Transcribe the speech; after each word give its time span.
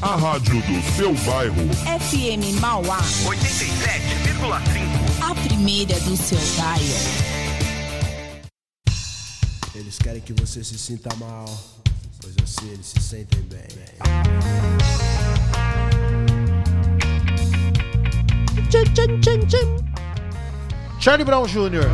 A 0.00 0.14
rádio 0.14 0.62
do 0.62 0.80
seu 0.94 1.12
bairro. 1.28 1.56
FM 1.98 2.60
Mauá. 2.60 3.00
87,5. 3.24 5.28
A 5.28 5.34
primeira 5.34 5.98
do 6.00 6.16
seu 6.16 6.38
dial. 6.38 6.78
Eles 9.74 9.98
querem 9.98 10.20
que 10.20 10.32
você 10.34 10.62
se 10.62 10.78
sinta 10.78 11.12
mal, 11.16 11.46
pois 12.22 12.32
assim 12.44 12.70
eles 12.70 12.86
se 12.86 13.00
sentem 13.00 13.42
bem. 13.42 13.66
Charlie 21.00 21.24
Brown 21.24 21.44
Jr. 21.44 21.88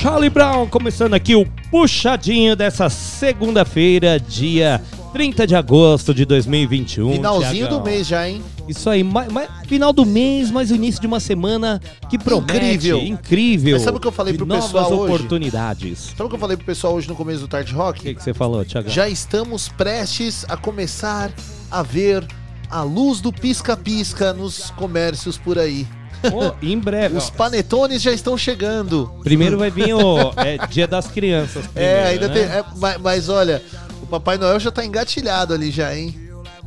Charlie 0.00 0.30
Brown 0.30 0.66
começando 0.66 1.12
aqui 1.12 1.34
o 1.34 1.44
puxadinho 1.70 2.56
dessa 2.56 2.88
segunda-feira, 2.88 4.18
dia 4.18 4.80
30 5.12 5.46
de 5.46 5.54
agosto 5.56 6.14
de 6.14 6.24
2021. 6.24 7.12
Finalzinho 7.12 7.52
Thiagão. 7.66 7.78
do 7.78 7.84
mês 7.84 8.06
já, 8.06 8.28
hein? 8.28 8.42
Isso 8.68 8.88
aí, 8.88 9.02
ma- 9.02 9.26
ma- 9.28 9.46
final 9.66 9.92
do 9.92 10.06
mês, 10.06 10.50
mas 10.50 10.70
o 10.70 10.74
início 10.74 11.00
de 11.00 11.06
uma 11.06 11.18
semana 11.18 11.80
que 12.08 12.16
promete. 12.18 12.52
Incrível. 12.56 12.98
Incrível. 13.00 13.72
Mas 13.76 13.82
sabe 13.82 13.96
o 13.96 14.00
que 14.00 14.06
eu 14.06 14.12
falei 14.12 14.34
pro 14.34 14.46
novas 14.46 14.66
pessoal 14.66 14.92
hoje? 14.92 15.14
oportunidades. 15.14 15.98
Sabe 16.16 16.22
o 16.24 16.28
que 16.28 16.34
eu 16.36 16.38
falei 16.38 16.56
pro 16.56 16.66
pessoal 16.66 16.94
hoje 16.94 17.08
no 17.08 17.16
começo 17.16 17.40
do 17.40 17.48
Tarde 17.48 17.74
O 17.74 17.76
Rock? 17.76 18.00
que, 18.00 18.14
que 18.14 18.22
você 18.22 18.32
falou, 18.32 18.64
Thiago? 18.64 18.88
Já 18.88 19.08
estamos 19.08 19.68
prestes 19.68 20.44
a 20.48 20.56
começar 20.56 21.30
a 21.70 21.82
ver 21.82 22.24
a 22.70 22.82
luz 22.82 23.20
do 23.20 23.32
pisca-pisca 23.32 24.32
nos 24.32 24.70
comércios 24.70 25.36
por 25.36 25.58
aí. 25.58 25.86
Ô, 26.22 26.52
em 26.62 26.78
breve. 26.78 27.16
Os 27.18 27.30
panetones 27.30 28.02
já 28.02 28.12
estão 28.12 28.36
chegando. 28.36 29.10
Primeiro 29.24 29.56
vai 29.56 29.70
vir 29.70 29.94
o 29.94 30.32
é, 30.36 30.58
Dia 30.68 30.86
das 30.86 31.06
Crianças. 31.08 31.64
É, 31.74 32.02
primeiro, 32.04 32.08
ainda 32.10 32.28
né? 32.28 32.34
tem. 32.34 32.42
é, 32.44 32.64
mas, 32.76 33.00
mas 33.00 33.28
olha, 33.30 33.62
o 33.79 33.79
Papai 34.10 34.36
Noel 34.36 34.58
já 34.60 34.70
tá 34.70 34.84
engatilhado 34.84 35.54
ali 35.54 35.70
já, 35.70 35.94
hein? 35.94 36.14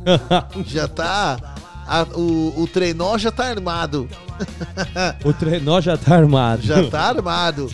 Já 0.66 0.86
tá. 0.88 1.36
a- 1.86 2.06
o, 2.14 2.62
o 2.62 2.66
trenó 2.66 3.16
já 3.16 3.30
tá 3.30 3.46
armado. 3.46 4.08
o 5.24 5.32
trenó 5.32 5.80
já 5.80 5.96
tá 5.96 6.16
armado. 6.16 6.62
Já 6.62 6.88
tá 6.90 7.00
armado. 7.02 7.70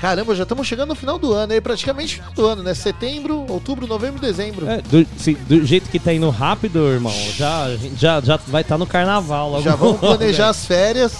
Caramba, 0.00 0.34
já 0.34 0.42
estamos 0.42 0.66
chegando 0.66 0.88
no 0.88 0.94
final 0.96 1.16
do 1.18 1.32
ano 1.32 1.52
aí, 1.52 1.60
praticamente 1.60 2.16
final 2.16 2.32
do 2.32 2.44
ano, 2.46 2.62
né? 2.64 2.74
Setembro, 2.74 3.46
outubro, 3.48 3.86
novembro, 3.86 4.20
dezembro. 4.20 4.68
É, 4.68 4.78
do, 4.82 5.06
se- 5.16 5.34
do 5.34 5.64
jeito 5.64 5.88
que 5.88 5.98
tá 6.00 6.12
indo 6.12 6.28
rápido, 6.28 6.80
irmão, 6.88 7.12
já, 7.36 7.66
já, 7.96 8.20
já 8.20 8.36
vai 8.48 8.62
estar 8.62 8.76
no 8.76 8.86
carnaval 8.86 9.50
logo. 9.50 9.62
Já 9.62 9.76
vamos 9.76 10.00
logo, 10.02 10.06
planejar 10.18 10.48
as 10.48 10.66
férias, 10.66 11.12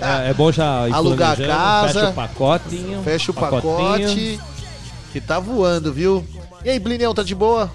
É, 0.00 0.30
é 0.30 0.34
bom 0.34 0.50
já 0.52 0.88
ir 0.88 0.92
Alugar 0.94 1.32
a 1.32 1.36
casa, 1.46 1.92
fecha 1.92 2.08
o 2.08 2.12
pacotinho. 2.12 3.02
fecha 3.02 3.30
o 3.30 3.34
pacotinho. 3.34 3.76
pacote, 3.76 4.40
que 5.12 5.20
tá 5.20 5.40
voando, 5.40 5.92
viu? 5.92 6.24
E 6.64 6.70
aí, 6.70 6.78
Blinião, 6.78 7.14
tá 7.14 7.22
de 7.22 7.34
boa? 7.34 7.70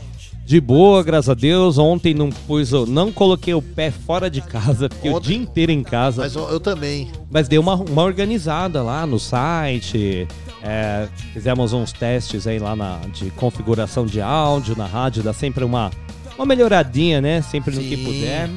De 0.45 0.61
boa, 0.61 1.01
graças 1.03 1.29
a 1.29 1.33
Deus. 1.33 1.77
Ontem 1.79 2.13
não 2.13 2.29
pus, 2.29 2.71
o- 2.71 2.85
não 2.85 3.11
coloquei 3.11 3.53
o 3.55 3.61
pé 3.61 3.89
fora 3.89 4.29
de 4.29 4.41
casa, 4.41 4.87
fiquei 4.93 5.09
o 5.11 5.15
Ontem- 5.15 5.29
dia 5.29 5.37
inteiro 5.37 5.71
em 5.71 5.81
casa. 5.81 6.21
Mas 6.21 6.35
eu, 6.35 6.47
eu 6.49 6.59
também. 6.59 7.11
Mas 7.31 7.47
deu 7.47 7.61
uma, 7.61 7.73
uma 7.75 8.03
organizada 8.03 8.83
lá 8.83 9.05
no 9.07 9.19
site. 9.19 10.27
é, 10.67 11.07
fizemos 11.33 11.73
uns 11.73 11.91
testes 11.91 12.45
aí 12.47 12.57
lá 12.59 12.75
na, 12.75 12.97
de 13.13 13.29
configuração 13.31 14.05
de 14.05 14.21
áudio 14.21 14.75
na 14.77 14.85
rádio. 14.85 15.23
Dá 15.23 15.33
sempre 15.33 15.63
uma, 15.63 15.89
uma 16.37 16.45
melhoradinha, 16.45 17.19
né? 17.21 17.41
Sempre 17.41 17.75
no 17.75 17.81
que 17.81 17.95
Sim. 17.97 18.03
puder. 18.03 18.49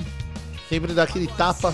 Sempre 0.68 0.92
dá 0.92 1.02
aquele 1.04 1.26
tapa, 1.26 1.72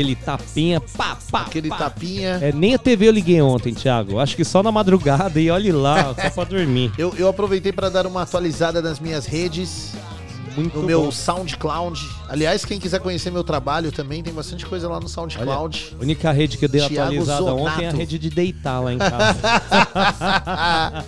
Aquele 0.00 0.16
tapinha, 0.16 0.80
pá, 0.80 1.18
pá, 1.30 1.42
aquele 1.42 1.68
pá. 1.68 1.76
tapinha. 1.76 2.38
É, 2.40 2.50
nem 2.52 2.74
a 2.74 2.78
TV 2.78 3.08
eu 3.08 3.12
liguei 3.12 3.42
ontem, 3.42 3.74
Thiago. 3.74 4.18
Acho 4.18 4.34
que 4.34 4.44
só 4.46 4.62
na 4.62 4.72
madrugada 4.72 5.38
e 5.38 5.50
olhe 5.50 5.70
lá, 5.70 6.14
só 6.14 6.30
pra 6.30 6.44
dormir. 6.44 6.90
Eu, 6.96 7.14
eu 7.18 7.28
aproveitei 7.28 7.70
para 7.70 7.90
dar 7.90 8.06
uma 8.06 8.22
atualizada 8.22 8.80
nas 8.80 8.98
minhas 8.98 9.26
redes, 9.26 9.92
Muito 10.56 10.78
no 10.78 10.84
meu 10.86 11.02
bom. 11.04 11.10
SoundCloud. 11.10 12.00
Aliás, 12.28 12.64
quem 12.64 12.80
quiser 12.80 13.00
conhecer 13.00 13.30
meu 13.30 13.44
trabalho 13.44 13.92
também, 13.92 14.22
tem 14.22 14.32
bastante 14.32 14.64
coisa 14.64 14.88
lá 14.88 14.98
no 14.98 15.08
SoundCloud. 15.08 15.96
A 15.98 16.02
única 16.02 16.32
rede 16.32 16.56
que 16.56 16.64
eu 16.64 16.68
dei 16.68 16.80
Thiago 16.80 17.00
atualizada 17.02 17.42
Zonato. 17.42 17.62
ontem 17.62 17.84
é 17.84 17.88
a 17.88 17.92
rede 17.92 18.18
de 18.18 18.30
deitar 18.30 18.80
lá 18.80 18.92
em 18.94 18.98
casa. 18.98 19.38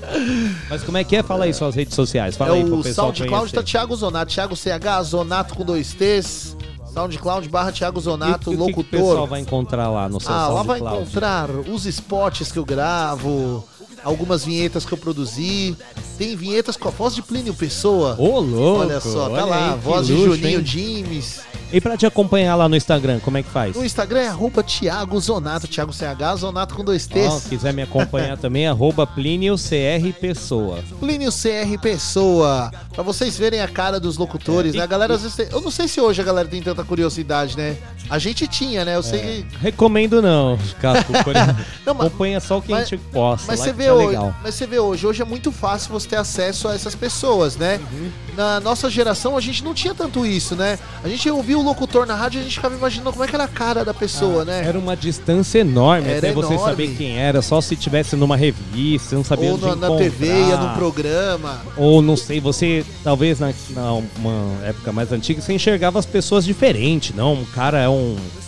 Mas 0.68 0.82
como 0.82 0.98
é 0.98 1.04
que 1.04 1.16
é? 1.16 1.22
Fala 1.22 1.44
aí 1.46 1.54
suas 1.54 1.74
redes 1.74 1.94
sociais. 1.94 2.36
Fala 2.36 2.56
é 2.56 2.60
aí 2.60 2.64
pro 2.64 2.80
o 2.80 2.82
pessoal 2.82 3.06
SoundCloud 3.08 3.50
conhecer. 3.52 3.56
tá 3.56 3.62
Thiago 3.62 3.96
Zonato, 3.96 4.32
Thiago 4.32 4.54
CH, 4.56 5.02
Zonato 5.04 5.54
com 5.54 5.64
dois 5.64 5.92
T's. 5.94 6.56
SoundCloud 6.92 7.48
barra 7.48 7.72
Thiago 7.72 8.00
Zonato, 8.00 8.52
E 8.52 8.56
o 8.56 8.66
que 8.66 8.72
que 8.74 8.80
o 8.80 8.84
pessoal 8.84 9.08
locutor. 9.10 9.28
vai 9.28 9.40
encontrar 9.40 9.90
lá 9.90 10.08
no 10.08 10.20
seu 10.20 10.32
Ah, 10.32 10.48
lá 10.48 10.62
vai 10.62 10.78
SoundCloud? 10.78 11.02
encontrar 11.10 11.50
os 11.50 11.86
spots 11.86 12.52
que 12.52 12.58
eu 12.58 12.64
gravo, 12.64 13.64
algumas 14.04 14.44
vinhetas 14.44 14.84
que 14.84 14.92
eu 14.92 14.98
produzi. 14.98 15.76
Tem 16.18 16.36
vinhetas 16.36 16.76
com 16.76 16.88
a 16.88 16.90
voz 16.90 17.14
de 17.14 17.22
Plínio 17.22 17.54
Pessoa. 17.54 18.16
Ô, 18.18 18.38
louco! 18.40 18.80
olha 18.82 19.00
só, 19.00 19.26
tá 19.28 19.32
olha 19.32 19.44
lá, 19.44 19.66
aí, 19.68 19.78
que 19.78 19.84
voz 19.84 20.06
de 20.06 20.12
luxo, 20.12 20.36
Juninho 20.36 20.58
hein? 20.58 20.64
Dimes. 20.64 21.40
E 21.72 21.80
pra 21.80 21.96
te 21.96 22.04
acompanhar 22.04 22.54
lá 22.54 22.68
no 22.68 22.76
Instagram, 22.76 23.18
como 23.20 23.38
é 23.38 23.42
que 23.42 23.48
faz? 23.48 23.74
No 23.74 23.82
Instagram 23.82 24.20
é 24.20 24.28
arroba 24.28 24.62
Thiago 24.62 25.18
Zonato, 25.18 25.66
Thiago 25.66 25.90
CH, 25.90 26.36
Zonato 26.40 26.74
com 26.74 26.84
dois 26.84 27.08
Ó, 27.10 27.14
T's. 27.38 27.46
quiser 27.48 27.72
me 27.72 27.80
acompanhar 27.80 28.36
também, 28.36 28.66
arroba 28.68 29.06
Plínio 29.06 29.56
CR 29.56 30.12
Pessoa. 30.20 30.80
Plínio 31.00 31.30
CR 31.32 31.80
Pessoa. 31.80 32.70
Pra 32.92 33.02
vocês 33.02 33.38
verem 33.38 33.62
a 33.62 33.68
cara 33.68 33.98
dos 33.98 34.18
locutores, 34.18 34.74
É, 34.74 34.78
né? 34.78 34.82
A 34.82 34.86
galera 34.86 35.14
às 35.14 35.22
vezes 35.22 35.34
tem... 35.34 35.46
Eu 35.50 35.62
não 35.62 35.70
sei 35.70 35.88
se 35.88 35.98
hoje 35.98 36.20
a 36.20 36.24
galera 36.24 36.46
tem 36.46 36.60
tanta 36.62 36.84
curiosidade, 36.84 37.56
né? 37.56 37.78
A 38.12 38.18
gente 38.18 38.46
tinha, 38.46 38.84
né? 38.84 38.94
Eu 38.94 39.02
sei 39.02 39.46
que... 39.50 39.56
Recomendo 39.56 40.20
não, 40.20 40.58
Casco. 40.80 41.12
Não, 41.86 41.94
mas- 41.94 42.06
Acompanha 42.08 42.40
só 42.40 42.58
o 42.58 42.62
que 42.62 42.70
a 42.72 42.76
mas- 42.76 42.88
gente 42.90 43.00
posta. 43.10 43.46
Mas 43.48 43.58
lá 43.60 43.64
você, 43.64 43.70
que 43.72 43.76
vê 43.78 43.86
tá 43.86 43.94
hoje, 43.94 44.06
legal. 44.08 44.34
mas 44.42 44.54
você 44.54 44.66
vê 44.66 44.78
hoje, 44.78 45.06
hoje 45.06 45.22
é 45.22 45.24
muito 45.24 45.50
fácil 45.50 45.90
você 45.92 46.08
ter 46.08 46.16
acesso 46.16 46.68
a 46.68 46.74
essas 46.74 46.94
pessoas, 46.94 47.56
né? 47.56 47.80
Uhum. 47.90 48.10
Na 48.36 48.60
nossa 48.60 48.90
geração 48.90 49.34
a 49.36 49.40
gente 49.40 49.64
não 49.64 49.72
tinha 49.72 49.94
tanto 49.94 50.26
isso, 50.26 50.54
né? 50.54 50.78
A 51.02 51.08
gente 51.08 51.28
ouvia 51.30 51.58
o 51.58 51.62
locutor 51.62 52.06
na 52.06 52.14
rádio 52.14 52.38
e 52.38 52.40
a 52.40 52.44
gente 52.44 52.54
ficava 52.56 52.74
imaginando 52.74 53.12
como 53.12 53.24
é 53.24 53.26
que 53.28 53.34
era 53.34 53.44
a 53.44 53.48
cara 53.48 53.82
da 53.84 53.94
pessoa, 53.94 54.44
né? 54.44 54.60
Ah, 54.64 54.68
Era 54.68 54.78
uma 54.78 54.94
distância 54.96 55.58
enorme 55.60 56.08
Era 56.08 56.18
até 56.18 56.32
você 56.32 56.52
enorme. 56.54 56.70
saber 56.70 56.94
quem 56.96 57.18
era, 57.18 57.40
só 57.40 57.60
se 57.62 57.74
tivesse 57.76 58.14
numa 58.14 58.36
revista, 58.36 59.08
você 59.08 59.14
não 59.16 59.24
sabia 59.24 59.48
Ou 59.48 59.54
onde 59.54 59.64
na, 59.64 59.76
na 59.76 59.86
encontrar. 59.86 60.04
TV, 60.10 60.26
ia 60.26 60.56
num 60.58 60.74
programa. 60.74 61.60
Ou 61.78 62.02
não 62.02 62.16
sei, 62.16 62.40
você 62.40 62.84
talvez 63.02 63.40
na, 63.40 63.52
na 63.70 63.92
uma 63.94 64.64
época 64.66 64.92
mais 64.92 65.10
antiga 65.12 65.40
você 65.40 65.52
enxergava 65.54 65.98
as 65.98 66.06
pessoas 66.06 66.44
diferente, 66.44 67.14
não? 67.14 67.32
Um 67.34 67.44
cara 67.46 67.78
é 67.78 67.88
um, 67.88 68.01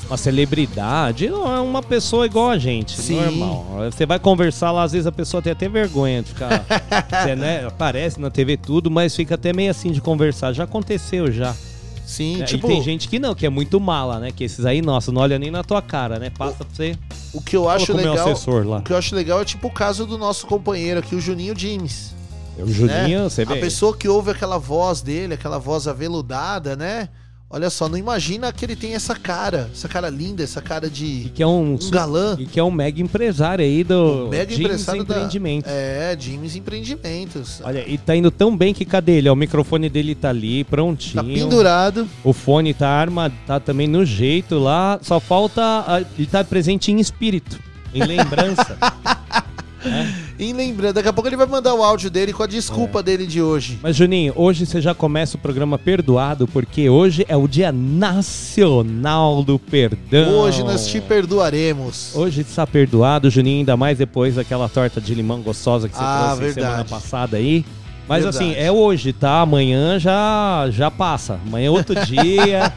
uma 0.06 0.16
celebridade, 0.16 1.28
não 1.28 1.54
é 1.54 1.60
uma 1.60 1.82
pessoa 1.82 2.26
igual 2.26 2.50
a 2.50 2.58
gente, 2.58 2.92
Sim. 3.00 3.20
normal. 3.20 3.64
Você 3.90 4.04
vai 4.06 4.18
conversar 4.18 4.70
lá, 4.70 4.82
às 4.82 4.92
vezes 4.92 5.06
a 5.06 5.12
pessoa 5.12 5.42
tem 5.42 5.52
até 5.52 5.68
vergonha 5.68 6.22
de 6.22 6.28
ficar. 6.28 6.64
você, 7.10 7.34
né, 7.34 7.66
aparece 7.66 8.20
na 8.20 8.30
TV 8.30 8.56
tudo, 8.56 8.90
mas 8.90 9.14
fica 9.14 9.34
até 9.34 9.52
meio 9.52 9.70
assim 9.70 9.90
de 9.90 10.00
conversar. 10.00 10.52
Já 10.52 10.64
aconteceu 10.64 11.32
já. 11.32 11.54
Sim, 12.06 12.42
É, 12.42 12.44
tipo, 12.44 12.66
E 12.66 12.70
tem 12.70 12.82
gente 12.82 13.08
que 13.08 13.18
não, 13.18 13.34
que 13.34 13.46
é 13.46 13.50
muito 13.50 13.80
mala, 13.80 14.20
né? 14.20 14.30
Que 14.30 14.44
esses 14.44 14.64
aí, 14.66 14.82
nossa, 14.82 15.10
não 15.10 15.22
olha 15.22 15.38
nem 15.38 15.50
na 15.50 15.64
tua 15.64 15.80
cara, 15.80 16.18
né? 16.18 16.30
Passa 16.30 16.56
pra 16.56 16.66
você. 16.70 16.98
o 17.32 17.40
que 17.40 17.56
eu 17.56 17.68
acho 17.68 17.92
o 17.92 17.96
legal. 17.96 18.28
O 18.30 18.82
que 18.82 18.92
eu 18.92 18.96
acho 18.96 19.14
legal 19.14 19.40
é 19.40 19.44
tipo 19.44 19.68
o 19.68 19.70
caso 19.70 20.06
do 20.06 20.18
nosso 20.18 20.46
companheiro 20.46 21.00
aqui, 21.00 21.14
o 21.14 21.20
Juninho 21.20 21.58
James. 21.58 22.14
O 22.58 22.66
Juninho, 22.70 23.24
né? 23.24 23.28
você 23.28 23.44
vê. 23.44 23.54
A 23.54 23.56
pessoa 23.56 23.96
que 23.96 24.06
ouve 24.06 24.30
aquela 24.30 24.58
voz 24.58 25.00
dele, 25.00 25.34
aquela 25.34 25.58
voz 25.58 25.88
aveludada, 25.88 26.76
né? 26.76 27.08
Olha 27.54 27.70
só, 27.70 27.88
não 27.88 27.96
imagina 27.96 28.52
que 28.52 28.64
ele 28.64 28.74
tem 28.74 28.94
essa 28.94 29.14
cara, 29.14 29.70
essa 29.72 29.86
cara 29.86 30.10
linda, 30.10 30.42
essa 30.42 30.60
cara 30.60 30.90
de 30.90 31.30
que 31.32 31.40
é 31.40 31.46
um, 31.46 31.74
um 31.80 31.88
galã. 31.88 32.34
E 32.36 32.46
que 32.46 32.58
é 32.58 32.64
um 32.64 32.70
mega 32.72 33.00
empresário 33.00 33.64
aí 33.64 33.84
do 33.84 34.26
Mega 34.28 34.50
Jeans 34.52 34.58
empresário 34.64 35.04
da- 35.04 35.14
Empreendimentos. 35.14 35.70
É, 35.70 36.16
James 36.18 36.56
Empreendimentos. 36.56 37.60
Olha, 37.62 37.84
e 37.88 37.96
tá 37.96 38.16
indo 38.16 38.32
tão 38.32 38.56
bem 38.56 38.74
que 38.74 38.84
cadê 38.84 39.18
ele? 39.18 39.28
O 39.30 39.36
microfone 39.36 39.88
dele 39.88 40.16
tá 40.16 40.30
ali, 40.30 40.64
prontinho. 40.64 41.14
Tá 41.14 41.22
pendurado. 41.22 42.08
O 42.24 42.32
fone 42.32 42.74
tá 42.74 42.88
armado, 42.88 43.34
tá 43.46 43.60
também 43.60 43.86
no 43.86 44.04
jeito 44.04 44.58
lá. 44.58 44.98
Só 45.00 45.20
falta. 45.20 45.62
a- 45.86 46.02
Ele 46.18 46.26
tá 46.26 46.42
presente 46.42 46.90
em 46.90 46.98
espírito, 46.98 47.56
em 47.94 48.02
lembrança. 48.02 48.76
E 50.38 50.52
lembrando, 50.52 50.94
daqui 50.94 51.08
a 51.08 51.12
pouco 51.12 51.28
ele 51.28 51.36
vai 51.36 51.46
mandar 51.46 51.74
o 51.74 51.82
áudio 51.82 52.10
dele 52.10 52.32
com 52.32 52.42
a 52.42 52.46
É. 52.46 52.48
desculpa 52.48 53.02
dele 53.02 53.26
de 53.26 53.40
hoje. 53.42 53.78
Mas, 53.82 53.94
Juninho, 53.96 54.32
hoje 54.36 54.66
você 54.66 54.80
já 54.80 54.94
começa 54.94 55.36
o 55.36 55.40
programa 55.40 55.78
perdoado, 55.78 56.46
porque 56.48 56.88
hoje 56.88 57.24
é 57.28 57.36
o 57.36 57.46
Dia 57.46 57.70
Nacional 57.72 59.42
do 59.42 59.58
Perdão. 59.58 60.38
Hoje 60.40 60.62
nós 60.62 60.86
te 60.86 61.00
perdoaremos. 61.00 62.14
Hoje 62.14 62.40
está 62.40 62.66
perdoado, 62.66 63.30
Juninho, 63.30 63.58
ainda 63.60 63.76
mais 63.76 63.98
depois 63.98 64.34
daquela 64.36 64.68
torta 64.68 65.00
de 65.00 65.14
limão 65.14 65.40
gostosa 65.40 65.88
que 65.88 65.94
você 65.96 66.02
Ah, 66.02 66.34
trouxe 66.36 66.54
semana 66.54 66.70
verdade. 66.76 66.88
passada 66.90 67.36
aí. 67.36 67.64
Mas 68.06 68.22
Verdade. 68.22 68.44
assim, 68.44 68.54
é 68.60 68.70
hoje, 68.70 69.12
tá? 69.14 69.40
Amanhã 69.40 69.98
já, 69.98 70.66
já 70.70 70.90
passa. 70.90 71.38
Amanhã 71.46 71.68
é 71.68 71.70
outro 71.70 71.94
dia. 72.04 72.70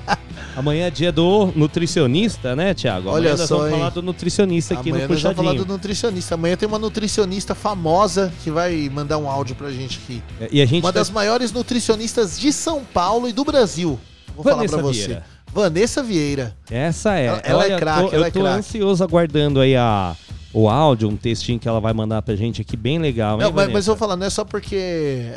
Amanhã 0.58 0.88
é 0.88 0.90
dia 0.90 1.12
do 1.12 1.52
nutricionista, 1.56 2.56
né, 2.56 2.74
Tiago? 2.74 3.10
Olha 3.10 3.30
Amanhã 3.30 3.38
nós 3.38 3.48
só, 3.48 3.58
vamos 3.58 3.72
hein? 3.72 3.78
falar 3.78 3.90
do 3.92 4.02
nutricionista 4.02 4.74
aqui 4.74 4.90
Amanhã 4.90 5.08
no 5.08 5.14
nós 5.14 5.22
vamos 5.22 5.36
falar 5.38 5.50
Puxadinho. 5.52 5.66
do 5.66 5.74
nutricionista. 5.74 6.36
Amanhã 6.36 6.58
tem 6.58 6.68
uma 6.68 6.80
nutricionista 6.80 7.54
famosa 7.54 8.34
que 8.44 8.50
vai 8.50 8.90
mandar 8.92 9.20
um 9.20 9.30
áudio 9.30 9.56
pra 9.56 9.70
gente 9.72 10.00
aqui. 10.04 10.24
E 10.52 10.60
a 10.62 10.66
gente 10.66 10.84
Uma 10.84 10.92
tá- 10.92 11.00
das 11.00 11.12
maiores 11.12 11.52
nutricionistas 11.52 12.40
de 12.40 12.52
São 12.52 12.84
Paulo 12.84 13.30
e 13.30 13.34
do 13.34 13.46
Brasil. 13.46 14.00
Vou 14.36 14.44
Vanessa 14.44 14.70
falar 14.72 14.84
pra 14.84 14.92
você. 14.94 15.06
Vieira. 15.06 15.24
Vanessa 15.54 16.04
Vieira. 16.04 16.56
Essa 16.70 17.18
é. 17.18 17.26
Ela- 17.28 17.42
ela 17.44 17.64
é 17.64 17.66
Olha, 17.68 17.78
craque, 17.78 18.02
tô- 18.02 18.08
ela 18.08 18.16
Eu 18.16 18.26
é 18.26 18.32
tô 18.32 18.40
craque. 18.42 18.60
ansioso 18.60 19.04
aguardando 19.04 19.60
aí 19.60 19.76
a, 19.76 20.16
o 20.60 20.68
áudio, 20.68 21.08
um 21.08 21.16
textinho 21.16 21.60
que 21.60 21.68
ela 21.68 21.80
vai 21.80 21.94
mandar 21.94 22.22
pra 22.24 22.36
gente 22.36 22.62
aqui, 22.62 22.76
bem 22.76 22.98
legal, 22.98 23.38
Não, 23.38 23.48
hein, 23.48 23.54
mas, 23.56 23.72
mas 23.72 23.88
eu 23.88 23.94
vou 23.94 24.00
falar, 24.00 24.16
não 24.16 24.26
é 24.26 24.30
só 24.30 24.44
porque 24.44 24.76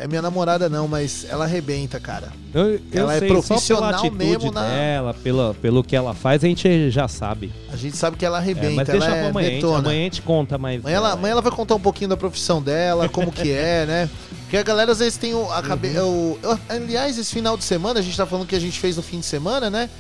é 0.01 0.07
minha 0.09 0.23
namorada, 0.23 0.69
não, 0.71 0.89
mas 0.89 1.27
ela 1.29 1.45
arrebenta, 1.45 2.01
cara. 2.01 2.29
Eu, 2.55 2.71
eu 2.73 2.81
ela 2.95 3.15
é 3.15 3.19
sei, 3.19 3.29
só 3.29 3.35
profissional 3.35 3.83
pela 3.91 3.99
atitude 4.01 4.17
mesmo 4.25 4.51
na- 4.51 4.67
dela, 4.67 5.13
pela, 5.15 5.55
pelo 5.55 5.85
que 5.85 5.95
ela 5.95 6.15
faz, 6.15 6.43
a 6.43 6.47
gente 6.47 6.91
já 6.91 7.07
sabe. 7.07 7.53
A 7.71 7.77
gente 7.77 7.99
sabe 7.99 8.17
que 8.17 8.25
ela 8.25 8.39
É, 8.39 8.41
arrebenta, 8.41 8.75
mas 8.77 8.89
ela 8.89 8.99
deixa 8.99 9.15
é 9.15 9.21
pra 9.21 9.29
amanhã, 9.31 9.47
a 9.49 9.51
gente- 9.51 9.61
detona. 9.61 9.79
amanhã 9.81 10.01
a 10.01 10.05
gente 10.05 10.23
conta 10.23 10.57
mais. 10.57 10.81
Amanhã 10.81 10.97
ela, 10.97 11.11
é, 11.11 11.13
amanhã 11.13 11.33
ela 11.33 11.43
vai 11.43 11.53
contar 11.53 11.75
um 11.75 11.81
pouquinho 11.81 12.09
da 12.09 12.17
profissão 12.17 12.63
dela, 12.63 13.07
como 13.09 13.31
que 13.31 13.51
é, 13.53 13.85
né? 13.85 14.11
Porque 14.45 14.57
a 14.57 14.63
galera 14.63 14.91
às 14.93 15.01
vezes 15.01 15.19
tem 15.19 15.35
o, 15.35 15.53
a 15.53 15.61
cabe... 15.63 15.89
Uhum. 15.99 16.33
o- 16.33 16.39
eu- 16.43 16.59
aliás, 16.69 17.19
esse 17.19 17.31
final 17.33 17.59
de 17.59 17.65
semana, 17.65 18.01
a 18.01 18.03
gente 18.03 18.17
tá 18.17 18.25
falando 18.25 18.47
que 18.47 18.57
a 18.57 18.61
gente 18.61 18.81
fez 18.81 18.97
no 18.97 19.03
fim 19.03 19.21
de 19.21 19.27
semana, 19.27 19.69
né? 19.69 19.91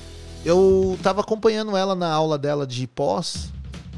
Eu 0.46 0.98
tava 1.02 1.20
acompanhando 1.20 1.76
ela 1.76 1.94
na 1.94 2.10
aula 2.10 2.38
dela 2.38 2.66
de 2.66 2.86
pós, 2.86 3.50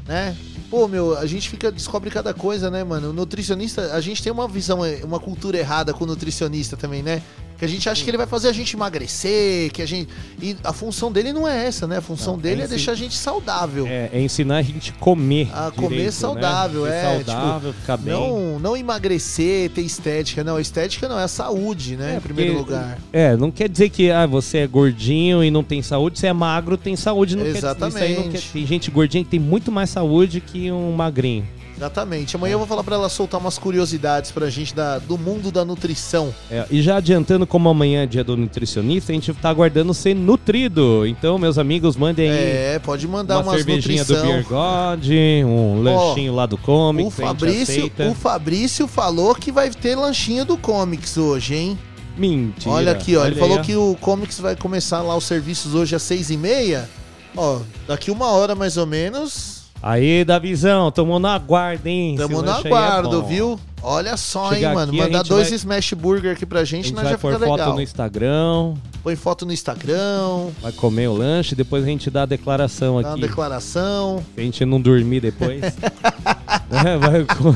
né? 0.05 0.35
Pô, 0.73 0.87
meu, 0.87 1.15
a 1.15 1.27
gente 1.27 1.51
fica 1.51 1.71
descobre 1.71 2.09
cada 2.09 2.33
coisa, 2.33 2.71
né, 2.71 2.83
mano? 2.83 3.11
O 3.11 3.13
nutricionista, 3.13 3.93
a 3.93 4.01
gente 4.01 4.23
tem 4.23 4.31
uma 4.31 4.47
visão, 4.47 4.79
uma 5.03 5.19
cultura 5.19 5.55
errada 5.55 5.93
com 5.93 6.03
o 6.03 6.07
nutricionista 6.07 6.75
também, 6.75 7.03
né? 7.03 7.21
Que 7.57 7.65
a 7.65 7.67
gente 7.67 7.87
acha 7.87 8.03
que 8.03 8.09
ele 8.09 8.17
vai 8.17 8.25
fazer 8.27 8.49
a 8.49 8.51
gente 8.51 8.75
emagrecer, 8.75 9.71
que 9.71 9.81
a 9.81 9.85
gente. 9.85 10.09
E 10.41 10.55
a 10.63 10.73
função 10.73 11.11
dele 11.11 11.31
não 11.31 11.47
é 11.47 11.65
essa, 11.65 11.87
né? 11.87 11.97
A 11.97 12.01
função 12.01 12.33
Não, 12.33 12.39
dele 12.41 12.55
é 12.61 12.63
é 12.63 12.65
ensin- 12.65 12.75
deixar 12.75 12.91
a 12.91 12.95
gente 12.95 13.15
saudável. 13.15 13.87
É, 13.87 14.09
é 14.11 14.21
ensinar 14.21 14.57
a 14.57 14.61
gente 14.61 14.91
a 14.91 14.93
comer. 14.99 15.49
A 15.53 15.71
comer 15.71 15.87
direito, 15.89 16.11
saudável, 16.13 16.83
né? 16.83 16.99
É, 16.99 17.23
saudável, 17.23 17.73
ficar 17.73 17.97
bem. 17.97 18.13
Não, 18.13 18.59
não 18.59 18.75
emagrecer, 18.75 19.69
ter 19.69 19.81
estética, 19.81 20.43
não. 20.43 20.57
A 20.57 20.61
estética 20.61 21.07
não, 21.07 21.17
é 21.19 21.23
a 21.23 21.27
saúde, 21.27 21.95
né? 21.95 22.13
É, 22.15 22.17
em 22.17 22.19
primeiro 22.19 22.55
porque- 22.55 22.71
lugar. 22.73 22.97
É, 23.13 23.37
não 23.37 23.49
quer 23.51 23.69
dizer 23.69 23.89
que 23.89 24.11
ah, 24.11 24.25
você 24.25 24.59
é 24.59 24.67
gordinho 24.67 25.43
e 25.43 25.49
não 25.51 25.63
tem 25.63 25.81
saúde, 25.81 26.19
você 26.19 26.27
é 26.27 26.33
magro, 26.33 26.75
tem 26.75 26.95
saúde. 26.95 27.35
Não 27.37 27.43
Quer, 27.43 27.49
isso 27.57 27.65
aí 27.67 27.73
não 27.75 27.87
Exatamente. 27.87 28.29
quer, 28.31 28.51
tem 28.51 28.65
gente 28.65 28.91
gordinha 28.91 29.23
que 29.23 29.29
tem 29.29 29.39
muito 29.39 29.71
mais 29.71 29.89
saúde 29.89 30.41
que 30.41 30.71
um 30.71 30.91
magrinho. 30.93 31.47
Exatamente. 31.75 32.35
Amanhã 32.35 32.53
eu 32.53 32.59
vou 32.59 32.67
falar 32.67 32.83
pra 32.83 32.95
ela 32.95 33.09
soltar 33.09 33.39
umas 33.39 33.57
curiosidades 33.57 34.31
pra 34.31 34.49
gente 34.49 34.73
da, 34.75 34.99
do 34.99 35.17
mundo 35.17 35.51
da 35.51 35.65
nutrição. 35.65 36.33
É, 36.49 36.65
e 36.69 36.81
já 36.81 36.97
adiantando, 36.97 37.45
como 37.47 37.67
amanhã 37.69 38.03
é 38.03 38.05
dia 38.05 38.23
do 38.23 38.37
nutricionista, 38.37 39.11
a 39.11 39.15
gente 39.15 39.33
tá 39.33 39.49
aguardando 39.49 39.93
ser 39.93 40.15
nutrido. 40.15 41.05
Então, 41.05 41.37
meus 41.37 41.57
amigos, 41.57 41.95
mandem 41.95 42.29
aí 42.29 42.37
É, 42.37 42.79
pode 42.79 43.07
mandar 43.07 43.39
uma 43.39 43.51
umas 43.51 43.55
cervejinha 43.63 44.05
do 44.05 44.13
nutrição. 44.13 44.33
Beer 44.33 44.47
God, 44.47 45.45
um 45.45 45.81
lanchinho 45.81 46.35
lá 46.35 46.45
do 46.45 46.55
O 46.55 46.59
Comics, 46.59 47.15
gente 47.15 47.25
Fabrício, 47.25 47.91
o 48.11 48.13
Fabrício 48.13 48.87
falou 48.87 49.35
que 49.35 49.51
vai 49.51 49.69
ter 49.69 49.95
lanchinho 49.95 50.45
do 50.45 50.57
Comics 50.57 51.17
hoje, 51.17 51.55
hein? 51.55 51.79
Mentira. 52.15 52.69
Olha 52.75 52.91
aqui, 52.91 53.15
ó. 53.17 53.25
Ele 53.25 53.31
Olha 53.31 53.39
falou 53.39 53.55
aí, 53.55 53.61
ó. 53.61 53.63
que 53.63 53.75
o 53.75 53.97
Comics 53.99 54.39
vai 54.39 54.55
começar 54.55 55.01
lá 55.01 55.15
os 55.15 55.23
serviços 55.23 55.73
hoje 55.73 55.95
às 55.95 56.03
seis 56.03 56.29
e 56.29 56.37
meia. 56.37 56.87
Ó, 57.35 57.59
daqui 57.87 58.11
uma 58.11 58.27
hora 58.27 58.53
mais 58.53 58.77
ou 58.77 58.85
menos. 58.85 59.62
Aí, 59.85 60.23
Davizão, 60.23 60.89
tomou 60.91 61.19
na 61.19 61.37
guarda, 61.37 61.89
hein? 61.89 62.15
Tamo 62.17 62.39
aí 62.39 62.47
é 62.47 62.67
aguardo, 62.67 63.21
bom. 63.21 63.27
viu? 63.27 63.59
Olha 63.85 64.15
só, 64.15 64.53
Chegar 64.53 64.69
hein, 64.69 64.75
mano. 64.75 64.91
aqui, 64.93 65.01
Mandar 65.01 65.17
gente 65.17 65.27
dois 65.29 65.49
vai- 65.49 65.55
Smash 65.57 65.91
Burger 65.91 66.31
aqui 66.31 66.45
pra 66.45 66.61
A 66.61 66.63
gente, 66.63 66.85
gente 66.85 66.93
nós 66.95 67.03
vai 67.03 67.11
já 67.13 67.17
pôr 67.19 67.33
foto 67.33 67.41
legal. 67.51 67.73
no 67.75 67.81
Instagram, 67.81 68.73
Põe 69.03 69.15
foto 69.17 69.45
no 69.45 69.51
Instagram, 69.51 70.47
vai 70.61 70.71
comer 70.71 71.09
o 71.09 71.13
lanche, 71.13 71.53
depois 71.53 71.83
a 71.83 71.87
gente 71.87 72.09
dá 72.09 72.21
a 72.21 72.25
declaração 72.25 73.01
dá 73.01 73.09
uma 73.09 73.11
aqui. 73.15 73.21
declaração. 73.23 74.23
Se 74.33 74.39
a 74.39 74.43
gente 74.45 74.63
não 74.63 74.79
dormir 74.79 75.19
depois. 75.19 75.61
É, 76.85 76.97
vai 76.97 77.23
co- 77.25 77.53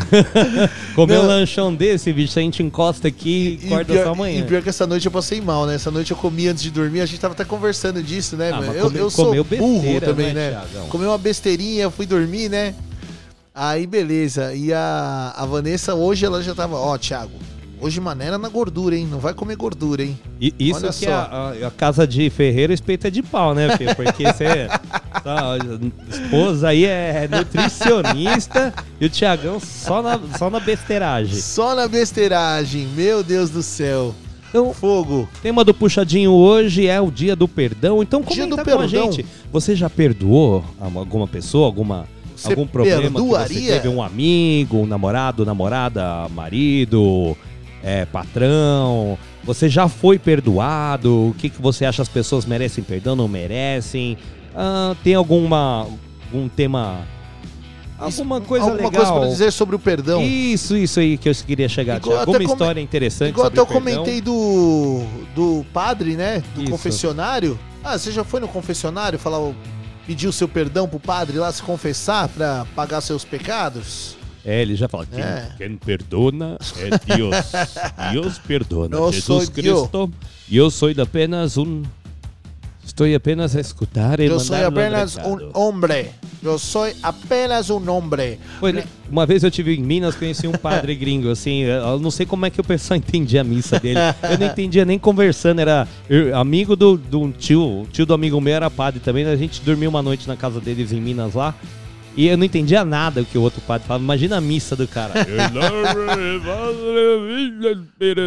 comer 0.95 1.15
Não. 1.15 1.23
um 1.23 1.27
lanchão 1.27 1.73
desse, 1.73 2.11
bicho, 2.13 2.37
a 2.37 2.41
gente 2.41 2.61
encosta 2.61 3.07
aqui 3.07 3.59
e 3.61 3.65
E 3.65 3.67
acorda 3.73 3.93
pior, 3.93 4.03
só 4.05 4.11
amanhã. 4.11 4.39
e 4.39 4.43
pior 4.43 4.61
que 4.61 4.69
essa 4.69 4.85
noite 4.87 5.05
eu 5.05 5.11
passei 5.11 5.41
mal, 5.41 5.65
né? 5.65 5.75
Essa 5.75 5.89
noite 5.91 6.11
eu 6.11 6.17
comi 6.17 6.47
antes 6.47 6.61
de 6.63 6.69
dormir, 6.71 7.01
a 7.01 7.05
gente 7.05 7.19
tava 7.19 7.33
até 7.33 7.43
conversando 7.45 8.01
disso, 8.03 8.35
né, 8.37 8.51
Ah, 8.53 8.61
Eu, 8.73 8.83
come- 8.85 8.99
eu 8.99 9.09
sou 9.09 9.25
comeu 9.25 9.43
burro 9.43 9.73
besteira, 9.81 10.05
também, 10.05 10.33
né, 10.33 10.51
né? 10.51 10.61
Thiagão? 10.71 10.87
Comi 10.89 11.05
uma 11.05 11.17
besteirinha, 11.17 11.89
fui 11.89 12.05
dormir, 12.05 12.49
né? 12.49 12.73
Aí, 13.53 13.87
beleza. 13.87 14.53
E 14.53 14.71
a, 14.71 15.33
a 15.35 15.45
Vanessa, 15.45 15.95
hoje 15.95 16.25
ela 16.25 16.43
já 16.43 16.53
tava, 16.53 16.75
ó, 16.75 16.95
Thiago, 16.95 17.31
hoje 17.81 17.99
maneira 17.99 18.37
na 18.37 18.49
gordura, 18.49 18.95
hein? 18.95 19.07
Não 19.09 19.17
vai 19.19 19.33
comer 19.33 19.55
gordura, 19.55 20.03
hein? 20.03 20.19
E 20.39 20.53
isso 20.59 20.81
Olha 20.81 20.89
que 20.93 21.05
só. 21.05 21.11
a, 21.11 21.23
a- 21.63 21.67
a 21.67 21.71
casa 21.71 22.05
de 22.05 22.29
ferreiro 22.29 22.71
espeita 22.71 23.09
de 23.09 23.23
pau, 23.23 23.55
né, 23.55 23.75
filho? 23.75 23.95
Porque 23.95 24.23
você. 24.25 24.67
tá, 25.23 25.57
esposa 26.09 26.69
aí 26.69 26.85
é 26.85 27.27
nutricionista 27.29 28.73
e 28.99 29.05
o 29.05 29.09
Tiagão 29.09 29.59
só 29.59 30.01
na, 30.01 30.19
só 30.37 30.49
na 30.49 30.59
besteiragem. 30.59 31.35
Só 31.35 31.75
na 31.75 31.87
besteiragem, 31.87 32.87
meu 32.95 33.23
Deus 33.23 33.49
do 33.49 33.61
céu. 33.63 34.13
Então, 34.49 34.73
Fogo. 34.73 35.27
tema 35.41 35.63
do 35.63 35.73
Puxadinho 35.73 36.31
hoje 36.31 36.87
é 36.87 36.99
o 37.01 37.11
dia 37.11 37.35
do 37.35 37.47
perdão. 37.47 38.01
Então 38.01 38.23
comenta 38.23 38.55
com 38.55 38.61
a 38.61 38.63
perdão. 38.63 38.87
gente. 38.87 39.25
Você 39.51 39.75
já 39.75 39.89
perdoou 39.89 40.63
alguma 40.79 41.27
pessoa, 41.27 41.65
alguma, 41.65 42.07
Você 42.35 42.49
algum 42.49 42.65
problema 42.65 43.01
que 43.01 43.11
perdoaria? 43.11 43.59
você 43.59 43.73
teve? 43.73 43.87
Um 43.89 44.01
amigo, 44.01 44.77
um 44.77 44.85
namorado, 44.85 45.45
namorada, 45.45 46.27
marido, 46.29 47.35
é, 47.83 48.05
patrão? 48.05 49.17
Você 49.43 49.69
já 49.69 49.87
foi 49.89 50.17
perdoado? 50.17 51.29
O 51.29 51.35
que, 51.37 51.49
que 51.49 51.61
você 51.61 51.85
acha 51.85 52.01
as 52.01 52.09
pessoas 52.09 52.45
merecem 52.45 52.83
perdão, 52.83 53.15
não 53.15 53.27
merecem? 53.27 54.17
Ah, 54.59 54.95
tem 55.03 55.13
alguma 55.13 55.87
algum 56.25 56.49
tema... 56.49 57.05
Alguma 57.99 58.39
coisa 58.41 58.65
Alguma 58.65 58.89
legal? 58.89 59.05
coisa 59.05 59.19
pra 59.19 59.29
dizer 59.29 59.51
sobre 59.51 59.75
o 59.75 59.79
perdão? 59.79 60.21
Isso, 60.21 60.77
isso 60.77 60.99
aí 60.99 61.17
que 61.17 61.27
eu 61.29 61.33
queria 61.33 61.67
chegar. 61.67 61.97
Igual 61.97 62.19
Alguma 62.19 62.43
história 62.43 62.79
interessante 62.79 63.29
Igual 63.29 63.47
até 63.47 63.59
eu 63.59 63.65
perdão? 63.65 63.81
comentei 63.95 64.21
do, 64.21 65.03
do 65.33 65.65
padre, 65.73 66.15
né? 66.15 66.43
Do 66.53 66.61
Isso. 66.61 66.71
confessionário. 66.71 67.57
Ah, 67.83 67.97
você 67.97 68.11
já 68.11 68.23
foi 68.23 68.39
no 68.39 68.47
confessionário 68.47 69.17
falar, 69.17 69.51
pedir 70.05 70.27
o 70.27 70.33
seu 70.33 70.47
perdão 70.47 70.87
pro 70.87 70.99
padre 70.99 71.37
lá 71.37 71.51
se 71.51 71.63
confessar 71.63 72.27
pra 72.29 72.67
pagar 72.75 73.01
seus 73.01 73.25
pecados? 73.25 74.15
É, 74.45 74.61
ele 74.61 74.75
já 74.75 74.87
fala, 74.87 75.05
quem, 75.05 75.19
É. 75.19 75.49
quem 75.57 75.75
perdona 75.75 76.57
é 76.77 77.15
Deus. 77.15 77.35
Deus 78.13 78.37
perdona. 78.37 79.11
Jesus 79.11 79.49
Cristo. 79.49 80.09
Eu 80.49 80.69
sou 80.71 80.89
apenas 81.01 81.57
um... 81.57 81.81
Estou 82.87 83.05
apenas 83.13 83.53
a 83.55 83.59
escutar 83.59 84.19
e 84.21 84.25
Eu 84.25 84.39
sou 84.39 84.55
apenas 84.55 85.17
um 85.17 85.51
homem. 85.53 86.07
Eu 86.41 86.57
sou 86.57 86.87
apenas 87.03 87.69
um 87.69 87.89
homem. 87.89 88.39
Uma 89.11 89.25
vez 89.25 89.43
eu 89.43 89.51
tive 89.51 89.75
em 89.75 89.83
Minas, 89.83 90.15
conheci 90.15 90.47
um 90.47 90.53
padre 90.53 90.95
gringo, 90.95 91.29
assim, 91.29 91.63
eu 91.63 91.99
não 91.99 92.09
sei 92.09 92.25
como 92.25 92.45
é 92.45 92.49
que 92.49 92.61
o 92.61 92.63
pessoal 92.63 92.97
entendia 92.97 93.41
a 93.41 93.43
missa 93.43 93.77
dele. 93.79 93.99
Eu 94.23 94.39
não 94.39 94.47
entendia 94.47 94.85
nem 94.85 94.97
conversando, 94.97 95.59
era 95.59 95.85
eu- 96.09 96.35
amigo 96.35 96.75
do, 96.77 96.97
do 96.97 97.21
um 97.21 97.31
tio, 97.31 97.81
o 97.81 97.87
tio 97.91 98.05
do 98.05 98.13
amigo 98.13 98.39
meu 98.39 98.55
era 98.55 98.69
padre 98.69 98.99
também, 99.01 99.25
a 99.25 99.35
gente 99.35 99.61
dormiu 99.61 99.89
uma 99.89 100.01
noite 100.01 100.27
na 100.27 100.37
casa 100.37 100.59
deles 100.61 100.91
em 100.93 101.01
Minas 101.01 101.33
lá. 101.33 101.53
E 102.15 102.27
eu 102.27 102.35
não 102.37 102.45
entendia 102.45 102.83
nada 102.83 103.21
o 103.21 103.25
que 103.25 103.37
o 103.37 103.41
outro 103.43 103.61
padre 103.61 103.85
falava. 103.87 104.03
Imagina 104.03 104.37
a 104.37 104.41
missa 104.41 104.75
do 104.75 104.87
cara. 104.87 105.13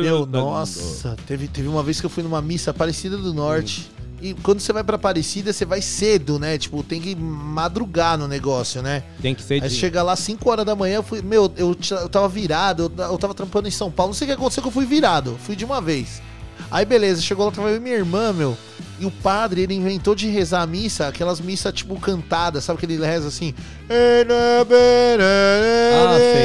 Meu, 0.04 0.26
nossa, 0.26 1.16
teve, 1.26 1.48
teve 1.48 1.66
uma 1.66 1.82
vez 1.82 1.98
que 2.00 2.06
eu 2.06 2.10
fui 2.10 2.22
numa 2.22 2.40
missa 2.40 2.70
Aparecida 2.70 3.16
do 3.16 3.34
Norte. 3.34 3.90
E 4.20 4.34
quando 4.34 4.60
você 4.60 4.72
vai 4.72 4.84
pra 4.84 4.96
Aparecida, 4.96 5.52
você 5.52 5.64
vai 5.64 5.80
cedo, 5.80 6.38
né? 6.38 6.58
Tipo, 6.58 6.82
tem 6.82 7.00
que 7.00 7.14
madrugar 7.14 8.18
no 8.18 8.28
negócio, 8.28 8.82
né? 8.82 9.02
Tem 9.20 9.34
que 9.34 9.42
ser 9.42 9.62
Aí 9.62 9.68
de... 9.68 9.74
chega 9.74 10.02
lá 10.02 10.14
5 10.14 10.48
horas 10.50 10.66
da 10.66 10.76
manhã, 10.76 10.96
eu 10.96 11.02
fui, 11.02 11.22
meu, 11.22 11.50
eu, 11.56 11.76
eu 11.90 12.08
tava 12.08 12.28
virado, 12.28 12.92
eu, 12.96 13.04
eu 13.04 13.18
tava 13.18 13.34
trampando 13.34 13.66
em 13.66 13.70
São 13.70 13.90
Paulo, 13.90 14.10
não 14.10 14.14
sei 14.14 14.26
o 14.26 14.28
que 14.28 14.34
aconteceu 14.34 14.62
que 14.62 14.68
eu 14.68 14.72
fui 14.72 14.84
virado, 14.84 15.38
fui 15.42 15.56
de 15.56 15.64
uma 15.64 15.80
vez. 15.80 16.20
Aí 16.70 16.84
beleza, 16.84 17.22
chegou 17.22 17.46
lá, 17.46 17.52
tava 17.52 17.80
minha 17.80 17.96
irmã, 17.96 18.32
meu, 18.32 18.56
e 19.00 19.06
o 19.06 19.10
padre, 19.10 19.62
ele 19.62 19.74
inventou 19.74 20.14
de 20.14 20.28
rezar 20.28 20.60
a 20.60 20.66
missa, 20.66 21.08
aquelas 21.08 21.40
missas 21.40 21.72
tipo 21.72 21.98
cantadas, 21.98 22.64
sabe 22.64 22.78
que 22.78 22.84
ele 22.84 23.04
reza 23.04 23.28
assim? 23.28 23.54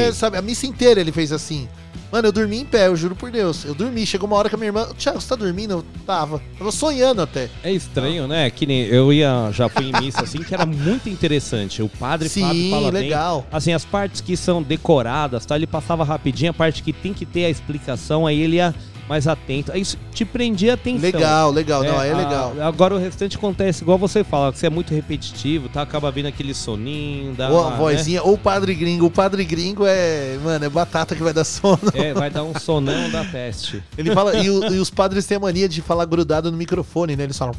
Ah. 0.09 0.13
Sabe, 0.13 0.37
a 0.37 0.41
missa 0.41 0.65
inteira 0.65 1.01
ele 1.01 1.11
fez 1.11 1.33
assim. 1.33 1.67
Mano, 2.15 2.29
eu 2.29 2.31
dormi 2.31 2.61
em 2.61 2.65
pé, 2.65 2.87
eu 2.87 2.95
juro 2.95 3.13
por 3.13 3.29
Deus. 3.29 3.65
Eu 3.65 3.75
dormi, 3.75 4.05
chegou 4.05 4.25
uma 4.25 4.37
hora 4.37 4.47
que 4.47 4.55
a 4.55 4.57
minha 4.57 4.69
irmã, 4.69 4.87
Tiago, 4.97 5.19
você 5.19 5.27
tá 5.27 5.35
dormindo? 5.35 5.71
Eu 5.71 5.85
tava. 6.05 6.37
Eu 6.53 6.59
tava 6.59 6.71
sonhando 6.71 7.21
até. 7.21 7.49
É 7.61 7.69
estranho, 7.69 8.25
né? 8.25 8.49
Que 8.49 8.65
nem 8.65 8.83
eu 8.85 9.11
ia, 9.11 9.49
já 9.51 9.67
fui 9.67 9.89
em 9.89 9.91
missa 9.99 10.23
assim, 10.23 10.37
que 10.37 10.53
era 10.53 10.65
muito 10.65 11.09
interessante. 11.09 11.81
O 11.81 11.89
padre 11.89 12.29
Fábio 12.29 12.53
Sim, 12.53 12.71
fala 12.71 12.89
legal. 12.89 13.41
bem. 13.41 13.49
Assim, 13.51 13.73
as 13.73 13.83
partes 13.83 14.21
que 14.21 14.37
são 14.37 14.63
decoradas, 14.63 15.45
tá? 15.45 15.57
Ele 15.57 15.67
passava 15.67 16.05
rapidinho, 16.05 16.51
a 16.51 16.53
parte 16.53 16.81
que 16.81 16.93
tem 16.93 17.13
que 17.13 17.25
ter 17.25 17.43
a 17.43 17.49
explicação, 17.49 18.25
aí 18.25 18.39
ele 18.39 18.55
ia 18.55 18.73
mais 19.07 19.27
atento. 19.27 19.71
Aí 19.71 19.81
Isso 19.81 19.97
te 20.11 20.25
prendia 20.25 20.71
a 20.71 20.73
atenção. 20.75 21.01
Legal, 21.01 21.51
legal, 21.51 21.83
não, 21.83 22.01
é 22.01 22.11
a- 22.11 22.17
legal. 22.17 22.53
Agora 22.61 22.95
o 22.95 22.97
restante 22.97 23.37
acontece 23.37 23.83
igual 23.83 23.97
você 23.97 24.23
fala, 24.23 24.51
que 24.51 24.59
você 24.59 24.67
é 24.67 24.69
muito 24.69 24.93
repetitivo, 24.93 25.69
tá? 25.69 25.81
Acaba 25.81 26.09
vindo 26.11 26.27
aquele 26.27 26.53
soninho, 26.53 27.33
dá 27.35 27.49
Ou 27.49 27.59
uma, 27.61 27.67
a 27.67 27.71
né? 27.71 27.77
vozinha, 27.77 28.23
ou 28.23 28.33
o 28.33 28.37
padre 28.37 28.73
gringo. 28.73 29.05
O 29.05 29.11
padre 29.11 29.43
gringo 29.45 29.85
é, 29.85 30.37
mano, 30.43 30.65
é 30.65 30.69
batata 30.69 31.15
que 31.15 31.21
vai 31.23 31.33
dar 31.33 31.43
sono. 31.43 31.79
É, 31.93 32.13
vai 32.13 32.29
dar 32.29 32.43
um 32.43 32.57
sonão 32.59 33.09
da 33.11 33.23
peste. 33.25 33.83
Ele 33.97 34.11
fala, 34.13 34.35
e, 34.37 34.49
o- 34.49 34.73
e 34.73 34.79
os 34.79 34.89
padres 34.89 35.25
têm 35.25 35.37
a 35.37 35.39
mania 35.39 35.69
de 35.69 35.81
falar 35.81 36.05
grudado 36.05 36.51
no 36.51 36.57
microfone, 36.57 37.15
né? 37.15 37.23
Eles 37.25 37.37
falam. 37.37 37.53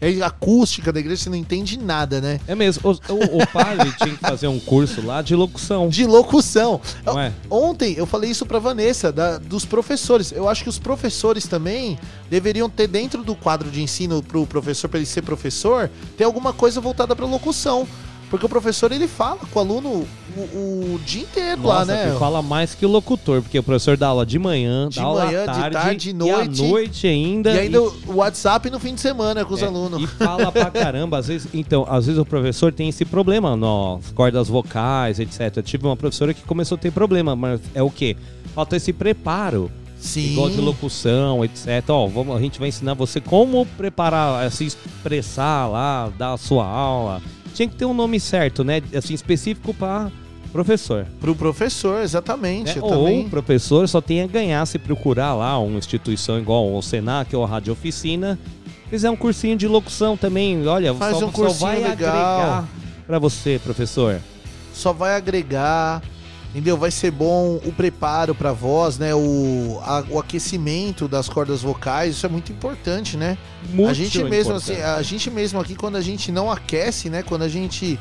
É 0.00 0.20
a 0.22 0.26
acústica 0.26 0.92
da 0.92 1.00
igreja, 1.00 1.22
você 1.22 1.30
não 1.30 1.36
entende 1.36 1.78
nada, 1.78 2.20
né? 2.20 2.40
É 2.46 2.54
mesmo, 2.54 2.82
o, 2.90 3.12
o- 3.12 3.42
o 3.42 3.46
padre 3.46 3.92
tinha 3.96 4.14
que 4.14 4.20
fazer 4.20 4.48
um 4.48 4.58
curso 4.58 5.04
lá 5.04 5.22
de 5.22 5.34
locução. 5.34 5.88
De 5.88 6.06
locução. 6.06 6.80
Não 7.04 7.18
é? 7.18 7.32
Ontem 7.50 7.83
ontem 7.84 7.94
eu 7.98 8.06
falei 8.06 8.30
isso 8.30 8.46
pra 8.46 8.58
Vanessa, 8.58 9.12
da- 9.12 9.38
dos 9.38 9.64
professores. 9.64 10.32
Eu 10.32 10.48
acho 10.48 10.62
que 10.62 10.68
os 10.68 10.78
professores 10.78 11.46
também 11.46 11.98
deveriam 12.30 12.68
ter 12.68 12.86
dentro 12.86 13.22
do 13.22 13.34
quadro 13.34 13.70
de 13.70 13.82
ensino 13.82 14.22
pro 14.22 14.46
professor, 14.46 14.88
pra 14.88 14.98
ele 14.98 15.06
ser 15.06 15.22
professor, 15.22 15.90
ter 16.16 16.24
alguma 16.24 16.52
coisa 16.52 16.80
voltada 16.80 17.14
pra 17.14 17.26
locução. 17.26 17.86
Porque 18.30 18.46
o 18.46 18.48
professor 18.48 18.90
ele 18.90 19.06
fala 19.06 19.38
com 19.52 19.58
o 19.58 19.62
aluno 19.62 19.88
o, 20.36 20.40
o 20.94 21.00
dia 21.06 21.22
inteiro 21.22 21.62
lá, 21.66 21.80
Nossa, 21.80 21.94
né? 21.94 22.10
que 22.12 22.18
fala 22.18 22.42
mais 22.42 22.74
que 22.74 22.84
o 22.84 22.88
locutor, 22.88 23.40
porque 23.42 23.58
o 23.58 23.62
professor 23.62 23.96
dá 23.96 24.08
aula 24.08 24.26
de 24.26 24.38
manhã, 24.38 24.88
De 24.88 24.96
dá 24.96 25.02
aula 25.04 25.26
manhã, 25.26 25.42
à 25.42 25.46
de 25.46 25.58
tarde, 25.58 25.72
tarde, 25.76 26.10
e 26.10 26.12
noite. 26.12 26.62
à 26.62 26.66
noite 26.66 27.06
ainda. 27.06 27.52
E 27.54 27.58
ainda 27.60 27.80
o 27.82 27.94
WhatsApp 28.14 28.68
no 28.70 28.80
fim 28.80 28.94
de 28.94 29.00
semana 29.00 29.44
com 29.44 29.54
os 29.54 29.62
É, 29.62 29.66
alunos. 29.66 30.02
E 30.02 30.06
fala 30.06 30.50
pra 30.50 30.70
caramba, 30.72 31.18
às 31.18 31.28
vezes, 31.28 31.46
então, 31.54 31.86
às 31.88 32.06
vezes 32.06 32.20
o 32.20 32.24
professor 32.24 32.72
tem 32.72 32.88
esse 32.88 33.04
problema 33.04 33.56
nas 33.56 34.10
cordas 34.12 34.48
vocais, 34.48 35.20
etc. 35.20 35.52
Eu 35.56 35.62
tive 35.62 35.86
uma 35.86 35.96
professora 35.96 36.34
que 36.34 36.42
começou 36.42 36.74
a 36.76 36.78
ter 36.78 36.90
problema, 36.90 37.36
mas 37.36 37.60
é 37.74 37.82
o 37.82 37.90
quê? 37.90 38.16
Falta 38.54 38.74
esse 38.76 38.92
preparo. 38.92 39.70
Sim. 39.96 40.32
Igual 40.32 40.50
de 40.50 40.60
locução, 40.60 41.42
etc. 41.44 41.66
Ó, 41.88 42.06
vamos, 42.08 42.36
a 42.36 42.40
gente 42.40 42.58
vai 42.58 42.68
ensinar 42.68 42.92
você 42.94 43.20
como 43.22 43.64
preparar, 43.76 44.50
se 44.50 44.64
expressar 44.66 45.66
lá, 45.68 46.10
dar 46.18 46.32
a 46.34 46.36
sua 46.36 46.66
aula. 46.66 47.22
Tinha 47.54 47.68
que 47.68 47.76
ter 47.76 47.84
um 47.86 47.94
nome 47.94 48.20
certo, 48.20 48.62
né? 48.64 48.82
Assim, 48.94 49.14
específico 49.14 49.72
para 49.72 50.10
professor. 50.52 51.06
Pro 51.20 51.34
professor, 51.34 52.02
exatamente. 52.02 52.76
né? 52.76 52.82
Ou 52.82 52.90
também. 52.90 53.26
o 53.26 53.30
professor 53.30 53.88
só 53.88 54.00
tem 54.00 54.22
a 54.22 54.26
ganhar 54.26 54.66
se 54.66 54.78
procurar 54.78 55.34
lá 55.34 55.58
uma 55.58 55.78
instituição 55.78 56.38
igual 56.38 56.72
o 56.74 56.82
Senac 56.82 57.34
ou 57.34 57.44
a 57.44 57.46
Rádio 57.46 57.72
Oficina. 57.72 58.38
Fizer 58.90 59.08
um 59.10 59.16
cursinho 59.16 59.56
de 59.56 59.66
locução 59.66 60.16
também, 60.16 60.66
olha, 60.66 60.92
Faz 60.94 61.16
só, 61.16 61.26
um 61.26 61.30
só 61.30 61.36
cursinho 61.36 61.58
vai 61.70 61.76
legal. 61.76 61.90
agregar 61.90 62.68
para 63.06 63.18
você, 63.18 63.58
professor. 63.62 64.20
só 64.72 64.92
vai 64.92 65.16
agregar, 65.16 66.02
entendeu? 66.54 66.76
Vai 66.76 66.90
ser 66.90 67.10
bom 67.10 67.56
o 67.64 67.72
preparo 67.72 68.34
pra 68.34 68.52
voz, 68.52 68.96
né? 68.98 69.14
O, 69.14 69.80
a- 69.82 70.04
o 70.08 70.18
aquecimento 70.20 71.08
das 71.08 71.28
cordas 71.28 71.60
vocais, 71.62 72.14
isso 72.16 72.24
é 72.26 72.28
muito 72.28 72.52
importante, 72.52 73.16
né? 73.16 73.36
Muito 73.70 73.90
a 73.90 73.94
gente 73.94 74.18
mesmo 74.24 74.52
importante. 74.52 74.72
assim, 74.72 74.82
a 74.82 75.02
gente 75.02 75.30
mesmo 75.30 75.60
aqui 75.60 75.74
quando 75.74 75.96
a 75.96 76.00
gente 76.00 76.30
não 76.30 76.50
aquece, 76.50 77.10
né? 77.10 77.22
Quando 77.22 77.42
a 77.42 77.48
gente 77.48 77.98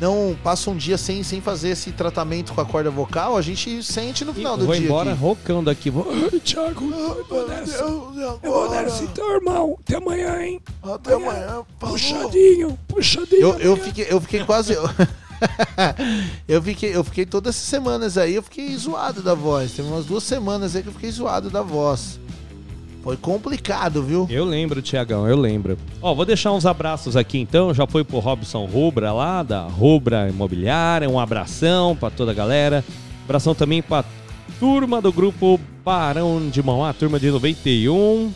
não 0.00 0.36
passa 0.44 0.70
um 0.70 0.76
dia 0.76 0.96
sem, 0.96 1.24
sem 1.24 1.40
fazer 1.40 1.70
esse 1.70 1.90
tratamento 1.90 2.52
com 2.52 2.60
a 2.60 2.64
corda 2.64 2.88
vocal, 2.88 3.36
a 3.36 3.42
gente 3.42 3.82
sente 3.82 4.24
no 4.24 4.32
final 4.32 4.52
Eu 4.52 4.58
do 4.58 4.66
vou 4.66 4.74
dia. 4.76 4.84
embora 4.84 5.10
aqui. 5.12 5.20
rocando 5.20 5.62
daqui. 5.64 5.90
Vou... 5.90 6.06
Ai, 6.32 6.38
Thiago, 6.38 6.92
eu 6.92 7.24
vou 7.28 7.48
nessa. 7.48 7.72
Eu 7.82 8.38
vou 8.44 8.70
nessa 8.70 9.02
então, 9.02 9.34
irmão. 9.34 9.76
Até 9.80 9.96
amanhã, 9.96 10.40
hein? 10.42 10.60
Até 10.82 11.14
amanhã. 11.14 11.46
falou. 11.80 11.96
Puxadinho, 11.96 12.78
puxadinho. 12.86 13.40
Eu, 13.40 13.58
eu, 13.58 13.72
amanhã. 13.72 13.84
fiquei, 13.86 14.06
eu 14.08 14.20
fiquei 14.20 14.44
quase. 14.44 14.76
eu, 16.46 16.62
fiquei, 16.62 16.94
eu 16.94 17.04
fiquei 17.04 17.26
todas 17.26 17.54
essas 17.54 17.68
semanas 17.68 18.18
aí, 18.18 18.34
eu 18.34 18.42
fiquei 18.42 18.76
zoado 18.76 19.22
da 19.22 19.34
voz. 19.34 19.72
Teve 19.72 19.88
umas 19.88 20.06
duas 20.06 20.24
semanas 20.24 20.74
aí 20.74 20.82
que 20.82 20.88
eu 20.88 20.92
fiquei 20.92 21.10
zoado 21.10 21.50
da 21.50 21.62
voz. 21.62 22.18
Foi 23.02 23.16
complicado, 23.16 24.02
viu? 24.02 24.26
Eu 24.28 24.44
lembro, 24.44 24.82
Tiagão, 24.82 25.26
eu 25.26 25.36
lembro. 25.36 25.78
Ó, 26.02 26.14
vou 26.14 26.24
deixar 26.24 26.52
uns 26.52 26.66
abraços 26.66 27.16
aqui 27.16 27.38
então. 27.38 27.72
Já 27.72 27.86
foi 27.86 28.04
pro 28.04 28.18
Robson 28.18 28.66
Rubra 28.66 29.12
lá, 29.12 29.42
da 29.42 29.62
Rubra 29.62 30.28
Imobiliária. 30.28 31.08
Um 31.08 31.18
abração 31.18 31.96
pra 31.96 32.10
toda 32.10 32.32
a 32.32 32.34
galera. 32.34 32.84
Abração 33.24 33.54
também 33.54 33.80
pra 33.80 34.04
turma 34.58 35.00
do 35.00 35.12
grupo 35.12 35.60
Barão 35.84 36.48
de 36.50 36.62
Mauá, 36.62 36.92
turma 36.92 37.20
de 37.20 37.30
91. 37.30 38.32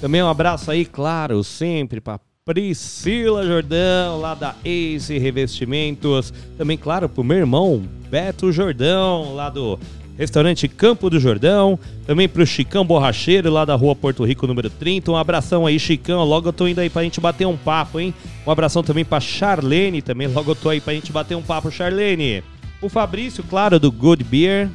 Também 0.00 0.22
um 0.22 0.28
abraço 0.28 0.70
aí, 0.70 0.84
claro, 0.84 1.44
sempre 1.44 2.00
pra 2.00 2.18
Priscila 2.46 3.46
Jordão, 3.46 4.18
lá 4.18 4.34
da 4.34 4.54
Ace 4.64 5.16
Revestimentos. 5.18 6.32
Também, 6.56 6.76
claro, 6.76 7.08
pro 7.08 7.22
meu 7.22 7.36
irmão 7.36 7.82
Beto 8.10 8.50
Jordão, 8.50 9.34
lá 9.34 9.50
do 9.50 9.78
Restaurante 10.16 10.66
Campo 10.66 11.10
do 11.10 11.20
Jordão. 11.20 11.78
Também 12.06 12.26
pro 12.28 12.46
Chicão 12.46 12.84
Borracheiro, 12.84 13.50
lá 13.52 13.66
da 13.66 13.74
rua 13.74 13.94
Porto 13.94 14.24
Rico, 14.24 14.46
número 14.46 14.70
30. 14.70 15.12
Um 15.12 15.16
abração 15.16 15.66
aí, 15.66 15.78
Chicão. 15.78 16.24
Logo 16.24 16.48
eu 16.48 16.52
tô 16.52 16.66
indo 16.66 16.80
aí 16.80 16.88
pra 16.88 17.02
gente 17.02 17.20
bater 17.20 17.46
um 17.46 17.58
papo, 17.58 18.00
hein? 18.00 18.14
Um 18.46 18.50
abração 18.50 18.82
também 18.82 19.04
pra 19.04 19.20
Charlene, 19.20 20.00
também. 20.00 20.26
Logo 20.26 20.50
eu 20.50 20.56
tô 20.56 20.70
aí 20.70 20.80
pra 20.80 20.94
gente 20.94 21.12
bater 21.12 21.36
um 21.36 21.42
papo, 21.42 21.70
Charlene. 21.70 22.42
O 22.80 22.88
Fabrício, 22.88 23.44
claro, 23.44 23.78
do 23.78 23.92
Good 23.92 24.24
Beer. 24.24 24.70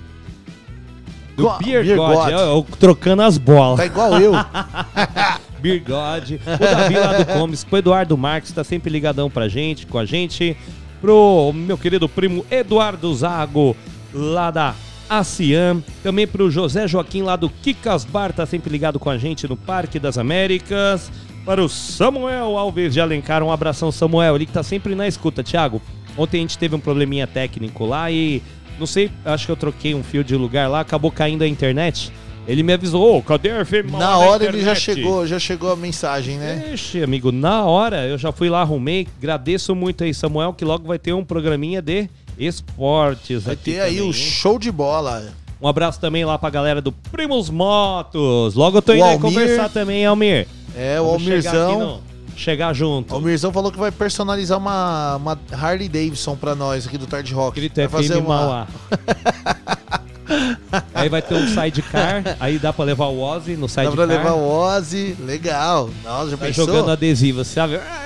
Do 1.36 1.44
Go- 1.44 1.58
Beer, 1.58 1.84
Beer 1.84 1.98
God, 1.98 2.16
God. 2.16 2.30
Eu, 2.30 2.40
eu 2.40 2.68
trocando 2.80 3.24
as 3.24 3.40
bolas. 3.40 3.78
Tá 3.80 3.86
igual 3.88 4.22
eu. 4.22 4.34
Beer 5.60 5.82
God, 5.84 6.32
o 6.32 6.58
Davi 6.60 6.96
lá 6.96 7.18
do 7.18 7.26
Comics, 7.26 7.66
o 7.70 7.78
Eduardo 7.78 8.18
Marques 8.18 8.52
tá 8.52 8.64
sempre 8.64 8.90
ligadão 8.90 9.30
pra 9.30 9.48
gente, 9.48 9.86
com 9.86 9.98
a 9.98 10.06
gente, 10.06 10.56
pro 11.02 11.52
meu 11.54 11.78
querido 11.78 12.08
primo 12.08 12.46
Eduardo 12.50 13.14
Zago, 13.14 13.76
lá 14.14 14.52
da 14.52 14.76
ASIAM, 15.10 15.84
também 16.02 16.26
pro 16.26 16.50
José 16.50 16.88
Joaquim 16.88 17.22
lá 17.22 17.36
do 17.36 17.50
Kikas 17.50 18.06
Bar, 18.06 18.34
tá 18.34 18.46
sempre 18.46 18.72
ligado 18.72 19.00
com 19.00 19.10
a 19.10 19.18
gente 19.18 19.48
no 19.48 19.56
Parque 19.56 20.00
das 20.00 20.18
Américas, 20.18 21.12
para 21.46 21.64
o 21.64 21.70
Samuel 21.70 22.58
Alves 22.58 22.94
de 22.94 23.00
Alencar, 23.00 23.44
um 23.44 23.52
abração 23.52 23.92
Samuel, 23.92 24.36
ele 24.36 24.48
que 24.48 24.52
tá 24.52 24.64
sempre 24.64 24.96
na 24.96 25.08
escuta, 25.08 25.44
Thiago. 25.44 25.82
Ontem 26.18 26.38
a 26.38 26.42
gente 26.42 26.58
teve 26.58 26.76
um 26.76 26.80
probleminha 26.80 27.28
técnico 27.28 27.86
lá 27.86 28.10
e 28.10 28.42
não 28.80 28.88
sei, 28.88 29.12
acho 29.24 29.46
que 29.46 29.52
eu 29.52 29.56
troquei 29.56 29.94
um 29.94 30.04
fio 30.04 30.24
de 30.24 30.36
lugar 30.36 30.70
lá, 30.70 30.80
acabou 30.80 31.12
caindo 31.12 31.44
a 31.44 31.48
internet. 31.48 32.12
Ele 32.48 32.62
me 32.64 32.74
avisou, 32.74 33.18
ô, 33.18 33.22
cadê 33.24 33.50
a 33.52 33.66
FM 33.66 33.92
Na 33.92 33.98
Mauá 34.00 34.18
hora 34.28 34.44
ele 34.46 34.58
já 34.62 34.72
internet?" 34.74 34.80
chegou, 34.82 35.26
já 35.28 35.40
chegou 35.40 35.72
a 35.72 35.76
mensagem, 35.76 36.38
né? 36.38 36.72
Ixi, 36.74 37.02
amigo, 37.04 37.32
na 37.32 37.64
hora 37.64 38.06
eu 38.08 38.18
já 38.18 38.32
fui 38.32 38.50
lá, 38.50 38.62
arrumei. 38.62 39.08
Agradeço 39.18 39.74
muito 39.76 40.04
aí, 40.04 40.14
Samuel, 40.14 40.54
que 40.54 40.64
logo 40.64 40.88
vai 40.88 41.00
ter 41.00 41.14
um 41.14 41.24
programinha 41.24 41.82
de 41.82 42.08
esportes 42.38 43.44
Vai 43.44 43.56
ter 43.56 43.80
aí 43.80 43.92
também, 43.96 44.02
o 44.04 44.08
hein? 44.08 44.14
show 44.14 44.60
de 44.60 44.72
bola. 44.72 45.32
Um 45.62 45.68
abraço 45.68 46.00
também 46.00 46.24
lá 46.26 46.38
pra 46.38 46.50
galera 46.50 46.82
do 46.82 46.92
Primos 46.92 47.50
Motos. 47.50 48.54
Logo 48.56 48.78
eu 48.78 48.82
tô 48.82 48.92
O 48.92 48.96
indo 48.96 49.04
Almir. 49.06 49.22
conversar 49.22 49.70
também, 49.70 50.06
Almir. 50.06 50.48
É, 50.76 51.00
o 51.00 51.06
Vamos 51.06 51.22
aqui 51.24 51.30
Almirzão. 51.48 52.02
Chegar 52.36 52.74
junto. 52.74 53.14
O 53.14 53.16
Almirzão 53.16 53.54
falou 53.54 53.72
que 53.72 53.78
vai 53.80 53.90
personalizar 53.92 54.58
uma, 54.58 55.16
uma 55.16 55.40
Harley 55.54 55.88
Davidson 55.88 56.36
pra 56.36 56.54
nós 56.54 56.86
aqui 56.86 56.98
do 56.98 57.08
Tard 57.08 57.32
Rock. 57.32 57.56
Grito 57.60 57.76
vai 57.90 58.04
FM 58.04 58.28
Mauá. 58.28 58.68
aí 60.94 61.10
vai 61.10 61.22
ter 61.22 61.36
um 61.36 61.48
sidecar, 61.48 62.24
aí 62.40 62.58
dá 62.58 62.72
pra 62.74 62.86
levar 62.86 63.06
o 63.08 63.20
Ozzy 63.20 63.54
no 63.56 63.64
Dá 63.64 63.68
sidecar. 63.70 63.92
pra 63.94 64.06
levar 64.06 64.32
o 64.34 64.48
Ozzy, 64.48 65.16
legal. 65.20 65.90
Nossa, 66.04 66.32
já 66.32 66.36
Vai 66.36 66.50
pensou? 66.50 66.66
jogando 66.66 66.92
adesivo, 66.92 67.44
sabe? 67.44 67.76
Ah, 67.78 68.02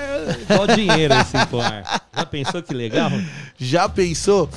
Igual 0.50 0.66
dinheiro 0.68 1.14
assim 1.14 1.38
pro 1.48 1.60
ar. 1.60 2.02
Já 2.14 2.26
pensou 2.26 2.62
que 2.62 2.74
legal? 2.74 3.10
Já 3.58 3.88
pensou? 3.88 4.48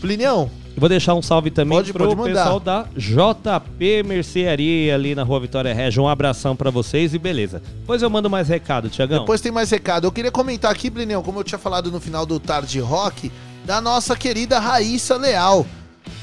Plinião, 0.00 0.50
Vou 0.76 0.88
deixar 0.88 1.14
um 1.14 1.20
salve 1.20 1.50
também 1.50 1.76
Pode- 1.76 1.92
pro 1.92 2.16
pode 2.16 2.32
pessoal 2.32 2.58
da 2.58 2.86
JP 2.96 4.02
Mercearia 4.04 4.94
ali 4.94 5.14
na 5.14 5.22
Rua 5.22 5.40
Vitória 5.40 5.74
Regia. 5.74 6.00
Um 6.02 6.08
abração 6.08 6.56
pra 6.56 6.70
vocês 6.70 7.12
e 7.12 7.18
beleza. 7.18 7.60
Depois 7.80 8.00
eu 8.00 8.08
mando 8.08 8.30
mais 8.30 8.48
recado, 8.48 8.88
Tiagão. 8.88 9.20
depois 9.20 9.40
tem 9.42 9.52
mais 9.52 9.70
recado. 9.70 10.06
Eu 10.06 10.12
queria 10.12 10.30
comentar 10.30 10.70
aqui, 10.70 10.90
Plinião, 10.90 11.22
como 11.22 11.40
eu 11.40 11.44
tinha 11.44 11.58
falado 11.58 11.90
no 11.92 12.00
final 12.00 12.24
do 12.24 12.40
Tarde 12.40 12.80
Rock, 12.80 13.30
da 13.66 13.78
nossa 13.80 14.16
querida 14.16 14.58
Raíssa 14.58 15.16
Leal, 15.16 15.66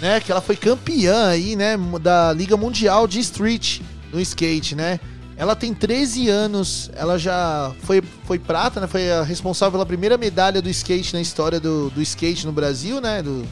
né? 0.02 0.20
Que 0.20 0.32
ela 0.32 0.42
foi 0.42 0.56
campeã 0.56 1.28
aí, 1.28 1.56
né? 1.56 1.76
Da 2.02 2.34
Liga 2.34 2.56
Mundial 2.58 3.08
de 3.08 3.20
Street 3.20 3.80
no 4.12 4.20
skate, 4.20 4.76
né? 4.76 5.00
Ela 5.36 5.56
tem 5.56 5.72
13 5.74 6.30
anos, 6.30 6.90
ela 6.96 7.20
já 7.20 7.72
foi, 7.84 8.02
foi 8.26 8.40
prata, 8.40 8.80
né? 8.80 8.88
Foi 8.88 9.12
a 9.12 9.22
responsável 9.22 9.74
pela 9.74 9.86
primeira 9.86 10.18
medalha 10.18 10.62
do 10.62 10.70
skate 10.70 11.14
na 11.14 11.22
história 11.22 11.60
do, 11.60 11.90
do 11.92 12.02
skate 12.02 12.46
no 12.46 12.52
Brasil, 12.52 13.00
né? 13.00 13.22
Do, 13.22 13.46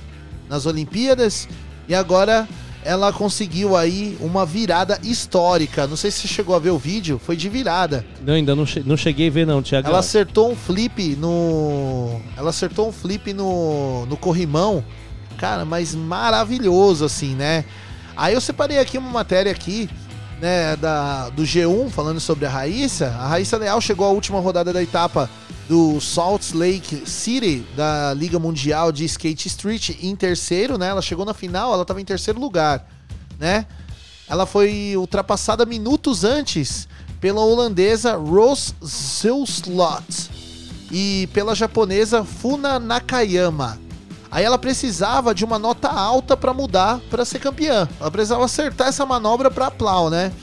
nas 0.49 0.65
Olimpíadas. 0.65 1.47
E 1.87 1.93
agora 1.93 2.47
ela 2.83 3.13
conseguiu 3.13 3.75
aí 3.77 4.17
uma 4.19 4.45
virada 4.47 4.99
histórica. 5.03 5.85
Não 5.85 5.95
sei 5.95 6.09
se 6.09 6.21
você 6.21 6.27
chegou 6.27 6.55
a 6.55 6.59
ver 6.59 6.71
o 6.71 6.77
vídeo, 6.77 7.21
foi 7.23 7.35
de 7.35 7.49
virada. 7.49 8.03
Não, 8.25 8.33
ainda 8.33 8.55
não, 8.55 8.65
che- 8.65 8.83
não 8.83 8.97
cheguei 8.97 9.27
a 9.27 9.31
ver 9.31 9.45
não, 9.45 9.61
Tiagão. 9.61 9.89
Ela 9.91 9.99
acertou 9.99 10.51
um 10.51 10.55
flip 10.55 11.15
no. 11.17 12.19
Ela 12.35 12.49
acertou 12.49 12.89
um 12.89 12.91
flip 12.91 13.31
no, 13.33 14.05
no 14.07 14.17
corrimão. 14.17 14.83
Cara, 15.37 15.65
mas 15.65 15.93
maravilhoso, 15.93 17.05
assim, 17.05 17.35
né? 17.35 17.65
Aí 18.15 18.33
eu 18.33 18.41
separei 18.41 18.79
aqui 18.79 18.97
uma 18.97 19.09
matéria 19.09 19.51
aqui, 19.51 19.89
né, 20.39 20.75
da, 20.77 21.29
do 21.29 21.43
G1, 21.43 21.89
falando 21.89 22.19
sobre 22.19 22.45
a 22.45 22.49
Raíssa. 22.49 23.07
A 23.07 23.27
Raíssa 23.27 23.57
Leal 23.57 23.81
chegou 23.81 24.05
à 24.05 24.09
última 24.09 24.39
rodada 24.39 24.71
da 24.71 24.81
etapa 24.81 25.29
do 25.67 25.99
Salt 25.99 26.53
Lake 26.53 27.09
City, 27.09 27.65
da 27.75 28.13
Liga 28.13 28.39
Mundial 28.39 28.91
de 28.91 29.03
Skate 29.05 29.47
Street, 29.47 29.91
em 30.01 30.15
terceiro, 30.15 30.77
né? 30.77 30.87
Ela 30.87 31.01
chegou 31.01 31.25
na 31.25 31.33
final, 31.33 31.73
ela 31.73 31.81
estava 31.81 31.99
em 31.99 32.05
terceiro 32.05 32.39
lugar, 32.39 32.87
né? 33.39 33.65
Ela 34.27 34.45
foi 34.45 34.95
ultrapassada 34.95 35.65
minutos 35.65 36.23
antes 36.23 36.87
pela 37.19 37.41
holandesa 37.41 38.15
Rose 38.15 38.73
Zilslot 38.83 40.29
e 40.91 41.27
pela 41.33 41.55
japonesa 41.55 42.23
Funa 42.23 42.79
Nakayama. 42.79 43.84
Aí 44.35 44.43
ela 44.43 44.57
precisava 44.57 45.33
de 45.33 45.45
uma 45.45 45.57
nota 45.57 45.87
alta 45.87 46.35
para 46.35 46.53
mudar 46.53 46.99
para 47.09 47.23
ser 47.23 47.39
campeã. 47.39 47.87
Ela 48.01 48.11
precisava 48.11 48.43
acertar 48.43 48.89
essa 48.89 49.05
manobra 49.05 49.49
para 49.49 49.71
plau, 49.71 50.09
né? 50.09 50.33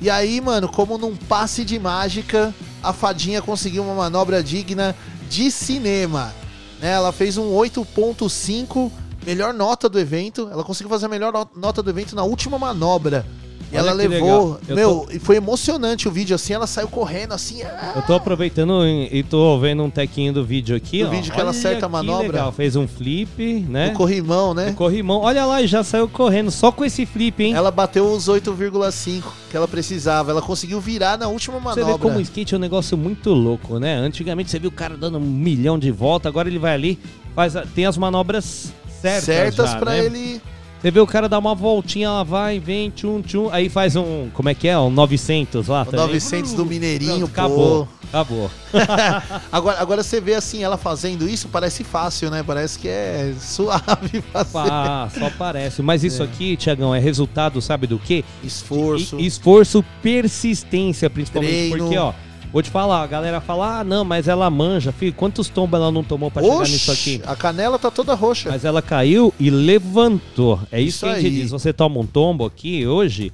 E 0.00 0.08
aí, 0.08 0.40
mano, 0.40 0.68
como 0.68 0.96
num 0.96 1.16
passe 1.16 1.64
de 1.64 1.76
mágica, 1.76 2.54
a 2.80 2.92
fadinha 2.92 3.42
conseguiu 3.42 3.82
uma 3.82 3.96
manobra 3.96 4.40
digna 4.44 4.94
de 5.28 5.50
cinema. 5.50 6.32
Né? 6.80 6.92
Ela 6.92 7.10
fez 7.10 7.36
um 7.36 7.50
8.5 7.50 8.92
melhor 9.26 9.52
nota 9.52 9.88
do 9.88 9.98
evento. 9.98 10.48
Ela 10.52 10.62
conseguiu 10.62 10.88
fazer 10.88 11.06
a 11.06 11.08
melhor 11.08 11.32
no- 11.32 11.50
nota 11.60 11.82
do 11.82 11.90
evento 11.90 12.14
na 12.14 12.22
última 12.22 12.60
manobra. 12.60 13.26
E 13.72 13.76
Olha 13.76 13.80
ela 13.88 13.92
levou. 13.92 14.60
Meu, 14.68 15.08
e 15.10 15.18
foi 15.18 15.36
emocionante 15.36 16.06
o 16.06 16.10
vídeo 16.10 16.36
assim. 16.36 16.52
Ela 16.52 16.68
saiu 16.68 16.86
correndo 16.86 17.32
assim. 17.34 17.62
ah, 17.64 17.94
Eu 17.96 18.02
tô 18.02 18.14
aproveitando 18.14 18.86
e 18.86 19.22
tô 19.24 19.58
vendo 19.58 19.82
um 19.82 19.90
tequinho 19.90 20.32
do 20.32 20.44
vídeo 20.44 20.76
aqui, 20.76 21.00
Do 21.02 21.08
ó. 21.08 21.10
vídeo 21.10 21.32
que 21.32 21.40
ela 21.40 21.50
Olha 21.50 21.58
acerta 21.58 21.86
a 21.86 21.88
manobra. 21.88 22.26
legal. 22.28 22.52
Fez 22.52 22.76
um 22.76 22.86
flip, 22.86 23.66
né? 23.68 23.88
No 23.90 23.94
corrimão, 23.96 24.54
né? 24.54 24.68
O 24.70 24.74
corrimão. 24.74 25.20
Olha 25.20 25.44
lá, 25.44 25.64
já 25.66 25.82
saiu 25.82 26.08
correndo 26.08 26.50
só 26.52 26.70
com 26.70 26.84
esse 26.84 27.04
flip, 27.04 27.42
hein? 27.42 27.54
Ela 27.54 27.70
bateu 27.72 28.06
os 28.12 28.28
8,5 28.28 29.22
que 29.50 29.56
ela 29.56 29.66
precisava. 29.66 30.30
Ela 30.30 30.42
conseguiu 30.42 30.80
virar 30.80 31.18
na 31.18 31.26
última 31.26 31.58
Você 31.58 31.80
manobra. 31.80 31.92
vê 31.94 31.98
como 31.98 32.18
o 32.18 32.20
skate 32.20 32.54
é 32.54 32.56
um 32.56 32.60
negócio 32.60 32.96
muito 32.96 33.30
louco, 33.32 33.80
né? 33.80 33.96
Antigamente 33.96 34.48
você 34.50 34.60
viu 34.60 34.68
o 34.70 34.72
cara 34.72 34.96
dando 34.96 35.18
um 35.18 35.20
milhão 35.20 35.76
de 35.78 35.90
volta, 35.90 36.28
agora 36.28 36.48
ele 36.48 36.58
vai 36.58 36.72
ali, 36.74 36.98
faz 37.34 37.54
tem 37.74 37.84
as 37.84 37.96
manobras 37.98 38.72
certas, 39.02 39.24
certas 39.24 39.74
pra 39.74 39.90
né? 39.92 40.04
ele. 40.04 40.40
Você 40.80 40.90
vê 40.90 41.00
o 41.00 41.06
cara 41.06 41.28
dar 41.28 41.38
uma 41.38 41.54
voltinha, 41.54 42.06
ela 42.06 42.22
vai, 42.22 42.60
vem, 42.60 42.90
tchum, 42.90 43.20
tchum, 43.22 43.48
aí 43.50 43.68
faz 43.68 43.96
um, 43.96 44.28
como 44.32 44.48
é 44.48 44.54
que 44.54 44.68
é? 44.68 44.78
Um 44.78 44.90
900 44.90 45.66
lá 45.68 45.82
O 45.82 45.84
também. 45.86 46.06
900 46.06 46.52
do 46.52 46.64
Mineirinho, 46.66 47.26
Pronto, 47.26 47.28
pô. 47.28 47.40
acabou, 47.40 47.88
acabou. 48.12 48.50
Agora, 49.50 49.80
agora 49.80 50.02
você 50.02 50.20
vê 50.20 50.34
assim, 50.34 50.62
ela 50.62 50.76
fazendo 50.76 51.28
isso, 51.28 51.48
parece 51.48 51.82
fácil, 51.82 52.30
né? 52.30 52.42
Parece 52.46 52.78
que 52.78 52.86
é 52.88 53.32
suave 53.40 54.22
fazer. 54.32 54.58
Ah, 54.70 55.08
só 55.18 55.30
parece. 55.30 55.82
Mas 55.82 56.04
isso 56.04 56.22
aqui, 56.22 56.56
Tiagão, 56.56 56.94
é 56.94 57.00
resultado, 57.00 57.60
sabe 57.62 57.86
do 57.86 57.98
quê? 57.98 58.22
Esforço. 58.44 59.18
E- 59.18 59.26
esforço, 59.26 59.84
persistência, 60.02 61.08
principalmente. 61.10 61.52
Treino. 61.70 61.78
Porque, 61.78 61.96
ó, 61.98 62.12
vou 62.56 62.62
te 62.62 62.70
falar, 62.70 63.02
a 63.02 63.06
galera 63.06 63.38
fala, 63.38 63.80
ah, 63.80 63.84
não, 63.84 64.02
mas 64.02 64.26
ela 64.26 64.48
manja, 64.48 64.90
filho, 64.90 65.12
quantos 65.12 65.46
tombos 65.46 65.78
ela 65.78 65.92
não 65.92 66.02
tomou 66.02 66.30
pra 66.30 66.42
chegar 66.42 66.60
nisso 66.60 66.90
aqui? 66.90 67.20
a 67.26 67.36
canela 67.36 67.78
tá 67.78 67.90
toda 67.90 68.14
roxa. 68.14 68.48
Mas 68.50 68.64
ela 68.64 68.80
caiu 68.80 69.30
e 69.38 69.50
levantou. 69.50 70.58
É 70.72 70.80
isso, 70.80 71.04
Isso 71.04 71.04
que 71.04 71.12
a 71.12 71.14
gente 71.20 71.26
aí. 71.26 71.42
diz. 71.42 71.50
Você 71.50 71.70
toma 71.70 72.00
um 72.00 72.06
tombo 72.06 72.46
aqui 72.46 72.86
hoje, 72.86 73.30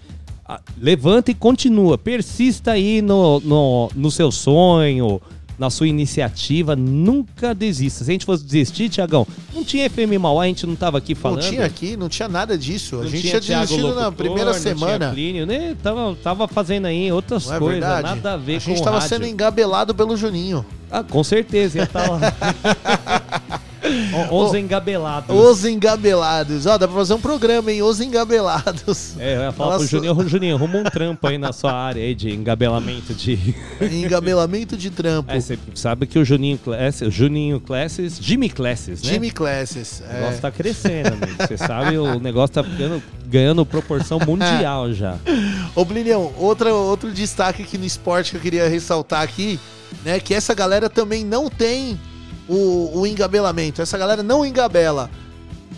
levanta 0.77 1.31
e 1.31 1.35
continua. 1.35 1.97
Persista 1.97 2.73
aí 2.73 3.01
no, 3.01 3.39
no, 3.39 3.91
no 3.95 4.11
seu 4.11 4.33
sonho, 4.33 5.23
na 5.59 5.71
sua 5.71 5.89
iniciativa. 5.89 6.75
Nunca 6.77 7.55
desista. 7.55 8.05
Se 8.05 8.11
a 8.11 8.15
gente 8.15 8.25
fosse 8.27 8.45
desistir, 8.45 8.89
Tiagão, 8.89 9.27
não 9.55 9.65
tinha 9.65 9.89
FM 9.89 10.19
Mauá, 10.21 10.45
a 10.45 10.47
gente 10.47 10.67
não 10.67 10.75
tava 10.75 10.99
aqui 10.99 11.15
falando. 11.15 11.43
Não 11.43 11.51
tinha 11.51 11.65
aqui, 11.65 11.97
não 11.97 12.09
tinha 12.09 12.29
nada 12.29 12.57
disso. 12.59 12.97
a 12.97 13.03
Não 13.05 13.09
gente 13.11 13.29
tinha 13.29 13.41
tinha 13.41 13.61
desistido 13.61 13.89
na 13.95 14.07
Locutor, 14.07 14.13
primeira 14.13 14.53
não 14.53 14.61
tinha 14.61 14.75
semana. 14.75 15.11
Plínio, 15.11 15.47
né? 15.47 15.77
Tava, 15.83 16.17
tava 16.23 16.49
fazendo 16.49 16.87
aí 16.87 17.11
outras 17.13 17.47
Não 17.47 17.55
é 17.55 17.59
coisas, 17.59 17.81
verdade? 17.81 18.03
nada 18.17 18.33
a 18.35 18.37
ver 18.37 18.57
a 18.57 18.61
com 18.61 18.67
gente 18.67 18.81
o 18.81 18.85
tava 18.85 18.99
rádio. 18.99 19.09
sendo 19.17 19.27
engabelado 19.27 19.95
pelo 19.95 20.17
Juninho. 20.17 20.65
Ah, 20.91 21.03
com 21.03 21.25
certeza, 21.25 21.79
ia 21.79 21.85
estar 21.85 22.09
lá. 22.11 22.21
O- 24.31 24.45
Os 24.45 24.55
engabelados. 24.55 25.35
Os 25.37 25.65
engabelados. 25.65 26.67
Ó, 26.67 26.79
dá 26.79 26.87
pra 26.87 26.97
fazer 26.97 27.15
um 27.15 27.21
programa, 27.21 27.73
hein? 27.73 27.83
Os 27.83 28.01
engabelados. 28.01 29.15
É, 29.19 29.37
eu 29.37 29.41
ia 29.43 29.53
falar 29.53 29.79
pro. 29.79 29.87
Juninho, 29.87 30.17
"Ô, 30.19 30.27
Juninho, 30.29 30.57
arruma 30.57 30.79
um 30.79 30.85
trampo 30.85 31.27
aí 31.27 31.37
na 31.39 31.53
sua 31.53 31.73
área 31.73 32.03
aí 32.03 32.15
de 32.15 32.31
engabelamento 32.31 33.13
de. 33.15 33.55
Engabelamento 33.81 34.77
de 34.77 34.91
trampo. 34.91 35.31
É, 35.31 35.41
você 35.41 35.59
sabe 35.75 36.07
que 36.07 36.19
o 36.19 36.25
Juninho 36.25 36.59
Classes, 36.59 37.03
o 37.09 37.11
Juninho 37.11 37.61
Classes, 37.61 38.19
Jimmy 38.21 38.49
Classes, 38.49 39.03
né? 39.03 39.11
Jimmy 39.13 39.31
Classes. 39.31 40.01
O 40.01 40.11
É. 40.13 40.21
negócio 40.21 40.41
tá 40.41 40.51
crescendo, 40.51 41.09
amigo. 41.15 41.33
Você 41.39 41.57
sabe, 41.57 41.99
o 41.99 42.19
negócio 42.21 42.55
tá 42.55 42.65
ficando, 42.65 43.03
ganhando 43.27 43.65
proporção 43.67 44.19
mundial 44.21 44.93
já. 44.93 45.17
Ô, 45.75 45.85
Blinião, 45.85 46.33
outra, 46.39 46.73
outro 46.73 47.11
destaque 47.13 47.63
aqui 47.63 47.77
no 47.79 47.85
esporte 47.85 48.31
que 48.33 48.37
eu 48.37 48.41
queria 48.41 48.69
ressaltar 48.69 49.23
aqui, 49.23 49.59
né? 50.05 50.21
Que 50.21 50.35
essa 50.35 50.55
galera 50.55 50.89
também 50.89 51.25
não 51.25 51.49
tem 51.49 51.99
o, 52.53 53.01
o 53.01 53.07
engabelamento. 53.07 53.81
Essa 53.83 53.97
galera 53.99 54.23
não 54.23 54.45
engabela. 54.45 55.11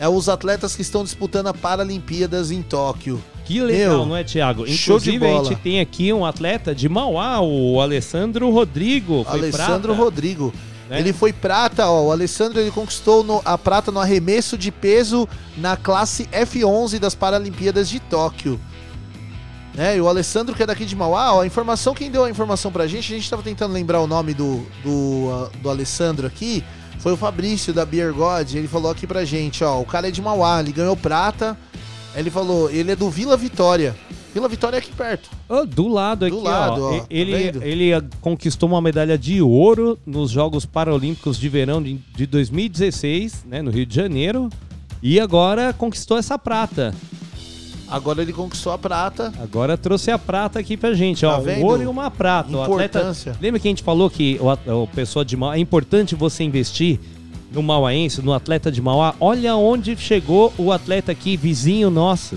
É 0.00 0.08
os 0.08 0.28
atletas 0.28 0.74
que 0.74 0.82
estão 0.82 1.04
disputando 1.04 1.46
a 1.46 1.54
Paralimpíadas 1.54 2.50
em 2.50 2.62
Tóquio. 2.62 3.22
Que 3.44 3.60
legal, 3.60 3.98
Meu, 3.98 4.06
não 4.06 4.16
é, 4.16 4.24
Thiago? 4.24 4.66
Inclusive, 4.66 5.24
a 5.26 5.44
gente 5.44 5.56
tem 5.56 5.78
aqui 5.80 6.12
um 6.12 6.24
atleta 6.24 6.74
de 6.74 6.88
Mauá, 6.88 7.40
o 7.40 7.80
Alessandro 7.80 8.50
Rodrigo. 8.50 9.22
Foi 9.24 9.38
Alessandro 9.38 9.88
prata, 9.94 10.02
Rodrigo. 10.02 10.52
né? 10.88 10.98
Ele 10.98 11.12
foi 11.12 11.32
prata, 11.32 11.86
ó. 11.88 12.06
O 12.06 12.10
Alessandro 12.10 12.58
ele 12.58 12.70
conquistou 12.70 13.22
no- 13.22 13.40
a 13.44 13.56
prata 13.56 13.92
no 13.92 14.00
arremesso 14.00 14.56
de 14.58 14.72
peso 14.72 15.28
na 15.58 15.76
classe 15.76 16.24
F11 16.32 16.98
das 16.98 17.14
Paralimpíadas 17.14 17.88
de 17.88 18.00
Tóquio. 18.00 18.58
Né? 19.74 19.96
E 19.96 20.00
o 20.00 20.08
Alessandro, 20.08 20.54
que 20.54 20.62
é 20.62 20.66
daqui 20.66 20.84
de 20.84 20.94
Mauá, 20.94 21.34
ó, 21.34 21.40
a 21.42 21.46
informação, 21.46 21.94
quem 21.94 22.10
deu 22.10 22.24
a 22.24 22.30
informação 22.30 22.70
pra 22.70 22.86
gente, 22.86 23.12
a 23.12 23.16
gente 23.16 23.28
tava 23.28 23.42
tentando 23.42 23.74
lembrar 23.74 24.00
o 24.00 24.06
nome 24.06 24.32
do, 24.32 24.64
do, 24.84 25.30
ah, 25.32 25.50
do 25.60 25.68
Alessandro 25.68 26.26
aqui, 26.26 26.62
foi 27.00 27.12
o 27.12 27.16
Fabrício 27.16 27.72
da 27.74 27.84
Beer 27.84 28.14
God. 28.14 28.54
Ele 28.54 28.68
falou 28.68 28.90
aqui 28.90 29.06
pra 29.06 29.24
gente, 29.24 29.64
ó, 29.64 29.80
o 29.80 29.84
cara 29.84 30.08
é 30.08 30.10
de 30.10 30.22
Mauá, 30.22 30.60
ele 30.60 30.72
ganhou 30.72 30.96
prata. 30.96 31.56
Ele 32.14 32.30
falou, 32.30 32.70
ele 32.70 32.92
é 32.92 32.96
do 32.96 33.10
Vila 33.10 33.36
Vitória. 33.36 33.96
Vila 34.32 34.48
Vitória 34.48 34.76
é 34.76 34.78
aqui 34.78 34.92
perto. 34.92 35.28
Ó, 35.48 35.64
do 35.64 35.88
lado 35.88 36.28
Do 36.28 36.36
aqui, 36.38 36.44
lado, 36.44 36.82
ó. 36.82 36.94
ó, 36.96 37.00
tá 37.00 37.06
Ele, 37.10 37.36
vendo? 37.36 37.62
ele 37.62 37.92
ah, 37.92 38.02
conquistou 38.20 38.68
uma 38.68 38.80
medalha 38.80 39.18
de 39.18 39.42
ouro 39.42 39.98
nos 40.06 40.30
Jogos 40.30 40.64
Paralímpicos 40.64 41.38
de 41.38 41.48
Verão 41.48 41.82
de, 41.82 42.00
de 42.16 42.26
2016, 42.26 43.44
né, 43.46 43.62
no 43.62 43.70
Rio 43.70 43.84
de 43.86 43.94
Janeiro. 43.94 44.48
E 45.02 45.20
agora 45.20 45.72
conquistou 45.72 46.16
essa 46.16 46.38
prata. 46.38 46.94
Agora 47.94 48.22
ele 48.22 48.32
conquistou 48.32 48.72
a 48.72 48.78
prata. 48.78 49.32
Agora 49.42 49.76
trouxe 49.76 50.10
a 50.10 50.18
prata 50.18 50.58
aqui 50.58 50.76
pra 50.76 50.94
gente, 50.94 51.24
ó. 51.24 51.34
Tá 51.34 51.38
um 51.38 51.42
vendo? 51.42 51.64
ouro 51.64 51.82
e 51.82 51.86
uma 51.86 52.10
prata. 52.10 52.50
O 52.56 52.62
atleta, 52.62 52.98
Importância. 52.98 53.36
lembra 53.40 53.60
que 53.60 53.68
a 53.68 53.70
gente 53.70 53.82
falou 53.82 54.10
que 54.10 54.38
o, 54.40 54.82
o 54.82 54.86
pessoa 54.88 55.24
de 55.24 55.36
Mauá, 55.36 55.56
é 55.56 55.60
importante 55.60 56.14
você 56.14 56.42
investir 56.44 56.98
no 57.52 57.62
mauaense, 57.62 58.20
no 58.20 58.32
atleta 58.32 58.70
de 58.72 58.82
Mauá. 58.82 59.14
Olha 59.20 59.54
onde 59.54 59.96
chegou 59.96 60.52
o 60.58 60.72
atleta 60.72 61.12
aqui, 61.12 61.36
vizinho 61.36 61.88
nosso. 61.90 62.36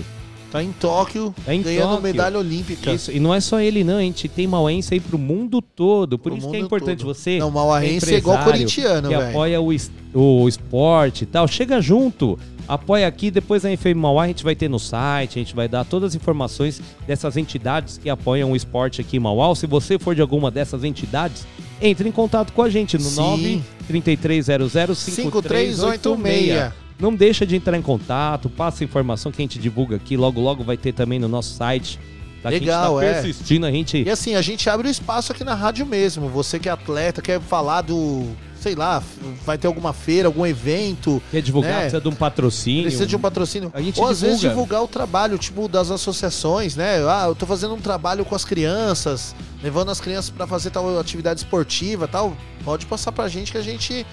Tá 0.50 0.62
em 0.62 0.72
Tóquio, 0.72 1.34
Tá 1.44 1.54
em 1.54 1.60
ganhando 1.60 1.88
Tóquio. 1.88 2.02
medalha 2.04 2.38
olímpica. 2.38 2.90
Isso, 2.90 3.12
e 3.12 3.20
não 3.20 3.34
é 3.34 3.40
só 3.40 3.60
ele, 3.60 3.84
não. 3.84 3.98
A 3.98 4.00
gente 4.00 4.28
tem 4.28 4.46
mauaense 4.46 4.94
aí 4.94 5.00
pro 5.00 5.18
mundo 5.18 5.60
todo. 5.60 6.18
Por 6.18 6.30
Pro 6.30 6.38
isso 6.38 6.48
que 6.50 6.56
é 6.56 6.60
importante 6.60 7.00
todo. 7.00 7.14
você. 7.14 7.38
Não, 7.38 7.50
mauaense 7.50 8.14
é 8.14 8.16
igual 8.16 8.42
corintiano, 8.44 9.08
Que 9.10 9.14
velho. 9.16 9.28
apoia 9.28 9.60
o, 9.60 9.70
es- 9.72 9.90
o 10.14 10.48
esporte 10.48 11.24
e 11.24 11.26
tal. 11.26 11.46
Chega 11.46 11.82
junto. 11.82 12.38
Apoia 12.68 13.08
aqui, 13.08 13.30
depois 13.30 13.62
na 13.62 13.74
FM 13.74 13.96
Mauá 13.96 14.24
a 14.24 14.26
gente 14.26 14.44
vai 14.44 14.54
ter 14.54 14.68
no 14.68 14.78
site, 14.78 15.38
a 15.38 15.42
gente 15.42 15.54
vai 15.54 15.66
dar 15.66 15.86
todas 15.86 16.10
as 16.10 16.14
informações 16.14 16.82
dessas 17.06 17.38
entidades 17.38 17.96
que 17.96 18.10
apoiam 18.10 18.52
o 18.52 18.56
esporte 18.56 19.00
aqui 19.00 19.16
em 19.16 19.20
Mauá. 19.20 19.54
Se 19.54 19.66
você 19.66 19.98
for 19.98 20.14
de 20.14 20.20
alguma 20.20 20.50
dessas 20.50 20.84
entidades, 20.84 21.46
entre 21.80 22.06
em 22.06 22.12
contato 22.12 22.52
com 22.52 22.62
a 22.62 22.68
gente 22.68 22.98
no 22.98 23.04
Sim. 23.04 23.62
93300 23.88 24.98
5386. 24.98 26.72
Não 27.00 27.14
deixa 27.14 27.46
de 27.46 27.56
entrar 27.56 27.78
em 27.78 27.82
contato, 27.82 28.50
passa 28.50 28.82
a 28.82 28.84
informação 28.84 29.32
que 29.32 29.40
a 29.40 29.44
gente 29.44 29.58
divulga 29.58 29.96
aqui, 29.96 30.16
logo 30.16 30.40
logo 30.40 30.62
vai 30.64 30.76
ter 30.76 30.92
também 30.92 31.18
no 31.18 31.28
nosso 31.28 31.54
site. 31.54 31.98
Tá? 32.42 32.50
Legal, 32.50 32.98
a 32.98 33.02
gente 33.02 33.12
tá 33.12 33.18
é. 33.18 33.22
persistindo, 33.22 33.66
a 33.66 33.70
gente 33.70 34.02
E 34.02 34.10
assim, 34.10 34.34
a 34.34 34.42
gente 34.42 34.68
abre 34.68 34.88
o 34.88 34.90
espaço 34.90 35.32
aqui 35.32 35.42
na 35.42 35.54
rádio 35.54 35.86
mesmo. 35.86 36.28
Você 36.28 36.58
que 36.58 36.68
é 36.68 36.72
atleta, 36.72 37.22
quer 37.22 37.40
falar 37.40 37.82
do. 37.82 38.26
Sei 38.68 38.74
lá, 38.74 39.02
vai 39.46 39.56
ter 39.56 39.66
alguma 39.66 39.94
feira, 39.94 40.28
algum 40.28 40.46
evento, 40.46 41.22
quer 41.30 41.40
divulgar, 41.40 41.72
né? 41.72 41.80
precisa 41.80 42.02
de 42.02 42.08
um 42.08 42.14
patrocínio. 42.14 42.82
precisa 42.82 43.06
de 43.06 43.16
um 43.16 43.18
patrocínio. 43.18 43.70
A 43.72 43.80
gente 43.80 43.98
Ou 43.98 44.06
às 44.06 44.20
vezes 44.20 44.40
divulga. 44.40 44.54
divulgar 44.54 44.82
o 44.82 44.88
trabalho, 44.88 45.38
tipo, 45.38 45.66
das 45.68 45.90
associações, 45.90 46.76
né? 46.76 46.98
Ah, 47.08 47.24
eu 47.28 47.34
tô 47.34 47.46
fazendo 47.46 47.72
um 47.72 47.80
trabalho 47.80 48.26
com 48.26 48.34
as 48.34 48.44
crianças, 48.44 49.34
levando 49.62 49.90
as 49.90 50.02
crianças 50.02 50.28
pra 50.28 50.46
fazer 50.46 50.68
tal 50.68 50.98
atividade 50.98 51.40
esportiva 51.40 52.06
tal. 52.06 52.36
Pode 52.62 52.84
passar 52.84 53.10
pra 53.10 53.26
gente 53.26 53.52
que 53.52 53.58
a 53.58 53.62
gente. 53.62 54.04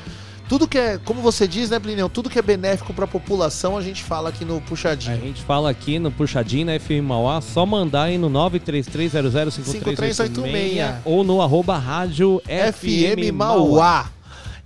Tudo 0.48 0.68
que 0.68 0.78
é, 0.78 1.00
como 1.04 1.24
você 1.24 1.48
diz, 1.48 1.72
né, 1.72 1.80
Plineu? 1.80 2.08
Tudo 2.08 2.30
que 2.30 2.38
é 2.38 2.42
benéfico 2.42 2.94
pra 2.94 3.08
população, 3.08 3.76
a 3.76 3.82
gente 3.82 4.04
fala 4.04 4.30
aqui 4.30 4.46
no 4.46 4.58
A 4.58 4.62
Puxadinho. 4.62 5.20
gente 5.20 5.42
fala 5.42 5.72
aqui 5.72 5.98
no 5.98 6.12
Puxadinho, 6.12 6.68
na 6.68 6.80
FM 6.80 7.02
Mauá, 7.04 7.42
só 7.42 7.66
mandar 7.66 8.04
aí 8.04 8.20
no 8.20 8.30
933005386 8.30 10.98
ou 11.04 11.24
no 11.24 11.42
arroba 11.42 11.80
rádio 11.80 12.40
FM 12.46 13.34
Mauá. 13.34 14.12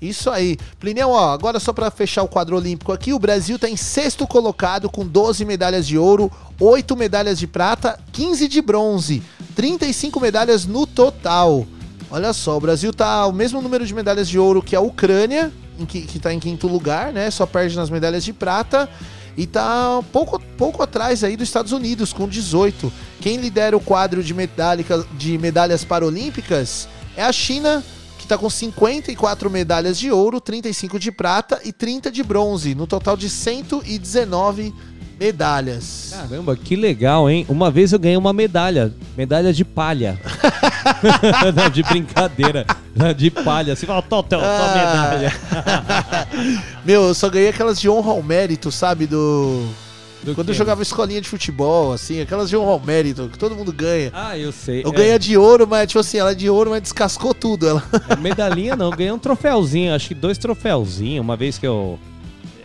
Isso 0.01 0.29
aí. 0.29 0.57
Plineu, 0.79 1.09
ó, 1.09 1.33
agora 1.33 1.59
só 1.59 1.73
pra 1.73 1.91
fechar 1.91 2.23
o 2.23 2.27
quadro 2.27 2.55
olímpico 2.55 2.91
aqui, 2.91 3.13
o 3.13 3.19
Brasil 3.19 3.59
tá 3.59 3.69
em 3.69 3.75
sexto 3.75 4.25
colocado 4.25 4.89
com 4.89 5.05
12 5.05 5.43
medalhas 5.43 5.85
de 5.85 5.97
ouro, 5.97 6.31
8 6.59 6.95
medalhas 6.95 7.38
de 7.38 7.47
prata, 7.47 7.99
15 8.12 8.47
de 8.47 8.62
bronze, 8.62 9.21
35 9.55 10.19
medalhas 10.19 10.65
no 10.65 10.88
total. 10.88 11.67
Olha 12.09 12.33
só, 12.33 12.57
o 12.57 12.62
Brasil 12.62 12.93
tá 12.93 13.25
o 13.27 13.33
mesmo 13.33 13.62
número 13.62 13.85
de 13.85 13.93
medalhas 13.93 14.27
de 14.27 14.39
ouro 14.39 14.63
que 14.63 14.75
a 14.75 14.81
Ucrânia, 14.81 15.51
que, 15.88 16.01
que 16.01 16.17
tá 16.17 16.33
em 16.33 16.39
quinto 16.39 16.67
lugar, 16.67 17.13
né? 17.13 17.29
Só 17.29 17.45
perde 17.45 17.75
nas 17.75 17.89
medalhas 17.89 18.23
de 18.23 18.33
prata. 18.33 18.89
E 19.38 19.45
tá 19.45 20.03
pouco, 20.12 20.41
pouco 20.57 20.83
atrás 20.83 21.23
aí 21.23 21.38
dos 21.38 21.47
Estados 21.47 21.71
Unidos, 21.71 22.12
com 22.12 22.27
18. 22.27 22.91
Quem 23.21 23.38
lidera 23.38 23.77
o 23.77 23.79
quadro 23.79 24.23
de, 24.23 24.33
medalha, 24.33 24.83
de 25.17 25.38
medalhas 25.38 25.85
paralímpicas 25.85 26.89
é 27.15 27.23
a 27.23 27.31
China, 27.31 27.83
que 28.30 28.36
tá 28.36 28.38
com 28.38 28.48
54 28.50 29.50
medalhas 29.50 29.98
de 29.98 30.12
ouro, 30.12 30.39
35 30.39 31.00
de 31.00 31.12
prata 31.12 31.60
e 31.65 31.72
30 31.74 32.12
de 32.12 32.22
bronze, 32.22 32.76
no 32.76 32.86
total 32.86 33.18
de 33.18 33.28
119 33.28 34.72
medalhas. 35.20 36.12
Caramba, 36.12 36.56
que 36.56 36.76
legal, 36.76 37.28
hein? 37.28 37.44
Uma 37.50 37.72
vez 37.72 37.92
eu 37.92 37.98
ganhei 37.98 38.15
uma 38.18 38.32
medalha, 38.32 38.94
medalha 39.18 39.52
de 39.52 39.65
palha. 39.65 40.20
Não, 41.56 41.70
de 41.72 41.82
brincadeira. 41.82 42.68
de 43.18 43.32
palha, 43.32 43.74
assim, 43.74 43.88
fala, 43.88 44.04
tô, 44.04 44.22
tô, 44.22 44.38
tô 44.38 44.46
Ah. 44.46 45.10
medalha. 45.10 45.34
Meu, 46.86 47.08
eu 47.08 47.15
só 47.15 47.30
ganhei 47.32 47.50
aquelas 47.50 47.82
de 47.82 47.89
honra 47.89 48.12
ao 48.12 48.22
mérito, 48.22 48.72
sabe? 48.72 49.08
Do. 49.08 49.68
Do 50.23 50.36
Quando 50.36 50.49
eu 50.49 50.53
jogava 50.53 50.82
escolinha 50.82 51.21
de 51.21 51.29
futebol, 51.29 51.93
assim, 51.93 52.19
aquelas 52.19 52.49
de 52.49 52.58
honra 52.58 52.71
ao 52.71 52.79
mérito, 52.79 53.29
que 53.29 53.38
todo 53.38 53.55
mundo 53.55 53.71
ganha. 53.71 54.12
Ah, 54.13 54.38
eu 54.38 54.51
sei. 54.51 54.82
Eu 54.84 54.91
É, 54.93 55.17
de 55.17 55.38
ouro, 55.38 55.65
mas, 55.65 55.88
tipo 55.88 55.99
assim, 55.99 56.17
ela 56.17 56.32
é 56.32 56.36
de 56.36 56.49
ouro, 56.49 56.71
mas 56.71 56.82
descascou 56.82 57.34
tudo. 57.34 57.67
Ela. 57.67 57.84
é, 58.10 58.15
medalhinha 58.17 58.75
não, 58.75 58.89
ganhei 58.89 59.12
um 59.12 59.19
troféuzinho, 59.19 59.93
acho 59.95 60.10
que 60.10 60.15
dois 60.15 60.38
troféuzinhos, 60.38 61.23
uma 61.23 61.38
vez 61.38 61.58
que 61.58 61.65
eu, 61.65 61.97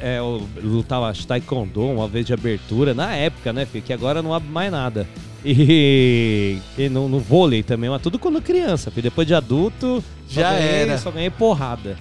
é, 0.01 0.19
eu 0.19 0.47
lutava 0.63 1.13
taekwondo, 1.27 1.83
uma 1.83 2.09
vez 2.09 2.27
de 2.27 2.33
abertura, 2.33 2.93
na 2.93 3.15
época, 3.15 3.53
né, 3.53 3.65
filho, 3.67 3.85
que 3.85 3.93
agora 3.93 4.21
não 4.21 4.35
abre 4.35 4.49
mais 4.49 4.71
nada. 4.73 5.09
E, 5.45 6.59
e 6.77 6.89
no, 6.89 7.09
no 7.09 7.21
vôlei 7.21 7.63
também, 7.63 7.89
mas 7.89 8.03
tudo 8.03 8.19
quando 8.19 8.43
criança, 8.43 8.91
filho, 8.91 9.05
depois 9.05 9.27
de 9.27 9.35
adulto, 9.35 10.03
Já 10.29 10.53
ganhei, 10.53 10.69
era. 10.69 10.99
Só 10.99 11.11
ganhei 11.11 11.31
porrada. 11.31 11.97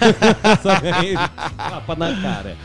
só 0.62 0.80
ganhei 0.80 1.14
tapa 1.56 1.94
na 1.94 2.20
cara. 2.20 2.56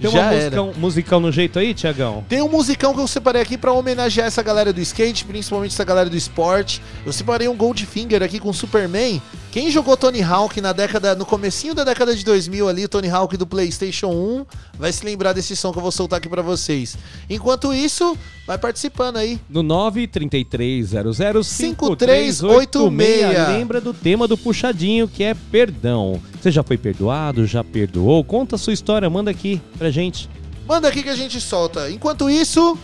Tem 0.00 0.10
Já 0.10 0.32
era. 0.32 0.44
musicão, 0.62 0.72
musicão 0.76 1.20
no 1.20 1.30
jeito 1.30 1.58
aí, 1.58 1.74
Tiagão? 1.74 2.24
Tem 2.28 2.40
um 2.40 2.48
musicão 2.48 2.94
que 2.94 3.00
eu 3.00 3.06
separei 3.06 3.42
aqui 3.42 3.58
pra 3.58 3.72
homenagear 3.72 4.26
essa 4.26 4.42
galera 4.42 4.72
do 4.72 4.80
skate, 4.80 5.24
principalmente 5.24 5.72
essa 5.72 5.84
galera 5.84 6.08
do 6.08 6.16
esporte. 6.16 6.80
Eu 7.04 7.12
separei 7.12 7.48
um 7.48 7.56
Goldfinger 7.56 8.22
aqui 8.22 8.40
com 8.40 8.52
Superman. 8.52 9.20
Quem 9.52 9.68
jogou 9.68 9.96
Tony 9.96 10.22
Hawk 10.22 10.60
na 10.60 10.72
década, 10.72 11.16
no 11.16 11.26
comecinho 11.26 11.74
da 11.74 11.82
década 11.82 12.14
de 12.14 12.24
2000 12.24 12.68
ali, 12.68 12.86
Tony 12.86 13.08
Hawk 13.08 13.36
do 13.36 13.44
PlayStation 13.44 14.06
1, 14.06 14.46
vai 14.78 14.92
se 14.92 15.04
lembrar 15.04 15.32
desse 15.32 15.56
som 15.56 15.72
que 15.72 15.78
eu 15.78 15.82
vou 15.82 15.90
soltar 15.90 16.18
aqui 16.18 16.28
pra 16.28 16.40
vocês. 16.40 16.96
Enquanto 17.28 17.74
isso, 17.74 18.16
vai 18.46 18.56
participando 18.56 19.16
aí. 19.16 19.40
No 19.50 19.64
933005386. 19.64 21.42
5386. 21.42 23.48
Lembra 23.48 23.80
do 23.80 23.92
tema 23.92 24.28
do 24.28 24.38
puxadinho, 24.38 25.08
que 25.08 25.24
é 25.24 25.34
perdão. 25.34 26.22
Você 26.40 26.52
já 26.52 26.62
foi 26.62 26.78
perdoado? 26.78 27.44
Já 27.44 27.64
perdoou? 27.64 28.22
Conta 28.22 28.54
a 28.54 28.58
sua 28.58 28.72
história, 28.72 29.10
manda 29.10 29.32
aqui 29.32 29.60
pra 29.76 29.90
gente. 29.90 30.30
Manda 30.64 30.86
aqui 30.86 31.02
que 31.02 31.08
a 31.08 31.16
gente 31.16 31.40
solta. 31.40 31.90
Enquanto 31.90 32.30
isso. 32.30 32.78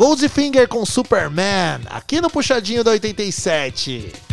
Goldfinger 0.00 0.66
com 0.66 0.86
Superman, 0.86 1.82
aqui 1.90 2.22
no 2.22 2.30
Puxadinho 2.30 2.82
da 2.82 2.92
87. 2.92 4.29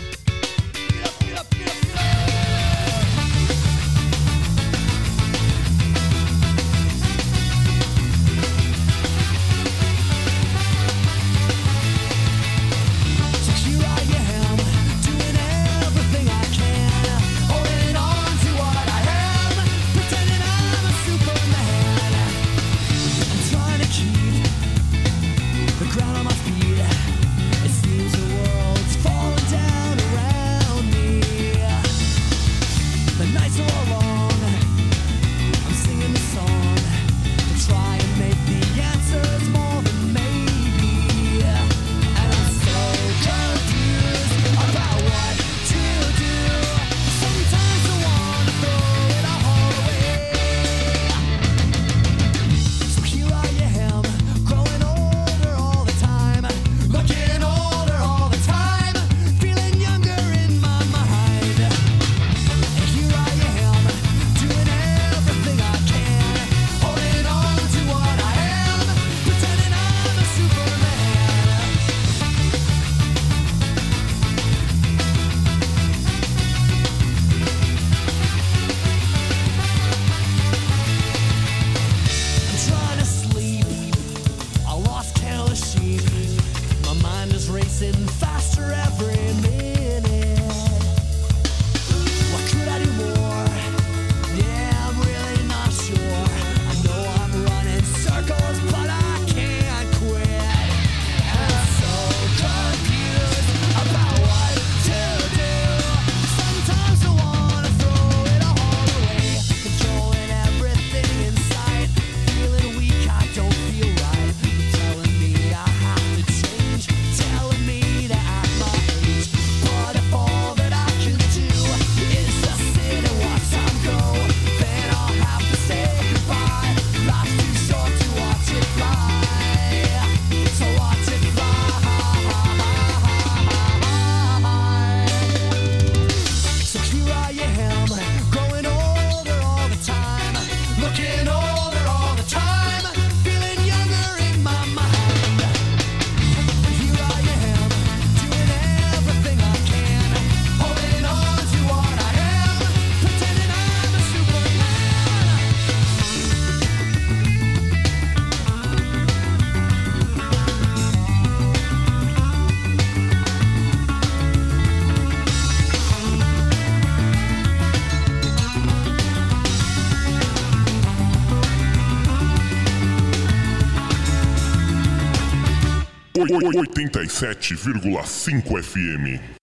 87,5 176.65 178.41
FM. 178.43 179.36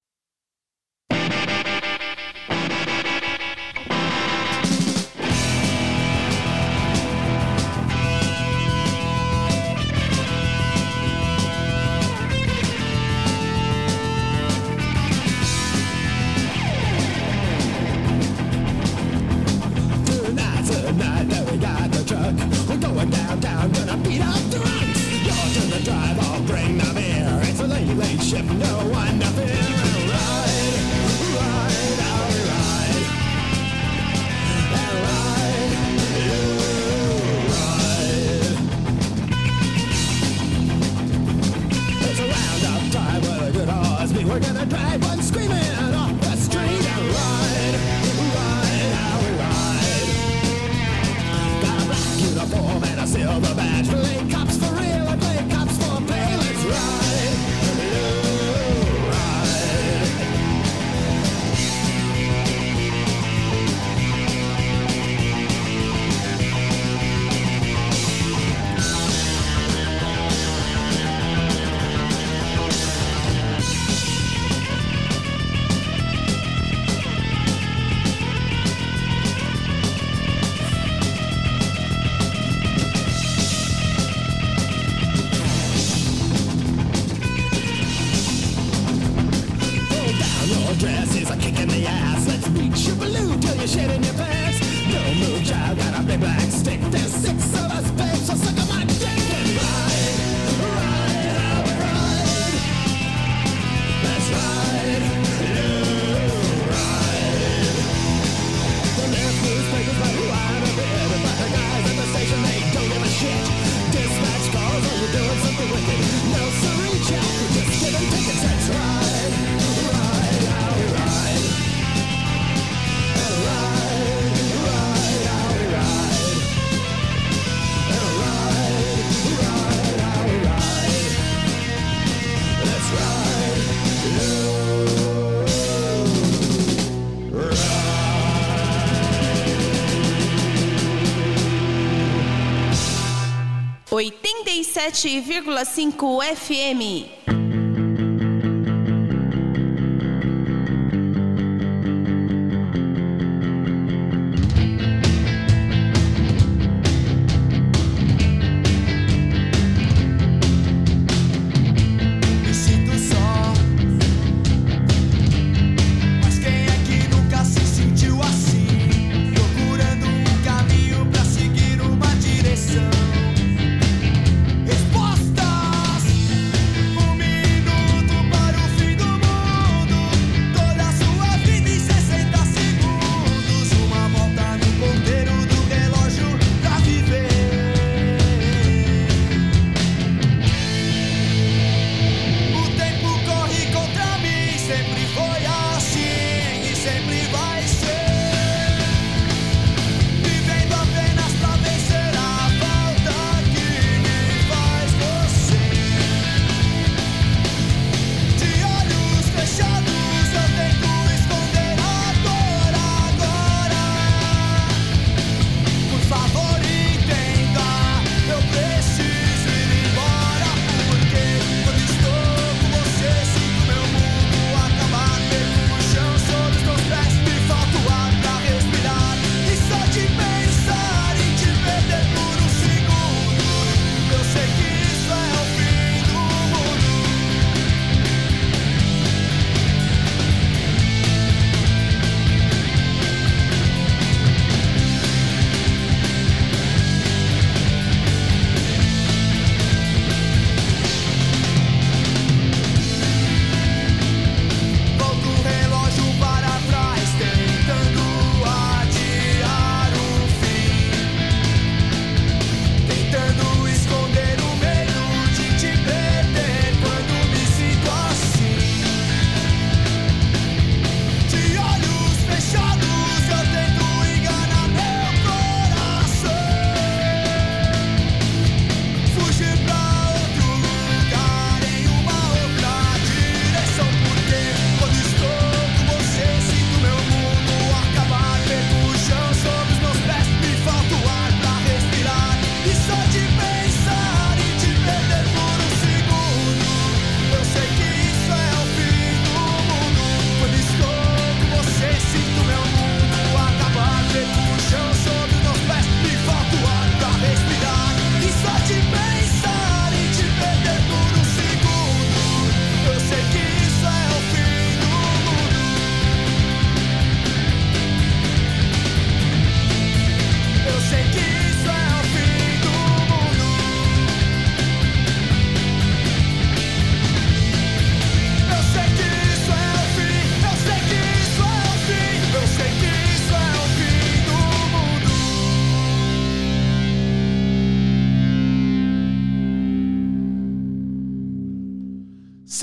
107,5 144.90 146.22
FM. 146.34 147.13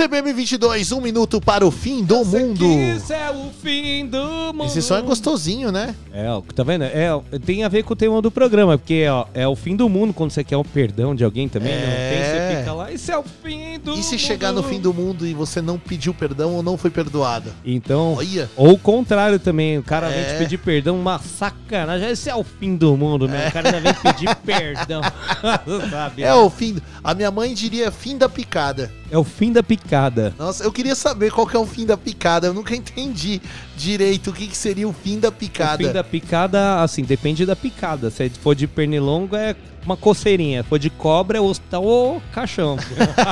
CBM22, 0.02 0.98
um 0.98 1.00
minuto 1.00 1.40
para 1.40 1.64
o 1.64 1.70
fim 1.70 2.04
do 2.04 2.22
Essa 2.22 2.40
mundo. 2.40 2.66
Isso 2.66 3.14
é 3.14 3.30
o 3.30 3.52
fim 3.62 4.08
do 4.08 4.52
mundo. 4.52 4.66
Esse 4.66 4.82
som 4.82 4.98
é 4.98 5.02
gostosinho, 5.04 5.72
né? 5.72 5.96
É, 6.14 6.30
ó, 6.30 6.42
tá 6.42 6.62
vendo? 6.64 6.84
É, 6.84 7.10
tem 7.46 7.64
a 7.64 7.70
ver 7.70 7.84
com 7.84 7.94
o 7.94 7.96
tema 7.96 8.22
do 8.22 8.30
programa, 8.30 8.78
porque 8.78 9.08
ó, 9.08 9.26
é 9.34 9.48
o 9.48 9.56
fim 9.56 9.76
do 9.76 9.88
mundo 9.88 10.14
quando 10.14 10.32
você 10.32 10.44
quer 10.44 10.58
o 10.58 10.64
perdão 10.64 11.16
de 11.16 11.24
alguém 11.24 11.48
também. 11.48 11.72
Não 11.74 11.80
tem, 11.82 11.88
É. 11.90 12.50
você 12.52 12.58
fica 12.60 12.74
lá, 12.74 12.92
isso 12.92 13.12
é 13.12 13.18
o 13.18 13.24
fim 13.24 13.80
do 13.80 13.94
E 13.94 14.04
se 14.04 14.12
mundo. 14.12 14.20
chegar 14.20 14.52
no 14.52 14.62
fim 14.62 14.80
do 14.82 14.94
mundo 14.94 15.26
e 15.26 15.34
você 15.34 15.62
não 15.62 15.80
pediu 15.80 16.14
perdão 16.14 16.54
ou 16.56 16.62
não 16.64 16.78
foi 16.78 16.90
perdoado? 16.90 17.50
Então, 17.66 18.16
Olha. 18.16 18.50
ou 18.58 18.74
o 18.74 18.78
contrário 18.78 19.40
também, 19.40 19.78
o 19.78 19.84
cara 19.84 20.10
vem 20.10 20.20
É. 20.20 20.34
te 20.34 20.38
pedir 20.38 20.58
perdão, 20.58 21.00
uma 21.00 21.18
sacanagem. 21.18 22.10
Esse 22.10 22.30
é 22.30 22.36
o 22.36 22.44
fim 22.44 22.76
do 22.76 22.98
mundo, 22.98 23.30
meu. 23.30 23.48
O 23.48 23.52
cara 23.52 23.70
ainda 23.70 23.80
vem 23.80 23.94
pedir 23.94 24.36
perdão. 24.46 25.02
Sabe? 25.90 26.24
É 26.24 26.34
o 26.34 26.50
fim. 26.50 26.78
A 27.04 27.14
minha 27.14 27.32
mãe 27.32 27.54
diria 27.54 27.90
fim 27.92 28.18
da 28.18 28.28
picada. 28.30 28.92
É 29.10 29.18
o 29.18 29.24
fim 29.24 29.52
da 29.52 29.62
picada. 29.64 30.34
Nossa, 30.38 30.64
eu 30.64 30.72
queria 30.72 30.96
saber 30.96 31.32
qual 31.32 31.46
que 31.46 31.56
é 31.56 31.60
o 31.60 31.66
fim 31.66 31.86
da 31.86 31.98
picada. 31.98 32.48
Eu 32.48 32.54
nunca 32.54 32.76
entendi 32.76 33.42
direito 33.76 34.30
o 34.30 34.34
que, 34.34 34.48
que 34.48 34.56
seria 34.56 34.88
o 34.88 34.94
fim 34.94 35.20
da 35.20 35.32
picada. 35.32 35.84
O 35.84 35.88
fim 35.88 35.94
da 35.94 36.04
picada, 36.12 36.82
assim, 36.84 37.04
depende 37.04 37.46
da 37.46 37.56
picada. 37.56 38.10
Se 38.12 38.30
for 38.30 38.54
de 38.54 38.68
pernilongo, 38.68 39.36
é 39.36 39.56
uma 39.86 39.96
coceirinha. 39.98 40.62
Se 40.64 40.70
for 40.70 40.78
de 40.80 40.90
cobra, 40.90 41.38
é 41.38 41.42
hospital 41.42 41.84
ou 41.84 42.22
caixão. 42.34 42.78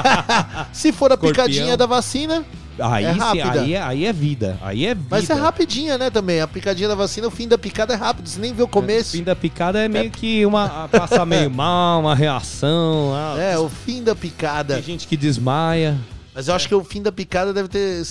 Se 0.72 0.92
for 0.92 1.12
a 1.12 1.16
Escorpião. 1.16 1.46
picadinha 1.46 1.78
da 1.78 1.86
vacina, 1.86 2.44
Aí, 2.82 3.04
É 3.04 3.14
sim, 3.14 3.20
aí, 3.42 3.74
é, 3.74 3.82
aí 3.82 4.06
é 4.06 4.14
vida. 4.14 4.58
Aí 4.62 4.86
é 4.86 4.96
vida. 4.96 5.08
mas 5.12 5.30
é 5.30 5.34
rapidinha, 5.34 5.98
né, 5.98 6.10
também. 6.10 6.40
A 6.40 6.48
picadinha 6.48 6.88
da 6.88 6.96
vacina, 6.96 7.28
o 7.28 7.32
fim 7.32 7.46
da 7.46 7.58
picada 7.58 7.94
é 7.94 7.98
rápido. 7.98 8.26
Você 8.30 8.40
nem 8.40 8.54
vê 8.54 8.62
o 8.62 8.66
O 8.66 8.70
começo. 8.70 9.18
fim 9.18 9.24
da 9.24 9.36
picada 9.36 9.80
é 9.80 9.90
meio 9.90 10.10
que 10.10 10.46
uma. 10.46 10.88
Passa 10.88 11.26
meio 11.26 11.52
mal, 11.52 12.00
uma 12.00 12.16
reação. 12.16 13.12
ah, 13.14 13.36
É, 13.38 13.58
o 13.60 13.68
fim 13.68 14.02
da 14.02 14.16
picada. 14.16 14.76
Tem 14.76 14.84
gente 14.84 15.08
que 15.10 15.18
desmaia. 15.18 15.98
Mas 16.40 16.48
eu 16.48 16.56
acho 16.56 16.70
que 16.70 16.74
o 16.74 16.86
fim 16.86 17.02
da 17.02 17.12
picada 17.12 17.52
deve 17.52 17.68
ter. 17.68 18.02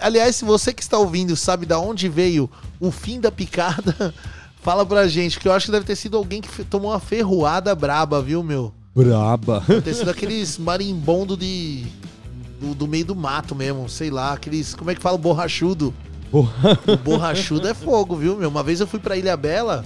Aliás, 0.00 0.34
se 0.34 0.44
você 0.44 0.72
que 0.72 0.82
está 0.82 0.98
ouvindo 0.98 1.36
sabe 1.36 1.64
da 1.64 1.78
onde 1.78 2.08
veio 2.08 2.50
o 2.80 2.90
fim 2.90 3.20
da 3.20 3.30
picada, 3.30 4.12
fala 4.60 4.84
pra 4.84 5.06
gente, 5.06 5.38
que 5.38 5.46
eu 5.46 5.52
acho 5.52 5.66
que 5.66 5.72
deve 5.72 5.86
ter 5.86 5.94
sido 5.94 6.16
alguém 6.16 6.40
que 6.40 6.64
tomou 6.64 6.90
uma 6.90 6.98
ferroada 6.98 7.72
braba, 7.72 8.20
viu, 8.20 8.42
meu? 8.42 8.74
Braba. 8.92 9.62
Deve 9.68 9.82
ter 9.82 9.94
sido 9.94 10.10
aqueles 10.10 10.58
marimbondo 10.58 11.36
de. 11.36 11.86
Do, 12.60 12.74
do 12.74 12.88
meio 12.88 13.04
do 13.04 13.14
mato 13.14 13.54
mesmo, 13.54 13.88
sei 13.88 14.10
lá, 14.10 14.32
aqueles. 14.32 14.74
Como 14.74 14.90
é 14.90 14.96
que 14.96 15.00
fala? 15.00 15.16
Borrachudo. 15.16 15.94
O 16.32 16.96
borrachudo 17.04 17.68
é 17.68 17.74
fogo, 17.74 18.16
viu, 18.16 18.36
meu? 18.36 18.48
Uma 18.48 18.64
vez 18.64 18.80
eu 18.80 18.86
fui 18.88 18.98
pra 18.98 19.16
Ilha 19.16 19.36
Bela, 19.36 19.84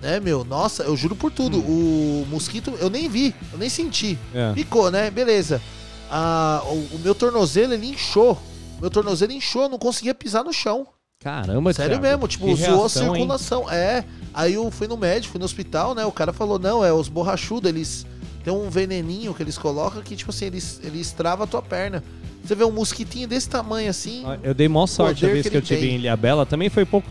né, 0.00 0.20
meu? 0.20 0.42
Nossa, 0.42 0.84
eu 0.84 0.96
juro 0.96 1.14
por 1.14 1.30
tudo. 1.30 1.58
O 1.58 2.26
mosquito, 2.30 2.72
eu 2.80 2.88
nem 2.88 3.10
vi, 3.10 3.34
eu 3.52 3.58
nem 3.58 3.68
senti. 3.68 4.18
É. 4.32 4.54
Picou, 4.54 4.90
né? 4.90 5.10
Beleza. 5.10 5.60
Ah, 6.10 6.62
o, 6.66 6.96
o 6.96 7.00
meu 7.02 7.14
tornozelo, 7.14 7.74
ele 7.74 7.86
inchou. 7.88 8.38
Meu 8.80 8.90
tornozelo 8.90 9.32
inchou, 9.32 9.62
eu 9.62 9.68
não 9.68 9.78
conseguia 9.78 10.14
pisar 10.14 10.44
no 10.44 10.52
chão. 10.52 10.86
Caramba, 11.20 11.72
Sério 11.72 11.98
Thiago. 11.98 12.06
mesmo, 12.06 12.28
tipo, 12.28 12.54
zoou 12.54 12.74
a 12.76 12.78
reação, 12.80 13.02
hein? 13.08 13.12
circulação. 13.14 13.70
É. 13.70 14.04
Aí 14.32 14.54
eu 14.54 14.70
fui 14.70 14.86
no 14.86 14.96
médico, 14.96 15.32
fui 15.32 15.38
no 15.40 15.44
hospital, 15.44 15.94
né? 15.94 16.04
O 16.06 16.12
cara 16.12 16.32
falou: 16.32 16.58
não, 16.58 16.84
é 16.84 16.92
os 16.92 17.08
borrachudos, 17.08 17.68
eles. 17.68 18.06
Tem 18.44 18.52
um 18.52 18.70
veneninho 18.70 19.34
que 19.34 19.42
eles 19.42 19.58
colocam 19.58 20.00
que, 20.00 20.14
tipo 20.16 20.30
assim, 20.30 20.46
eles, 20.46 20.80
ele 20.82 21.00
estrava 21.00 21.44
a 21.44 21.46
tua 21.46 21.60
perna. 21.60 22.02
Você 22.42 22.54
vê 22.54 22.64
um 22.64 22.70
mosquitinho 22.70 23.26
desse 23.26 23.48
tamanho 23.48 23.90
assim. 23.90 24.22
Ah, 24.24 24.38
Eu 24.42 24.54
dei 24.54 24.68
mó 24.68 24.86
sorte 24.86 25.24
a 25.26 25.28
poder 25.28 25.32
vez 25.34 25.42
que 25.44 25.50
que, 25.50 25.56
eu 25.56 25.58
ele 25.58 25.66
tive 25.66 25.80
tem. 25.80 25.90
em 25.90 25.98
Ilhabela. 25.98 26.46
Também 26.46 26.70
foi 26.70 26.84
pouco, 26.84 27.06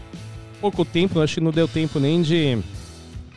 pouco 0.61 0.85
tempo, 0.85 1.19
acho 1.19 1.35
que 1.35 1.41
não 1.41 1.51
deu 1.51 1.67
tempo 1.67 1.99
nem 1.99 2.21
de 2.21 2.57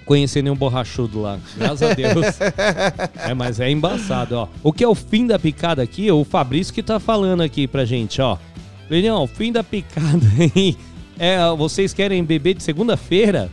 conhecer 0.04 0.42
nenhum 0.42 0.56
borrachudo 0.56 1.20
lá. 1.20 1.38
Graças 1.56 1.82
a 1.82 1.94
Deus. 1.94 2.38
é, 3.26 3.34
mas 3.34 3.60
é 3.60 3.70
embaçado, 3.70 4.36
ó. 4.36 4.48
O 4.62 4.72
que 4.72 4.84
é 4.84 4.88
o 4.88 4.94
fim 4.94 5.26
da 5.26 5.38
picada 5.38 5.82
aqui? 5.82 6.10
O 6.10 6.24
Fabrício 6.24 6.74
que 6.74 6.82
tá 6.82 6.98
falando 6.98 7.42
aqui 7.42 7.66
pra 7.66 7.84
gente, 7.84 8.20
ó. 8.20 8.36
Leão, 8.88 9.22
o 9.22 9.26
fim 9.26 9.52
da 9.52 9.62
picada 9.62 10.26
aí 10.38 10.76
é, 11.18 11.38
vocês 11.54 11.92
querem 11.92 12.24
beber 12.24 12.54
de 12.54 12.62
segunda-feira? 12.62 13.50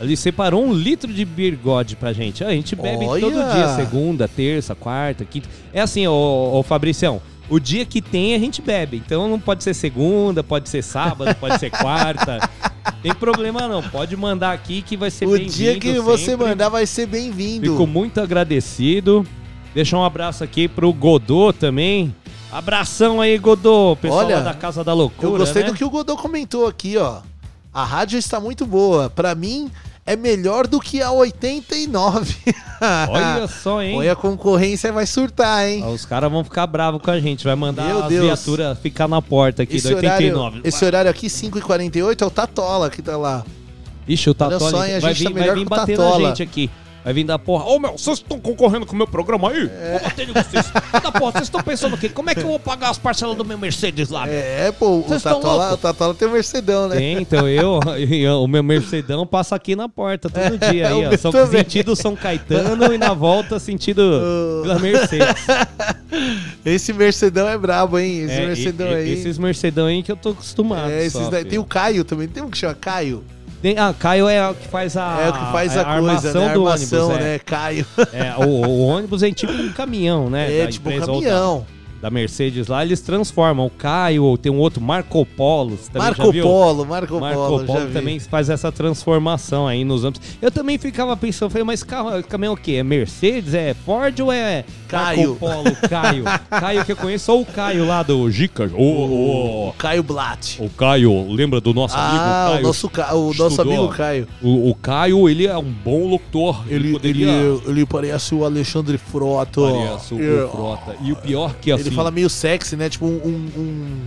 Ele 0.00 0.16
separou 0.16 0.64
um 0.64 0.72
litro 0.72 1.12
de 1.12 1.24
birgode 1.24 1.94
pra 1.94 2.12
gente. 2.12 2.42
A 2.42 2.50
gente 2.50 2.74
bebe 2.74 3.04
Olha! 3.04 3.20
todo 3.20 3.52
dia, 3.52 3.76
segunda, 3.76 4.26
terça, 4.26 4.74
quarta, 4.74 5.24
quinta. 5.24 5.48
É 5.72 5.80
assim, 5.80 6.06
ô, 6.08 6.50
ô 6.52 6.62
Fabricião, 6.64 7.22
o 7.50 7.58
dia 7.58 7.84
que 7.84 8.00
tem 8.00 8.34
a 8.34 8.38
gente 8.38 8.62
bebe. 8.62 9.02
Então 9.04 9.28
não 9.28 9.40
pode 9.40 9.64
ser 9.64 9.74
segunda, 9.74 10.42
pode 10.42 10.68
ser 10.68 10.82
sábado, 10.82 11.34
pode 11.34 11.58
ser 11.58 11.70
quarta. 11.70 12.48
Tem 13.02 13.14
problema 13.14 13.66
não, 13.68 13.82
pode 13.82 14.16
mandar 14.16 14.52
aqui 14.52 14.82
que 14.82 14.96
vai 14.96 15.10
ser 15.10 15.26
o 15.26 15.32
bem-vindo 15.32 15.52
dia 15.52 15.78
que 15.78 15.98
você 16.00 16.26
sempre. 16.26 16.46
mandar 16.46 16.68
vai 16.68 16.86
ser 16.86 17.06
bem-vindo. 17.06 17.70
Fico 17.70 17.86
muito 17.86 18.20
agradecido. 18.20 19.26
Deixar 19.74 19.98
um 19.98 20.04
abraço 20.04 20.42
aqui 20.44 20.68
pro 20.68 20.92
Godô 20.92 21.52
também. 21.52 22.14
Abração 22.50 23.20
aí, 23.20 23.38
Godô, 23.38 23.96
pessoal 24.00 24.26
Olha, 24.26 24.40
da 24.40 24.54
Casa 24.54 24.82
da 24.82 24.92
Loucura, 24.92 25.28
Eu 25.28 25.38
gostei 25.38 25.62
né? 25.62 25.68
do 25.68 25.74
que 25.74 25.84
o 25.84 25.90
Godot 25.90 26.20
comentou 26.20 26.66
aqui, 26.66 26.96
ó. 26.96 27.20
A 27.72 27.84
rádio 27.84 28.18
está 28.18 28.40
muito 28.40 28.66
boa. 28.66 29.08
Pra 29.08 29.34
mim, 29.34 29.70
é 30.06 30.16
melhor 30.16 30.66
do 30.66 30.80
que 30.80 31.00
a 31.02 31.12
89. 31.12 32.36
Olha 33.08 33.46
só, 33.48 33.82
hein? 33.82 33.96
Olha, 33.98 34.12
a 34.12 34.16
concorrência 34.16 34.92
vai 34.92 35.06
surtar, 35.06 35.68
hein? 35.68 35.82
Ó, 35.84 35.90
Os 35.90 36.04
caras 36.04 36.30
vão 36.30 36.42
ficar 36.42 36.66
bravos 36.66 37.00
com 37.02 37.10
a 37.10 37.20
gente. 37.20 37.44
Vai 37.44 37.54
mandar 37.54 37.84
Meu 37.84 38.02
as 38.02 38.08
Deus. 38.08 38.24
viaturas 38.24 38.78
ficar 38.78 39.06
na 39.08 39.20
porta 39.22 39.62
aqui 39.62 39.76
Esse 39.76 39.88
do 39.90 39.96
horário, 39.96 40.26
89. 40.26 40.60
esse 40.64 40.84
horário 40.84 41.10
aqui, 41.10 41.26
5h48, 41.28 42.22
é 42.22 42.26
o 42.26 42.30
Tatola 42.30 42.90
que 42.90 43.02
tá 43.02 43.16
lá. 43.16 43.44
Ixi, 44.08 44.30
o 44.30 44.34
Olha 44.38 44.50
Tatola 44.50 44.70
só, 44.70 44.84
hein, 44.86 44.96
a 44.96 45.00
vai 45.00 45.12
tá 45.14 45.18
vir, 45.18 45.34
melhor 45.34 45.54
vai 45.54 45.58
vir 45.58 45.68
bater 45.68 45.96
Tatola. 45.96 46.18
na 46.20 46.28
gente 46.28 46.42
aqui. 46.42 46.70
Vai 47.02 47.14
vir 47.14 47.24
da 47.24 47.38
porra. 47.38 47.64
Ô 47.64 47.78
meu, 47.78 47.92
vocês 47.92 48.18
estão 48.18 48.38
concorrendo 48.38 48.84
com 48.84 48.92
o 48.92 48.96
meu 48.96 49.06
programa 49.06 49.50
aí? 49.50 49.70
É. 49.72 49.92
Vou 49.92 50.00
bater 50.00 50.28
em 50.28 50.32
vocês. 50.32 50.70
da 51.02 51.12
porra, 51.12 51.32
vocês 51.32 51.44
estão 51.44 51.62
pensando 51.62 51.94
o 51.94 51.98
quê? 51.98 52.08
Como 52.10 52.28
é 52.28 52.34
que 52.34 52.40
eu 52.42 52.46
vou 52.48 52.58
pagar 52.60 52.90
as 52.90 52.98
parcelas 52.98 53.36
do 53.36 53.44
meu 53.44 53.56
Mercedes 53.56 54.10
lá? 54.10 54.26
meu? 54.26 54.34
É, 54.34 54.70
pô, 54.72 54.98
o 54.98 55.02
Vocês 55.02 55.22
Tatola, 55.22 55.72
o 55.72 55.76
Tatola 55.78 56.14
tem 56.14 56.28
o 56.28 56.30
Mercedão, 56.32 56.88
né? 56.88 56.96
Tem, 56.96 57.22
então 57.22 57.48
eu, 57.48 57.80
eu- 57.96 58.42
o 58.42 58.46
meu 58.46 58.62
Mercedão 58.62 59.26
passa 59.26 59.54
aqui 59.56 59.74
na 59.74 59.88
porta 59.88 60.28
todo 60.28 60.58
dia 60.70 60.88
aí, 60.88 61.06
o 61.06 61.12
ó. 61.12 61.16
São 61.16 61.32
sentido 61.50 61.96
São 61.96 62.14
Caetano 62.14 62.92
e 62.92 62.98
na 62.98 63.14
volta 63.14 63.58
sentido 63.58 64.02
pela 64.62 64.78
Mercedes. 64.78 65.46
Esse 66.64 66.92
Mercedão 66.92 67.48
é 67.48 67.56
brabo, 67.56 67.98
hein? 67.98 68.24
Esse 68.24 68.34
É, 68.34 68.46
Mercedão 68.46 68.88
e- 68.90 68.94
aí. 68.94 69.12
Esses 69.12 69.38
Mercedão 69.38 69.86
aí 69.86 70.02
que 70.02 70.12
eu 70.12 70.16
tô 70.16 70.30
acostumado. 70.30 70.90
É, 70.90 71.00
esses 71.00 71.12
só, 71.12 71.30
daí- 71.30 71.44
tem 71.44 71.58
o 71.58 71.64
Caio 71.64 72.04
também, 72.04 72.28
tem 72.28 72.42
um 72.42 72.50
que 72.50 72.58
chama 72.58 72.74
Caio. 72.74 73.24
Ah, 73.76 73.94
Caio 73.98 74.28
é 74.28 74.48
o 74.48 74.54
que 74.54 74.66
faz 74.68 74.96
a, 74.96 75.20
é 75.20 75.28
o 75.28 75.32
que 75.32 75.52
faz 75.52 75.76
a, 75.76 75.84
coisa, 75.84 75.88
armação 75.90 76.40
né? 76.42 76.50
A 76.50 76.54
do 76.54 76.66
armação, 76.66 77.08
ônibus. 77.08 77.24
né? 77.24 77.38
Caio. 77.40 77.86
É, 78.12 78.18
É, 78.20 78.36
o, 78.46 78.48
o 78.48 78.86
ônibus 78.86 79.22
é 79.22 79.30
tipo 79.30 79.52
um 79.52 79.72
caminhão, 79.72 80.30
né? 80.30 80.60
É, 80.60 80.64
da 80.64 80.72
tipo 80.72 80.88
um 80.88 80.98
caminhão. 80.98 81.66
Da, 82.00 82.10
Mercedes 82.10 82.66
lá, 82.66 82.82
eles 82.82 83.02
transformam. 83.02 83.66
O 83.66 83.70
Caio, 83.70 84.24
ou 84.24 84.38
tem 84.38 84.50
um 84.50 84.56
outro, 84.58 84.80
Marco 84.80 85.24
Polo. 85.26 85.76
Você 85.76 85.90
também 85.90 86.08
já 86.08 86.16
Marco 86.16 86.32
viu? 86.32 86.44
Polo, 86.44 86.86
Marco, 86.86 87.20
Marco 87.20 87.38
Polo, 87.38 87.64
Polo, 87.66 87.86
vi. 87.88 87.92
também 87.92 88.18
faz 88.18 88.48
essa 88.48 88.72
transformação 88.72 89.68
aí 89.68 89.84
nos 89.84 90.02
âmbitos. 90.04 90.26
Eu 90.40 90.50
também 90.50 90.78
ficava 90.78 91.14
pensando, 91.14 91.50
falei, 91.50 91.64
mas 91.64 91.82
carro, 91.82 92.22
caminhão 92.22 92.52
é 92.52 92.54
o 92.54 92.56
quê? 92.56 92.76
É 92.76 92.82
Mercedes? 92.82 93.52
É 93.52 93.74
Ford 93.74 94.18
ou 94.20 94.32
é 94.32 94.64
Caio. 94.90 95.38
Marco 95.40 95.62
Polo? 95.64 95.76
Caio. 95.88 96.24
Caio 96.50 96.84
que 96.84 96.92
eu 96.92 96.96
conheço, 96.96 97.32
ou 97.32 97.42
o 97.42 97.46
Caio 97.46 97.86
lá 97.86 98.02
do 98.02 98.30
Gica. 98.30 98.70
O, 98.74 99.68
o, 99.68 99.72
Caio 99.78 100.02
Blatt. 100.02 100.56
o 100.60 100.68
Caio, 100.70 101.30
lembra 101.32 101.60
do 101.60 101.72
nosso 101.72 101.96
amigo 101.96 102.16
Ah, 102.22 102.46
Caio? 102.50 102.60
o 102.60 102.66
nosso, 102.66 102.88
Ca- 102.90 103.14
o 103.14 103.26
nosso 103.34 103.48
Estudou. 103.48 103.72
amigo 103.72 103.88
Caio. 103.94 104.28
O, 104.42 104.70
o 104.70 104.74
Caio, 104.74 105.28
ele 105.28 105.46
é 105.46 105.56
um 105.56 105.62
bom 105.72 106.06
locutor. 106.08 106.64
Ele, 106.68 106.92
poderia... 106.92 107.26
ele, 107.30 107.62
ele 107.66 107.86
parece 107.86 108.34
o 108.34 108.44
Alexandre 108.44 108.98
Frota. 108.98 109.60
Parece 109.60 110.14
o 110.14 110.20
É. 110.20 110.48
Frota. 110.48 110.96
E 111.02 111.12
o 111.12 111.16
pior 111.16 111.54
que 111.60 111.70
assim... 111.72 111.86
Ele 111.86 111.94
fala 111.96 112.10
meio 112.10 112.28
sexy, 112.30 112.76
né? 112.76 112.88
Tipo 112.88 113.06
um, 113.06 113.20
um- 113.24 113.50
um 113.56 114.00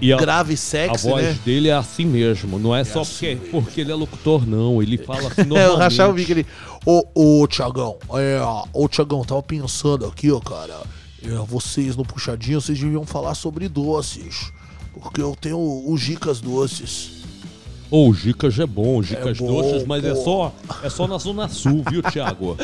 e, 0.00 0.12
a, 0.12 0.16
grave 0.16 0.54
a 0.54 0.56
sexy, 0.56 1.08
voz 1.08 1.24
né? 1.24 1.38
dele 1.44 1.68
é 1.68 1.74
assim 1.74 2.04
mesmo. 2.04 2.58
Não 2.58 2.74
é, 2.74 2.84
só 2.84 3.02
porque, 3.04 3.36
porque 3.50 3.80
ele 3.80 3.92
é 3.92 3.94
locutor, 3.94 4.46
não. 4.46 4.82
Ele 4.82 4.96
fala 4.98 5.28
assim 5.28 5.42
É, 5.42 5.44
eu 5.44 5.46
normalmente. 5.48 5.78
rachava 5.78 6.10
o 6.12 6.14
bico 6.14 6.32
ele. 6.32 6.46
Ô, 6.86 7.04
ô, 7.42 7.46
Tiagão, 7.48 7.96
é, 8.14 8.38
ô, 8.72 8.88
Tiagão, 8.88 9.24
tava 9.24 9.42
pensando 9.42 10.06
aqui, 10.06 10.30
ó, 10.30 10.38
cara. 10.38 10.82
é, 11.22 11.28
vocês 11.46 11.96
no 11.96 12.04
Puxadinho, 12.04 12.60
vocês 12.60 12.78
deviam 12.78 13.04
falar 13.04 13.34
sobre 13.34 13.68
doces. 13.68 14.52
Porque 14.94 15.20
eu 15.20 15.36
tenho 15.38 15.58
os 15.58 16.00
Gicas 16.00 16.40
doces. 16.40 17.16
Ô, 17.90 18.08
o 18.08 18.14
Gicas 18.14 18.58
é 18.58 18.66
bom, 18.66 19.02
Gicas 19.02 19.38
bom, 19.38 19.46
doces, 19.46 19.84
mas 19.86 20.04
é 20.04 20.14
só, 20.14 20.52
é 20.82 20.88
só 20.88 21.06
na 21.06 21.18
Zona 21.18 21.48
Sul, 21.48 21.82
viu, 21.90 22.02
Thiago? 22.02 22.56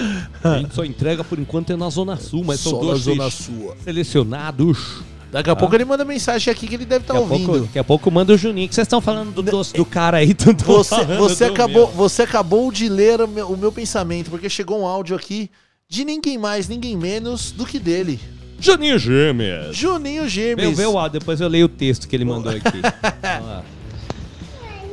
A 0.42 0.58
gente 0.58 0.74
só 0.74 0.84
entrega 0.84 1.22
por 1.24 1.38
enquanto 1.38 1.70
é 1.72 1.76
na 1.76 1.90
Zona 1.90 2.16
Sul, 2.16 2.42
mas 2.44 2.60
são 2.60 2.72
Só 2.72 2.78
na 2.78 2.84
doces 2.92 3.04
Zona 3.04 3.30
Sua. 3.30 3.76
selecionados. 3.84 5.02
Daqui 5.32 5.48
a 5.48 5.56
pouco 5.56 5.74
ele 5.74 5.86
manda 5.86 6.04
mensagem 6.04 6.52
aqui 6.52 6.68
que 6.68 6.74
ele 6.74 6.84
deve 6.84 7.04
estar 7.04 7.16
a, 7.16 7.20
ouvindo. 7.20 7.46
pouco, 7.46 7.60
daqui 7.66 7.78
a 7.78 7.84
pouco 7.84 8.10
manda 8.10 8.34
o 8.34 8.36
Juninho, 8.36 8.68
que 8.68 8.74
vocês 8.74 8.84
estão 8.84 9.00
falando 9.00 9.32
do 9.32 9.42
doce 9.42 9.72
do 9.72 9.84
cara 9.84 10.18
aí, 10.18 10.32
tanto 10.34 10.62
Você, 10.62 11.04
você, 11.16 11.44
acabou, 11.46 11.86
meu. 11.86 11.96
você 11.96 12.22
acabou 12.22 12.70
de 12.70 12.86
ler 12.86 13.18
o 13.22 13.26
meu, 13.26 13.48
o 13.48 13.56
meu 13.56 13.72
pensamento, 13.72 14.30
porque 14.30 14.50
chegou 14.50 14.80
um 14.82 14.86
áudio 14.86 15.16
aqui 15.16 15.50
de 15.88 16.04
ninguém 16.04 16.36
mais, 16.36 16.68
ninguém 16.68 16.96
menos 16.98 17.50
do 17.50 17.64
que 17.64 17.78
dele. 17.78 18.20
Juninho 18.60 18.98
Gêmeas. 18.98 19.74
Juninho 19.74 20.28
Gêmeos. 20.28 20.76
vê 20.76 20.84
o 20.84 20.98
áudio, 20.98 21.18
depois 21.18 21.40
eu 21.40 21.48
leio 21.48 21.64
o 21.64 21.68
texto 21.68 22.06
que 22.06 22.14
ele 22.14 22.26
mandou 22.26 22.52
aqui. 22.52 22.62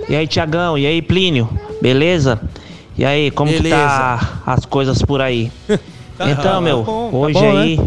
E 0.07 0.15
aí, 0.15 0.25
Tiagão, 0.25 0.75
e 0.75 0.87
aí, 0.87 1.03
Plínio? 1.03 1.47
Beleza? 1.79 2.41
E 2.97 3.05
aí, 3.05 3.29
como 3.29 3.51
que 3.51 3.57
Beleza. 3.61 3.75
tá 3.75 4.41
as 4.43 4.65
coisas 4.65 5.01
por 5.03 5.21
aí? 5.21 5.51
Tá 6.17 6.31
então, 6.31 6.59
meu, 6.59 6.83
bom, 6.83 7.11
tá 7.11 7.17
hoje 7.17 7.33
bom, 7.39 7.57
aí, 7.57 7.79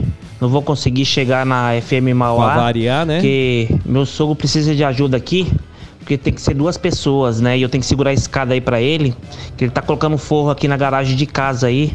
não 0.43 0.49
vou 0.49 0.61
conseguir 0.61 1.05
chegar 1.05 1.47
na 1.47 1.71
FM 1.81 2.05
Pra 2.07 2.15
Mauá. 2.15 2.57
variar, 2.57 3.07
né? 3.07 3.15
Porque 3.19 3.69
meu 3.87 4.05
sogro 4.05 4.35
precisa 4.35 4.75
de 4.75 4.83
ajuda 4.83 5.17
aqui. 5.17 5.47
Porque 6.01 6.19
tem 6.19 6.33
que 6.33 6.41
ser 6.43 6.53
duas 6.55 6.77
pessoas, 6.77 7.41
né? 7.41 7.57
E 7.57 7.63
eu 7.63 7.69
tenho 7.69 7.81
que 7.81 7.87
segurar 7.87 8.11
a 8.11 8.13
escada 8.13 8.53
aí 8.53 8.61
pra 8.61 8.81
ele. 8.81 9.15
Que 9.57 9.65
ele 9.65 9.71
tá 9.71 9.81
colocando 9.81 10.19
forro 10.19 10.51
aqui 10.51 10.67
na 10.67 10.77
garagem 10.77 11.15
de 11.17 11.27
casa 11.27 11.69
aí. 11.69 11.95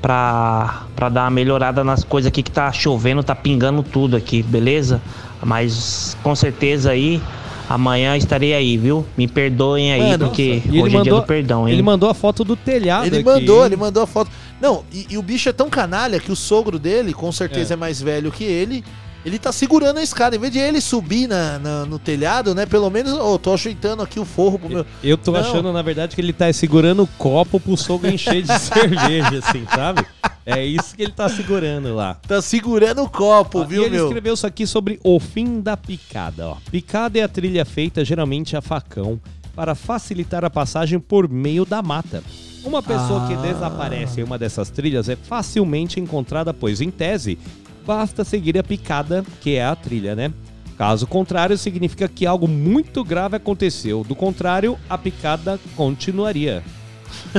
Pra, 0.00 0.82
pra 0.94 1.08
dar 1.08 1.24
uma 1.24 1.30
melhorada 1.30 1.82
nas 1.82 2.04
coisas 2.04 2.28
aqui 2.28 2.40
que 2.42 2.50
tá 2.52 2.70
chovendo, 2.70 3.24
tá 3.24 3.34
pingando 3.34 3.82
tudo 3.82 4.14
aqui, 4.16 4.42
beleza? 4.44 5.02
Mas 5.42 6.16
com 6.22 6.32
certeza 6.36 6.90
aí, 6.92 7.20
amanhã 7.68 8.16
estarei 8.16 8.54
aí, 8.54 8.76
viu? 8.76 9.04
Me 9.16 9.26
perdoem 9.26 9.92
aí, 9.92 10.00
Mano, 10.10 10.26
porque 10.26 10.62
E 10.64 10.68
ele 10.68 10.82
hoje 10.82 10.86
é 10.86 10.88
dia 10.90 10.98
mandou, 11.00 11.20
do 11.22 11.26
perdão, 11.26 11.66
hein? 11.66 11.74
ele 11.74 11.82
mandou 11.82 12.08
a 12.08 12.14
foto 12.14 12.44
do 12.44 12.54
telhado 12.54 13.06
Ele 13.06 13.16
aqui, 13.16 13.24
mandou, 13.24 13.60
hein? 13.60 13.66
ele 13.66 13.76
mandou 13.76 14.02
a 14.04 14.06
foto. 14.06 14.30
Não, 14.60 14.84
e, 14.92 15.06
e 15.10 15.18
o 15.18 15.22
bicho 15.22 15.48
é 15.48 15.52
tão 15.52 15.68
canalha 15.68 16.18
que 16.20 16.32
o 16.32 16.36
sogro 16.36 16.78
dele, 16.78 17.12
com 17.12 17.30
certeza 17.30 17.74
é, 17.74 17.76
mais 17.76 18.00
velho 18.00 18.32
que 18.32 18.44
ele, 18.44 18.82
ele 19.24 19.38
tá 19.38 19.52
segurando 19.52 19.98
a 19.98 20.02
escada. 20.02 20.34
Em 20.36 20.38
vez 20.38 20.52
de 20.52 20.58
ele 20.58 20.80
subir 20.80 21.26
na, 21.28 21.58
na- 21.58 21.84
no 21.84 21.98
telhado, 21.98 22.54
né? 22.54 22.64
Pelo 22.64 22.88
menos, 22.88 23.12
ô, 23.12 23.38
tô 23.38 23.52
ajeitando 23.52 24.02
aqui 24.02 24.18
o 24.20 24.24
forro 24.24 24.58
pro 24.58 24.68
meu. 24.68 24.86
Eu 25.02 25.18
tô 25.18 25.32
Não. 25.32 25.40
achando, 25.40 25.72
na 25.72 25.82
verdade, 25.82 26.14
que 26.14 26.20
ele 26.20 26.32
tá 26.32 26.50
segurando 26.52 27.02
o 27.02 27.06
copo 27.06 27.60
pro 27.60 27.76
sogro 27.76 28.08
encher 28.08 28.42
de 28.42 28.56
cerveja, 28.58 29.38
assim, 29.44 29.64
sabe? 29.74 30.06
É 30.46 30.64
isso 30.64 30.94
que 30.94 31.02
ele 31.02 31.12
tá 31.12 31.28
segurando 31.28 31.92
lá. 31.94 32.14
Tá 32.26 32.40
segurando 32.40 33.02
o 33.02 33.08
copo, 33.10 33.60
Ó, 33.62 33.64
viu, 33.64 33.82
e 33.82 33.86
ele 33.86 33.96
meu? 33.96 34.04
escreveu 34.06 34.34
isso 34.34 34.46
aqui 34.46 34.64
sobre 34.64 35.00
o 35.02 35.18
fim 35.18 35.60
da 35.60 35.76
picada. 35.76 36.48
Ó. 36.50 36.56
Picada 36.70 37.18
é 37.18 37.22
a 37.22 37.28
trilha 37.28 37.64
feita 37.64 38.04
geralmente 38.04 38.56
a 38.56 38.60
facão 38.62 39.20
para 39.56 39.74
facilitar 39.74 40.44
a 40.44 40.50
passagem 40.50 41.00
por 41.00 41.28
meio 41.28 41.64
da 41.64 41.82
mata. 41.82 42.22
Uma 42.62 42.82
pessoa 42.82 43.26
que 43.26 43.34
Ah. 43.34 43.40
desaparece 43.40 44.20
em 44.20 44.24
uma 44.24 44.38
dessas 44.38 44.68
trilhas 44.70 45.08
é 45.08 45.16
facilmente 45.16 45.98
encontrada, 45.98 46.52
pois, 46.52 46.80
em 46.80 46.90
tese, 46.90 47.38
basta 47.86 48.22
seguir 48.24 48.58
a 48.58 48.62
picada, 48.62 49.24
que 49.40 49.54
é 49.56 49.64
a 49.64 49.74
trilha, 49.74 50.14
né? 50.14 50.32
Caso 50.76 51.06
contrário, 51.06 51.56
significa 51.56 52.06
que 52.06 52.26
algo 52.26 52.46
muito 52.46 53.02
grave 53.02 53.36
aconteceu. 53.36 54.04
Do 54.06 54.14
contrário, 54.14 54.76
a 54.90 54.98
picada 54.98 55.58
continuaria. 55.74 56.62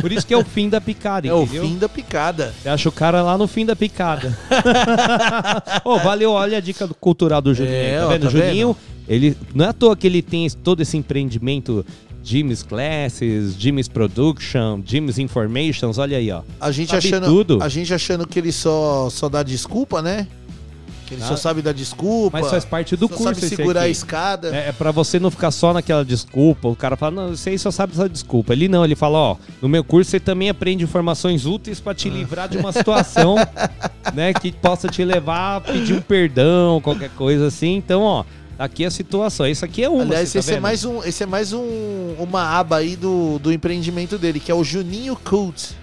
Por 0.02 0.12
isso 0.12 0.26
que 0.26 0.34
é 0.34 0.38
o 0.38 0.44
fim 0.46 0.70
da 0.70 0.82
picada, 0.82 1.28
É 1.28 1.34
o 1.34 1.44
entendeu? 1.44 1.64
fim 1.68 1.78
da 1.78 1.88
picada. 1.90 2.54
Você 2.64 2.70
acha 2.70 2.90
o 2.90 2.92
cara 2.92 3.22
lá 3.22 3.38
no 3.38 3.48
fim 3.48 3.64
da 3.66 3.76
picada. 3.76 4.36
Ô, 5.84 5.98
valeu, 6.00 6.32
olha 6.32 6.58
a 6.58 6.62
dica 6.62 6.88
cultural 7.00 7.42
do 7.42 7.54
Juninho. 7.54 7.76
É, 7.76 8.00
tá 8.00 8.06
ó, 8.06 8.10
vendo? 8.10 8.22
tá 8.22 8.28
O 8.28 8.32
Juninho, 8.32 8.78
ele 9.08 9.38
não 9.54 9.66
é 9.66 9.70
à 9.70 9.74
toa 9.74 9.96
que 9.96 10.08
ele 10.08 10.22
tem 10.22 10.50
todo 10.50 10.82
esse 10.82 10.98
empreendimento 10.98 11.86
Jimmy's 12.28 12.62
Classes, 12.62 13.56
Jimmy's 13.58 13.88
Production, 13.88 14.82
Jimmy's 14.86 15.18
Informations, 15.18 15.98
olha 15.98 16.18
aí, 16.18 16.30
ó. 16.30 16.42
A 16.60 16.72
gente 16.72 16.90
Sabe 16.90 17.08
achando, 17.08 17.26
tudo. 17.28 17.64
a 17.64 17.70
gente 17.70 17.94
achando 17.94 18.28
que 18.28 18.38
ele 18.38 18.52
só 18.52 19.10
só 19.10 19.30
dá 19.30 19.42
desculpa, 19.44 20.02
né? 20.02 20.28
Que 21.06 21.14
ele 21.14 21.24
Ah. 21.24 21.28
só 21.28 21.38
sabe 21.38 21.62
dar 21.62 21.72
desculpa. 21.74 22.38
Mas 22.38 22.50
faz 22.52 22.66
parte 22.66 22.98
do 22.98 23.08
só 23.08 23.16
curso 23.16 23.40
sabe 23.40 23.48
segurar 23.56 23.82
a 23.84 23.88
escada. 23.88 24.54
É, 24.54 24.68
é 24.68 24.72
pra 24.74 24.92
você 24.92 25.18
não 25.22 25.32
ficar 25.32 25.52
só 25.52 25.72
naquela 25.74 26.04
desculpa. 26.04 26.68
O 26.68 26.76
cara 26.76 26.98
fala, 26.98 27.16
não, 27.28 27.30
você 27.30 27.52
aí 27.52 27.58
só 27.58 27.72
sabe 27.72 27.94
essa 27.94 28.10
desculpa. 28.10 28.52
Ele 28.52 28.68
não, 28.68 28.84
ele 28.84 28.94
fala, 28.94 29.18
ó, 29.18 29.38
no 29.62 29.70
meu 29.70 29.86
curso 29.86 30.12
você 30.12 30.20
também 30.20 30.50
aprende 30.50 30.84
informações 30.84 31.46
úteis 31.46 31.80
pra 31.80 31.96
te 31.96 32.10
livrar 32.10 32.50
de 32.50 32.58
uma 32.58 32.74
situação, 32.74 33.36
né, 34.14 34.34
que 34.34 34.52
possa 34.52 34.90
te 34.90 35.02
levar 35.06 35.56
a 35.56 35.62
pedir 35.62 35.94
um 35.94 36.02
perdão, 36.02 36.82
qualquer 36.82 37.10
coisa 37.12 37.48
assim. 37.48 37.78
Então, 37.78 38.02
ó, 38.02 38.26
aqui 38.58 38.84
é 38.84 38.88
a 38.88 38.92
situação. 38.92 39.48
Isso 39.48 39.64
aqui 39.66 39.84
é 39.84 39.90
uma. 39.90 40.04
Aliás, 40.04 40.34
tá 40.34 40.40
esse, 40.40 40.50
é 40.50 40.54
vendo? 40.54 40.62
mais 40.64 40.86
um, 40.86 41.04
esse 41.04 41.24
é 41.24 41.26
mais 41.26 41.54
um, 41.54 42.16
uma 42.20 42.44
aba 42.44 42.78
aí 42.78 42.96
do, 42.96 43.40
do 43.40 43.52
empreendimento 43.52 44.18
dele, 44.18 44.40
que 44.40 44.52
é 44.52 44.56
o 44.56 44.64
Juninho 44.64 45.16
Cult. 45.16 45.76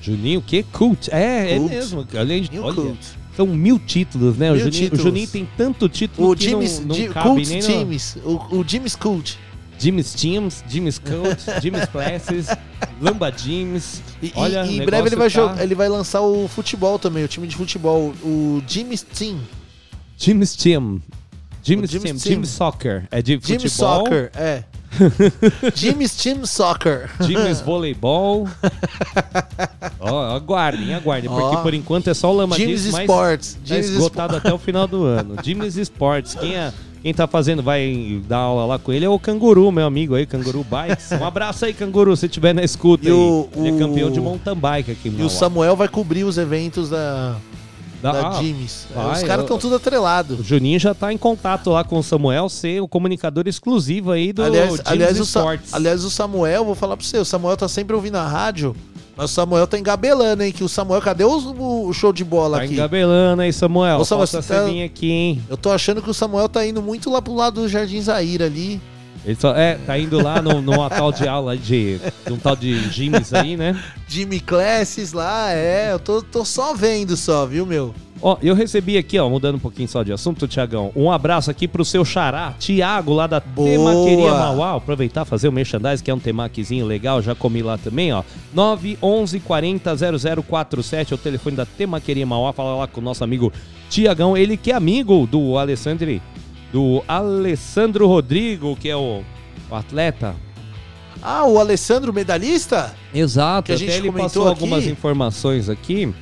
Juninho, 0.00 0.40
o 0.40 0.42
quê? 0.42 0.64
Cult. 0.72 1.08
É, 1.12 1.56
Cult. 1.58 1.72
é 1.72 1.76
mesmo. 1.76 2.06
Além 2.18 2.40
de, 2.42 2.46
Juninho 2.48 2.64
olha, 2.64 2.74
Cult. 2.74 2.98
são 3.36 3.46
mil 3.46 3.78
títulos, 3.78 4.36
né? 4.36 4.50
O 4.50 4.54
Mil 4.54 4.64
Juninho, 4.64 4.80
o 4.80 4.84
títulos. 4.84 5.04
Juninho 5.04 5.28
tem 5.28 5.48
tanto 5.56 5.88
título 5.88 6.30
O 6.32 6.36
que 6.36 6.44
Jimmy's, 6.44 6.80
não, 6.80 6.86
não 6.86 6.94
Jim- 6.96 7.12
cabe 7.12 7.28
Cult 7.28 7.48
nem 7.48 7.60
no... 7.60 7.66
Teams. 7.66 8.16
O, 8.24 8.56
o 8.58 8.64
Jimmy's 8.66 8.96
Cult. 8.96 9.38
Jimmy's 9.78 10.12
Teams, 10.14 10.62
Jimmy's 10.68 10.98
Cult, 10.98 11.38
Jimmy's 11.60 11.86
Classes, 11.86 12.46
Lamba 13.00 13.32
Jimmy's. 13.36 14.00
E, 14.22 14.30
Olha, 14.36 14.64
e 14.64 14.76
em 14.76 14.82
o 14.82 14.86
breve 14.86 15.08
ele 15.08 15.16
vai, 15.16 15.28
tá- 15.28 15.40
jogar, 15.40 15.62
ele 15.62 15.74
vai 15.74 15.88
lançar 15.88 16.20
o 16.20 16.46
futebol 16.46 17.00
também, 17.00 17.24
o 17.24 17.28
time 17.28 17.48
de 17.48 17.56
futebol, 17.56 18.14
o 18.22 18.62
Jimmy's 18.66 19.02
Team. 19.02 19.40
Jimmy's 20.16 20.54
Team. 20.54 21.00
Jimmy's, 21.62 21.90
O 21.90 21.92
Jimmy's 21.92 22.10
Team. 22.10 22.18
Team. 22.18 22.32
Jimmy's 22.34 22.50
Soccer. 22.50 23.04
É 23.10 23.22
de 23.22 23.38
futebol. 23.38 23.68
Soccer, 23.70 24.30
é. 24.34 24.64
Jimmy's 25.74 26.14
Team 26.16 26.44
Soccer. 26.44 27.08
Jimmy's 27.20 27.60
Voleibol. 27.60 28.46
Ó, 30.00 30.34
aguardem, 30.36 30.92
aguardem. 30.94 31.30
Ó. 31.30 31.40
Porque 31.40 31.62
por 31.62 31.74
enquanto 31.74 32.08
é 32.08 32.14
só 32.14 32.30
o 32.32 32.36
Lama 32.36 32.56
Jimmy's, 32.56 32.90
mas 32.90 33.02
Sports. 33.02 33.54
tá 33.54 33.60
Jimmy's 33.64 33.88
esgotado 33.90 34.36
até 34.36 34.52
o 34.52 34.58
final 34.58 34.86
do 34.86 35.04
ano. 35.04 35.36
Jimmy's 35.42 35.76
Sports. 35.76 36.34
Quem, 36.34 36.54
é, 36.56 36.72
quem 37.02 37.14
tá 37.14 37.26
fazendo, 37.26 37.62
vai 37.62 38.20
dar 38.28 38.38
aula 38.38 38.66
lá 38.66 38.78
com 38.78 38.92
ele 38.92 39.04
é 39.04 39.08
o 39.08 39.18
Canguru, 39.18 39.70
meu 39.72 39.86
amigo 39.86 40.14
aí, 40.14 40.26
Canguru 40.26 40.64
Bikes. 40.68 41.12
Um 41.12 41.24
abraço 41.24 41.64
aí, 41.64 41.72
Canguru, 41.72 42.16
se 42.16 42.28
tiver 42.28 42.52
na 42.54 42.62
escuta 42.62 43.04
E 43.04 43.08
aí. 43.08 43.12
o- 43.14 43.48
Ele 43.56 43.68
é 43.68 43.78
campeão 43.78 44.10
de 44.10 44.20
mountain 44.20 44.54
bike 44.56 44.90
aqui 44.90 45.08
E 45.16 45.22
o. 45.22 45.30
Samuel 45.30 45.74
vai 45.76 45.88
cobrir 45.88 46.24
os 46.24 46.36
eventos 46.38 46.90
da, 46.90 47.36
Da- 48.02 48.12
da 48.12 48.28
ah, 48.30 48.32
Jimmy's. 48.42 48.86
Vai, 48.94 49.12
os 49.14 49.22
caras 49.22 49.44
estão 49.44 49.56
tudo 49.58 49.76
atrelados. 49.76 50.40
O 50.40 50.42
Juninho 50.42 50.78
já 50.80 50.92
tá 50.92 51.12
em 51.12 51.16
contato 51.18 51.70
lá 51.70 51.84
com 51.84 51.98
o 51.98 52.02
Samuel, 52.02 52.48
ser 52.48 52.80
o 52.80 52.88
comunicador 52.88 53.44
exclusivo 53.46 54.10
aí 54.10 54.32
do 54.32 54.42
Aliás, 54.42 54.70
Jimmy's 54.70 54.82
aliás, 54.86 55.20
o 55.20 55.22
Sports. 55.22 55.72
aliás, 55.74 56.04
o 56.04 56.10
Samuel, 56.10 56.64
vou 56.64 56.74
falar 56.74 56.96
pra 56.96 57.06
você, 57.06 57.18
o 57.18 57.24
Samuel 57.24 57.56
tá 57.56 57.68
sempre 57.68 57.94
ouvindo 57.94 58.16
a 58.16 58.26
rádio, 58.26 58.74
mas 59.16 59.30
o 59.30 59.34
Samuel 59.34 59.66
tá 59.68 59.78
engabelando, 59.78 60.42
hein? 60.42 60.50
Que 60.50 60.64
o 60.64 60.68
Samuel, 60.68 61.00
cadê 61.00 61.24
os- 61.24 61.46
o, 61.46 61.92
show 61.92 62.12
de 62.12 62.24
bola 62.24 62.58
Tá 62.58 62.64
aqui? 62.64 62.72
engabelando 62.74 63.42
aí, 63.42 63.52
Samuel. 63.52 63.98
Ô, 64.00 64.04
Samuel, 64.04 64.26
você 64.26 64.42
tá- 64.42 64.64
aqui, 64.84 65.10
hein? 65.10 65.42
Eu 65.48 65.56
tô 65.56 65.70
achando 65.70 66.02
que 66.02 66.10
o 66.10 66.14
Samuel 66.14 66.48
tá 66.48 66.66
indo 66.66 66.82
muito 66.82 67.08
lá 67.08 67.22
pro 67.22 67.34
lado 67.34 67.60
do 67.62 67.68
Jardim 67.68 68.00
Zaira 68.00 68.46
ali. 68.46 68.80
Ele 69.24 69.36
só, 69.36 69.54
é, 69.54 69.74
tá 69.86 69.98
indo 69.98 70.22
lá 70.22 70.42
no, 70.42 70.60
numa 70.60 70.90
tal 70.90 71.12
de 71.12 71.26
aula 71.28 71.56
de, 71.56 71.98
de 72.26 72.32
um 72.32 72.36
tal 72.36 72.56
de 72.56 72.90
Jimmy's 72.90 73.32
aí, 73.32 73.56
né? 73.56 73.80
Jimmy 74.08 74.40
Classes 74.40 75.12
lá, 75.12 75.52
é. 75.52 75.92
Eu 75.92 75.98
tô, 75.98 76.22
tô 76.22 76.44
só 76.44 76.74
vendo 76.74 77.16
só, 77.16 77.46
viu, 77.46 77.64
meu? 77.64 77.94
Ó, 78.24 78.36
eu 78.40 78.54
recebi 78.54 78.96
aqui, 78.96 79.18
ó, 79.18 79.28
mudando 79.28 79.56
um 79.56 79.58
pouquinho 79.58 79.88
só 79.88 80.04
de 80.04 80.12
assunto, 80.12 80.46
Tiagão, 80.46 80.92
um 80.94 81.10
abraço 81.10 81.50
aqui 81.50 81.66
pro 81.66 81.84
seu 81.84 82.04
xará, 82.04 82.54
Tiago, 82.56 83.12
lá 83.12 83.26
da 83.26 83.40
Boa. 83.40 83.68
Temaqueria 83.68 84.30
Mauá. 84.30 84.76
Aproveitar, 84.76 85.24
fazer 85.24 85.48
o 85.48 85.52
merchandise, 85.52 86.00
que 86.00 86.08
é 86.08 86.14
um 86.14 86.20
temaquezinho 86.20 86.86
legal, 86.86 87.20
já 87.20 87.34
comi 87.34 87.62
lá 87.62 87.76
também, 87.76 88.12
ó. 88.12 88.22
911 88.54 89.40
40 89.40 89.96
0047 90.46 91.12
é 91.12 91.16
o 91.16 91.18
telefone 91.18 91.56
da 91.56 91.66
Temaqueria 91.66 92.24
Mauá. 92.24 92.52
Fala 92.52 92.76
lá 92.76 92.86
com 92.86 93.00
o 93.00 93.04
nosso 93.04 93.24
amigo 93.24 93.52
Tiagão, 93.90 94.36
ele 94.36 94.56
que 94.56 94.70
é 94.70 94.74
amigo 94.74 95.26
do 95.26 95.58
Alessandro, 95.58 96.08
do 96.72 97.02
Alessandro 97.06 98.06
Rodrigo, 98.06 98.74
que 98.76 98.88
é 98.88 98.96
o, 98.96 99.22
o 99.70 99.74
atleta. 99.74 100.34
Ah, 101.22 101.44
o 101.46 101.58
Alessandro 101.58 102.12
medalhista? 102.12 102.94
Exato, 103.14 103.66
Que 103.66 103.72
a 103.72 103.74
até 103.76 103.84
gente 103.84 103.94
ele 103.94 104.06
comentou 104.08 104.24
passou 104.24 104.48
algumas 104.48 104.80
aqui. 104.84 104.90
informações 104.90 105.68
aqui 105.68 106.12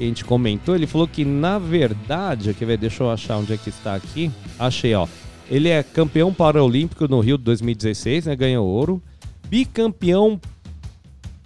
a 0.00 0.02
gente 0.02 0.24
comentou. 0.24 0.74
Ele 0.74 0.86
falou 0.86 1.06
que, 1.06 1.24
na 1.24 1.58
verdade, 1.58 2.54
quer 2.54 2.64
ver, 2.64 2.78
deixa 2.78 3.02
eu 3.02 3.10
achar 3.10 3.36
onde 3.36 3.52
é 3.52 3.56
que 3.56 3.68
está 3.68 3.94
aqui. 3.94 4.30
Achei, 4.58 4.94
ó. 4.94 5.06
Ele 5.50 5.68
é 5.68 5.82
campeão 5.82 6.32
paralímpico 6.32 7.06
no 7.06 7.20
Rio 7.20 7.36
de 7.36 7.44
2016, 7.44 8.26
né? 8.26 8.36
Ganhou 8.36 8.66
ouro. 8.66 9.02
Bicampeão 9.48 10.40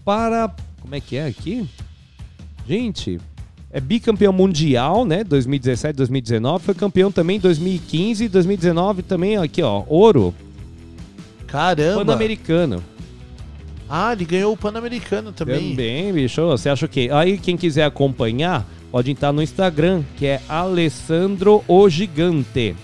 para. 0.04 0.54
Como 0.80 0.94
é 0.94 1.00
que 1.00 1.16
é 1.16 1.26
aqui? 1.26 1.66
Gente, 2.68 3.18
é 3.74 3.80
bicampeão 3.80 4.32
mundial, 4.32 5.04
né? 5.04 5.24
2017, 5.24 5.96
2019. 5.96 6.64
Foi 6.64 6.74
campeão 6.74 7.10
também 7.10 7.38
em 7.38 7.40
2015, 7.40 8.28
2019 8.28 9.02
também, 9.02 9.36
aqui, 9.36 9.60
ó. 9.62 9.82
Ouro. 9.88 10.32
Caramba. 11.48 12.04
Pan-Americano. 12.04 12.80
Ah, 13.90 14.12
ele 14.12 14.24
ganhou 14.24 14.52
o 14.52 14.56
Pan-Americano 14.56 15.32
também. 15.32 15.70
Também, 15.70 16.12
bicho. 16.12 16.46
Você 16.46 16.68
acha 16.68 16.86
o 16.86 16.88
quê? 16.88 17.10
Aí, 17.12 17.36
quem 17.36 17.56
quiser 17.56 17.82
acompanhar, 17.82 18.64
pode 18.92 19.10
entrar 19.10 19.32
no 19.32 19.42
Instagram, 19.42 20.04
que 20.16 20.24
é 20.24 20.40
Alessandro 20.48 21.64
O 21.66 21.88
Gigante. 21.88 22.76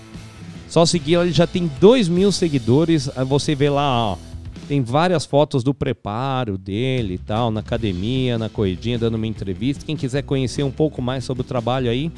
Só 0.67 0.85
seguir, 0.85 1.15
ele 1.15 1.31
já 1.31 1.47
tem 1.47 1.71
2 1.79 2.09
mil 2.09 2.33
seguidores. 2.33 3.09
Você 3.29 3.55
vê 3.55 3.69
lá, 3.69 4.11
ó. 4.11 4.17
Tem 4.71 4.81
várias 4.81 5.25
fotos 5.25 5.65
do 5.65 5.73
preparo 5.73 6.57
dele 6.57 7.15
e 7.15 7.17
tal, 7.17 7.51
na 7.51 7.59
academia, 7.59 8.37
na 8.37 8.47
corridinha, 8.47 8.97
dando 8.97 9.15
uma 9.15 9.27
entrevista. 9.27 9.85
Quem 9.85 9.97
quiser 9.97 10.21
conhecer 10.21 10.63
um 10.63 10.71
pouco 10.71 11.01
mais 11.01 11.25
sobre 11.25 11.41
o 11.41 11.43
trabalho 11.43 11.91
aí 11.91 12.09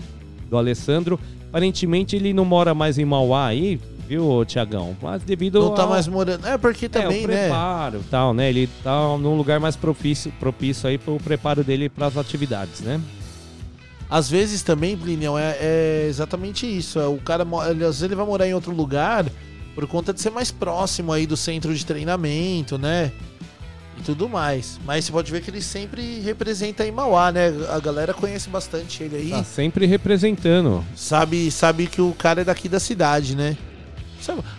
do 0.51 0.55
Alessandro, 0.55 1.19
aparentemente 1.49 2.15
ele 2.15 2.31
não 2.31 2.45
mora 2.45 2.75
mais 2.75 2.99
em 2.99 3.05
Mauá 3.05 3.47
aí, 3.47 3.81
viu, 4.07 4.45
Tiagão? 4.45 4.95
Mas 5.01 5.23
devido 5.23 5.59
Não 5.61 5.73
tá 5.73 5.81
ao- 5.81 5.89
mais 5.89 6.07
morando. 6.07 6.45
É, 6.45 6.55
porque 6.55 6.87
também, 6.87 7.23
é, 7.23 7.25
o 7.25 7.27
né? 7.27 7.47
preparo 7.47 8.01
e 8.01 8.09
tal, 8.11 8.35
né? 8.35 8.49
Ele 8.49 8.69
tá 8.83 9.17
num 9.17 9.35
lugar 9.35 9.59
mais 9.59 9.75
propício, 9.75 10.31
propício 10.39 10.87
aí 10.87 10.99
pro 10.99 11.17
preparo 11.17 11.63
dele 11.63 11.89
pras 11.89 12.15
atividades, 12.15 12.81
né? 12.81 13.01
Às 14.07 14.29
vezes 14.29 14.61
também, 14.61 14.95
Plínio, 14.95 15.39
é, 15.39 15.57
é 15.59 16.05
exatamente 16.07 16.67
isso. 16.67 16.99
É, 16.99 17.07
o 17.07 17.17
cara, 17.17 17.47
às 17.67 17.75
vezes 17.75 18.03
ele 18.03 18.13
vai 18.13 18.27
morar 18.27 18.47
em 18.47 18.53
outro 18.53 18.71
lugar 18.71 19.25
por 19.75 19.87
conta 19.87 20.13
de 20.13 20.21
ser 20.21 20.29
mais 20.29 20.51
próximo 20.51 21.11
aí 21.11 21.25
do 21.25 21.35
centro 21.37 21.73
de 21.73 21.85
treinamento, 21.85 22.77
né? 22.77 23.11
e 23.95 24.01
tudo 24.01 24.27
mais. 24.27 24.79
Mas 24.85 25.05
você 25.05 25.11
pode 25.11 25.31
ver 25.31 25.39
que 25.41 25.51
ele 25.51 25.61
sempre 25.61 26.19
representa 26.21 26.83
em 26.83 26.91
Mauá, 26.91 27.31
né? 27.31 27.53
A 27.69 27.79
galera 27.79 28.11
conhece 28.11 28.49
bastante 28.49 29.03
ele 29.03 29.15
aí. 29.17 29.29
Tá 29.29 29.43
sempre 29.43 29.85
representando. 29.85 30.83
Sabe, 30.95 31.51
sabe 31.51 31.85
que 31.85 32.01
o 32.01 32.11
cara 32.13 32.41
é 32.41 32.43
daqui 32.43 32.67
da 32.67 32.79
cidade, 32.79 33.35
né? 33.35 33.55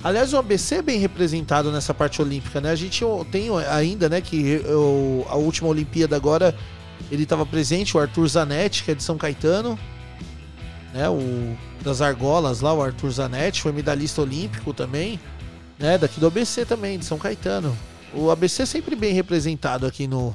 Aliás, 0.05 0.33
o 0.33 0.37
ABC 0.37 0.77
é 0.77 0.83
bem 0.83 1.01
representado 1.01 1.73
nessa 1.73 1.93
parte 1.93 2.23
olímpica, 2.23 2.61
né? 2.61 2.71
A 2.71 2.77
gente 2.77 3.03
tem 3.33 3.49
ainda, 3.71 4.09
né, 4.09 4.21
que 4.21 4.59
o- 4.69 5.27
a 5.29 5.35
última 5.35 5.69
Olimpíada 5.69 6.15
agora 6.15 6.55
ele 7.11 7.25
estava 7.25 7.45
presente, 7.45 7.97
o 7.97 8.01
Arthur 8.01 8.29
Zanetti, 8.29 8.85
que 8.85 8.91
é 8.93 8.95
de 8.95 9.03
São 9.03 9.17
Caetano, 9.19 9.77
né? 10.95 11.09
O 11.11 11.57
das 11.83 12.01
argolas 12.01 12.61
lá, 12.63 12.73
o 12.73 12.81
Arthur 12.83 13.11
Zanetti, 13.11 13.61
foi 13.61 13.73
medalhista 13.73 14.23
olímpico 14.23 14.73
também, 14.73 15.21
né? 15.79 15.99
Daqui 15.99 16.19
do 16.21 16.27
ABC 16.29 16.65
também, 16.65 16.99
de 16.99 17.05
São 17.05 17.19
Caetano. 17.19 17.77
O 18.15 18.31
ABC 18.31 18.63
é 18.63 18.67
sempre 18.67 18.95
bem 18.97 19.13
representado 19.13 19.85
aqui 19.87 20.07
no, 20.07 20.35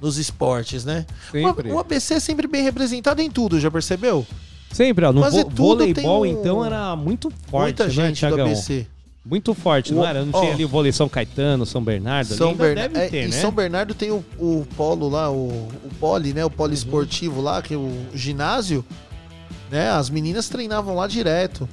nos 0.00 0.16
esportes, 0.18 0.84
né? 0.84 1.04
Sempre. 1.30 1.70
O, 1.70 1.74
o 1.74 1.78
ABC 1.78 2.14
é 2.14 2.20
sempre 2.20 2.48
bem 2.48 2.62
representado 2.64 3.20
em 3.20 3.30
tudo, 3.30 3.60
já 3.60 3.70
percebeu? 3.70 4.26
Sempre, 4.72 5.04
ó. 5.04 5.12
No 5.12 5.22
vo- 5.30 5.44
tudo 5.44 5.54
voleibol, 5.78 6.22
um- 6.22 6.26
então, 6.26 6.64
era 6.64 6.96
muito 6.96 7.30
forte, 7.48 7.66
Muita 7.66 7.84
né, 7.84 7.90
gente 7.90 8.16
do 8.16 8.28
Thiagão? 8.28 8.46
ABC. 8.46 8.86
Muito 9.24 9.54
forte, 9.54 9.92
O- 9.92 9.96
não 9.96 10.06
era? 10.06 10.24
Não 10.24 10.32
ó. 10.34 10.40
tinha 10.40 10.52
ali 10.54 10.64
o 10.64 10.68
vôlei 10.68 10.92
São 10.92 11.08
Caetano, 11.08 11.64
São 11.64 11.82
Bernardo? 11.82 12.34
São 12.34 12.48
Ainda 12.50 12.64
Berna- 12.64 12.88
deve 12.88 12.98
é, 12.98 13.08
ter, 13.08 13.24
em 13.24 13.28
né? 13.28 13.32
São 13.40 13.50
Bernardo 13.52 13.94
tem 13.94 14.10
o, 14.10 14.24
o 14.38 14.66
polo 14.76 15.08
lá, 15.08 15.30
o, 15.30 15.46
o 15.46 15.90
poli, 16.00 16.32
né? 16.34 16.44
O 16.44 16.50
polo 16.50 16.72
esportivo 16.74 17.40
lá, 17.40 17.62
que 17.62 17.72
é 17.74 17.76
o 17.76 17.90
ginásio, 18.14 18.84
né? 19.74 19.90
As 19.90 20.08
meninas 20.08 20.48
treinavam 20.48 20.94
lá 20.94 21.08
direto. 21.08 21.68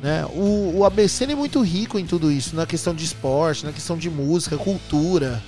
Né? 0.00 0.24
O, 0.26 0.76
o 0.78 0.84
ABC 0.84 1.24
é 1.24 1.34
muito 1.34 1.60
rico 1.60 1.98
em 1.98 2.06
tudo 2.06 2.30
isso, 2.30 2.54
na 2.54 2.64
questão 2.64 2.94
de 2.94 3.04
esporte, 3.04 3.66
na 3.66 3.72
questão 3.72 3.98
de 3.98 4.08
música, 4.08 4.56
cultura. 4.56 5.42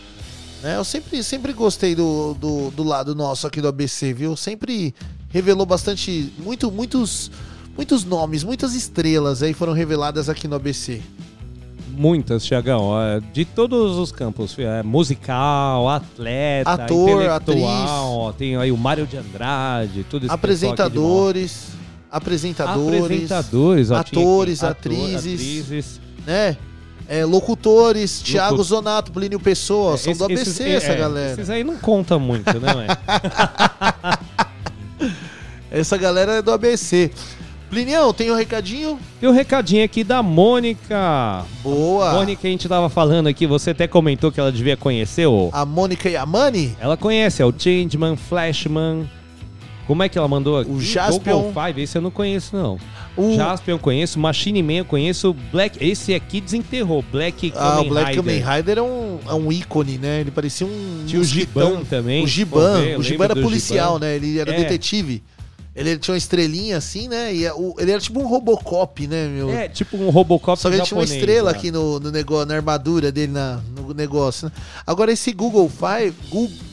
Né? 0.64 0.76
Eu 0.76 0.82
sempre, 0.82 1.22
sempre 1.22 1.52
gostei 1.52 1.94
do, 1.94 2.34
do, 2.34 2.72
do 2.72 2.82
lado 2.82 3.14
nosso 3.14 3.46
aqui 3.46 3.60
do 3.60 3.68
ABC, 3.68 4.12
viu? 4.12 4.34
Sempre 4.36 4.92
revelou 5.28 5.64
bastante, 5.64 6.32
muito, 6.38 6.72
muitos, 6.72 7.30
muitos 7.76 8.04
nomes, 8.04 8.42
muitas 8.42 8.74
estrelas 8.74 9.40
aí 9.40 9.54
foram 9.54 9.72
reveladas 9.72 10.28
aqui 10.28 10.48
no 10.48 10.56
ABC. 10.56 11.00
Muitas, 11.88 12.42
Thiagão. 12.42 12.80
ó, 12.80 13.20
De 13.32 13.44
todos 13.44 13.96
os 13.96 14.10
campos. 14.10 14.58
é, 14.58 14.82
musical, 14.82 15.88
atleta, 15.88 16.68
Ator, 16.70 17.10
intelectual. 17.22 18.12
ó, 18.18 18.32
Tem 18.32 18.56
aí 18.56 18.72
o 18.72 18.76
Mário 18.76 19.06
de 19.06 19.16
Andrade, 19.18 20.04
tudo 20.10 20.24
isso. 20.26 20.34
Apresentadores, 20.34 21.80
apresentadores, 22.12 23.02
Apresentadores, 23.04 23.90
ó, 23.90 23.96
atores, 23.96 24.62
ator, 24.62 24.70
atrizes. 24.92 25.40
atrizes. 25.40 26.00
né? 26.26 26.56
É, 27.08 27.24
locutores, 27.24 28.20
Thiago 28.22 28.52
Locu- 28.52 28.64
Zonato, 28.64 29.10
Plínio 29.12 29.40
Pessoa, 29.40 29.96
são 29.98 30.12
do 30.12 30.24
Esse- 30.30 30.34
ABC 30.34 30.50
esses- 30.50 30.60
essa 30.84 30.92
é, 30.92 30.96
galera. 30.96 31.32
Esses 31.32 31.50
aí 31.50 31.64
não 31.64 31.76
contam 31.76 32.20
muito, 32.20 32.58
né? 32.60 32.86
Essa 35.70 35.96
galera 35.96 36.32
é 36.34 36.42
do 36.42 36.52
ABC. 36.52 37.10
Plinião, 37.70 38.12
tem 38.12 38.30
um 38.30 38.36
recadinho? 38.36 38.98
Tem 39.18 39.28
um 39.28 39.32
recadinho 39.32 39.82
aqui 39.82 40.04
da 40.04 40.22
Mônica. 40.22 41.42
Boa. 41.62 42.12
Mônica, 42.12 42.46
a 42.46 42.50
gente 42.50 42.68
tava 42.68 42.90
falando 42.90 43.28
aqui, 43.28 43.46
você 43.46 43.70
até 43.70 43.86
comentou 43.86 44.30
que 44.30 44.38
ela 44.38 44.52
devia 44.52 44.76
conhecer 44.76 45.26
o. 45.26 45.48
A 45.52 45.64
Mônica 45.64 46.08
e 46.10 46.16
a 46.16 46.26
Mani? 46.26 46.76
Ela 46.78 46.96
conhece, 46.98 47.40
é 47.40 47.46
o 47.46 47.54
Changeman, 47.56 48.16
Flashman. 48.16 49.08
Como 49.86 50.02
é 50.02 50.08
que 50.08 50.16
ela 50.16 50.28
mandou 50.28 50.58
aqui? 50.58 50.70
O 50.70 50.80
Jaspion. 50.80 51.42
Google 51.42 51.52
Five, 51.66 51.82
esse 51.82 51.98
eu 51.98 52.02
não 52.02 52.10
conheço, 52.10 52.56
não. 52.56 52.78
O, 53.16 53.34
Jaspion 53.34 53.74
eu 53.74 53.78
conheço, 53.78 54.18
Machine 54.18 54.62
Man 54.62 54.72
eu 54.74 54.84
conheço, 54.84 55.34
Black. 55.50 55.84
Esse 55.84 56.14
aqui 56.14 56.40
desenterrou, 56.40 57.04
Black 57.10 57.52
ah, 57.56 57.58
Kamen 57.76 57.86
o 57.86 57.88
Black 57.88 58.10
Rider. 58.10 58.24
Kamen 58.24 58.56
Rider 58.56 58.78
é 58.78 58.82
um, 58.82 59.18
é 59.28 59.34
um 59.34 59.52
ícone, 59.52 59.98
né? 59.98 60.20
Ele 60.20 60.30
parecia 60.30 60.66
um. 60.66 61.04
Tinha 61.06 61.20
o 61.20 61.24
mosquitão. 61.24 61.70
Giban 61.70 61.84
também. 61.84 62.24
O 62.24 62.26
Giban. 62.26 62.80
vê, 62.80 62.94
eu 62.94 63.00
o 63.00 63.02
Giban 63.02 63.24
era 63.24 63.36
policial, 63.36 63.94
Giban. 63.94 64.06
né? 64.06 64.16
Ele 64.16 64.38
era 64.38 64.54
É. 64.54 64.56
detetive. 64.58 65.22
Ele 65.74 65.96
tinha 65.96 66.12
uma 66.12 66.18
estrelinha 66.18 66.76
assim, 66.76 67.08
né? 67.08 67.34
E 67.34 67.46
é 67.46 67.52
o- 67.54 67.74
ele 67.78 67.90
era 67.92 68.00
tipo 68.00 68.20
um 68.20 68.26
Robocop, 68.26 69.06
né, 69.06 69.26
meu? 69.26 69.48
É, 69.50 69.68
tipo 69.70 69.96
um 69.96 70.10
Robocop 70.10 70.60
Só 70.60 70.68
que 70.68 70.76
ele 70.76 70.82
tinha 70.84 70.98
uma 70.98 71.04
estrela 71.04 71.50
né? 71.50 71.56
aqui 71.58 71.70
no, 71.70 71.98
no 71.98 72.10
negócio, 72.10 72.46
na 72.46 72.54
armadura 72.54 73.10
dele, 73.10 73.32
na, 73.32 73.58
no 73.74 73.94
negócio. 73.94 74.48
Né? 74.48 74.52
Agora, 74.86 75.10
esse 75.10 75.32
Google 75.32 75.70
Five, 75.70 76.14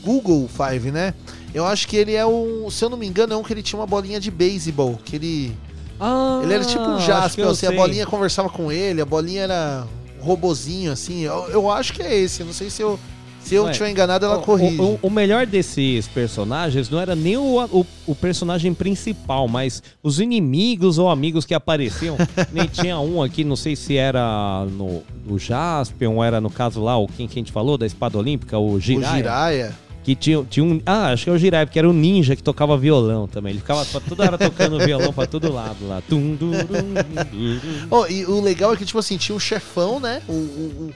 Google 0.03 0.49
Five, 0.49 0.91
né? 0.91 1.14
Eu 1.54 1.66
acho 1.66 1.88
que 1.88 1.95
ele 1.97 2.14
é 2.14 2.26
um, 2.26 2.70
se 2.70 2.84
eu 2.86 2.89
não 2.89 2.97
me 2.97 3.08
engano, 3.08 3.34
é 3.34 3.38
um 3.38 3.43
que 3.43 3.52
ele 3.54 3.64
tinha 3.64 3.80
uma 3.80 3.88
bolinha 3.88 4.20
de 4.20 4.30
beisebol, 4.30 5.00
que 5.04 5.16
ele, 5.16 5.52
Ah, 6.00 6.39
ele 6.43 6.54
era 6.54 6.64
tipo 6.64 6.84
um 6.84 7.00
Jasper, 7.00 7.47
assim, 7.47 7.66
a 7.66 7.70
sei. 7.70 7.78
bolinha 7.78 8.06
conversava 8.06 8.50
com 8.50 8.72
ele, 8.72 9.02
a 9.02 9.06
bolinha 9.06 9.41
era 9.41 9.88
um 10.22 10.24
robozinho, 10.24 10.91
assim. 10.91 11.22
Eu, 11.22 11.47
eu 11.50 11.72
acho 11.72 11.93
que 11.93 12.02
é 12.04 12.16
esse, 12.16 12.43
não 12.43 12.54
sei 12.54 12.70
se 12.70 12.84
eu, 12.84 13.00
se 13.41 13.56
eu 13.56 13.64
Ué, 13.64 13.72
tiver 13.72 13.89
enganado, 13.89 14.26
ela 14.28 14.38
O- 14.38 14.41
corrige. 14.41 14.80
O, 14.80 15.00
o 15.02 15.10
melhor 15.10 15.47
desses 15.47 16.08
personagens 16.08 16.88
não 16.88 17.00
era 17.00 17.16
nem 17.16 17.36
o, 17.38 17.64
o, 17.72 17.86
o 18.06 18.14
personagem 18.14 18.72
principal, 18.74 19.47
mas 19.47 19.82
os 20.04 20.20
inimigos 20.20 21.00
ou 21.00 21.10
amigos 21.10 21.45
que 21.45 21.56
apareciam. 21.56 22.16
nem 22.54 22.68
tinha 22.68 23.00
um 23.00 23.24
aqui, 23.24 23.43
não 23.43 23.56
sei 23.56 23.76
se 23.76 23.97
era 23.97 24.66
no, 24.72 25.02
no 25.26 25.39
Jaspion, 25.39 26.16
ou 26.18 26.24
era 26.24 26.39
no 26.39 26.52
caso 26.52 26.84
lá, 26.84 26.95
o 26.95 27.08
quem 27.08 27.28
que 27.28 27.39
a 27.39 27.41
gente 27.41 27.52
falou, 27.52 27.76
da 27.76 27.88
espada 27.88 28.20
olímpica, 28.20 28.58
o 28.60 28.74
o 28.74 28.80
Jiraiya. 28.80 29.74
Que 30.10 30.16
tinha, 30.16 30.43
tinha 30.49 30.64
um. 30.66 30.82
Ah, 30.88 31.10
acho 31.12 31.26
que 31.26 31.30
é 31.30 31.34
o 31.34 31.38
Jiraiya, 31.38 31.68
porque 31.68 31.78
era 31.78 31.88
um 31.88 31.93
ninja 31.93 32.36
que 32.36 32.41
tocava 32.41 32.76
violão 32.76 33.28
também. 33.28 33.51
Ele 33.51 33.60
ficava 33.60 33.86
toda 33.86 34.24
hora 34.24 34.38
tocando 34.39 34.80
violão 34.84 35.14
pra 35.14 35.28
todo 35.28 35.53
lado 35.53 35.88
lá. 35.88 36.01
Tum, 36.10 36.34
dum, 36.36 36.49
dum, 36.49 36.93
dum. 37.32 37.60
Oh, 37.91 38.07
e 38.07 38.26
o 38.26 38.41
legal 38.41 38.74
é 38.74 38.76
que, 38.76 38.86
tipo 38.86 38.97
assim, 38.97 39.18
tinha 39.18 39.36
um 39.36 39.39
chefão, 39.39 39.99
né? 39.99 40.24
O, 40.28 40.32
o, 40.32 40.36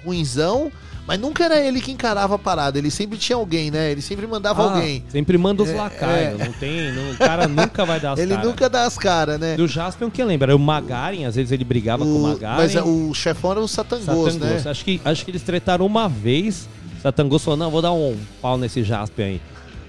o 0.04 0.08
ruinzão, 0.08 0.72
mas 1.06 1.20
nunca 1.20 1.44
era 1.44 1.60
ele 1.64 1.80
que 1.80 1.92
encarava 1.92 2.34
a 2.34 2.40
parada. 2.40 2.80
Ele 2.80 2.90
sempre 2.90 3.16
tinha 3.20 3.36
alguém, 3.36 3.70
né? 3.70 3.92
Ele 3.92 4.02
sempre 4.02 4.26
mandava 4.26 4.64
Ah, 4.64 4.74
alguém. 4.78 5.04
Sempre 5.10 5.38
manda 5.38 5.62
os 5.62 5.70
É, 5.70 5.76
lacaios. 5.76 6.42
é. 6.42 6.46
Não 6.46 6.54
tem. 6.54 6.92
não- 6.94 7.12
o 7.12 7.18
cara 7.18 7.48
nunca 7.48 7.86
vai 7.86 8.00
dar 8.00 8.14
as 8.14 8.18
Ele 8.20 8.34
caras. 8.34 8.46
nunca 8.50 8.68
dá 8.68 8.86
as 8.86 8.98
caras, 8.98 9.40
né? 9.40 9.56
Do 9.56 9.68
Jaspion, 9.68 10.10
que 10.10 10.24
lembra? 10.24 10.48
Era 10.48 10.56
o 10.56 10.60
Magaren, 10.60 11.26
às 11.26 11.36
vezes 11.36 11.52
ele 11.52 11.64
brigava 11.64 12.04
com 12.04 12.10
o 12.10 12.18
O- 12.20 12.24
Magaren. 12.30 12.58
mas 12.58 12.76
é, 12.76 12.82
o 12.82 13.14
chefão 13.14 13.52
era 13.52 13.60
o 13.60 13.68
Satangos, 13.68 14.08
né? 14.08 14.48
Satangos. 14.48 14.66
Acho 14.68 14.84
que, 14.84 15.00
acho 15.06 15.24
que 15.24 15.30
eles 15.30 15.44
tretaram 15.44 15.86
uma 15.86 16.10
vez. 16.10 16.68
Satangos 17.04 17.44
falou: 17.44 17.58
não, 17.58 17.70
vou 17.70 17.82
dar 17.82 17.92
um 17.92 18.18
pau 18.42 18.58
nesse 18.58 18.82
Jaspion 18.84 19.26
aí. 19.26 19.42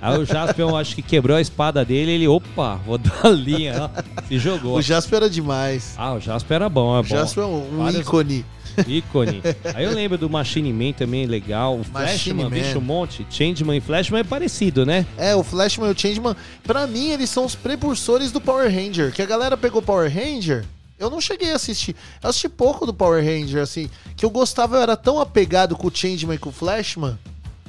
Aí 0.03 0.19
o 0.19 0.27
Jaspion 0.27 0.77
acho 0.77 0.95
que 0.95 1.01
quebrou 1.01 1.37
a 1.37 1.41
espada 1.41 1.83
dele. 1.83 2.11
Ele, 2.13 2.29
opa, 2.29 2.75
vou 2.85 2.99
dar 2.99 3.21
a 3.25 3.29
linha. 3.31 3.91
ó. 3.97 4.23
Se 4.29 4.39
jogou. 4.39 4.77
O 4.77 4.83
Jasper 4.83 5.17
era 5.19 5.31
demais. 5.31 5.95
Ah, 5.97 6.13
o 6.13 6.21
Jaspion 6.21 6.55
era 6.57 6.69
bom, 6.69 6.95
é 6.97 7.01
O 7.01 7.03
bom. 7.03 7.09
Jasper 7.09 7.45
é 7.45 7.47
um 7.47 7.79
Várias- 7.79 8.03
ícone. 8.03 8.45
Ícone. 8.87 9.41
Aí 9.73 9.85
eu 9.85 9.93
lembro 9.95 10.19
do 10.19 10.29
Machine 10.29 10.73
Man 10.73 10.93
também, 10.93 11.25
legal. 11.27 11.77
O 11.77 11.79
Machine 11.79 11.93
Flashman, 12.35 12.45
Man. 12.45 12.51
bicho, 12.51 12.79
um 12.79 12.83
monte. 12.83 13.25
Changeman 13.31 13.77
e 13.79 13.81
Flashman 13.81 14.21
é 14.21 14.25
parecido, 14.25 14.85
né? 14.85 15.07
É, 15.17 15.35
o 15.35 15.45
Flashman 15.45 15.89
e 15.89 15.93
o 15.93 15.99
Changeman, 15.99 16.35
pra 16.65 16.85
mim, 16.87 17.11
eles 17.11 17.31
são 17.31 17.45
os 17.47 17.55
precursores 17.55 18.33
do 18.33 18.41
Power 18.41 18.69
Ranger. 18.69 19.13
Que 19.13 19.23
a 19.23 19.27
galera 19.27 19.57
pegou 19.57 19.81
Power 19.81 20.13
Ranger. 20.13 20.65
Eu 20.99 21.11
não 21.11 21.21
cheguei 21.21 21.53
a 21.53 21.57
assistir. 21.57 21.97
Eu 22.23 22.31
assisti 22.31 22.49
pouco 22.49 22.87
do 22.87 22.95
Power 22.95 23.25
Ranger, 23.25 23.63
assim. 23.63 23.91
Que 24.17 24.25
eu 24.25 24.31
gostava, 24.31 24.77
eu 24.77 24.83
era 24.83 24.97
tão 24.97 25.21
apegado 25.21 25.77
com 25.77 25.89
o 25.89 25.95
Changeman 25.95 26.37
e 26.37 26.39
com 26.39 26.51
o 26.51 26.53
Flashman. 26.53 27.19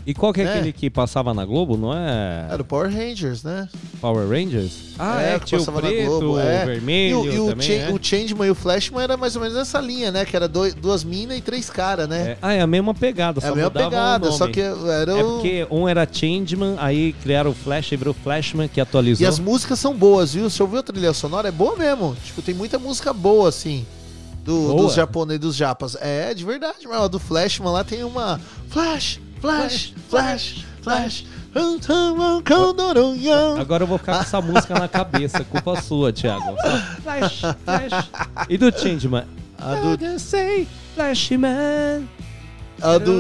E 0.08 0.14
qual 0.14 0.32
que 0.32 0.40
é, 0.42 0.44
É. 0.44 0.50
aquele 0.54 0.72
que 0.72 0.88
passava 0.90 1.34
na 1.34 1.44
Globo, 1.44 1.76
não 1.76 1.92
é? 1.92 2.48
Era 2.52 2.62
o 2.62 2.66
Power 2.66 2.92
Rangers, 2.92 3.42
né? 3.44 3.68
Power 4.00 4.28
Rangers? 4.30 4.94
Ah, 5.00 5.20
é, 5.20 5.40
que 5.40 5.46
tinha 5.46 5.60
o 5.60 5.66
passava 5.66 5.82
na 5.82 5.88
preto, 5.88 6.06
Globo, 6.08 6.34
o 6.34 6.40
é. 6.40 6.64
vermelho 6.66 7.26
E 7.26 7.30
o, 7.30 7.34
e 7.34 7.40
o, 7.40 7.48
também, 7.48 7.68
Cha- 7.68 7.74
é? 7.74 7.90
o 7.92 8.00
Changeman 8.00 8.48
e 8.48 8.52
o 8.52 8.56
Flashman 8.56 9.02
era 9.04 9.18
mais 9.18 9.36
ou 9.36 9.42
menos 9.42 9.58
nessa 9.58 9.80
linha, 9.82 10.12
né? 10.12 10.24
Que 10.24 10.36
era 10.36 10.48
dois- 10.48 10.76
duas 10.76 11.04
minas 11.04 11.38
e 11.38 11.42
três 11.42 11.72
caras, 11.72 12.08
né? 12.08 12.32
É, 12.34 12.38
Ah, 12.40 12.54
é 12.54 12.62
a 12.62 12.68
mesma 12.68 12.94
pegada, 12.94 13.40
É, 13.40 13.42
só 13.42 13.52
a 13.52 13.56
mesma 13.56 13.70
o 13.70 13.72
pegada, 13.72 14.32
só 14.32 14.48
que 14.48 14.62
era 14.62 15.12
É 15.12 15.24
o... 15.24 15.32
porque 15.34 15.66
um 15.72 15.88
era 15.90 16.08
Changeman, 16.10 16.76
aí 16.78 17.14
criaram 17.24 17.50
o 17.50 17.54
Flash 17.56 17.92
e 17.92 17.98
virou 17.98 18.14
Flashman, 18.14 18.68
que 18.68 18.80
atualizou. 18.80 19.26
E 19.26 19.28
as 19.28 19.40
músicas 19.40 19.80
são 19.80 19.96
boas, 19.96 20.36
viu? 20.36 20.48
Você 20.50 20.62
ouviu 20.62 20.80
a 20.80 20.84
trilha 20.84 21.14
sonora? 21.14 21.48
É 21.48 21.52
boa 21.52 21.76
mesmo. 21.76 22.16
Tipo, 22.24 22.44
tem 22.44 22.54
muita 22.54 22.78
música 22.78 23.12
boa, 23.12 23.50
assim. 23.50 23.84
Do, 24.44 24.76
dos 24.76 24.94
japoneses, 24.94 25.42
dos 25.42 25.56
japas. 25.56 25.98
É, 26.00 26.32
de 26.32 26.46
verdade, 26.46 26.88
mas 26.88 27.02
a 27.02 27.08
do 27.08 27.18
Flashman 27.18 27.72
lá 27.72 27.84
tem 27.84 28.04
uma. 28.04 28.40
Flash, 28.70 29.20
flash, 29.46 29.94
flash, 30.10 30.66
flash. 30.82 31.26
Agora 33.60 33.84
eu 33.84 33.88
vou 33.88 33.98
ficar 33.98 34.16
com 34.18 34.22
essa 34.22 34.42
música 34.42 34.74
na 34.78 34.88
cabeça, 34.88 35.44
culpa 35.44 35.82
sua, 35.82 36.12
Thiago. 36.12 36.56
Flash, 37.02 37.42
Flash. 37.64 38.10
E 38.50 38.58
do 38.58 38.72
Changeman? 38.78 39.24
A 39.58 39.76
do, 39.76 39.98
Flashman. 40.96 42.08
a 42.82 42.98
do, 42.98 43.12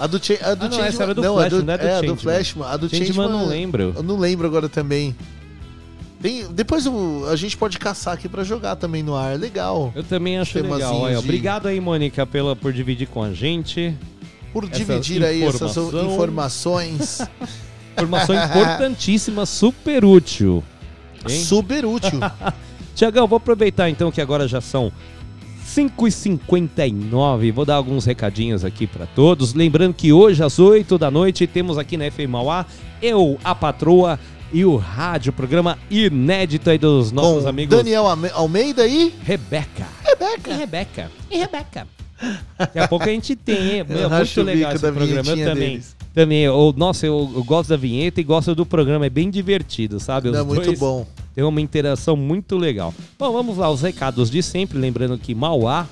a 0.00 0.06
do, 0.08 0.24
Cha- 0.24 0.34
a 0.42 0.54
do 0.54 0.66
Ah, 0.66 0.68
não, 0.68 0.76
Changeman- 0.76 1.02
era 1.02 1.14
do 1.14 1.22
não, 1.22 1.34
a 1.38 1.40
Flash, 1.48 1.52
não 1.64 1.72
é 1.74 1.78
do 1.78 1.86
é, 1.86 2.02
do. 2.02 2.16
Flashman. 2.16 2.66
A 2.66 2.76
do 2.76 2.88
Changeman 2.88 3.06
Changeman, 3.06 3.28
não 3.30 3.46
lembro. 3.46 3.92
Eu 3.96 4.02
não 4.02 4.16
lembro 4.18 4.46
agora 4.46 4.68
também. 4.68 5.14
Tem, 6.20 6.46
depois 6.52 6.84
o- 6.84 7.26
a 7.30 7.36
gente 7.36 7.56
pode 7.56 7.78
caçar 7.78 8.14
aqui 8.14 8.28
pra 8.28 8.42
jogar 8.42 8.74
também 8.74 9.04
no 9.04 9.14
ar. 9.14 9.38
Legal. 9.38 9.92
Eu 9.94 10.02
também 10.02 10.36
acho 10.38 10.58
legal. 10.60 10.96
Olha, 10.96 11.12
de- 11.14 11.18
obrigado 11.20 11.68
aí, 11.68 11.80
Mônica, 11.80 12.26
pela, 12.26 12.56
por 12.56 12.72
dividir 12.72 13.06
com 13.06 13.22
a 13.22 13.32
gente. 13.32 13.94
Por 14.52 14.64
Essa 14.64 14.72
dividir 14.74 15.24
aí 15.24 15.42
essas 15.42 15.76
informações. 15.76 17.20
Informação 17.98 18.34
importantíssima, 18.36 19.44
super 19.44 20.04
útil. 20.04 20.62
Hein? 21.28 21.40
Super 21.42 21.84
útil. 21.84 22.20
Tiagão, 22.94 23.26
vou 23.26 23.36
aproveitar 23.38 23.90
então 23.90 24.10
que 24.12 24.20
agora 24.20 24.46
já 24.46 24.60
são 24.60 24.92
5h59, 25.66 27.52
vou 27.52 27.64
dar 27.64 27.74
alguns 27.74 28.04
recadinhos 28.04 28.64
aqui 28.64 28.86
para 28.86 29.06
todos. 29.06 29.52
Lembrando 29.54 29.94
que 29.94 30.12
hoje 30.12 30.42
às 30.42 30.58
8 30.58 30.96
da 30.96 31.10
noite 31.10 31.46
temos 31.46 31.76
aqui 31.76 31.96
na 31.96 32.10
FM 32.10 32.28
Mauá 32.30 32.64
eu, 33.02 33.38
a 33.44 33.54
patroa 33.54 34.18
e 34.52 34.64
o 34.64 34.76
rádio, 34.76 35.32
programa 35.32 35.76
inédito 35.90 36.70
aí 36.70 36.78
dos 36.78 37.12
nossos 37.12 37.42
Com 37.42 37.48
amigos 37.48 37.76
Daniel 37.76 38.06
Alme- 38.06 38.30
Almeida 38.32 38.82
aí. 38.82 39.12
Rebeca. 39.22 39.86
Rebeca. 40.04 40.50
E 40.50 40.56
Rebeca. 40.56 41.10
E 41.30 41.36
Rebeca. 41.38 41.97
Daqui 42.58 42.78
a 42.78 42.88
pouco 42.88 43.04
a 43.04 43.12
gente 43.12 43.36
tem, 43.36 43.78
hein? 43.78 43.86
Meu, 43.88 44.08
racho 44.08 44.40
muito 44.40 44.46
legal 44.46 44.72
esse 44.72 44.80
programa. 44.80 45.30
Eu 45.30 45.48
também. 45.48 45.70
deles. 45.70 45.96
Também, 46.14 46.42
eu, 46.42 46.74
nossa, 46.76 47.06
eu, 47.06 47.30
eu 47.34 47.44
gosto 47.44 47.68
da 47.68 47.76
vinheta 47.76 48.20
e 48.20 48.24
gosto 48.24 48.54
do 48.54 48.66
programa, 48.66 49.06
é 49.06 49.10
bem 49.10 49.30
divertido, 49.30 50.00
sabe? 50.00 50.28
Os 50.28 50.36
É 50.36 50.42
muito 50.42 50.72
bom. 50.76 51.06
Tem 51.34 51.44
uma 51.44 51.60
interação 51.60 52.16
muito 52.16 52.56
legal. 52.56 52.92
Bom, 53.16 53.32
vamos 53.32 53.58
lá, 53.58 53.70
os 53.70 53.82
recados 53.82 54.28
de 54.28 54.42
sempre. 54.42 54.76
Lembrando 54.78 55.16
que 55.16 55.34
Mauá 55.34 55.86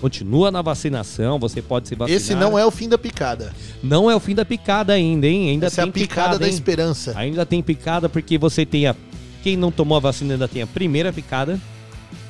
continua 0.00 0.50
na 0.50 0.62
vacinação, 0.62 1.38
você 1.38 1.62
pode 1.62 1.86
se 1.86 1.94
vacinar. 1.94 2.20
Esse 2.20 2.34
não 2.34 2.58
é 2.58 2.64
o 2.64 2.70
fim 2.70 2.88
da 2.88 2.98
picada. 2.98 3.52
Não 3.82 4.10
é 4.10 4.16
o 4.16 4.20
fim 4.20 4.34
da 4.34 4.44
picada 4.44 4.92
ainda, 4.92 5.26
hein? 5.26 5.50
Ainda 5.50 5.66
Essa 5.66 5.82
é 5.82 5.84
tem 5.84 5.90
a 5.90 5.92
picada, 5.92 6.38
da 6.38 6.46
hein? 6.46 6.52
esperança. 6.52 7.12
Ainda 7.16 7.46
tem 7.46 7.62
picada 7.62 8.08
porque 8.08 8.38
você 8.38 8.66
tem 8.66 8.86
a. 8.86 8.96
Quem 9.42 9.56
não 9.56 9.70
tomou 9.70 9.96
a 9.96 10.00
vacina 10.00 10.34
ainda 10.34 10.48
tem 10.48 10.62
a 10.62 10.66
primeira 10.66 11.12
picada. 11.12 11.60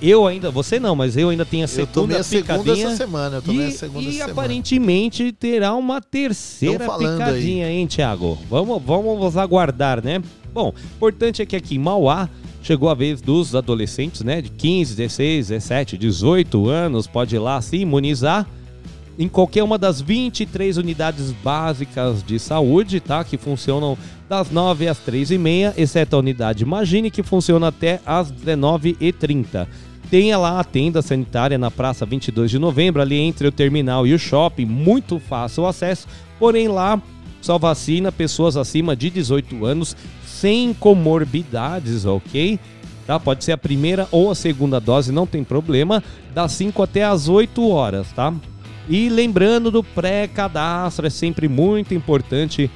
Eu 0.03 0.26
ainda, 0.26 0.51
você 0.51 0.81
não, 0.81 0.97
mas 0.97 1.16
eu 1.16 1.28
ainda 1.28 1.45
tenho 1.45 1.62
a 1.62 1.64
Eu 1.64 1.68
segunda 1.68 1.93
tomei 1.93 2.16
a 2.16 2.22
segunda 2.22 2.59
picadinha. 2.62 2.87
essa 2.87 2.97
semana. 2.97 3.37
Eu 3.37 3.43
tomei 3.43 3.66
e 3.66 3.68
a 3.68 3.72
segunda 3.72 4.09
e 4.09 4.12
semana. 4.12 4.33
aparentemente 4.33 5.33
terá 5.33 5.74
uma 5.74 6.01
terceira 6.01 6.89
picadinha, 6.97 7.70
hein, 7.70 7.87
Thiago? 7.87 8.39
Vamos, 8.49 8.83
vamos 8.85 9.37
aguardar, 9.37 10.03
né? 10.03 10.22
Bom, 10.53 10.72
importante 10.97 11.43
é 11.43 11.47
que 11.47 11.55
aqui 11.55 11.76
em 11.76 11.78
Mauá 11.78 12.28
chegou 12.62 12.89
a 12.89 12.95
vez 12.95 13.20
dos 13.20 13.55
adolescentes, 13.55 14.22
né? 14.22 14.41
De 14.41 14.49
15, 14.51 14.95
16, 14.95 15.49
17, 15.49 15.99
18 15.99 16.68
anos, 16.68 17.07
pode 17.07 17.37
ir 17.37 17.39
lá 17.39 17.61
se 17.61 17.76
imunizar 17.76 18.47
em 19.21 19.29
qualquer 19.29 19.62
uma 19.62 19.77
das 19.77 20.01
23 20.01 20.79
unidades 20.79 21.31
básicas 21.31 22.23
de 22.23 22.39
saúde, 22.39 23.01
tá? 23.01 23.23
Que 23.23 23.37
funcionam 23.37 23.99
das 24.27 24.51
9 24.51 24.89
às 24.89 24.97
3 24.97 25.33
e 25.33 25.37
meia, 25.37 25.75
exceto 25.77 26.16
a 26.16 26.21
unidade 26.21 26.62
Imagine, 26.64 27.11
que 27.11 27.23
funciona 27.23 27.68
até 27.68 28.01
às 28.07 28.33
19h30. 28.33 29.68
Tenha 30.11 30.39
lá 30.39 30.59
a 30.59 30.64
tenda 30.64 31.03
sanitária 31.03 31.59
na 31.59 31.71
Praça 31.71 32.07
22 32.07 32.51
de 32.51 32.59
Novembro, 32.59 33.03
ali 33.03 33.16
entre 33.16 33.47
o 33.47 33.53
terminal 33.53 34.07
e 34.07 34.14
o 34.14 34.18
shopping, 34.18 34.64
muito 34.64 35.18
fácil 35.18 35.64
o 35.64 35.66
acesso, 35.66 36.09
porém 36.39 36.66
lá 36.66 37.01
só 37.43 37.59
vacina 37.59 38.11
pessoas 38.11 38.57
acima 38.57 38.97
de 38.97 39.11
18 39.11 39.66
anos 39.66 39.95
sem 40.25 40.73
comorbidades, 40.73 42.07
ok? 42.07 42.59
Tá? 43.07 43.21
Pode 43.21 43.45
ser 43.45 43.53
a 43.53 43.59
primeira 43.59 44.09
ou 44.11 44.31
a 44.31 44.35
segunda 44.35 44.81
dose, 44.81 45.12
não 45.12 45.27
tem 45.27 45.45
problema, 45.45 46.03
das 46.35 46.53
5 46.53 46.83
até 46.83 47.05
as 47.05 47.29
8 47.29 47.68
horas, 47.68 48.11
tá? 48.12 48.33
E 48.91 49.09
lembrando 49.09 49.70
do 49.70 49.82
pré-cadastro, 49.84 51.07
é 51.07 51.11
sempre 51.11 51.49
muito 51.49 51.95
importante 51.95 52.68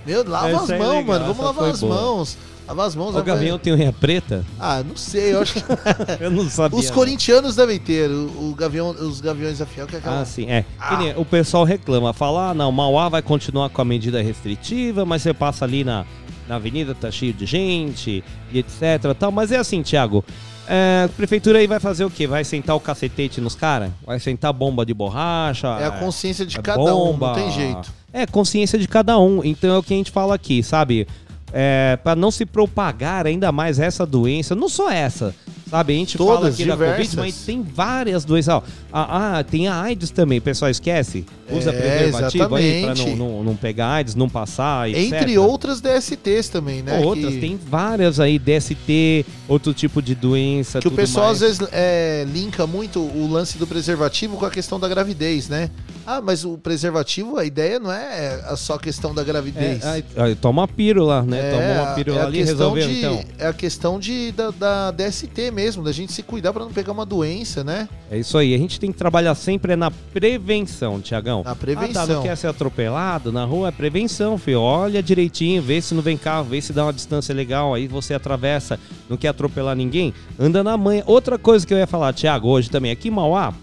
Meu, 0.06 0.28
lava 0.28 0.50
Essa 0.50 0.64
as 0.64 0.70
é 0.70 0.78
mãos, 0.78 0.90
legal, 0.90 1.04
mano. 1.06 1.26
Vamos 1.34 1.46
lavar 1.46 1.70
as 1.72 1.80
boa. 1.82 1.96
mãos. 1.96 2.38
Lavar 2.68 2.88
as 2.88 2.96
mãos. 2.96 3.10
O 3.10 3.14
vai- 3.14 3.24
gavião 3.24 3.60
tem 3.60 3.74
unha 3.74 3.92
preta? 3.92 4.46
Ah, 4.60 4.82
não 4.88 4.96
sei. 4.96 5.34
Eu 5.34 5.42
acho 5.42 5.56
que. 5.56 5.64
Eu 6.24 6.32
não 6.32 6.50
sabia. 6.50 6.80
Os 6.80 6.88
não. 6.88 6.94
corintianos 6.96 7.56
devem 7.56 7.80
ter. 7.80 8.10
O, 8.10 8.52
o 8.52 8.56
gavião, 8.58 8.92
os 8.92 9.20
gaviões 9.20 9.58
da 9.60 9.66
Fiel, 9.66 9.88
que 9.88 9.96
é 9.96 10.00
aquela. 10.00 10.22
Ah, 10.22 10.26
sim, 10.26 10.46
é. 10.50 10.64
Que 10.88 10.96
nem 10.98 11.14
o 11.18 11.26
pessoal 11.26 11.64
reclama, 11.66 12.14
fala, 12.14 12.52
ah, 12.52 12.54
não, 12.54 12.72
Mauá 12.72 13.10
vai 13.10 13.22
continuar 13.22 13.70
com 13.70 13.82
a 13.82 13.86
medida 13.86 14.22
restritiva, 14.22 15.06
mas 15.06 15.22
você 15.24 15.34
passa 15.34 15.66
ali 15.66 15.84
na, 15.84 16.06
na 16.48 16.56
avenida, 16.56 16.96
tá 16.96 17.12
cheio 17.12 17.34
de 17.34 17.46
gente 17.46 18.24
e 18.54 18.60
etc 18.60 19.14
tal. 19.20 19.32
Mas 19.32 19.52
é 19.52 19.58
assim, 19.58 19.82
Thiago, 19.82 20.24
é, 20.68 21.06
a 21.06 21.10
prefeitura 21.10 21.60
aí 21.60 21.68
vai 21.68 21.80
fazer 21.80 22.06
o 22.06 22.10
quê? 22.10 22.28
Vai 22.28 22.44
sentar 22.44 22.76
o 22.76 22.80
cacetete 22.80 23.42
nos 23.42 23.56
caras? 23.56 23.92
Vai 24.06 24.20
sentar 24.20 24.54
bomba 24.54 24.86
de 24.86 24.94
borracha? 24.94 25.68
É 25.80 25.86
a 25.86 25.92
consciência 25.92 26.46
de 26.46 26.58
é 26.58 26.62
cada 26.62 26.82
um, 26.82 26.86
não 26.86 27.12
bomba? 27.14 27.34
tem 27.34 27.52
jeito. 27.52 27.94
É, 28.14 28.26
consciência 28.26 28.78
de 28.78 28.88
cada 28.88 29.18
um. 29.20 29.44
Então 29.44 29.74
é 29.74 29.78
o 29.78 29.84
que 29.84 29.94
a 29.94 29.98
gente 29.98 30.12
fala 30.12 30.36
aqui, 30.36 30.62
sabe? 30.62 31.08
É, 31.54 31.98
para 32.04 32.16
não 32.16 32.32
se 32.32 32.46
propagar 32.46 33.26
ainda 33.28 33.52
mais 33.52 33.80
essa 33.80 34.06
doença, 34.06 34.56
não 34.56 34.70
só 34.70 34.90
essa, 34.92 35.34
sabe? 35.70 35.94
A 35.94 35.96
gente 35.98 36.18
fala 36.18 36.38
Todas, 36.38 36.54
aqui 36.56 36.66
da 36.66 36.74
Covid, 36.78 36.92
diversas. 36.94 37.16
mas 37.16 37.36
tem 37.46 37.62
várias 37.62 38.24
doenças. 38.26 38.62
Ah, 38.94 39.38
ah, 39.40 39.44
tem 39.44 39.68
a 39.68 39.82
AIDS 39.82 40.12
também, 40.12 40.40
o 40.40 40.42
pessoal 40.42 40.72
esquece. 40.72 41.26
Usa 41.52 41.72
É, 41.72 41.74
preservativo 41.74 42.56
aí 42.56 42.80
pra 42.82 42.88
não, 42.88 42.94
exatamente. 42.94 43.18
não, 43.20 43.44
não 43.44 43.56
pegar 43.58 43.88
AIDS, 43.90 44.16
não 44.16 44.30
passar, 44.30 44.90
etc. 44.90 45.12
Entre 45.14 45.38
outras 45.38 45.82
DSTs 45.82 46.48
também, 46.48 46.82
né? 46.82 47.00
Outras, 47.04 47.34
que... 47.34 47.40
tem 47.42 47.58
várias 47.58 48.20
aí, 48.22 48.40
DST, 48.40 49.26
outro 49.50 49.74
tipo 49.74 50.02
de 50.02 50.16
doença. 50.16 50.80
Que 50.80 50.88
o 50.88 50.92
pessoal 50.92 51.26
mais. 51.28 51.42
às 51.42 51.48
vezes 51.60 51.68
é, 51.74 52.26
linka 52.32 52.66
muito 52.66 53.00
o 53.02 53.28
lance 53.30 53.58
do 53.58 53.68
preservativo 53.68 54.38
com 54.38 54.46
a 54.46 54.50
questão 54.52 54.80
da 54.80 54.88
gravidez, 54.88 55.50
né? 55.50 55.70
Ah, 56.08 56.22
mas 56.22 56.46
o 56.46 56.58
preservativo, 56.58 57.38
a 57.38 57.46
ideia 57.46 57.80
não 57.80 57.92
é 57.92 58.42
a 58.48 58.56
só 58.56 58.78
questão 58.78 59.14
da 59.14 59.24
gravidez. 59.24 59.84
É, 59.84 59.88
aí- 59.90 60.04
aí 60.18 60.36
toma 60.36 60.68
pílula, 60.68 61.22
né? 61.22 61.41
É, 61.42 61.52
Toma 61.52 61.82
uma 61.84 61.94
pílula 61.96 62.18
é 62.20 62.22
a 62.22 62.26
ali 62.26 62.38
e 62.38 62.44
questão 62.46 62.74
resolveu, 62.74 62.88
de, 62.88 62.98
então. 63.00 63.24
É 63.38 63.48
a 63.48 63.54
questão 63.54 64.00
de, 64.00 64.32
da, 64.32 64.52
da 64.52 64.92
DST 64.92 65.52
mesmo, 65.52 65.84
da 65.84 65.92
gente 65.92 66.12
se 66.14 66.24
cuidar 66.24 66.54
pra 66.54 66.64
não 66.64 66.72
pegar 66.72 66.92
uma 66.92 67.06
doença, 67.06 67.64
né? 67.64 67.88
É 68.10 68.18
isso 68.18 68.38
aí. 68.38 68.54
A 68.54 68.58
gente 68.58 68.80
tem 68.80 68.92
que 68.92 68.98
trabalhar 68.98 69.36
sempre 69.36 69.76
na 69.76 69.90
prevenção, 69.92 71.00
Tiagão. 71.02 71.44
Na 71.44 71.52
Ah, 71.52 71.56
prevenção. 71.56 72.08
tá, 72.08 72.14
não 72.14 72.22
quer 72.22 72.36
ser 72.36 72.48
atropelado 72.48 73.32
na 73.32 73.44
rua? 73.46 73.68
É 73.70 73.72
prevenção, 73.72 74.38
filho. 74.38 74.62
Olha 74.62 75.02
direitinho, 75.04 75.62
vê 75.62 75.82
se 75.82 75.94
não 75.94 76.02
vem 76.02 76.18
carro, 76.18 76.46
vê 76.46 76.62
se 76.62 76.72
dá 76.74 76.86
uma 76.86 76.94
distância 76.94 77.34
legal. 77.34 77.74
Aí 77.74 77.88
você 77.88 78.14
atravessa, 78.14 78.80
não 79.10 79.18
quer 79.18 79.30
atropelar 79.30 79.76
ninguém, 79.76 80.14
anda 80.40 80.64
na 80.64 80.78
manha. 80.78 81.04
Outra 81.06 81.38
coisa 81.38 81.66
que 81.66 81.74
eu 81.74 81.78
ia 81.78 81.88
falar, 81.88 82.14
Tiago, 82.14 82.48
hoje 82.48 82.70
também, 82.70 82.92
aqui 82.92 83.08
em 83.08 83.12
Mauá, 83.12 83.54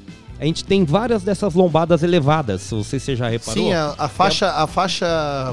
a 0.41 0.45
gente 0.45 0.65
tem 0.65 0.85
várias 0.85 1.23
dessas 1.23 1.55
lombadas 1.55 2.03
elevadas. 2.03 2.63
Se 2.63 2.75
você 2.75 2.99
você 3.01 3.17
já 3.17 3.29
reparou. 3.29 3.55
Sim, 3.65 3.73
a, 3.73 3.95
a 3.99 4.09
faixa, 4.09 4.51
a 4.53 4.67
faixa 4.67 5.07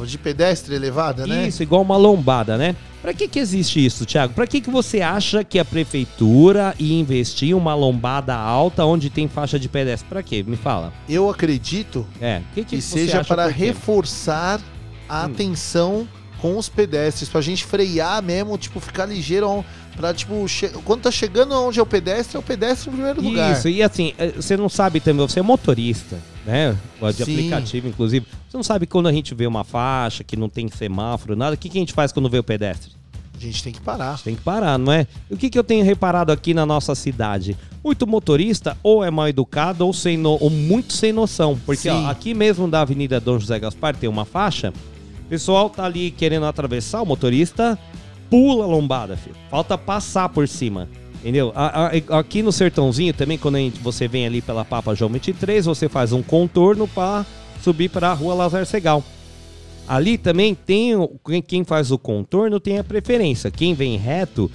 de 0.05 0.17
pedestre 0.17 0.75
elevada, 0.75 1.25
né? 1.25 1.47
Isso, 1.47 1.63
igual 1.63 1.81
uma 1.81 1.97
lombada, 1.97 2.57
né? 2.57 2.75
Pra 3.01 3.13
que 3.13 3.27
que 3.27 3.37
existe 3.39 3.83
isso, 3.85 4.05
Thiago? 4.05 4.33
Pra 4.33 4.47
que 4.47 4.59
que 4.61 4.69
você 4.69 5.01
acha 5.01 5.43
que 5.43 5.59
a 5.59 5.65
prefeitura 5.65 6.73
ia 6.79 6.99
investir 6.99 7.55
uma 7.55 7.75
lombada 7.75 8.33
alta 8.35 8.83
onde 8.85 9.09
tem 9.09 9.27
faixa 9.27 9.59
de 9.59 9.69
pedestre? 9.69 10.07
Pra 10.09 10.23
quê? 10.23 10.43
Me 10.45 10.55
fala. 10.57 10.91
Eu 11.07 11.29
acredito 11.29 12.05
É, 12.19 12.41
que 12.53 12.63
que, 12.63 12.75
que 12.77 12.81
seja 12.81 13.23
para 13.23 13.47
reforçar 13.47 14.59
a 15.07 15.21
Hum. 15.21 15.25
atenção 15.25 16.07
com 16.41 16.57
os 16.57 16.67
pedestres, 16.67 17.29
pra 17.29 17.41
gente 17.41 17.63
frear 17.63 18.21
mesmo, 18.21 18.57
tipo, 18.57 18.79
ficar 18.79 19.05
ligeiro. 19.05 19.63
Pra, 19.95 20.13
tipo, 20.13 20.45
quando 20.83 21.01
tá 21.03 21.11
chegando 21.11 21.53
onde 21.55 21.79
é 21.79 21.81
o 21.81 21.85
pedestre, 21.85 22.35
é 22.35 22.39
o 22.39 22.43
pedestre 22.43 22.89
em 22.89 22.93
primeiro 22.93 23.21
lugar. 23.21 23.53
Isso, 23.53 23.69
e 23.69 23.81
assim, 23.81 24.13
eh, 24.17 24.33
você 24.35 24.57
não 24.57 24.67
sabe 24.67 24.99
também, 24.99 25.25
você 25.25 25.39
é 25.39 25.43
motorista, 25.43 26.19
né? 26.45 26.77
De 27.01 27.13
Sim. 27.13 27.23
aplicativo, 27.23 27.87
inclusive. 27.87 28.25
Você 28.49 28.57
não 28.57 28.63
sabe 28.63 28.85
quando 28.85 29.07
a 29.07 29.13
gente 29.13 29.33
vê 29.33 29.47
uma 29.47 29.63
faixa 29.63 30.23
que 30.23 30.35
não 30.35 30.49
tem 30.49 30.67
semáforo, 30.69 31.35
nada. 31.35 31.55
O 31.55 31.57
que, 31.57 31.69
que 31.69 31.77
a 31.77 31.81
gente 31.81 31.93
faz 31.93 32.11
quando 32.11 32.29
vê 32.29 32.37
o 32.37 32.43
pedestre? 32.43 32.91
A 33.37 33.39
gente 33.39 33.63
tem 33.63 33.71
que 33.73 33.81
parar. 33.81 34.19
Tem 34.21 34.35
que 34.35 34.41
parar, 34.41 34.77
não 34.77 34.91
é? 34.91 35.07
E 35.29 35.33
o 35.33 35.37
que, 35.37 35.49
que 35.49 35.59
eu 35.59 35.63
tenho 35.63 35.83
reparado 35.83 36.31
aqui 36.31 36.53
na 36.53 36.65
nossa 36.65 36.93
cidade? 36.95 37.57
Muito 37.83 38.05
motorista 38.07 38.77
ou 38.81 39.03
é 39.03 39.11
mal 39.11 39.27
educado 39.27 39.85
ou, 39.85 39.93
sem 39.93 40.17
no- 40.17 40.37
ou 40.41 40.49
muito 40.49 40.93
sem 40.93 41.11
noção. 41.13 41.57
Porque 41.65 41.89
ó, 41.89 42.07
aqui 42.09 42.33
mesmo 42.33 42.67
da 42.67 42.81
Avenida 42.81 43.19
Dom 43.19 43.37
José 43.39 43.59
Gaspar 43.59 43.95
tem 43.95 44.09
uma 44.09 44.23
faixa. 44.25 44.73
O 45.25 45.29
pessoal 45.29 45.69
tá 45.69 45.83
ali 45.85 46.11
querendo 46.11 46.45
atravessar, 46.45 47.01
o 47.01 47.05
motorista 47.05 47.77
pula 48.29 48.63
a 48.63 48.67
lombada, 48.67 49.15
filho. 49.17 49.35
Falta 49.49 49.77
passar 49.77 50.29
por 50.29 50.47
cima. 50.47 50.87
Entendeu? 51.21 51.51
A- 51.55 51.87
a- 51.87 52.19
aqui 52.19 52.43
no 52.43 52.51
Sertãozinho 52.51 53.13
também, 53.13 53.37
quando 53.37 53.55
a 53.55 53.59
você 53.81 54.07
vem 54.07 54.25
ali 54.27 54.41
pela 54.41 54.63
Papa 54.63 54.93
João 54.93 55.09
23, 55.11 55.65
você 55.65 55.89
faz 55.89 56.11
um 56.13 56.21
contorno 56.21 56.87
para 56.87 57.25
subir 57.63 57.89
para 57.89 58.11
a 58.11 58.13
rua 58.13 58.35
Lazar 58.35 58.65
Segal. 58.65 59.03
Ali 59.87 60.17
também 60.17 60.53
tem 60.55 60.93
quem- 61.23 61.41
faz 61.63 61.91
o 61.91 61.97
contorno 61.97 62.59
tem 62.59 62.77
a 62.79 62.83
preferência. 62.83 63.49
Quem 63.51 63.73
vem 63.73 63.97
reto 63.97 64.49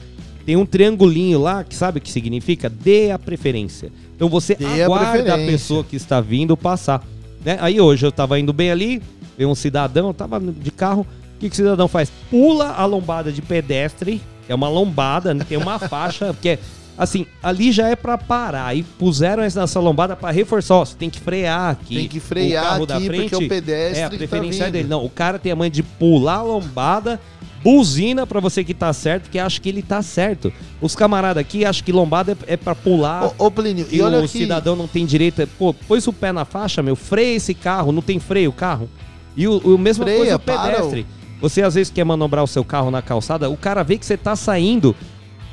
tem 0.47 0.57
um 0.57 0.67
triangulinho 0.67 1.41
lá 1.41 1.63
que 1.65 1.75
sabe 1.75 1.99
o 1.99 2.01
que 2.01 2.11
significa? 2.11 2.69
Dê 2.69 3.11
a 3.11 3.19
preferência. 3.19 3.91
Então 4.15 4.29
você 4.29 4.55
Dê 4.55 4.65
a 4.83 4.87
aguarda 4.87 5.09
a, 5.09 5.13
preferência. 5.13 5.53
pessoa 5.53 5.85
que 5.85 5.97
está 5.97 6.21
vindo 6.21 6.57
passar. 6.57 7.05
né? 7.45 7.57
Aí 7.61 7.81
hoje 7.81 8.05
eu 8.07 8.13
tava 8.13 8.39
indo 8.39 8.53
bem 8.53 8.71
ali, 8.71 9.01
veio 9.39 9.49
um 9.51 9.55
cidadão, 9.55 10.09
eu 10.09 10.15
tava 10.15 10.39
de 10.41 10.71
carro. 10.71 11.07
O 11.41 11.43
que, 11.43 11.49
que 11.49 11.55
o 11.55 11.57
cidadão 11.57 11.89
faz? 11.89 12.13
Pula 12.31 12.69
a 12.73 12.85
lombada 12.85 13.33
de 13.33 13.41
pedestre, 13.41 14.21
é 14.47 14.55
uma 14.55 14.69
lombada, 14.69 15.33
né? 15.33 15.43
tem 15.49 15.57
uma 15.57 15.79
faixa, 15.89 16.37
que 16.39 16.51
é 16.51 16.59
assim, 16.99 17.25
ali 17.43 17.73
já 17.73 17.89
é 17.89 17.97
pra 17.97 18.19
parar. 18.19 18.77
E 18.77 18.83
puseram 18.83 19.43
essa 19.43 19.81
lombada 19.81 20.15
pra 20.15 20.31
reforçar. 20.31 20.75
Ó, 20.75 20.85
você 20.85 20.95
tem 20.95 21.09
que 21.09 21.19
frear 21.19 21.71
aqui. 21.71 21.95
Tem 21.95 22.09
que 22.09 22.21
frear 22.21 22.65
O 22.65 22.69
carro 22.69 22.87
da 22.87 22.97
aqui, 22.99 23.07
porque 23.09 23.35
é 23.35 23.39
o 23.39 23.49
pedestre 23.49 24.01
É, 24.01 24.05
a 24.05 24.11
tá 24.11 24.17
preferência 24.19 24.65
vindo. 24.67 24.73
dele. 24.75 24.89
Não, 24.89 25.03
o 25.03 25.09
cara 25.09 25.39
tem 25.39 25.51
a 25.51 25.57
mãe 25.57 25.71
de 25.71 25.83
pular 25.83 26.41
a 26.41 26.43
lombada, 26.43 27.19
buzina 27.65 28.27
pra 28.27 28.39
você 28.39 28.63
que 28.63 28.75
tá 28.75 28.93
certo, 28.93 29.31
que 29.31 29.39
acha 29.39 29.59
que 29.59 29.71
ele 29.71 29.81
tá 29.81 30.03
certo. 30.03 30.53
Os 30.79 30.95
camaradas 30.95 31.41
aqui 31.41 31.65
acham 31.65 31.83
que 31.83 31.91
lombada 31.91 32.37
é, 32.47 32.53
é 32.53 32.57
pra 32.59 32.75
pular. 32.75 33.33
Ô, 33.39 33.47
ô 33.47 33.51
Plínio, 33.51 33.87
e 33.91 34.03
olha 34.03 34.19
o 34.19 34.25
aqui. 34.25 34.41
cidadão 34.41 34.77
não 34.77 34.87
tem 34.87 35.07
direito. 35.07 35.49
Pô, 35.59 35.73
pôs 35.73 36.07
o 36.07 36.13
pé 36.13 36.33
na 36.33 36.45
faixa, 36.45 36.83
meu, 36.83 36.95
freia 36.97 37.37
esse 37.37 37.55
carro, 37.55 37.93
não 37.93 38.03
tem 38.03 38.19
freio 38.19 38.51
o 38.51 38.53
carro. 38.53 38.91
E 39.35 39.49
o, 39.49 39.57
o 39.59 39.79
mesmo 39.79 40.05
Freia, 40.05 40.19
coisa 40.19 40.37
o 40.37 40.39
para, 40.41 40.73
pedestre. 40.75 41.07
Você 41.41 41.63
às 41.63 41.75
vezes 41.75 41.93
quer 41.93 42.05
manobrar 42.05 42.45
o 42.45 42.47
seu 42.47 42.65
carro 42.65 42.91
na 42.91 43.01
calçada, 43.03 43.49
o 43.49 43.57
cara 43.57 43.83
vê 43.83 43.97
que 43.99 44.05
você 44.07 44.17
tá 44.17 44.37
saindo, 44.37 44.95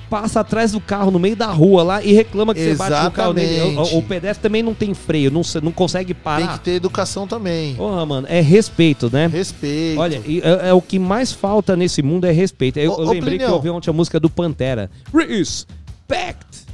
passa 0.09 0.39
atrás 0.39 0.71
do 0.71 0.79
carro 0.79 1.11
no 1.11 1.19
meio 1.19 1.35
da 1.35 1.47
rua 1.47 1.83
lá 1.83 2.03
e 2.03 2.13
reclama 2.13 2.53
que 2.53 2.61
você 2.61 2.75
bate 2.75 3.03
no 3.03 3.11
carro 3.11 3.33
dele. 3.33 3.59
O, 3.59 3.65
Exatamente. 3.67 3.93
o- 3.95 3.97
o 3.99 4.03
pedestre 4.03 4.41
também 4.41 4.63
não 4.63 4.73
tem 4.73 4.93
freio, 4.93 5.29
não, 5.31 5.41
não 5.61 5.71
consegue 5.71 6.13
Tem 6.13 6.23
parar. 6.23 6.57
que 6.57 6.63
ter 6.63 6.71
educação 6.71 7.27
também. 7.27 7.75
Porra, 7.75 8.05
mano, 8.05 8.27
é 8.29 8.39
respeito, 8.41 9.09
né? 9.11 9.27
Respeito. 9.27 9.99
Olha, 9.99 10.21
é, 10.25 10.69
é 10.69 10.73
o 10.73 10.81
que 10.81 10.97
mais 10.99 11.31
falta 11.33 11.75
nesse 11.75 12.01
mundo 12.01 12.25
é 12.25 12.31
respeito. 12.31 12.79
Eu, 12.79 12.91
Ô, 12.93 13.01
eu 13.01 13.07
ô, 13.07 13.11
lembrei 13.11 13.37
que 13.37 13.43
eu 13.43 13.53
ouvi 13.53 13.69
ontem 13.69 13.89
a 13.89 13.93
música 13.93 14.19
do 14.19 14.29
Pantera. 14.29 14.89
Respect! 15.13 16.66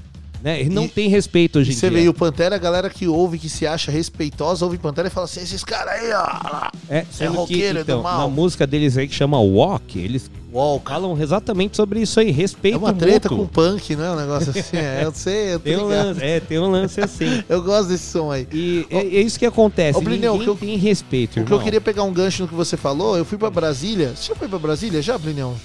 Né? 0.43 0.63
E 0.63 0.69
não 0.69 0.83
E- 0.83 0.89
tem 0.89 1.07
respeito 1.07 1.57
hoje 1.59 1.71
em 1.71 1.73
Você 1.73 1.89
dia. 1.89 1.99
vê, 1.99 2.03
e 2.03 2.09
o 2.09 2.13
Pantera, 2.13 2.55
a 2.55 2.59
galera 2.59 2.89
que 2.89 3.07
ouve, 3.07 3.39
que 3.39 3.47
se 3.47 3.65
acha 3.65 3.89
respeitosa, 3.89 4.65
ouve 4.65 4.77
Pantera 4.77 5.07
e 5.07 5.11
fala 5.11 5.23
assim: 5.23 5.39
esses 5.41 5.63
caras 5.63 5.93
aí, 5.93 6.11
ó. 6.11 6.17
lá, 6.17 6.71
É, 6.89 7.05
Você 7.09 7.23
é 7.23 7.27
sendo 7.27 7.37
roqueiro, 7.37 7.79
é 7.79 7.83
do 7.83 7.91
então, 7.91 8.01
mal. 8.03 8.19
na 8.19 8.27
música 8.27 8.67
deles 8.67 8.97
aí 8.97 9.07
que 9.07 9.15
chama 9.15 9.39
Walk, 9.39 9.97
eles 9.97 10.29
Walk. 10.51 10.85
falam 10.91 11.17
exatamente 11.21 11.77
sobre 11.77 12.01
isso 12.01 12.19
aí, 12.19 12.29
respeito 12.29 12.75
É 12.75 12.77
uma 12.77 12.91
treta 12.93 13.29
mútuo. 13.29 13.47
com 13.47 13.53
punk, 13.53 13.95
não 13.95 14.03
é 14.03 14.11
um 14.11 14.15
negócio 14.17 14.49
assim? 14.49 14.75
É, 14.75 15.05
eu 15.05 15.13
sei, 15.13 15.53
eu 15.53 15.59
Tem 15.61 15.77
um 15.77 15.85
lance, 15.87 16.21
é, 16.21 16.39
tem 16.41 16.59
um 16.59 16.69
lance 16.69 16.99
assim. 16.99 17.41
Eu 17.47 17.61
gosto 17.63 17.87
desse 17.87 18.11
som 18.11 18.29
aí. 18.29 18.45
E 18.51 18.85
é, 18.89 18.97
é 18.97 19.21
isso 19.21 19.39
que 19.39 19.45
acontece. 19.45 19.97
Ô, 19.97 20.01
Blineu, 20.01 20.33
Ninguém 20.33 20.49
o 20.51 20.55
que 20.57 20.63
eu- 20.65 20.67
tem 20.69 20.77
respeito, 20.77 21.37
O 21.37 21.39
irmão. 21.39 21.47
que 21.47 21.53
eu 21.53 21.59
queria 21.63 21.79
pegar 21.79 22.03
um 22.03 22.11
gancho 22.11 22.41
no 22.43 22.49
que 22.49 22.53
você 22.55 22.75
falou, 22.75 23.17
eu 23.17 23.23
fui 23.23 23.37
pra 23.37 23.49
Brasília. 23.49 24.11
Você 24.13 24.27
já 24.27 24.35
foi 24.35 24.49
pra 24.49 24.59
Brasília 24.59 25.01
já, 25.01 25.17
Blinhão? 25.17 25.55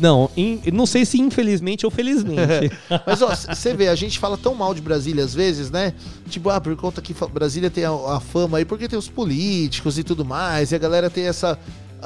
Não, 0.00 0.28
in- 0.36 0.60
não 0.72 0.86
sei 0.86 1.04
se 1.04 1.20
infelizmente 1.20 1.84
ou 1.86 1.90
felizmente. 1.90 2.70
Mas 3.06 3.22
ó, 3.22 3.28
você 3.34 3.74
vê, 3.74 3.88
a 3.88 3.94
gente 3.94 4.18
fala 4.18 4.36
tão 4.36 4.54
mal 4.54 4.74
de 4.74 4.80
Brasília 4.80 5.24
às 5.24 5.32
vezes, 5.34 5.70
né? 5.70 5.92
Tipo, 6.28 6.50
ah, 6.50 6.60
por 6.60 6.74
conta 6.76 7.00
que 7.00 7.14
Brasília 7.32 7.70
tem 7.70 7.84
a, 7.84 7.90
a 7.90 8.20
fama 8.20 8.58
aí, 8.58 8.64
porque 8.64 8.88
tem 8.88 8.98
os 8.98 9.08
políticos 9.08 9.98
e 9.98 10.02
tudo 10.02 10.24
mais, 10.24 10.72
e 10.72 10.74
a 10.74 10.78
galera 10.78 11.08
tem 11.08 11.24
essa. 11.26 11.58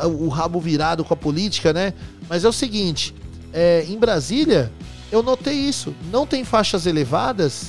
o 0.05 0.28
rabo 0.28 0.61
virado 0.61 1.05
com 1.05 1.14
a 1.14 1.16
política, 1.16 1.72
né? 1.72 1.95
Mas 2.28 2.45
é 2.45 2.49
o 2.49 2.53
seguinte, 2.53 3.14
é, 3.53 3.84
em 3.89 3.97
Brasília, 3.99 4.70
eu 5.11 5.22
notei 5.22 5.55
isso. 5.55 5.95
Não 6.12 6.26
tem 6.26 6.45
faixas 6.45 6.84
elevadas, 6.84 7.68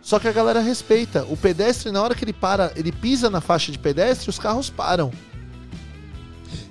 só 0.00 0.18
que 0.18 0.26
a 0.26 0.32
galera 0.32 0.60
respeita. 0.60 1.26
O 1.28 1.36
pedestre, 1.36 1.92
na 1.92 2.02
hora 2.02 2.14
que 2.14 2.24
ele 2.24 2.32
para, 2.32 2.72
ele 2.76 2.90
pisa 2.90 3.28
na 3.28 3.42
faixa 3.42 3.70
de 3.70 3.78
pedestre, 3.78 4.30
os 4.30 4.38
carros 4.38 4.70
param. 4.70 5.12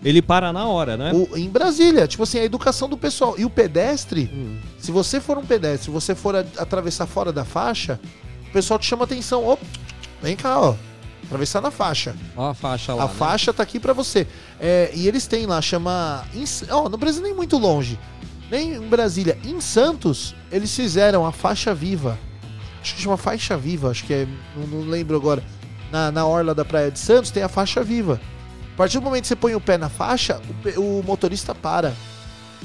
Ele 0.03 0.21
para 0.21 0.51
na 0.53 0.65
hora, 0.67 0.95
né? 0.97 1.11
O- 1.13 1.37
em 1.37 1.49
Brasília, 1.49 2.07
tipo 2.07 2.23
assim, 2.23 2.39
a 2.39 2.43
educação 2.45 2.87
do 2.89 2.97
pessoal. 2.97 3.35
E 3.37 3.45
o 3.45 3.49
pedestre, 3.49 4.29
Hum. 4.33 4.57
se 4.77 4.91
você 4.91 5.19
for 5.19 5.37
um 5.37 5.45
pedestre, 5.45 5.91
você 5.91 6.15
for 6.15 6.35
a- 6.35 6.45
atravessar 6.57 7.05
fora 7.05 7.31
da 7.31 7.43
faixa, 7.45 7.99
o 8.49 8.51
pessoal 8.51 8.79
te 8.79 8.85
chama 8.85 9.03
atenção. 9.03 9.57
Vem 10.21 10.35
cá, 10.35 10.59
ó. 10.59 10.75
Atravessar 11.25 11.61
na 11.61 11.69
faixa. 11.69 12.15
Ó 12.35 12.49
a 12.49 12.53
faixa 12.53 12.93
lá. 12.93 13.03
a 13.03 13.07
né? 13.07 13.13
faixa 13.13 13.53
tá 13.53 13.61
aqui 13.61 13.79
pra 13.79 13.93
você. 13.93 14.25
É, 14.59 14.89
e 14.95 15.07
eles 15.07 15.27
têm 15.27 15.45
lá, 15.45 15.61
chama. 15.61 16.25
Ó, 16.71 16.89
não 16.89 16.97
precisa 16.97 17.21
nem 17.23 17.33
muito 17.35 17.57
longe. 17.57 17.99
Nem 18.49 18.73
em 18.75 18.81
Brasília. 18.87 19.37
Em 19.45 19.61
Santos, 19.61 20.33
eles 20.51 20.75
fizeram 20.75 21.25
a 21.25 21.31
faixa 21.31 21.73
viva. 21.75 22.17
Acho 22.81 22.95
que 22.95 23.01
chama 23.01 23.17
faixa 23.17 23.55
viva, 23.57 23.91
acho 23.91 24.05
que 24.05 24.13
é. 24.13 24.27
Não, 24.57 24.65
não 24.79 24.89
lembro 24.89 25.15
agora. 25.15 25.43
Na, 25.91 26.11
na 26.11 26.25
orla 26.25 26.55
da 26.55 26.63
Praia 26.65 26.89
de 26.89 26.97
Santos 26.97 27.29
tem 27.29 27.43
a 27.43 27.49
faixa 27.49 27.83
viva. 27.83 28.19
A 28.79 28.83
partir 28.83 28.97
do 28.97 29.03
momento 29.03 29.23
que 29.23 29.27
você 29.27 29.35
põe 29.35 29.53
o 29.55 29.59
pé 29.59 29.77
na 29.77 29.89
faixa, 29.89 30.39
o, 30.77 30.99
o 30.99 31.03
motorista 31.05 31.53
para. 31.53 31.93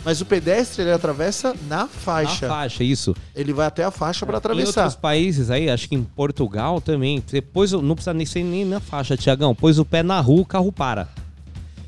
Mas 0.05 0.21
o 0.21 0.25
pedestre 0.25 0.83
ele 0.85 0.93
atravessa 0.93 1.57
na 1.69 1.79
Na 1.79 1.87
faixa. 1.89 2.47
faixa, 2.47 2.85
isso. 2.85 3.17
Ele 3.35 3.53
vai 3.53 3.67
até 3.67 3.83
a 3.83 3.91
faixa 3.91 4.25
para 4.25 4.37
Em 4.37 4.39
atravessar. 4.39 4.83
outros 4.83 5.01
países 5.01 5.51
aí, 5.51 5.69
acho 5.69 5.89
que 5.89 5.97
em 5.97 6.05
Portugal 6.05 6.81
também, 6.81 7.21
você 7.27 7.43
pôs, 7.43 7.73
não 7.73 7.97
precisa 7.97 8.15
nem 8.15 8.25
ser 8.25 8.45
nem 8.45 8.65
na 8.65 8.79
faixa, 8.79 9.17
Tiagão. 9.17 9.57
Pôs 9.57 9.77
o 9.81 9.85
pé 9.85 10.05
na 10.05 10.21
rua, 10.21 10.43
o 10.43 10.47
carro 10.47 10.71
para. 10.71 11.09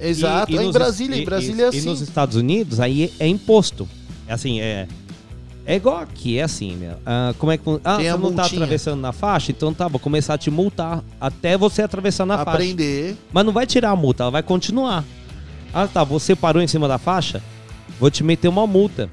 Exato. 0.00 0.50
E- 0.50 0.56
e 0.56 0.58
em 0.58 0.64
nos- 0.64 0.72
Brasília, 0.72 1.16
e- 1.16 1.20
em 1.22 1.24
Brasília 1.24 1.64
é 1.66 1.68
assim. 1.68 1.78
E 1.78 1.82
nos 1.82 2.00
Estados 2.00 2.34
Unidos, 2.34 2.80
aí 2.80 3.12
é 3.20 3.28
imposto. 3.28 3.88
É 4.26 4.32
assim, 4.32 4.60
é. 4.60 4.88
É 5.68 5.74
igual 5.74 5.96
aqui, 5.98 6.38
é 6.38 6.42
assim, 6.44 6.76
meu. 6.76 6.92
Ah, 7.04 7.34
como 7.38 7.50
é 7.50 7.58
que. 7.58 7.64
Ah, 7.84 7.96
Tem 7.96 8.04
você 8.04 8.08
a 8.08 8.16
não 8.16 8.32
tá 8.32 8.42
multinha. 8.42 8.60
atravessando 8.62 9.00
na 9.00 9.12
faixa? 9.12 9.50
Então 9.50 9.74
tá, 9.74 9.88
vou 9.88 9.98
começar 9.98 10.34
a 10.34 10.38
te 10.38 10.48
multar 10.50 11.02
até 11.20 11.58
você 11.58 11.82
atravessar 11.82 12.24
na 12.24 12.36
faixa. 12.38 12.50
Aprender. 12.50 13.16
Mas 13.32 13.44
não 13.44 13.52
vai 13.52 13.66
tirar 13.66 13.90
a 13.90 13.96
multa, 13.96 14.22
ela 14.22 14.30
vai 14.30 14.42
continuar. 14.44 15.04
Ah, 15.74 15.88
tá, 15.88 16.04
você 16.04 16.36
parou 16.36 16.62
em 16.62 16.68
cima 16.68 16.86
da 16.86 16.98
faixa? 16.98 17.42
Vou 17.98 18.10
te 18.10 18.22
meter 18.22 18.46
uma 18.46 18.66
multa. 18.66 19.10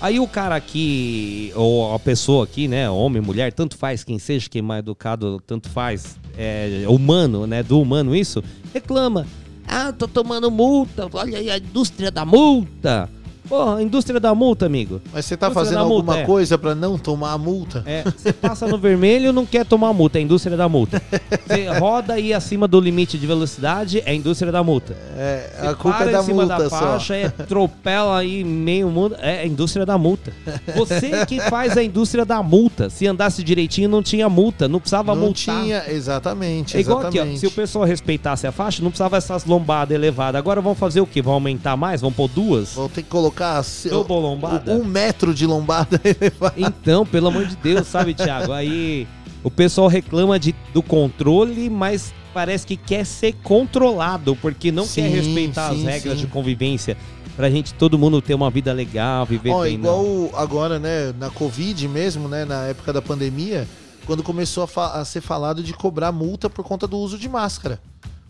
Aí 0.00 0.18
o 0.18 0.26
cara 0.26 0.56
aqui, 0.56 1.52
ou 1.54 1.94
a 1.94 1.98
pessoa 1.98 2.44
aqui, 2.44 2.66
né, 2.66 2.88
homem, 2.88 3.20
mulher, 3.20 3.52
tanto 3.52 3.76
faz, 3.76 4.02
quem 4.02 4.18
seja, 4.18 4.48
quem 4.48 4.60
é 4.60 4.62
mais 4.62 4.78
educado, 4.78 5.38
tanto 5.46 5.68
faz, 5.68 6.16
é 6.38 6.84
humano, 6.88 7.46
né, 7.46 7.62
do 7.62 7.78
humano 7.78 8.16
isso, 8.16 8.42
reclama. 8.72 9.26
Ah, 9.68 9.92
tô 9.92 10.08
tomando 10.08 10.50
multa, 10.50 11.06
olha 11.12 11.36
aí 11.36 11.50
a 11.50 11.58
indústria 11.58 12.10
da 12.10 12.24
multa. 12.24 13.10
Porra, 13.50 13.78
a 13.78 13.82
indústria 13.82 14.20
da 14.20 14.32
multa, 14.32 14.64
amigo. 14.64 15.02
Mas 15.12 15.24
você 15.24 15.36
tá 15.36 15.48
Indústria 15.48 15.64
fazendo 15.64 15.82
da 15.82 15.84
multa, 15.84 16.12
alguma 16.12 16.18
é. 16.20 16.24
coisa 16.24 16.56
pra 16.56 16.72
não 16.72 16.96
tomar 16.96 17.32
a 17.32 17.38
multa? 17.38 17.82
É, 17.84 18.04
você 18.04 18.32
passa 18.32 18.64
no 18.68 18.78
vermelho 18.78 19.32
não 19.32 19.44
quer 19.44 19.66
tomar 19.66 19.92
multa, 19.92 20.18
é 20.18 20.20
a 20.20 20.22
indústria 20.22 20.56
da 20.56 20.68
multa. 20.68 21.02
Você 21.48 21.66
roda 21.66 22.14
aí 22.14 22.32
acima 22.32 22.68
do 22.68 22.78
limite 22.80 23.18
de 23.18 23.26
velocidade, 23.26 24.04
é 24.06 24.12
a 24.12 24.14
indústria 24.14 24.52
da 24.52 24.62
multa. 24.62 24.96
É, 25.16 25.50
Você 25.58 25.66
a 25.66 25.74
culpa 25.74 25.98
para 25.98 26.10
é 26.10 26.12
da 26.12 26.20
em 26.20 26.22
cima 26.22 26.42
multa 26.44 26.58
da 26.58 26.70
só. 26.70 26.78
faixa, 26.78 27.16
é 27.16 27.26
atropela 27.26 28.18
aí 28.18 28.44
meio 28.44 28.88
mundo, 28.88 29.16
é 29.18 29.40
a 29.40 29.46
indústria 29.46 29.84
da 29.84 29.98
multa. 29.98 30.32
Você 30.76 31.26
que 31.26 31.40
faz 31.40 31.76
a 31.76 31.82
indústria 31.82 32.24
da 32.24 32.40
multa. 32.44 32.88
Se 32.88 33.04
andasse 33.04 33.42
direitinho, 33.42 33.88
não 33.88 34.00
tinha 34.00 34.28
multa, 34.28 34.68
não 34.68 34.78
precisava 34.78 35.12
Não 35.12 35.22
multar. 35.22 35.60
tinha, 35.64 35.90
exatamente. 35.90 36.76
É 36.76 36.80
igual 36.80 36.98
aqui, 37.00 37.18
ó, 37.18 37.22
exatamente. 37.22 37.40
se 37.40 37.46
o 37.48 37.50
pessoal 37.50 37.84
respeitasse 37.84 38.46
a 38.46 38.52
faixa, 38.52 38.80
não 38.80 38.90
precisava 38.90 39.16
essas 39.16 39.44
lombadas 39.44 39.92
elevadas. 39.92 40.38
Agora 40.38 40.60
vão 40.60 40.76
fazer 40.76 41.00
o 41.00 41.06
quê? 41.06 41.20
Vão 41.20 41.34
aumentar 41.34 41.76
mais? 41.76 42.00
Vão 42.00 42.12
pôr 42.12 42.28
duas? 42.28 42.74
Vou 42.74 42.88
ter 42.88 43.02
que 43.02 43.08
colocar 43.08 43.39
Double 43.88 44.16
lombada? 44.16 44.72
um 44.72 44.84
metro 44.84 45.32
de 45.34 45.46
lombada 45.46 46.00
elevada. 46.04 46.54
Então, 46.56 47.04
pelo 47.06 47.28
amor 47.28 47.46
de 47.46 47.56
Deus, 47.56 47.86
sabe, 47.86 48.14
Thiago? 48.14 48.52
Aí 48.52 49.06
o 49.42 49.50
pessoal 49.50 49.88
reclama 49.88 50.38
de, 50.38 50.54
do 50.74 50.82
controle, 50.82 51.68
mas 51.70 52.12
parece 52.34 52.66
que 52.66 52.76
quer 52.76 53.04
ser 53.06 53.32
controlado, 53.42 54.36
porque 54.36 54.70
não 54.70 54.84
Sim, 54.84 55.02
quer 55.02 55.08
respeitar 55.08 55.70
sim, 55.72 55.78
as 55.78 55.82
regras 55.94 56.14
sim. 56.18 56.20
de 56.20 56.26
convivência. 56.26 56.96
Pra 57.36 57.48
gente, 57.48 57.72
todo 57.74 57.98
mundo 57.98 58.20
ter 58.20 58.34
uma 58.34 58.50
vida 58.50 58.72
legal, 58.72 59.24
viver 59.24 59.50
Ó, 59.50 59.62
bem. 59.62 59.74
igual 59.74 60.02
não. 60.04 60.30
agora, 60.34 60.78
né, 60.78 61.12
na 61.18 61.30
Covid 61.30 61.88
mesmo, 61.88 62.28
né, 62.28 62.44
na 62.44 62.64
época 62.66 62.92
da 62.92 63.00
pandemia, 63.00 63.66
quando 64.04 64.22
começou 64.22 64.64
a, 64.64 64.66
fa- 64.66 64.92
a 65.00 65.04
ser 65.04 65.20
falado 65.22 65.62
de 65.62 65.72
cobrar 65.72 66.12
multa 66.12 66.50
por 66.50 66.64
conta 66.64 66.86
do 66.86 66.98
uso 66.98 67.16
de 67.16 67.28
máscara. 67.28 67.80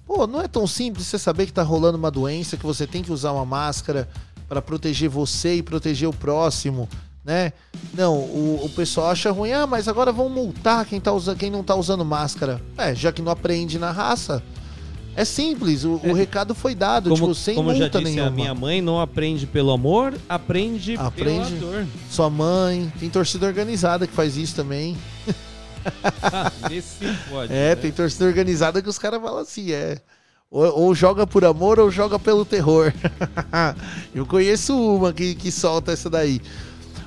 Pô, 0.06 0.26
não 0.26 0.40
é 0.40 0.46
tão 0.48 0.66
simples 0.66 1.06
você 1.06 1.18
saber 1.18 1.46
que 1.46 1.52
tá 1.52 1.62
rolando 1.62 1.96
uma 1.98 2.10
doença, 2.10 2.56
que 2.56 2.64
você 2.66 2.86
tem 2.86 3.02
que 3.02 3.12
usar 3.12 3.32
uma 3.32 3.44
máscara 3.44 4.08
para 4.50 4.60
proteger 4.60 5.08
você 5.08 5.54
e 5.54 5.62
proteger 5.62 6.08
o 6.08 6.12
próximo, 6.12 6.88
né? 7.24 7.52
Não, 7.94 8.16
o, 8.16 8.62
o 8.64 8.68
pessoal 8.70 9.10
acha 9.10 9.30
ruim, 9.30 9.52
ah, 9.52 9.64
mas 9.64 9.86
agora 9.86 10.10
vão 10.10 10.28
multar 10.28 10.84
quem, 10.84 11.00
tá 11.00 11.12
usa, 11.12 11.36
quem 11.36 11.48
não 11.48 11.62
tá 11.62 11.76
usando 11.76 12.04
máscara. 12.04 12.60
É, 12.76 12.92
já 12.92 13.12
que 13.12 13.22
não 13.22 13.30
aprende 13.30 13.78
na 13.78 13.92
raça. 13.92 14.42
É 15.14 15.24
simples, 15.24 15.84
o, 15.84 16.00
o 16.02 16.12
recado 16.12 16.52
foi 16.52 16.74
dado, 16.74 17.10
Como, 17.10 17.22
tipo, 17.22 17.34
sem 17.34 17.54
como 17.54 17.72
já 17.72 17.82
multa 17.82 17.98
disse 18.00 18.10
nenhuma. 18.10 18.28
a 18.28 18.32
minha 18.32 18.54
mãe, 18.54 18.80
não 18.82 19.00
aprende 19.00 19.46
pelo 19.46 19.70
amor, 19.70 20.14
aprende, 20.28 20.96
Aprende. 20.96 21.54
pela 21.54 21.72
dor. 21.72 21.86
Sua 22.10 22.28
mãe, 22.28 22.92
tem 22.98 23.08
torcida 23.08 23.46
organizada 23.46 24.04
que 24.04 24.12
faz 24.12 24.36
isso 24.36 24.56
também. 24.56 24.96
Ah, 26.22 26.50
Esse 26.72 27.06
pode. 27.30 27.52
É, 27.54 27.68
né? 27.70 27.74
tem 27.76 27.92
torcida 27.92 28.24
organizada 28.24 28.82
que 28.82 28.88
os 28.88 28.98
caras 28.98 29.22
falam 29.22 29.38
assim, 29.42 29.70
é. 29.70 30.00
Ou, 30.50 30.80
ou 30.80 30.94
joga 30.94 31.26
por 31.26 31.44
amor 31.44 31.78
ou 31.78 31.90
joga 31.90 32.18
pelo 32.18 32.44
terror. 32.44 32.92
Eu 34.12 34.26
conheço 34.26 34.76
uma 34.76 35.12
que, 35.12 35.34
que 35.36 35.50
solta 35.52 35.92
essa 35.92 36.10
daí. 36.10 36.40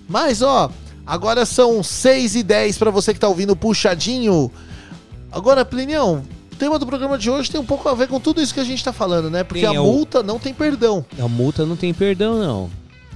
Mas, 0.07 0.41
ó, 0.41 0.71
agora 1.05 1.45
são 1.45 1.83
6 1.83 2.35
e 2.35 2.43
10 2.43 2.77
pra 2.77 2.89
você 2.89 3.13
que 3.13 3.19
tá 3.19 3.27
ouvindo 3.27 3.53
puxadinho. 3.55 4.49
Agora, 5.29 5.65
Plinião, 5.65 6.23
o 6.51 6.55
tema 6.55 6.79
do 6.79 6.85
programa 6.87 7.17
de 7.17 7.29
hoje 7.29 7.51
tem 7.51 7.59
um 7.59 7.65
pouco 7.65 7.89
a 7.89 7.93
ver 7.93 8.07
com 8.07 8.17
tudo 8.19 8.41
isso 8.41 8.53
que 8.53 8.59
a 8.61 8.63
gente 8.65 8.81
tá 8.83 8.93
falando, 8.93 9.29
né? 9.29 9.43
Porque 9.43 9.61
Tem, 9.61 9.69
a 9.69 9.73
é 9.73 9.79
o- 9.79 9.83
multa 9.83 10.23
não 10.23 10.39
tem 10.39 10.53
perdão. 10.53 11.05
A 11.19 11.27
multa 11.27 11.65
não 11.65 11.75
tem 11.75 11.93
perdão, 11.93 12.39
não. 12.39 12.69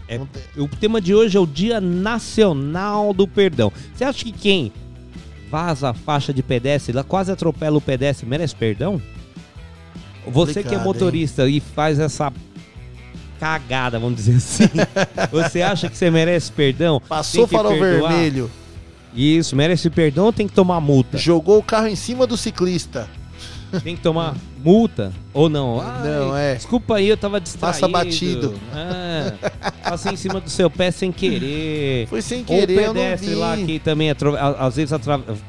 É, 0.10 0.18
Não 0.18 0.26
tem. 0.26 0.42
o 0.58 0.68
tema 0.68 1.00
de 1.00 1.14
hoje 1.16 1.38
é 1.38 1.40
o 1.40 1.46
Dia 1.46 1.80
Nacional 1.82 3.14
do 3.14 3.28
Perdão. 3.28 3.72
Você 3.94 4.04
acha 4.06 4.24
que 4.24 4.32
quem 4.32 4.72
vaza 5.52 5.90
a 5.90 5.94
faixa 5.94 6.34
de 6.34 6.42
pedestre, 6.42 6.94
lá 6.94 7.04
quase 7.04 7.32
atropela 7.32 7.78
o 7.78 7.82
pedestre, 7.82 8.26
merece 8.26 8.56
perdão? 8.56 9.02
Você 10.32 10.64
que 10.64 10.76
é 10.76 10.78
motorista 10.78 11.48
e 11.48 11.60
faz 11.60 12.00
essa 12.00 12.32
cagada, 13.40 14.00
vamos 14.00 14.16
dizer 14.16 14.38
assim, 14.38 14.64
você 15.32 15.62
acha 15.62 15.90
que 15.90 15.98
você 15.98 16.10
merece 16.10 16.52
perdão? 16.52 17.02
Passou 17.08 17.48
farol 17.48 17.78
perdoar? 17.78 18.12
vermelho, 18.14 18.50
Isso, 19.14 19.56
merece 19.56 19.90
perdão 19.90 20.26
ou 20.26 20.34
tem 20.34 20.48
que 20.48 20.54
tomar 20.54 20.80
multa? 20.82 21.18
jogou 21.18 21.60
o 21.60 21.64
carro 21.64 21.88
em 21.88 21.96
cima 21.96 22.26
do 22.26 22.36
ciclista. 22.36 23.08
Tem 23.84 23.98
que 23.98 24.02
tomar 24.02 24.34
multa 24.64 25.12
ou 25.34 25.50
não? 25.50 25.84
Não, 26.02 26.38
é. 26.38 26.56
Desculpa 26.56 26.96
aí, 26.96 27.10
eu 27.10 27.18
tava 27.18 27.40
distraído. 27.42 27.80
Passa 27.80 27.88
batido. 27.88 28.54
É, 28.74 29.34
passei 29.84 30.14
em 30.14 30.16
cima 30.16 30.40
do 30.40 30.50
seu 30.50 30.70
pé 30.70 30.90
sem 30.90 31.12
querer. 31.12 32.08
Foi 32.08 32.22
sem 32.22 32.40
Ou 32.40 32.46
querer, 32.46 32.80
eu 32.82 32.94
não 32.94 32.94
pedestre 32.94 33.36
lá 33.36 33.58
que 33.58 33.78
também 33.80 34.10
às 34.10 34.76
vezes 34.78 34.98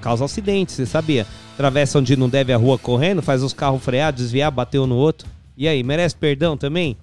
causa 0.00 0.24
acidente, 0.24 0.72
você 0.72 0.84
sabia? 0.84 1.28
Atravessa 1.58 1.98
onde 1.98 2.16
não 2.16 2.28
deve 2.28 2.52
a 2.52 2.56
rua 2.56 2.78
correndo, 2.78 3.20
faz 3.20 3.42
os 3.42 3.52
carros 3.52 3.82
frear, 3.82 4.12
desviar, 4.12 4.48
bateu 4.48 4.84
um 4.84 4.86
no 4.86 4.94
outro. 4.94 5.26
E 5.56 5.66
aí, 5.66 5.82
merece 5.82 6.14
perdão 6.14 6.56
também? 6.56 6.96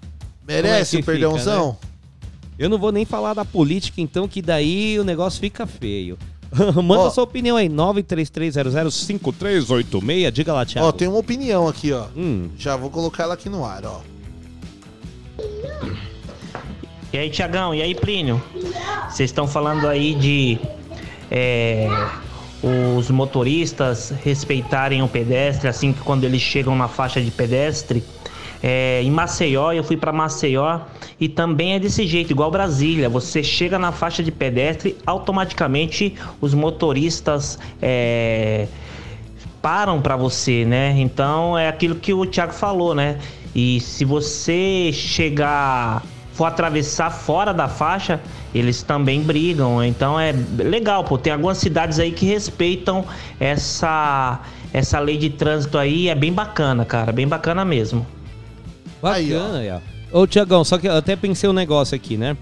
Merece 0.48 0.96
é 0.96 1.00
o 1.02 1.04
perdãozão? 1.04 1.74
fica, 1.74 1.88
Eu 2.58 2.70
não 2.70 2.78
vou 2.78 2.90
nem 2.90 3.04
falar 3.04 3.34
da 3.34 3.44
política, 3.44 4.00
então, 4.00 4.30
que 4.30 4.42
daí 4.42 4.98
o 4.98 5.04
negócio 5.04 5.42
fica 5.42 5.68
feio. 5.68 6.18
Manda 6.82 7.02
Ó. 7.04 7.10
sua 7.10 7.26
opinião 7.26 7.58
aí, 7.58 7.68
933005386. 7.68 10.32
Diga 10.32 10.54
lá, 10.54 10.66
Thiago. 10.66 10.88
Ó, 10.88 10.92
tem 10.94 11.10
uma 11.10 11.18
opinião 11.18 11.68
aqui, 11.68 11.92
ó. 11.92 12.06
Hum, 12.16 12.48
Já 12.58 12.78
vou 12.78 12.90
colocar 12.90 13.24
ela 13.24 13.34
aqui 13.34 13.50
no 13.50 13.66
ar, 13.66 13.84
ó. 13.86 14.00
E 17.12 17.18
aí, 17.18 17.30
Tiagão, 17.30 17.76
e 17.76 17.82
aí, 17.82 17.94
Plínio? 17.94 18.42
Vocês 19.10 19.32
estão 19.32 19.50
falando 19.50 19.86
aí 19.86 20.16
de 20.16 20.58
é, 21.30 21.90
os 22.66 23.12
motoristas 23.12 24.12
respeitarem 24.24 25.04
o 25.04 25.08
pedestre 25.08 25.68
assim 25.68 25.94
que 25.94 26.02
quando 26.02 26.24
eles 26.24 26.42
chegam 26.42 26.76
na 26.76 26.88
faixa 26.88 27.22
de 27.22 27.30
pedestre. 27.30 28.04
É, 28.64 29.04
em 29.04 29.12
Maceió, 29.12 29.72
eu 29.72 29.84
fui 29.84 29.96
para 29.96 30.12
Maceió 30.12 30.80
e 31.20 31.30
também 31.30 31.74
é 31.74 31.80
desse 31.80 32.08
jeito, 32.08 32.32
igual 32.32 32.50
Brasília. 32.50 33.08
Você 33.08 33.44
chega 33.44 33.78
na 33.78 33.92
faixa 33.92 34.24
de 34.24 34.32
pedestre, 34.32 34.98
automaticamente 35.06 36.16
os 36.42 36.56
motoristas 36.56 37.60
é, 37.80 38.68
param 39.62 40.02
para 40.02 40.16
você, 40.16 40.66
né? 40.66 40.96
Então 40.98 41.56
é 41.56 41.68
aquilo 41.68 41.96
que 41.96 42.14
o 42.14 42.26
Thiago 42.26 42.54
falou, 42.54 42.96
né? 42.96 43.20
E 43.54 43.80
se 43.80 44.04
você 44.04 44.90
chegar, 44.92 46.02
for 46.34 46.46
atravessar 46.46 47.12
fora 47.12 47.54
da 47.54 47.68
faixa, 47.68 48.20
eles 48.56 48.82
também 48.82 49.22
brigam. 49.22 49.84
Então 49.84 50.20
é 50.20 50.34
legal, 50.58 51.04
pô. 51.04 51.18
Tem 51.18 51.34
algumas 51.34 51.58
cidades 51.58 52.00
aí 52.00 52.12
que 52.12 52.26
respeitam 52.26 53.06
essa 53.40 54.42
essa 54.74 55.00
lei 55.00 55.18
de 55.18 55.30
trânsito 55.30 55.78
aí, 55.78 56.10
é 56.10 56.16
bem 56.16 56.34
bacana, 56.34 56.84
cara, 56.84 57.12
bem 57.12 57.26
bacana 57.26 57.64
mesmo. 57.64 58.06
Bacana, 59.02 59.60
aí, 59.60 59.72
ó. 59.72 59.80
Ô, 60.12 60.28
Tiagão, 60.28 60.66
só 60.66 60.78
que 60.78 60.88
eu 60.88 60.98
até 60.98 61.16
pensei 61.16 61.50
um 61.50 61.54
negócio 61.54 61.96
aqui, 61.96 62.18
né? 62.18 62.36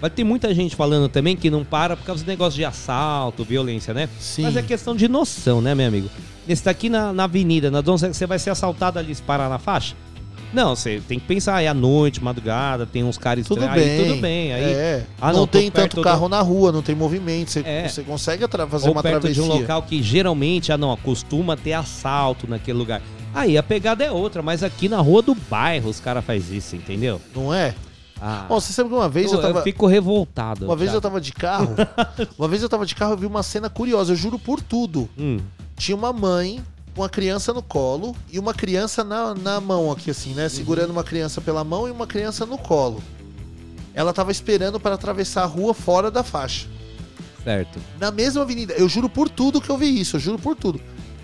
Vai 0.00 0.10
ter 0.10 0.22
muita 0.22 0.54
gente 0.54 0.76
falando 0.76 1.08
também 1.08 1.34
que 1.34 1.50
não 1.50 1.64
para 1.64 1.96
por 1.96 2.04
causa 2.04 2.22
do 2.22 2.28
negócio 2.28 2.56
de 2.56 2.64
assalto, 2.64 3.42
violência, 3.42 3.94
né? 3.94 4.08
Sim. 4.20 4.42
Mas 4.42 4.56
é 4.56 4.62
questão 4.62 4.94
de 4.94 5.08
noção, 5.08 5.60
né, 5.62 5.74
meu 5.74 5.88
amigo? 5.88 6.10
Você 6.46 6.62
tá 6.62 6.70
aqui 6.70 6.88
na, 6.88 7.12
na 7.12 7.24
avenida, 7.24 7.70
na 7.70 7.80
Dom, 7.80 7.96
você 7.96 8.26
vai 8.26 8.38
ser 8.38 8.50
assaltado 8.50 8.98
ali 8.98 9.14
se 9.14 9.22
parar 9.22 9.48
na 9.48 9.58
faixa? 9.58 9.94
Não, 10.52 10.74
você 10.74 11.00
tem 11.06 11.18
que 11.18 11.26
pensar, 11.26 11.62
é 11.62 11.68
à 11.68 11.74
noite, 11.74 12.22
madrugada, 12.24 12.86
tem 12.86 13.04
uns 13.04 13.18
caras 13.18 13.46
Tudo 13.46 13.60
estranhos, 13.62 13.84
bem. 13.84 13.98
Aí 14.00 14.06
tudo 14.08 14.20
bem. 14.20 14.52
Aí, 14.54 14.62
é. 14.64 15.06
Ah, 15.20 15.32
não, 15.32 15.40
não, 15.40 15.46
tem 15.46 15.70
tanto 15.70 15.96
do- 15.96 16.02
carro 16.02 16.28
na 16.28 16.40
rua, 16.40 16.72
não 16.72 16.80
tem 16.82 16.94
movimento. 16.94 17.50
Você, 17.50 17.60
É. 17.66 17.86
você 17.86 18.02
consegue 18.02 18.44
fazer 18.68 18.86
ou 18.88 18.92
uma 18.94 19.02
perto 19.02 19.20
travessia. 19.20 19.42
de 19.42 19.48
um 19.48 19.52
local 19.52 19.82
que 19.82 20.02
geralmente, 20.02 20.72
ah 20.72 20.78
não, 20.78 20.96
costuma 20.96 21.56
ter 21.56 21.74
assalto 21.74 22.48
naquele 22.48 22.78
lugar. 22.78 23.02
Aí 23.34 23.58
a 23.58 23.62
pegada 23.62 24.02
é 24.02 24.10
outra, 24.10 24.40
mas 24.42 24.62
aqui 24.62 24.88
na 24.88 24.98
rua 25.00 25.20
do 25.20 25.34
bairro 25.34 25.90
os 25.90 26.00
caras 26.00 26.24
fazem 26.24 26.56
isso, 26.56 26.74
entendeu? 26.74 27.20
Não 27.36 27.52
é? 27.52 27.74
Ah, 28.20 28.46
Ó, 28.48 28.58
você 28.58 28.72
sabe 28.72 28.88
que 28.88 28.94
uma 28.96 29.08
vez 29.08 29.30
eu, 29.30 29.38
eu 29.38 29.42
tava. 29.42 29.62
fico 29.62 29.86
revoltado. 29.86 30.64
Uma 30.66 30.74
vez 30.74 30.92
eu 30.92 31.00
tava 31.00 31.20
de 31.20 31.30
carro. 31.32 31.76
uma 32.36 32.48
vez 32.48 32.62
eu 32.62 32.68
tava 32.68 32.84
de 32.86 32.94
carro 32.94 33.12
e 33.12 33.16
vi 33.20 33.26
uma 33.26 33.42
cena 33.44 33.68
curiosa, 33.70 34.12
eu 34.12 34.16
juro 34.16 34.38
por 34.38 34.60
tudo. 34.60 35.08
Hum, 35.16 35.38
Tinha 35.76 35.94
uma 35.96 36.12
mãe 36.12 36.60
uma 36.98 37.08
criança 37.08 37.52
no 37.52 37.62
colo 37.62 38.14
e 38.30 38.38
uma 38.38 38.52
criança 38.52 39.02
na, 39.04 39.34
na 39.34 39.60
mão 39.60 39.90
aqui, 39.92 40.10
assim, 40.10 40.34
né? 40.34 40.48
Segurando 40.48 40.90
uma 40.90 41.04
criança 41.04 41.40
pela 41.40 41.62
mão 41.64 41.86
e 41.88 41.90
uma 41.90 42.06
criança 42.06 42.44
no 42.44 42.58
colo. 42.58 43.02
Ela 43.94 44.12
tava 44.12 44.30
esperando 44.30 44.78
para 44.78 44.94
atravessar 44.94 45.42
a 45.42 45.46
rua 45.46 45.74
fora 45.74 46.10
da 46.10 46.22
faixa. 46.22 46.66
certo. 47.44 47.78
Na 47.98 48.10
mesma 48.10 48.42
avenida. 48.42 48.74
Eu 48.74 48.88
juro 48.88 49.08
por 49.08 49.28
tudo 49.28 49.60
que 49.60 49.70
eu 49.70 49.76
vi 49.78 49.98
isso, 50.00 50.16
eu 50.16 50.20
juro 50.20 50.38
por 50.38 50.54
tudo. 50.56 50.80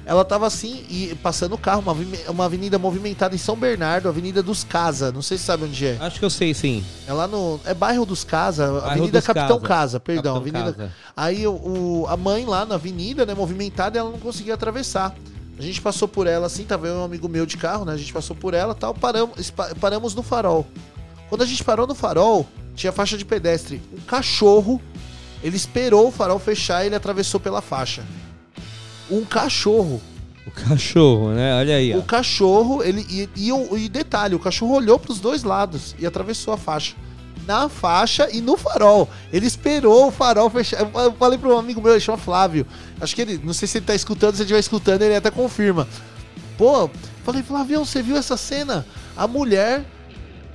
Ela 0.07 0.23
tava 0.23 0.47
assim, 0.47 0.85
e 0.91 1.15
passando 1.23 1.55
o 1.55 1.59
carro, 1.59 1.81
uma, 1.81 1.97
uma 2.31 2.45
avenida 2.45 2.79
movimentada 2.79 3.35
em 3.35 3.39
São 3.39 3.57
Bernardo, 3.57 4.07
Avenida 4.07 4.43
dos 4.43 4.63
Casa. 4.63 5.11
Não 5.11 5.23
sei 5.23 5.39
se 5.39 5.45
sabe 5.45 5.65
onde 5.65 5.87
é. 5.87 5.97
Acho 5.99 6.19
que 6.19 6.25
eu 6.27 6.29
sei 6.29 6.53
sim. 6.53 6.85
É 7.07 7.13
lá 7.15 7.27
no. 7.27 7.59
É 7.65 7.73
bairro 7.73 8.05
dos 8.05 8.23
Casa, 8.23 8.67
Bairro 8.67 8.87
Avenida 8.87 9.19
dos 9.19 9.27
Capitão 9.27 9.59
Casa. 9.61 9.69
Casa, 9.69 10.01
perdão. 10.01 10.35
Capitão 10.35 10.61
avenida. 10.61 10.77
Casa. 10.77 10.93
Aí 11.17 11.47
o- 11.47 12.05
a 12.07 12.19
mãe 12.19 12.45
lá 12.45 12.67
na 12.67 12.75
avenida, 12.75 13.25
né, 13.25 13.33
movimentada, 13.35 13.99
ela 13.99 14.11
não 14.11 14.19
conseguia 14.19 14.53
atravessar. 14.53 15.15
A 15.59 15.63
gente 15.63 15.81
passou 15.81 16.09
por 16.09 16.27
ela 16.27 16.47
assim, 16.47 16.65
tava 16.65 16.87
eu 16.87 16.95
e 16.95 16.99
um 16.99 17.05
amigo 17.05 17.29
meu 17.29 17.47
de 17.47 17.57
carro, 17.57 17.85
né? 17.85 17.93
A 17.93 17.97
gente 17.97 18.13
passou 18.13 18.35
por 18.35 18.55
ela 18.55 18.75
tal, 18.75 18.93
paramos, 18.93 19.53
paramos 19.81 20.15
no 20.15 20.23
farol. 20.23 20.67
Quando 21.29 21.43
a 21.43 21.47
gente 21.47 21.63
parou 21.63 21.87
no 21.87 21.95
farol, 21.95 22.47
tinha 22.75 22.93
faixa 22.93 23.17
de 23.17 23.25
pedestre. 23.25 23.81
Um 23.93 24.01
cachorro, 24.01 24.81
ele 25.43 25.57
esperou 25.57 26.09
o 26.09 26.13
farol 26.13 26.39
fechar 26.39 26.83
e 26.83 26.87
ele 26.87 26.97
atravessou 26.97 27.39
pela 27.39 27.63
faixa. 27.63 28.05
Um 29.11 29.25
cachorro. 29.25 30.01
O 30.47 30.51
cachorro, 30.51 31.33
né? 31.33 31.55
Olha 31.59 31.77
aí, 31.77 31.95
ó. 31.95 31.99
O 31.99 32.03
cachorro, 32.03 32.83
ele. 32.83 33.07
E, 33.09 33.29
e, 33.37 33.85
e 33.85 33.89
detalhe, 33.89 34.35
o 34.35 34.39
cachorro 34.39 34.75
olhou 34.75 34.99
pros 34.99 35.21
dois 35.21 35.43
lados 35.43 35.95
e 35.99 36.07
atravessou 36.07 36.53
a 36.53 36.57
faixa. 36.57 36.95
Na 37.47 37.69
faixa 37.69 38.29
e 38.33 38.41
no 38.41 38.57
farol. 38.57 39.09
Ele 39.33 39.47
esperou 39.47 40.09
o 40.09 40.11
farol 40.11 40.49
fechar. 40.51 40.81
Eu 40.95 41.13
falei 41.13 41.39
para 41.39 41.49
um 41.51 41.59
amigo 41.59 41.81
meu, 41.83 41.93
ele 41.93 42.01
chama 42.01 42.17
Flávio. 42.19 42.67
Acho 43.01 43.15
que 43.15 43.23
ele. 43.23 43.41
Não 43.45 43.53
sei 43.53 43.69
se 43.69 43.79
ele 43.79 43.87
tá 43.87 43.95
escutando, 43.95 44.33
se 44.35 44.39
ele 44.39 44.45
estiver 44.45 44.61
escutando, 44.61 45.03
ele 45.03 45.15
até 45.17 45.31
confirma. 45.31 45.87
Pô, 46.57 46.89
falei, 47.25 47.43
Flavião, 47.43 47.85
você 47.85 48.01
viu 48.03 48.17
essa 48.17 48.37
cena? 48.37 48.87
A 49.17 49.27
mulher, 49.27 49.85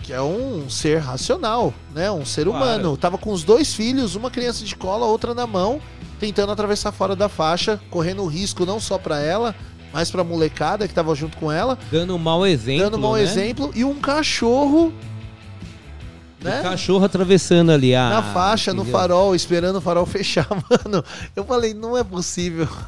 que 0.02 0.14
é 0.14 0.22
um 0.22 0.70
ser 0.70 0.98
racional, 1.00 1.74
né? 1.94 2.10
Um 2.10 2.26
ser 2.26 2.46
Claro. 2.46 2.58
humano. 2.58 2.98
Tava 2.98 3.18
com 3.18 3.32
os 3.32 3.44
dois 3.44 3.74
filhos, 3.74 4.16
uma 4.16 4.32
criança 4.32 4.64
de 4.64 4.76
cola, 4.76 5.06
outra 5.06 5.34
na 5.36 5.46
mão, 5.46 5.82
tentando 6.20 6.52
atravessar 6.52 6.92
fora 6.92 7.16
da 7.16 7.28
faixa, 7.30 7.80
correndo 7.90 8.26
risco 8.26 8.66
não 8.66 8.80
só 8.80 8.98
pra 8.98 9.20
ela, 9.20 9.54
mas 9.94 10.10
pra 10.10 10.24
molecada 10.24 10.88
que 10.88 10.94
tava 10.94 11.14
junto 11.16 11.38
com 11.38 11.52
ela, 11.52 11.78
Dando 11.92 12.16
um 12.16 12.20
mau 12.20 12.46
exemplo. 12.48 12.84
dando 12.86 12.98
um 12.98 13.02
mau 13.02 13.14
né? 13.16 13.24
exemplo, 13.24 13.72
e 13.76 13.84
um 13.84 13.96
cachorro, 13.96 14.94
né? 16.42 16.60
O 16.60 16.64
cachorro 16.64 17.06
atravessando 17.06 17.72
ali 17.72 17.94
a. 17.94 18.10
Na 18.10 18.24
faixa, 18.24 18.74
no 18.74 18.82
entendeu? 18.82 19.00
farol, 19.00 19.36
esperando 19.36 19.76
o 19.78 19.82
farol 19.82 20.06
fechar, 20.08 20.48
mano. 20.50 21.04
Eu 21.36 21.44
falei, 21.44 21.74
não 21.74 21.98
é 21.98 22.04
possível. 22.04 22.68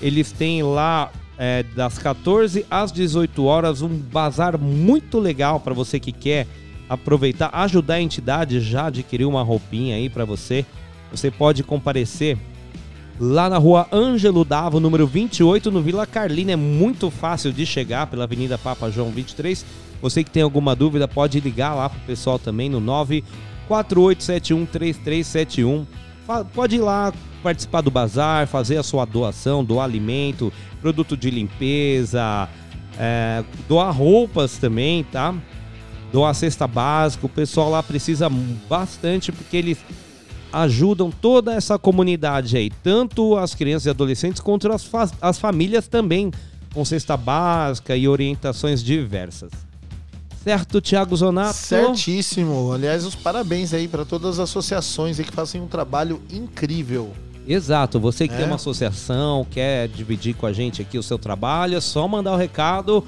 eles 0.02 0.32
têm 0.32 0.64
lá 0.64 1.12
é, 1.40 1.64
das 1.64 1.98
14 1.98 2.66
às 2.70 2.92
18 2.92 3.44
horas 3.46 3.82
um 3.82 3.88
bazar 3.88 4.60
muito 4.60 5.18
legal 5.20 5.60
para 5.60 5.74
você 5.74 5.98
que 6.00 6.12
quer 6.12 6.46
aproveitar, 6.90 7.50
ajudar 7.54 7.94
a 7.96 8.02
entidade 8.02 8.60
já 8.60 8.88
adquirir 8.88 9.26
uma 9.26 9.42
roupinha 9.42 9.96
aí 9.96 10.10
para 10.10 10.26
você. 10.26 10.66
Você 11.12 11.32
pode 11.32 11.64
comparecer 11.64 12.38
lá 13.20 13.50
na 13.50 13.58
rua 13.58 13.88
Ângelo 13.92 14.44
Davo, 14.44 14.80
número 14.80 15.08
28, 15.08 15.72
no 15.72 15.82
Vila 15.82 16.06
Carlina. 16.06 16.52
É 16.52 16.56
muito 16.56 17.10
fácil 17.10 17.52
de 17.54 17.66
chegar 17.66 18.08
pela 18.08 18.26
Avenida 18.26 18.58
Papa 18.58 18.90
João 18.92 19.10
23. 19.12 19.66
Você 20.02 20.24
que 20.24 20.32
tem 20.32 20.44
alguma 20.44 20.76
dúvida, 20.76 21.08
pode 21.08 21.40
ligar 21.40 21.74
lá 21.74 21.90
pro 21.90 22.00
pessoal 22.02 22.38
também 22.40 22.70
no 22.70 22.82
948713371. 24.50 25.86
Fa- 26.26 26.46
Pode 26.46 26.76
ir 26.76 26.80
lá 26.82 27.14
participar 27.42 27.82
do 27.82 27.90
bazar, 27.92 28.48
fazer 28.48 28.78
a 28.78 28.84
sua 28.84 29.06
doação, 29.06 29.64
doar 29.64 29.86
alimento, 29.86 30.52
produto 30.82 31.16
de 31.18 31.30
limpeza, 31.30 32.48
é, 32.98 33.44
doar 33.68 33.92
roupas 33.96 34.58
também, 34.58 35.04
tá? 35.04 35.34
Doar 36.12 36.34
cesta 36.34 36.68
básica. 36.68 37.26
O 37.26 37.30
pessoal 37.30 37.70
lá 37.70 37.84
precisa 37.84 38.30
bastante 38.70 39.32
porque 39.32 39.58
eles 39.58 39.78
ajudam 40.52 41.12
toda 41.12 41.54
essa 41.54 41.78
comunidade 41.78 42.58
aí, 42.58 42.72
tanto 42.84 43.38
as 43.38 43.54
crianças 43.54 43.86
e 43.86 43.90
adolescentes 43.92 44.42
quanto 44.42 44.72
as, 44.72 44.84
fa- 44.84 45.10
as 45.22 45.38
famílias 45.38 45.88
também, 45.88 46.32
com 46.74 46.84
cesta 46.84 47.16
básica 47.16 47.96
e 47.96 48.08
orientações 48.08 48.84
diversas. 48.84 49.52
Certo, 50.44 50.82
Thiago 50.82 51.16
Zonato? 51.16 51.54
Certíssimo. 51.56 52.72
Aliás, 52.72 53.06
os 53.06 53.14
parabéns 53.14 53.74
aí 53.74 53.88
para 53.88 54.06
todas 54.06 54.40
as 54.40 54.50
associações 54.50 55.20
aí 55.20 55.26
que 55.26 55.34
fazem 55.34 55.62
um 55.62 55.68
trabalho 55.68 56.22
incrível. 56.32 57.12
Exato, 57.52 58.00
você 58.00 58.28
que 58.28 58.36
É. 58.36 58.38
tem 58.38 58.46
uma 58.46 58.58
associação, 58.58 59.44
quer 59.50 59.88
dividir 59.88 60.36
com 60.36 60.46
a 60.46 60.54
gente 60.54 60.84
aqui 60.84 61.00
o 61.00 61.04
seu 61.04 61.18
trabalho, 61.18 61.76
é 61.76 61.82
só 61.82 62.08
mandar 62.08 62.34
o 62.34 62.38
recado 62.38 63.04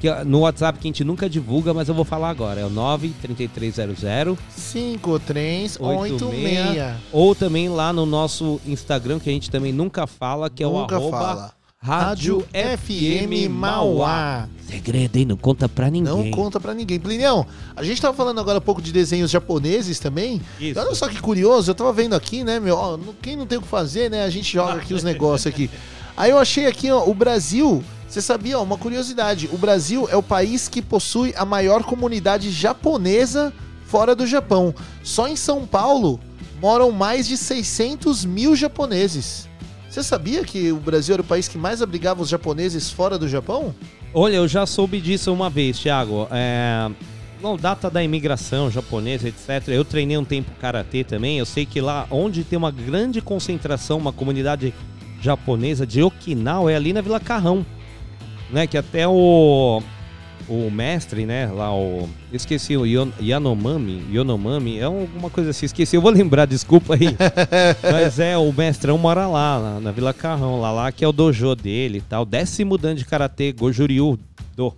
que, 0.00 0.12
no 0.24 0.40
WhatsApp 0.40 0.80
que 0.80 0.88
a 0.88 0.90
gente 0.90 1.04
nunca 1.04 1.30
divulga, 1.30 1.72
mas 1.72 1.88
eu 1.88 1.94
vou 1.94 2.04
falar 2.04 2.28
agora. 2.28 2.60
É 2.60 2.66
o 2.66 2.70
93300 2.70 4.36
5386. 4.50 6.76
ou 7.12 7.34
também 7.34 7.68
lá 7.68 7.92
no 7.92 8.04
nosso 8.04 8.60
Instagram, 8.66 9.18
que 9.18 9.30
a 9.30 9.32
gente 9.32 9.50
também 9.50 9.72
nunca 9.72 10.06
fala, 10.06 10.50
que 10.50 10.62
é 10.62 10.66
Nunca 10.66 10.94
o 10.94 10.98
arroba 10.98 11.18
fala. 11.18 11.52
Rádio 11.84 12.42
FM 12.50 13.50
Mauá. 13.50 14.48
Segredo, 14.66 15.16
hein? 15.16 15.26
Não 15.26 15.36
conta 15.36 15.68
pra 15.68 15.90
ninguém. 15.90 16.14
Não 16.14 16.30
conta 16.30 16.58
pra 16.58 16.72
ninguém. 16.72 16.98
Plinião, 16.98 17.46
a 17.76 17.82
gente 17.82 18.00
tava 18.00 18.16
falando 18.16 18.40
agora 18.40 18.56
um 18.56 18.62
pouco 18.62 18.80
de 18.80 18.90
desenhos 18.90 19.30
japoneses 19.30 19.98
também. 19.98 20.40
Isso. 20.58 20.80
Olha 20.80 20.94
só 20.94 21.06
que 21.08 21.20
curioso, 21.20 21.70
eu 21.70 21.74
tava 21.74 21.92
vendo 21.92 22.14
aqui, 22.14 22.42
né, 22.42 22.58
meu? 22.58 22.74
ó, 22.74 22.98
quem 23.20 23.36
não 23.36 23.44
tem 23.44 23.58
o 23.58 23.60
que 23.60 23.68
fazer, 23.68 24.10
né? 24.10 24.24
A 24.24 24.30
gente 24.30 24.50
joga 24.50 24.80
aqui 24.80 24.94
os 24.94 25.02
negócios 25.04 25.52
aqui. 25.52 25.68
Aí 26.16 26.30
eu 26.30 26.38
achei 26.38 26.64
aqui, 26.64 26.90
ó, 26.90 27.06
o 27.06 27.12
Brasil. 27.12 27.84
Você 28.08 28.22
sabia, 28.22 28.58
ó, 28.58 28.62
uma 28.62 28.78
curiosidade: 28.78 29.50
o 29.52 29.58
Brasil 29.58 30.08
é 30.10 30.16
o 30.16 30.22
país 30.22 30.68
que 30.68 30.80
possui 30.80 31.34
a 31.36 31.44
maior 31.44 31.82
comunidade 31.82 32.50
japonesa 32.50 33.52
fora 33.84 34.14
do 34.14 34.26
Japão. 34.26 34.74
Só 35.02 35.28
em 35.28 35.36
São 35.36 35.66
Paulo 35.66 36.18
moram 36.62 36.90
mais 36.90 37.28
de 37.28 37.36
600 37.36 38.24
mil 38.24 38.56
japoneses. 38.56 39.52
Você 39.94 40.02
sabia 40.02 40.42
que 40.42 40.72
o 40.72 40.76
Brasil 40.76 41.12
era 41.12 41.22
o 41.22 41.24
país 41.24 41.46
que 41.46 41.56
mais 41.56 41.80
abrigava 41.80 42.20
os 42.20 42.28
japoneses 42.28 42.90
fora 42.90 43.16
do 43.16 43.28
Japão? 43.28 43.72
Olha, 44.12 44.34
eu 44.34 44.48
já 44.48 44.66
soube 44.66 45.00
disso 45.00 45.32
uma 45.32 45.48
vez, 45.48 45.78
Thiago. 45.78 46.26
É... 46.32 46.90
Não, 47.40 47.56
data 47.56 47.88
da 47.88 48.02
imigração 48.02 48.68
japonesa, 48.68 49.28
etc. 49.28 49.68
Eu 49.68 49.84
treinei 49.84 50.18
um 50.18 50.24
tempo 50.24 50.50
karatê 50.60 51.04
também. 51.04 51.38
Eu 51.38 51.46
sei 51.46 51.64
que 51.64 51.80
lá 51.80 52.08
onde 52.10 52.42
tem 52.42 52.56
uma 52.56 52.72
grande 52.72 53.20
concentração, 53.20 53.96
uma 53.98 54.12
comunidade 54.12 54.74
japonesa 55.20 55.86
de 55.86 56.02
Okinawa, 56.02 56.72
é 56.72 56.74
ali 56.74 56.92
na 56.92 57.00
Vila 57.00 57.20
Carrão. 57.20 57.64
Né? 58.50 58.66
Que 58.66 58.76
até 58.76 59.06
o, 59.06 59.80
o 60.48 60.70
mestre, 60.70 61.24
né? 61.26 61.46
Lá 61.46 61.74
o. 61.74 62.08
Esqueci 62.32 62.76
o 62.76 62.84
Yon- 62.86 63.12
Yanomami. 63.20 64.02
Yonomami. 64.12 64.78
É 64.78 64.84
alguma 64.84 65.30
coisa 65.30 65.50
assim. 65.50 65.66
Esqueci. 65.66 65.96
Eu 65.96 66.02
vou 66.02 66.10
lembrar, 66.10 66.46
desculpa 66.46 66.94
aí. 66.94 67.16
Mas 67.92 68.18
é, 68.18 68.36
o 68.36 68.52
mestrão 68.52 68.98
mora 68.98 69.26
lá, 69.26 69.58
na, 69.60 69.80
na 69.80 69.90
Vila 69.92 70.12
Carrão, 70.12 70.60
lá, 70.60 70.70
lá 70.70 70.92
que 70.92 71.04
é 71.04 71.08
o 71.08 71.12
dojo 71.12 71.54
dele 71.54 71.98
e 71.98 72.02
tal. 72.02 72.24
Décimo 72.24 72.76
dan 72.76 72.94
de 72.94 73.04
karatê, 73.04 73.52
Gojuryu 73.52 74.18
do. 74.56 74.70
Bem 74.70 74.76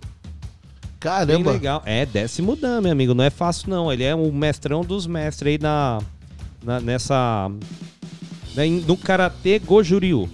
Caramba. 0.99 1.51
legal. 1.51 1.83
É, 1.85 2.05
décimo 2.05 2.55
dan, 2.55 2.81
meu 2.81 2.91
amigo. 2.91 3.13
Não 3.13 3.23
é 3.23 3.29
fácil, 3.29 3.69
não. 3.69 3.91
Ele 3.93 4.03
é 4.03 4.15
o 4.15 4.31
mestrão 4.31 4.81
dos 4.81 5.05
mestres 5.05 5.53
aí 5.53 5.59
na, 5.61 5.99
na- 6.63 6.79
nessa. 6.79 7.49
na- 8.55 8.65
no 8.87 8.97
karatê 8.97 9.59
Gojuryu. 9.59 10.27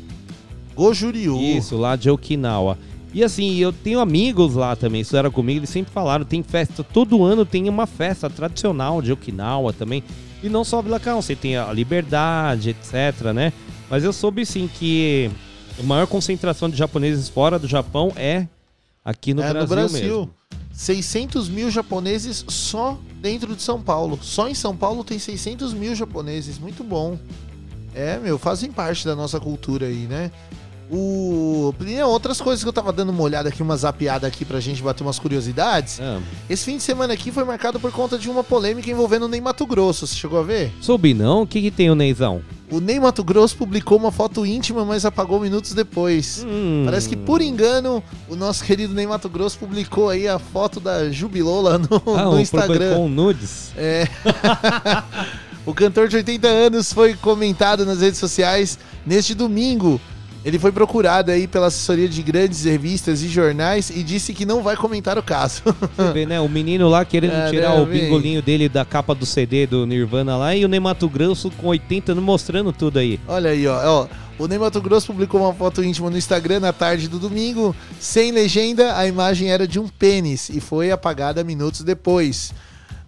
Gojuryu. 0.76 1.40
Isso, 1.40 1.78
lá 1.78 1.96
de 1.96 2.10
Okinawa. 2.10 2.78
E 3.14 3.24
assim, 3.24 3.58
eu 3.58 3.72
tenho 3.72 4.00
amigos 4.00 4.56
lá 4.56 4.76
também, 4.76 5.02
estudaram 5.02 5.30
comigo, 5.32 5.60
eles 5.60 5.70
sempre 5.70 5.94
falaram, 5.94 6.26
tem 6.26 6.42
festa, 6.42 6.84
todo 6.84 7.24
ano 7.24 7.46
tem 7.46 7.70
uma 7.70 7.86
festa 7.86 8.28
tradicional 8.30 9.02
de 9.02 9.12
Okinawa 9.12 9.72
também. 9.72 10.04
E 10.42 10.50
não 10.50 10.64
só 10.64 10.82
Vila 10.82 11.00
Carrão, 11.00 11.22
você 11.22 11.36
tem 11.36 11.56
a 11.56 11.72
Liberdade, 11.72 12.72
etc, 12.72 13.32
né? 13.34 13.54
Mas 13.90 14.04
eu 14.04 14.12
soube 14.12 14.46
sim 14.46 14.68
que 14.68 15.30
a 15.80 15.84
maior 15.84 16.08
concentração 16.08 16.70
de 16.70 16.76
japoneses 16.76 17.30
fora 17.30 17.60
do 17.60 17.68
Japão 17.68 18.12
é 18.16 18.48
aqui 19.06 19.34
no, 19.34 19.44
é, 19.44 19.50
Brasil, 19.52 19.62
no 19.62 19.68
Brasil. 19.68 20.02
mesmo. 20.02 20.34
600 20.74 21.50
mil 21.50 21.70
japoneses 21.70 22.44
só 22.48 22.98
dentro 23.22 23.56
de 23.56 23.62
São 23.62 23.80
Paulo. 23.80 24.18
Só 24.22 24.48
em 24.48 24.56
São 24.56 24.76
Paulo 24.76 25.04
tem 25.04 25.20
600 25.20 25.72
mil 25.74 25.94
japoneses. 25.94 26.58
Muito 26.58 26.84
bom. 26.84 27.18
É, 27.94 28.18
meu, 28.18 28.40
fazem 28.40 28.72
parte 28.72 29.06
da 29.06 29.16
nossa 29.16 29.40
cultura 29.40 29.86
aí, 29.86 30.08
né? 30.08 30.32
O. 30.94 31.74
Outras 32.06 32.40
coisas 32.40 32.64
que 32.64 32.70
eu 32.70 32.74
tava 32.74 32.94
dando 32.94 33.10
uma 33.10 33.24
olhada 33.24 33.50
aqui, 33.50 33.62
uma 33.64 33.76
zapiada 33.76 34.28
aqui 34.28 34.46
pra 34.46 34.60
gente 34.60 34.82
bater 34.84 35.04
umas 35.04 35.18
curiosidades. 35.18 36.00
Ah, 36.00 36.20
Esse 36.50 36.66
fim 36.66 36.78
de 36.78 36.84
semana 36.84 37.14
aqui 37.14 37.32
foi 37.32 37.44
marcado 37.44 37.80
por 37.80 37.92
conta 37.92 38.18
de 38.18 38.30
uma 38.30 38.44
polêmica 38.44 38.90
envolvendo 38.92 39.24
o 39.24 39.28
Ney 39.28 39.42
Mato 39.42 39.66
Grosso. 39.66 40.06
Você 40.06 40.16
chegou 40.16 40.40
a 40.40 40.44
ver? 40.44 40.72
soube 40.80 41.14
não? 41.14 41.42
O 41.42 41.48
que, 41.48 41.62
que 41.62 41.72
tem 41.72 41.90
o 41.90 41.96
Neizão? 41.96 42.42
O 42.70 42.80
Ney 42.80 43.00
Mato 43.00 43.24
Grosso 43.24 43.56
publicou 43.58 43.98
uma 43.98 44.12
foto 44.12 44.46
íntima, 44.46 44.86
mas 44.86 45.06
apagou 45.06 45.40
minutos 45.40 45.74
depois. 45.74 46.46
Hum, 46.48 46.84
Parece 46.86 47.10
que 47.10 47.16
por 47.16 47.42
engano, 47.42 48.04
o 48.30 48.36
nosso 48.36 48.64
querido 48.64 48.94
Ney 48.94 49.08
Mato 49.08 49.30
Grosso 49.30 49.58
publicou 49.58 50.10
aí 50.10 50.28
a 50.28 50.38
foto 50.38 50.80
da 50.80 51.10
Jubilola 51.12 51.78
no, 51.78 52.16
ah, 52.16 52.26
no 52.26 52.40
Instagram. 52.40 52.96
com 52.96 53.10
nudes? 53.10 53.72
É. 53.76 54.08
o 55.66 55.74
cantor 55.74 56.08
de 56.08 56.18
80 56.18 56.48
anos 56.48 56.94
foi 56.94 57.14
comentado 57.16 57.86
nas 57.86 58.02
redes 58.02 58.20
sociais 58.20 58.78
neste 59.06 59.34
domingo. 59.34 60.00
Ele 60.46 60.60
foi 60.60 60.72
procurado 60.72 61.32
aí 61.32 61.48
pela 61.48 61.68
assessoria 61.68 62.08
de 62.10 62.22
grandes 62.22 62.66
revistas 62.66 63.24
e 63.24 63.30
jornais 63.30 63.90
e 63.90 64.04
disse 64.04 64.34
que 64.34 64.46
não 64.46 64.62
vai 64.62 64.76
comentar 64.76 65.18
o 65.18 65.24
caso. 65.24 65.62
Você 65.96 66.12
vê, 66.12 66.26
né? 66.26 66.40
O 66.42 66.50
menino 66.50 66.90
lá 66.90 67.06
querendo 67.06 67.32
Ah, 67.44 67.50
tirar 67.50 67.70
não, 67.70 67.84
o 67.84 67.86
vem. 67.86 68.02
bingolinho 68.02 68.42
dele 68.42 68.68
da 68.68 68.84
capa 68.84 69.16
do 69.16 69.26
CD 69.26 69.66
do 69.66 69.86
Nirvana 69.86 70.36
lá 70.36 70.54
e 70.56 70.66
o 70.66 70.68
Neymato 70.68 71.08
Grosso 71.08 71.50
com 71.52 71.68
80 71.68 72.12
anos 72.12 72.24
mostrando 72.24 72.74
tudo 72.74 73.00
aí. 73.00 73.20
Olha 73.28 73.52
aí, 73.52 73.66
ó. 73.68 74.02
ó. 74.02 74.08
O 74.38 74.48
Ney 74.48 74.58
Mato 74.58 74.82
Grosso 74.82 75.08
publicou 75.08 75.40
uma 75.42 75.54
foto 75.54 75.84
íntima 75.84 76.10
no 76.10 76.18
Instagram 76.18 76.60
na 76.60 76.74
tarde 76.74 77.08
do 77.08 77.20
domingo, 77.20 77.74
sem 78.00 78.32
legenda, 78.32 78.98
a 78.98 79.08
imagem 79.08 79.52
era 79.52 79.68
de 79.68 79.80
um 79.80 79.88
pênis 79.88 80.50
e 80.50 80.60
foi 80.60 80.92
apagada 80.92 81.44
minutos 81.44 81.82
depois. 81.82 82.52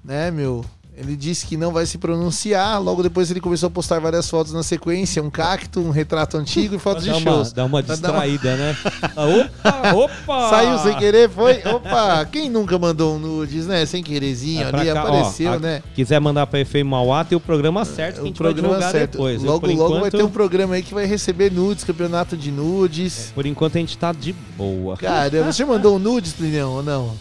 Né, 0.03 0.29
meu? 0.29 0.63
Ele 0.97 1.13
disse 1.17 1.45
que 1.45 1.57
não 1.57 1.73
vai 1.73 1.85
se 1.85 1.97
pronunciar, 1.97 2.81
logo 2.81 3.03
depois 3.03 3.29
ele 3.29 3.41
começou 3.41 3.67
a 3.67 3.69
postar 3.69 3.99
várias 3.99 4.29
fotos 4.29 4.53
na 4.53 4.63
sequência, 4.63 5.21
um 5.21 5.29
cacto, 5.29 5.81
um 5.81 5.89
retrato 5.89 6.37
antigo 6.37 6.75
e 6.75 6.79
fotos 6.79 7.03
de 7.03 7.09
uma, 7.09 7.19
shows. 7.19 7.51
dá 7.51 7.65
uma 7.65 7.83
distraída, 7.83 8.55
né? 8.55 8.77
Ah, 9.13 9.25
opa, 9.25 9.93
opa! 9.93 10.49
Saiu 10.49 10.79
sem 10.79 10.95
querer, 10.97 11.29
foi? 11.29 11.61
Opa! 11.65 12.23
Quem 12.31 12.49
nunca 12.49 12.79
mandou 12.79 13.15
um 13.15 13.19
nudes, 13.19 13.67
né? 13.67 13.85
Sem 13.85 14.01
querezinho 14.01 14.61
É 14.61 14.67
ali, 14.73 14.89
cá, 14.91 15.03
ó, 15.03 15.07
apareceu, 15.07 15.51
a- 15.53 15.59
né? 15.59 15.83
Quiser 15.93 16.19
mandar 16.21 16.47
pra 16.47 16.63
FM 16.63 16.85
Mauá, 16.85 17.25
tem 17.25 17.35
o 17.37 17.41
programa 17.41 17.83
certo 17.83 18.15
que 18.15 18.19
a 18.21 18.23
O 18.23 18.27
gente 18.27 18.41
vai 18.41 18.53
programa 18.53 18.67
divulgar 18.75 18.91
certo. 18.93 19.11
depois. 19.11 19.43
Eu, 19.43 19.47
Logo, 19.51 19.59
por 19.67 19.69
logo 19.75 19.89
vai 19.89 19.97
enquanto- 19.97 20.17
ter 20.17 20.23
um 20.23 20.29
programa 20.29 20.75
aí 20.75 20.81
que 20.81 20.93
vai 20.93 21.05
receber 21.05 21.51
nudes, 21.51 21.83
campeonato 21.83 22.37
de 22.37 22.51
nudes. 22.51 23.33
Por 23.35 23.45
enquanto 23.45 23.75
a 23.75 23.79
gente 23.79 23.97
tá 23.97 24.13
de 24.13 24.31
boa. 24.31 24.95
Caramba, 24.95 25.51
você 25.51 25.65
mandou 25.65 25.97
um 25.97 25.99
nudes, 25.99 26.31
Plinião, 26.31 26.71
ou 26.75 26.83
não? 26.83 27.11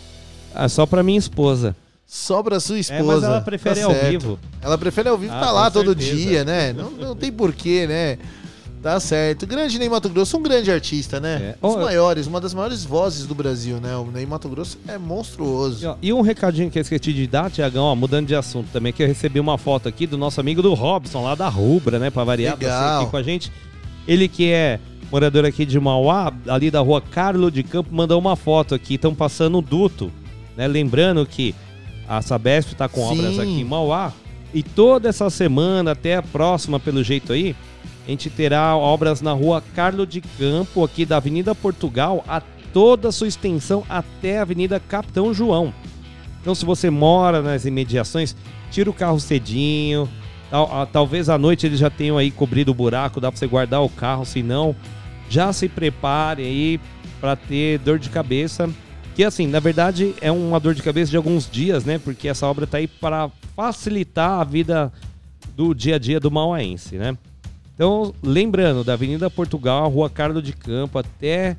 Ah, 0.54 0.68
só 0.68 0.86
pra 0.86 1.02
minha 1.02 1.18
esposa. 1.18 1.74
Só 2.06 2.42
pra 2.42 2.60
sua 2.60 2.78
esposa. 2.78 3.00
É, 3.00 3.02
mas 3.02 3.22
ela 3.22 3.40
prefere 3.40 3.80
Tá 3.80 3.86
ao 3.86 3.92
certo. 3.92 4.10
vivo. 4.10 4.38
Ela 4.60 4.78
prefere 4.78 5.08
ao 5.08 5.18
vivo, 5.18 5.32
Ah, 5.34 5.40
tá 5.40 5.50
lá 5.50 5.70
todo 5.70 5.86
certeza. 6.00 6.16
dia, 6.16 6.44
né? 6.44 6.72
Não, 6.72 6.90
não 6.90 7.16
tem 7.16 7.32
porquê, 7.32 7.86
né? 7.86 8.18
Tá 8.82 9.00
certo. 9.00 9.46
Grande 9.46 9.78
Ney 9.78 9.88
Mato 9.88 10.10
Grosso, 10.10 10.36
um 10.36 10.42
grande 10.42 10.70
artista, 10.70 11.18
né? 11.18 11.54
É. 11.62 11.66
Um 11.66 11.72
dos 11.74 11.82
maiores, 11.82 12.26
uma 12.26 12.38
das 12.38 12.52
maiores 12.52 12.84
vozes 12.84 13.26
do 13.26 13.34
Brasil, 13.34 13.80
né? 13.80 13.96
O 13.96 14.04
Ney 14.10 14.26
Mato 14.26 14.46
Grosso 14.46 14.78
é 14.86 14.98
monstruoso. 14.98 15.82
E, 15.82 15.86
ó, 15.88 15.96
E 16.02 16.12
um 16.12 16.20
recadinho 16.20 16.70
que 16.70 16.78
eu 16.78 16.82
esqueci 16.82 17.10
de 17.14 17.26
dar, 17.26 17.50
Tiagão, 17.50 17.84
ó, 17.84 17.94
mudando 17.94 18.26
de 18.26 18.34
assunto 18.36 18.68
também, 18.70 18.92
que 18.92 19.02
eu 19.02 19.06
recebi 19.06 19.40
uma 19.40 19.56
foto 19.56 19.88
aqui 19.88 20.06
do 20.06 20.18
nosso 20.18 20.38
amigo 20.38 20.60
do 20.60 20.74
Robson, 20.74 21.22
lá 21.24 21.34
da 21.34 21.48
Rubra, 21.48 21.98
né? 21.98 22.10
Pra 22.10 22.24
variar, 22.24 22.58
Legal. 22.58 23.00
aqui 23.02 23.10
com 23.10 23.16
a 23.16 23.22
gente. 23.22 23.50
Ele 24.06 24.28
que 24.28 24.52
é 24.52 24.78
morador 25.10 25.46
aqui 25.46 25.64
de 25.64 25.80
Mauá, 25.80 26.30
ali 26.46 26.70
da 26.70 26.80
rua 26.80 27.00
Carlo 27.00 27.50
de 27.50 27.62
Campo, 27.62 27.88
mandou 27.90 28.18
uma 28.20 28.36
foto 28.36 28.74
aqui. 28.74 28.96
Estão 28.96 29.14
passando 29.14 29.56
o 29.56 29.62
duto, 29.62 30.12
né? 30.58 30.68
Lembrando 30.68 31.24
que 31.24 31.54
a 32.08 32.20
Sabesp 32.22 32.74
tá 32.74 32.88
com 32.88 33.00
Sim. 33.00 33.12
obras 33.12 33.38
aqui 33.38 33.60
em 33.60 33.64
Mauá. 33.64 34.12
E 34.52 34.62
toda 34.62 35.08
essa 35.08 35.28
semana, 35.30 35.92
até 35.92 36.16
a 36.16 36.22
próxima, 36.22 36.78
pelo 36.78 37.02
jeito 37.02 37.32
aí, 37.32 37.56
a 38.06 38.10
gente 38.10 38.30
terá 38.30 38.76
obras 38.76 39.20
na 39.20 39.32
rua 39.32 39.62
Carlo 39.74 40.06
de 40.06 40.20
Campo, 40.20 40.84
aqui 40.84 41.04
da 41.04 41.16
Avenida 41.16 41.54
Portugal, 41.54 42.24
a 42.28 42.40
toda 42.72 43.08
a 43.08 43.12
sua 43.12 43.28
extensão 43.28 43.84
até 43.88 44.38
a 44.38 44.42
Avenida 44.42 44.78
Capitão 44.78 45.32
João. 45.32 45.72
Então, 46.40 46.54
se 46.54 46.64
você 46.64 46.90
mora 46.90 47.40
nas 47.40 47.64
imediações, 47.64 48.36
tira 48.70 48.90
o 48.90 48.94
carro 48.94 49.18
cedinho. 49.18 50.08
Talvez 50.92 51.28
à 51.28 51.38
noite 51.38 51.66
eles 51.66 51.80
já 51.80 51.90
tenham 51.90 52.18
aí 52.18 52.30
cobrido 52.30 52.70
o 52.70 52.74
buraco, 52.74 53.20
dá 53.20 53.32
pra 53.32 53.38
você 53.38 53.46
guardar 53.46 53.82
o 53.82 53.88
carro, 53.88 54.24
se 54.24 54.42
não, 54.42 54.76
já 55.28 55.52
se 55.52 55.68
prepare 55.68 56.42
aí 56.42 56.80
pra 57.20 57.34
ter 57.34 57.78
dor 57.78 57.98
de 57.98 58.08
cabeça. 58.10 58.68
Que 59.14 59.22
assim, 59.22 59.46
na 59.46 59.60
verdade 59.60 60.14
é 60.20 60.30
uma 60.30 60.58
dor 60.58 60.74
de 60.74 60.82
cabeça 60.82 61.10
de 61.10 61.16
alguns 61.16 61.48
dias, 61.48 61.84
né? 61.84 61.98
Porque 61.98 62.28
essa 62.28 62.46
obra 62.46 62.66
tá 62.66 62.78
aí 62.78 62.88
para 62.88 63.30
facilitar 63.54 64.40
a 64.40 64.44
vida 64.44 64.92
do 65.56 65.72
dia 65.72 65.96
a 65.96 65.98
dia 65.98 66.18
do 66.18 66.30
mauaense, 66.30 66.96
né? 66.96 67.16
Então, 67.74 68.14
lembrando, 68.22 68.84
da 68.84 68.92
Avenida 68.92 69.28
Portugal, 69.28 69.88
Rua 69.88 70.08
Carlos 70.08 70.42
de 70.42 70.52
Campo, 70.52 70.98
até 70.98 71.56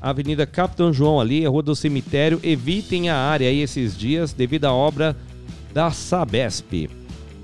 a 0.00 0.10
Avenida 0.10 0.46
Capitão 0.46 0.92
João 0.92 1.20
ali, 1.20 1.44
a 1.44 1.48
Rua 1.48 1.62
do 1.62 1.76
Cemitério, 1.76 2.40
evitem 2.42 3.08
a 3.08 3.16
área 3.16 3.48
aí 3.48 3.60
esses 3.60 3.96
dias 3.96 4.32
devido 4.32 4.64
à 4.64 4.72
obra 4.72 5.16
da 5.72 5.90
Sabesp. 5.90 6.88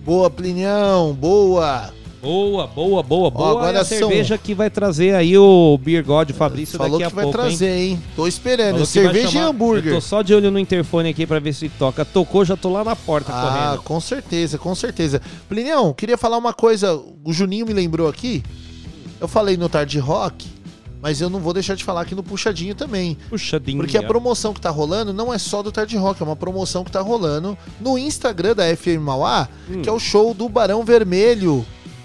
Boa, 0.05 0.28
Plinião, 0.28 1.12
boa. 1.12 1.93
Boa, 2.24 2.66
boa, 2.66 3.02
boa, 3.02 3.30
boa. 3.30 3.50
agora 3.50 3.78
é 3.78 3.80
a 3.80 3.84
são- 3.84 3.98
cerveja 3.98 4.38
que 4.38 4.54
vai 4.54 4.70
trazer 4.70 5.14
aí 5.14 5.36
o 5.36 5.78
Beer 5.78 6.02
God 6.04 6.30
Fabrício 6.32 6.78
Falou 6.78 6.98
daqui 6.98 7.10
que 7.10 7.12
a 7.12 7.14
vai 7.14 7.24
pouco, 7.24 7.38
hein? 7.38 7.44
trazer, 7.48 7.76
hein? 7.78 8.02
Tô 8.16 8.26
esperando. 8.26 8.72
Falou 8.72 8.86
que 8.86 8.92
vai 8.94 9.04
Cerveja 9.04 9.28
chamar- 9.30 9.44
e 9.46 9.48
hambúrguer. 9.50 9.92
Eu 9.92 9.94
tô 9.96 10.00
só 10.00 10.22
de 10.22 10.34
olho 10.34 10.50
no 10.50 10.58
interfone 10.58 11.10
aqui 11.10 11.26
pra 11.26 11.38
ver 11.38 11.52
se 11.52 11.68
toca. 11.68 12.04
Tocou, 12.04 12.44
já 12.44 12.56
tô 12.56 12.70
lá 12.70 12.82
na 12.82 12.96
porta 12.96 13.30
Ah, 13.32 13.42
correndo. 13.74 13.82
com 13.82 14.00
certeza, 14.00 14.56
com 14.58 14.74
certeza. 14.74 15.20
Plinião, 15.48 15.92
queria 15.92 16.16
falar 16.16 16.38
uma 16.38 16.54
coisa. 16.54 16.94
O 17.22 17.32
Juninho 17.32 17.66
me 17.66 17.72
lembrou 17.74 18.08
aqui. 18.08 18.42
Eu 19.20 19.28
falei 19.28 19.56
no 19.56 19.68
Tarde 19.68 19.98
Rock, 19.98 20.46
mas 21.02 21.20
eu 21.20 21.28
não 21.30 21.40
vou 21.40 21.52
deixar 21.52 21.74
de 21.76 21.84
falar 21.84 22.00
aqui 22.00 22.14
no 22.14 22.22
Puxadinho 22.22 22.74
também. 22.74 23.16
Puxadinho. 23.28 23.76
Porque 23.78 23.96
a 23.98 24.02
promoção 24.02 24.52
que 24.54 24.60
tá 24.60 24.70
rolando 24.70 25.12
não 25.12 25.32
é 25.32 25.38
só 25.38 25.62
do 25.62 25.70
Tarde 25.70 25.96
Rock, 25.96 26.22
é 26.22 26.24
uma 26.24 26.36
promoção 26.36 26.82
que 26.84 26.90
tá 26.90 27.00
rolando 27.02 27.56
no 27.80 27.98
Instagram 27.98 28.54
da 28.54 28.64
FM 28.74 28.98
Mauá, 29.02 29.46
Hum. 29.70 29.82
que 29.82 29.88
é 29.88 29.92
o 29.92 29.98
show 30.00 30.32
do 30.34 30.48
Barão 30.48 30.82
Vermelho. 30.84 31.64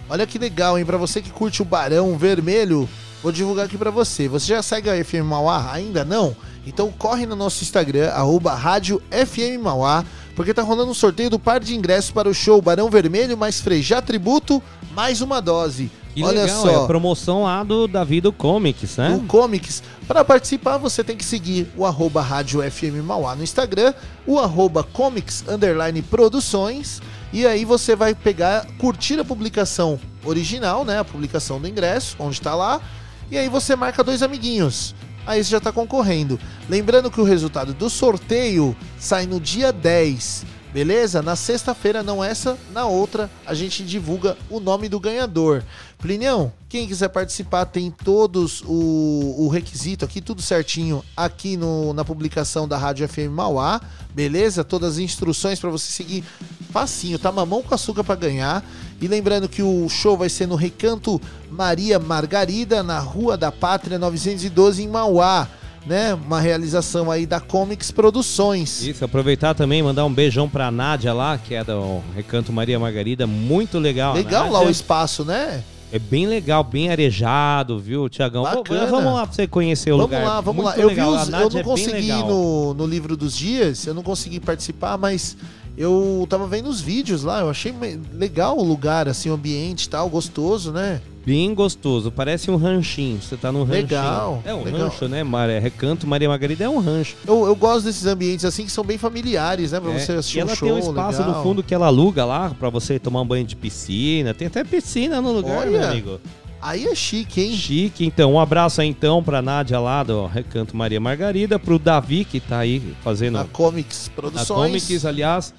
Olha 0.10 0.26
que 0.26 0.40
legal, 0.40 0.78
hein? 0.78 0.86
Pra 0.86 0.98
você 0.98 1.22
que 1.22 1.30
curte 1.30 1.62
o 1.62 1.66
Barão 1.66 2.18
Vermelho, 2.18 2.90
vou 3.22 3.32
divulgar 3.32 3.66
aqui 3.66 3.78
pra 3.78 3.92
você. 3.92 4.28
Você 4.28 4.48
já 4.48 4.62
segue 4.64 4.90
a 4.90 5.04
FM 5.06 5.24
Mauá? 5.24 5.72
Ainda 5.72 6.04
não? 6.04 6.36
Então 6.66 6.92
corre 6.92 7.26
no 7.26 7.36
nosso 7.36 7.64
Instagram, 7.64 8.10
arroba 8.10 8.54
rádio 8.54 9.02
FM 9.12 9.62
Mauá, 9.62 10.04
porque 10.36 10.54
tá 10.54 10.62
rolando 10.62 10.92
um 10.92 10.96
sorteio 10.96 11.30
do 11.30 11.38
par 11.40 11.60
de 11.60 11.76
ingressos 11.76 12.12
para 12.12 12.28
o 12.28 12.34
show 12.34 12.62
Barão 12.62 12.90
Vermelho, 12.90 13.38
mais 13.38 13.62
Frejá 13.62 14.02
Tributo, 14.02 14.62
mais 14.96 15.22
uma 15.22 15.42
dose. 15.42 15.92
Que 16.14 16.24
Olha 16.24 16.42
legal, 16.42 16.62
só. 16.64 16.70
é 16.70 16.76
a 16.76 16.88
promoção 16.88 17.44
lá 17.44 17.64
do 17.64 17.88
Davi 17.88 18.20
do 18.20 18.34
Comics, 18.34 18.98
né? 18.98 19.12
do 19.12 19.28
Comics. 19.28 19.84
Para 20.08 20.26
participar, 20.26 20.78
você 20.78 21.04
tem 21.04 21.16
que 21.16 21.24
seguir 21.24 21.68
o 21.78 21.86
arroba 21.86 22.22
Rádio 22.22 22.62
FM 22.70 23.04
Mauá 23.06 23.36
no 23.36 23.44
Instagram, 23.44 23.94
o 24.26 24.40
arroba 24.40 24.84
Comics 24.84 25.44
Underline 25.48 26.02
Produções, 26.02 27.00
e 27.32 27.46
aí 27.46 27.64
você 27.64 27.96
vai 27.96 28.16
pegar, 28.16 28.66
curtir 28.78 29.20
a 29.20 29.26
publicação 29.26 30.00
original, 30.24 30.84
né? 30.84 31.00
A 31.00 31.06
publicação 31.06 31.60
do 31.60 31.68
ingresso, 31.68 32.16
onde 32.20 32.42
tá 32.42 32.56
lá, 32.56 32.82
e 33.30 33.38
aí 33.38 33.48
você 33.48 33.76
marca 33.76 34.04
dois 34.04 34.24
amiguinhos. 34.24 34.96
Aí 35.26 35.44
você 35.44 35.52
já 35.52 35.60
tá 35.60 35.72
concorrendo. 35.72 36.40
Lembrando 36.68 37.12
que 37.12 37.22
o 37.22 37.24
resultado 37.24 37.74
do 37.74 37.90
sorteio 37.90 38.76
sai 38.98 39.28
no 39.28 39.40
dia 39.40 39.72
10. 39.72 40.46
Beleza? 40.72 41.24
Na 41.24 41.36
sexta-feira, 41.36 42.04
não 42.04 42.24
essa, 42.24 42.56
na 42.72 42.86
outra, 42.86 43.30
a 43.44 43.56
gente 43.56 43.84
divulga 43.84 44.38
o 44.52 44.60
nome 44.60 44.88
do 44.88 45.00
ganhador. 45.00 45.64
Plinião, 45.98 46.54
quem 46.70 46.88
quiser 46.88 47.10
participar 47.10 47.66
tem 47.66 47.90
todos 47.90 48.62
o, 48.66 49.36
o 49.40 49.48
requisito 49.48 50.06
aqui, 50.06 50.22
tudo 50.22 50.44
certinho 50.44 51.04
aqui 51.18 51.58
no, 51.58 51.92
na 51.94 52.06
publicação 52.06 52.68
da 52.68 52.78
Rádio 52.78 53.10
FM 53.10 53.32
Mauá, 53.32 53.82
beleza? 54.14 54.64
Todas 54.64 54.94
as 54.94 54.98
instruções 55.00 55.60
para 55.60 55.72
você 55.72 55.92
seguir 55.92 56.24
facinho, 56.72 57.18
tá 57.18 57.32
mamão 57.32 57.64
com 57.64 57.74
açúcar 57.74 58.04
para 58.04 58.16
ganhar. 58.16 58.64
E 59.02 59.08
lembrando 59.08 59.50
que 59.50 59.64
o 59.64 59.90
show 59.90 60.16
vai 60.16 60.30
ser 60.30 60.48
no 60.48 60.56
Recanto 60.56 61.20
Maria 61.50 61.98
Margarida, 61.98 62.84
na 62.84 63.00
Rua 63.00 63.36
da 63.36 63.52
Pátria 63.52 63.98
912 63.98 64.84
em 64.84 64.88
Mauá, 64.88 65.48
né? 65.86 66.14
Uma 66.14 66.40
realização 66.40 67.10
aí 67.10 67.26
da 67.26 67.40
Comics 67.40 67.92
Produções. 67.92 68.84
Isso, 68.84 69.04
aproveitar 69.04 69.54
também, 69.54 69.82
mandar 69.82 70.06
um 70.06 70.14
beijão 70.14 70.48
pra 70.50 70.72
Nádia 70.72 71.14
lá, 71.14 71.38
que 71.38 71.56
é 71.56 71.64
do 71.64 72.02
Recanto 72.16 72.52
Maria 72.52 72.80
Margarida. 72.80 73.26
Muito 73.26 73.80
legal. 73.80 74.14
Legal 74.14 74.46
lá 74.46 74.54
Nádia. 74.54 74.68
o 74.68 74.72
espaço, 74.72 75.24
né? 75.26 75.64
É 75.92 75.98
bem 75.98 76.28
legal, 76.28 76.64
bem 76.64 76.92
arejado, 76.92 77.80
viu, 77.80 78.08
Tiagão? 78.08 78.44
Vamos 78.44 79.14
lá 79.14 79.26
pra 79.26 79.34
você 79.36 79.48
conhecer 79.48 79.92
o 79.92 79.98
Vamos 79.98 80.12
lugar. 80.12 80.28
lá, 80.28 80.42
vamos 80.42 80.64
Muito 80.64 80.78
lá. 80.78 80.82
Eu, 80.82 80.90
vi 80.90 80.96
legal. 80.96 81.14
Os, 81.14 81.30
eu 81.30 81.50
não 81.50 81.60
é 81.60 81.64
consegui 81.64 82.12
no, 82.12 82.74
no 82.76 82.86
livro 82.86 83.18
dos 83.18 83.36
dias, 83.36 83.88
eu 83.88 83.94
não 83.96 84.04
consegui 84.04 84.40
participar, 84.40 85.00
mas 85.00 85.36
eu 85.76 86.28
tava 86.30 86.46
vendo 86.46 86.70
os 86.70 86.80
vídeos 86.80 87.24
lá, 87.24 87.40
eu 87.40 87.50
achei 87.50 87.74
legal 88.14 88.58
o 88.58 88.64
lugar, 88.64 89.08
assim, 89.08 89.30
o 89.30 89.34
ambiente 89.34 89.86
e 89.86 89.90
tal, 89.90 90.08
gostoso, 90.10 90.72
né? 90.72 91.02
Bem 91.30 91.54
gostoso, 91.54 92.12
parece 92.12 92.50
um 92.50 92.56
ranchinho. 92.56 93.22
Você 93.22 93.38
tá 93.38 93.52
num 93.52 93.60
ranchinho. 93.64 93.84
Legal, 93.84 94.42
É 94.44 94.52
um 94.52 94.64
legal. 94.64 94.82
rancho, 94.90 95.08
né? 95.08 95.24
Mar- 95.24 95.48
é 95.50 95.60
Recanto 95.60 96.08
Maria 96.08 96.28
Margarida 96.28 96.64
é 96.64 96.70
um 96.70 96.80
rancho. 96.80 97.16
Eu, 97.28 97.46
eu 97.46 97.56
gosto 97.56 97.86
desses 97.86 98.08
ambientes 98.08 98.44
assim 98.46 98.66
que 98.66 98.72
são 98.72 98.84
bem 98.84 98.98
familiares, 98.98 99.72
né? 99.72 99.80
Pra 99.80 99.92
É, 99.94 100.00
você 100.00 100.14
assistir 100.14 100.38
e 100.38 100.42
ela 100.42 100.52
um 100.52 100.56
show 100.56 100.68
tem 100.68 100.76
um 100.76 100.80
espaço 100.80 101.20
legal. 101.20 101.36
no 101.38 101.44
fundo 101.44 101.62
que 101.62 101.72
ela 101.72 101.86
aluga 101.86 102.26
lá 102.26 102.50
pra 102.60 102.70
você 102.72 102.98
tomar 102.98 103.22
um 103.22 103.28
banho 103.28 103.46
de 103.46 103.56
piscina. 103.56 104.34
Tem 104.34 104.48
até 104.48 104.64
piscina 104.64 105.22
no 105.22 105.32
lugar, 105.32 105.60
Olha, 105.60 105.70
meu 105.70 105.88
amigo. 105.88 106.20
Aí 106.62 106.88
é 106.88 106.96
chique, 106.96 107.40
hein? 107.42 107.56
Chique, 107.56 108.04
então. 108.06 108.34
Um 108.34 108.40
abraço 108.40 108.82
aí 108.82 108.88
então 108.88 109.22
pra 109.24 109.40
Nádia 109.42 109.80
lá 109.80 110.02
do 110.02 110.26
Recanto 110.26 110.76
Maria 110.76 111.00
Margarida, 111.00 111.60
pro 111.60 111.78
Davi 111.78 112.26
que 112.26 112.40
tá 112.40 112.58
aí 112.58 112.82
fazendo 113.04 113.36
Na 113.36 113.46
Comics 113.46 114.10
a 114.12 114.20
Produções. 114.20 114.48
Comics, 114.48 115.06
aliás. 115.06 115.54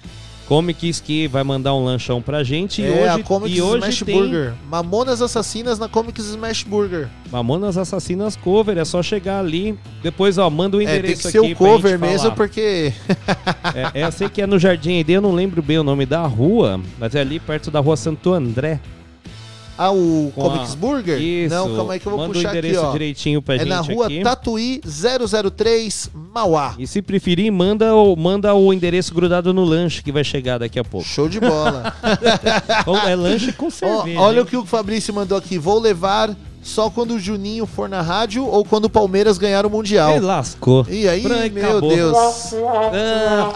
Comics 0.51 0.99
que 0.99 1.29
vai 1.29 1.45
mandar 1.45 1.73
um 1.77 1.85
lanchão 1.85 2.21
pra 2.21 2.43
gente. 2.43 2.83
é, 2.83 2.89
e 2.89 2.91
hoje, 2.91 3.09
a 3.09 3.23
Comics 3.23 3.57
e 3.57 3.63
hoje 3.63 3.77
Smash 3.79 4.03
tem 4.03 4.17
Burger. 4.17 4.53
Mamonas 4.69 5.23
Assassinas 5.23 5.79
na 5.79 5.89
Comics 5.89 6.25
Smash 6.27 6.65
Burger. 6.65 7.09
Mamonas 7.31 7.79
Assassinas 7.79 8.35
Cover. 8.35 8.77
É 8.77 8.85
só 8.85 9.01
chegar 9.01 9.39
ali. 9.39 9.79
Depois, 10.03 10.39
ó, 10.39 10.51
manda 10.51 10.77
o 10.77 10.81
É, 10.81 10.83
endereço 10.83 11.23
tem 11.23 11.31
que 11.33 11.39
ser 11.39 11.39
aqui 11.39 11.53
o 11.53 11.57
cover 11.57 11.97
mesmo, 12.01 12.19
falar. 12.19 12.35
porque 12.35 12.93
É, 13.95 14.01
é, 14.01 14.05
eu 14.05 14.11
sei 14.11 14.29
que 14.29 14.43
é 14.43 14.47
no 14.49 14.59
Jardim 14.59 14.99
ID, 14.99 15.11
eu 15.11 15.23
não 15.23 15.33
lembro 15.33 15.63
bem 15.63 15.79
o 15.79 15.85
nome 15.85 16.05
da 16.05 16.27
rua, 16.27 16.81
mas 16.99 17.15
é 17.15 17.21
ali 17.21 17.39
perto 17.39 17.71
da 17.71 17.79
rua 17.79 17.97
Santo 17.97 18.33
André. 18.33 18.81
Ah, 19.83 19.93
o 19.93 20.31
Com 20.35 20.43
Comics 20.43 20.73
a- 20.75 20.77
Burger? 20.77 21.19
Isso. 21.19 21.55
Não, 21.55 21.75
calma 21.75 21.95
aí 21.95 22.01
que 22.01 22.07
eu 22.07 22.11
vou 22.11 22.21
Manda 22.21 22.35
puxar 22.35 22.49
o 22.49 22.51
endereço 22.53 22.79
aqui, 22.81 22.87
ó. 22.89 22.93
direitinho 22.93 23.41
pra 23.41 23.55
é 23.55 23.59
gente 23.61 23.69
na 23.69 23.81
rua 23.81 24.07
aqui. 24.07 24.21
Tatuí 24.23 24.81
003 24.85 26.11
Mauá. 26.35 26.75
E 26.79 26.87
se 26.87 27.01
preferir, 27.01 27.51
manda 27.51 27.95
o, 27.95 28.15
manda 28.15 28.55
o 28.55 28.73
endereço 28.75 29.15
grudado 29.15 29.55
no 29.55 29.65
lanche 29.65 30.03
que 30.03 30.13
vai 30.13 30.23
chegar 30.23 30.59
daqui 30.59 30.79
a 30.79 30.85
pouco. 30.85 31.07
Show 31.07 31.29
de 31.29 31.41
bola. 31.41 31.95
É 33.09 33.15
lanche 33.17 33.53
com 33.53 33.67
Ó, 33.67 33.71
cerveja. 33.71 34.21
olha 34.21 34.37
hein? 34.37 34.43
o 34.43 34.47
que 34.47 34.57
o 34.57 34.67
Fabrício 34.67 35.15
mandou 35.15 35.37
aqui. 35.39 35.57
Vou 35.59 35.79
levar 35.81 36.37
só 36.63 36.91
quando 36.91 37.15
o 37.15 37.19
Juninho 37.19 37.65
for 37.65 37.89
na 37.89 38.03
rádio 38.03 38.45
ou 38.47 38.65
quando 38.65 38.85
o 38.85 38.91
Palmeiras 38.91 39.39
ganhar 39.39 39.65
o 39.65 39.71
Mundial. 39.71 40.11
Ele 40.17 40.27
lascou. 40.27 40.87
E 40.91 41.09
aí, 41.09 41.23
meu 41.51 41.71
acabou. 41.71 41.89
Deus. 41.97 42.17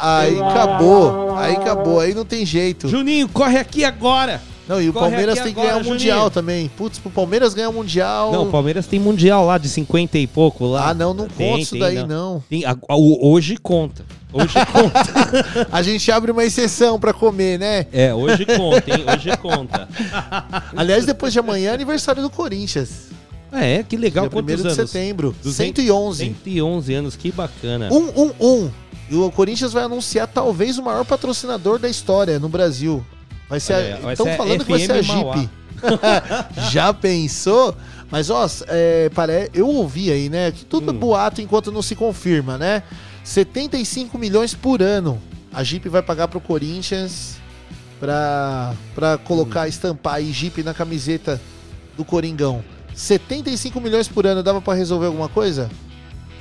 Ah, 0.00 0.18
Aí 0.20 0.40
acabou. 0.40 1.36
Aí 1.36 1.56
acabou. 1.56 2.00
Aí 2.00 2.14
não 2.14 2.24
tem 2.24 2.46
jeito. 2.46 2.88
Juninho, 2.88 3.28
corre 3.28 3.58
aqui 3.58 3.84
agora! 3.84 4.40
Não, 4.68 4.80
e 4.80 4.88
o 4.88 4.92
corre 4.92 5.08
Palmeiras 5.10 5.34
tem 5.40 5.52
que 5.54 5.60
ganhar 5.60 5.76
o 5.76 5.84
Mundial 5.84 6.16
Juninho. 6.18 6.30
também. 6.30 6.68
Putz, 6.76 6.98
pro 6.98 7.10
Palmeiras 7.10 7.52
ganhar 7.52 7.68
o 7.68 7.72
Mundial. 7.72 8.32
Não, 8.32 8.44
o 8.48 8.50
Palmeiras 8.50 8.86
tem 8.86 8.98
mundial 8.98 9.44
lá 9.44 9.58
de 9.58 9.68
50 9.68 10.16
e 10.18 10.26
pouco 10.26 10.64
lá. 10.66 10.88
Ah, 10.90 10.94
não, 10.94 11.12
não 11.12 11.28
Tem, 11.28 11.50
conta 11.50 11.60
isso 11.62 11.78
daí, 11.78 12.06
não. 12.06 12.42
Tem- 12.48 12.64
a- 12.64 12.76
a- 12.88 12.96
o- 12.96 13.30
hoje 13.32 13.56
conta. 13.58 14.04
Hoje 14.32 14.54
conta. 14.72 15.68
A 15.70 15.82
gente 15.82 16.10
abre 16.10 16.30
uma 16.32 16.42
exceção 16.44 16.98
pra 16.98 17.12
comer, 17.12 17.58
né? 17.58 17.86
é, 17.92 18.14
hoje 18.14 18.46
conta, 18.46 18.90
hein? 18.90 19.04
Hoje 19.14 19.36
conta. 19.36 19.86
Aliás, 20.74 21.04
depois 21.04 21.32
de 21.32 21.38
amanhã 21.38 21.70
é 21.70 21.74
aniversário 21.74 22.22
do 22.22 22.30
Corinthians. 22.30 23.08
É, 23.52 23.84
que 23.84 23.96
legal. 23.96 24.24
Dia 24.24 24.30
Quantos 24.30 24.54
1 24.54 24.56
de 24.56 24.62
anos? 24.68 24.90
setembro. 24.90 25.36
200 25.42 25.84
111. 25.84 26.24
111 26.44 26.94
anos, 26.94 27.16
que 27.16 27.30
bacana. 27.30 27.88
111. 27.90 28.70
E 29.10 29.14
o 29.14 29.30
Corinthians 29.30 29.72
vai 29.72 29.84
anunciar 29.84 30.26
talvez 30.26 30.78
o 30.78 30.82
maior 30.82 31.04
patrocinador 31.04 31.78
da 31.78 31.88
história 31.88 32.38
no 32.40 32.48
Brasil. 32.48 33.04
Vai 33.48 33.60
ser 33.60 33.96
vai 33.98 34.14
estão 34.14 34.26
falando 34.36 34.64
que 34.64 34.70
vai 34.70 34.80
ser 34.80 34.92
a. 34.92 35.02
Jeep. 35.02 35.50
Já 36.70 36.92
pensou? 36.92 37.76
Mas, 38.10 38.30
ó, 38.30 38.46
é, 38.68 39.10
pare... 39.10 39.50
eu 39.52 39.68
ouvi 39.68 40.10
aí, 40.10 40.28
né? 40.28 40.52
Que 40.52 40.64
tudo 40.64 40.90
é 40.90 40.94
Hum. 40.94 40.98
boato 40.98 41.40
enquanto 41.40 41.72
não 41.72 41.82
se 41.82 41.94
confirma, 41.94 42.56
né? 42.56 42.82
75 43.24 44.16
milhões 44.18 44.54
por 44.54 44.82
ano 44.82 45.20
a 45.54 45.62
Jeep 45.62 45.88
vai 45.88 46.02
pagar 46.02 46.28
pro 46.28 46.40
Corinthians 46.40 47.36
pra, 48.00 48.74
pra 48.94 49.16
colocar, 49.16 49.68
estampar 49.68 50.14
aí 50.14 50.32
Jeep 50.32 50.62
na 50.62 50.74
camiseta 50.74 51.40
do 51.96 52.04
Coringão. 52.04 52.62
75 52.92 53.80
milhões 53.80 54.08
por 54.08 54.26
ano 54.26 54.42
dava 54.42 54.60
pra 54.60 54.74
resolver 54.74 55.06
alguma 55.06 55.28
coisa? 55.28 55.70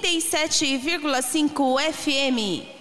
87,5 0.02 1.78
FM. 1.92 2.71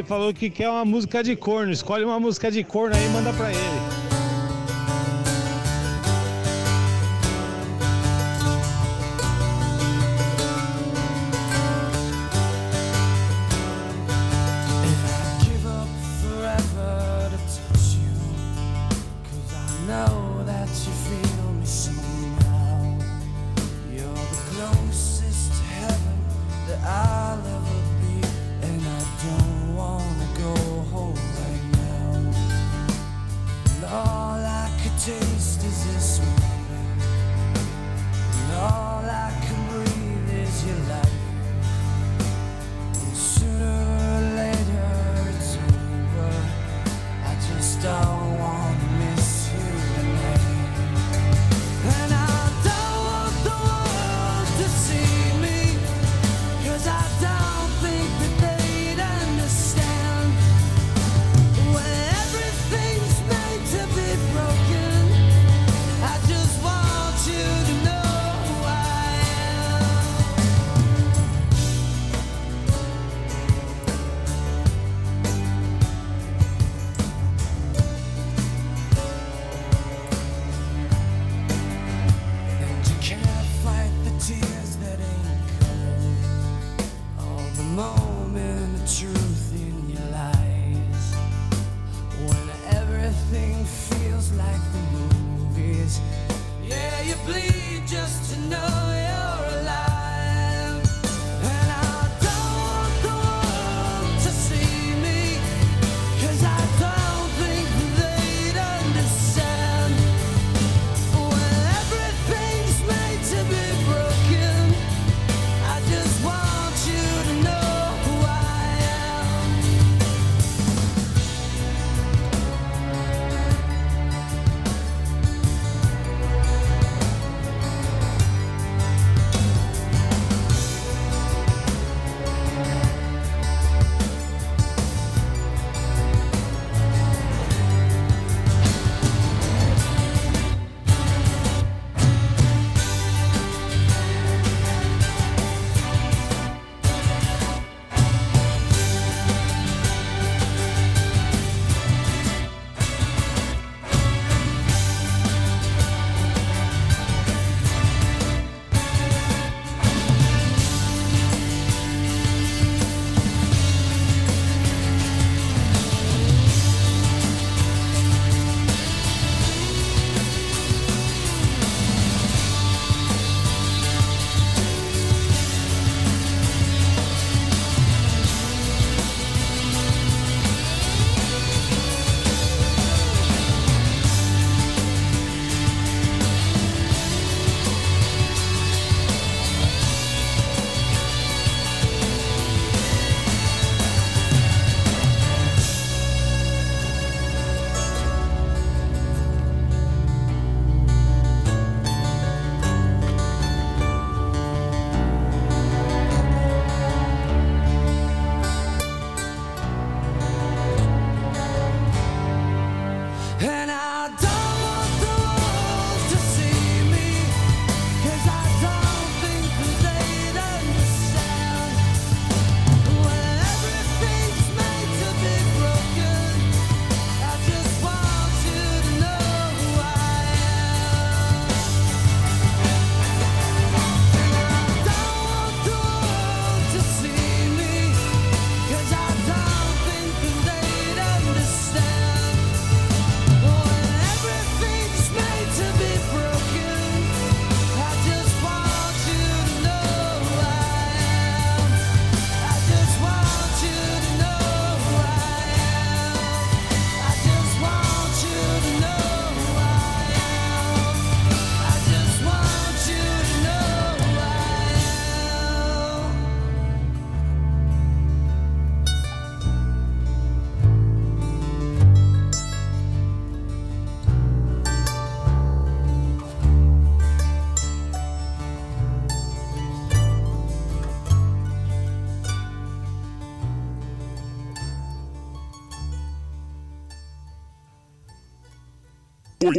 ele 0.00 0.08
falou 0.08 0.32
que 0.32 0.50
quer 0.50 0.68
uma 0.68 0.84
música 0.84 1.22
de 1.22 1.36
corno. 1.36 1.72
Escolhe 1.72 2.04
uma 2.04 2.18
música 2.18 2.50
de 2.50 2.64
corno 2.64 2.96
aí 2.96 3.06
e 3.06 3.08
manda 3.10 3.32
pra 3.32 3.50
ele. 3.50 3.99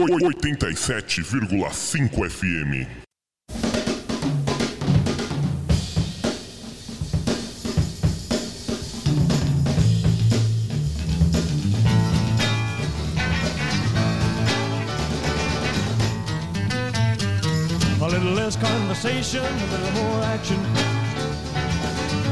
87,5 0.08 1.50
FM. 2.10 2.88
A 18.02 18.08
little 18.08 18.32
less 18.34 18.56
conversation, 18.56 19.44
a 19.44 19.68
little 19.72 19.92
more 20.04 20.24
action. 20.24 20.58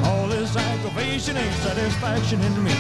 All 0.06 0.28
this 0.28 0.56
aggravation 0.56 1.38
ain't 1.38 1.54
satisfaction 1.56 2.42
in 2.42 2.64
me. 2.64 2.79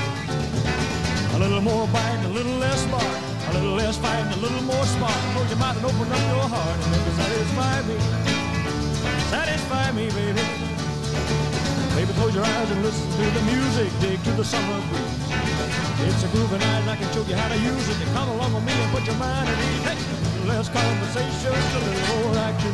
A 16.30 16.31
groovy 16.31 16.61
and 16.61 16.89
I 16.89 16.95
can 16.95 17.11
show 17.11 17.23
you 17.26 17.35
how 17.35 17.49
to 17.49 17.57
use 17.57 17.89
it. 17.89 17.97
You 17.97 18.06
come 18.14 18.30
along 18.30 18.53
with 18.53 18.64
me 18.64 18.73
and 18.73 18.91
put 18.93 19.01
your 19.01 19.15
mind 19.18 19.49
at 19.49 19.57
ease. 19.57 19.81
Hey, 19.81 19.97
less 20.45 20.69
conversation, 20.69 21.49
a 21.49 21.81
little 21.81 22.06
more 22.22 22.38
action. 22.45 22.73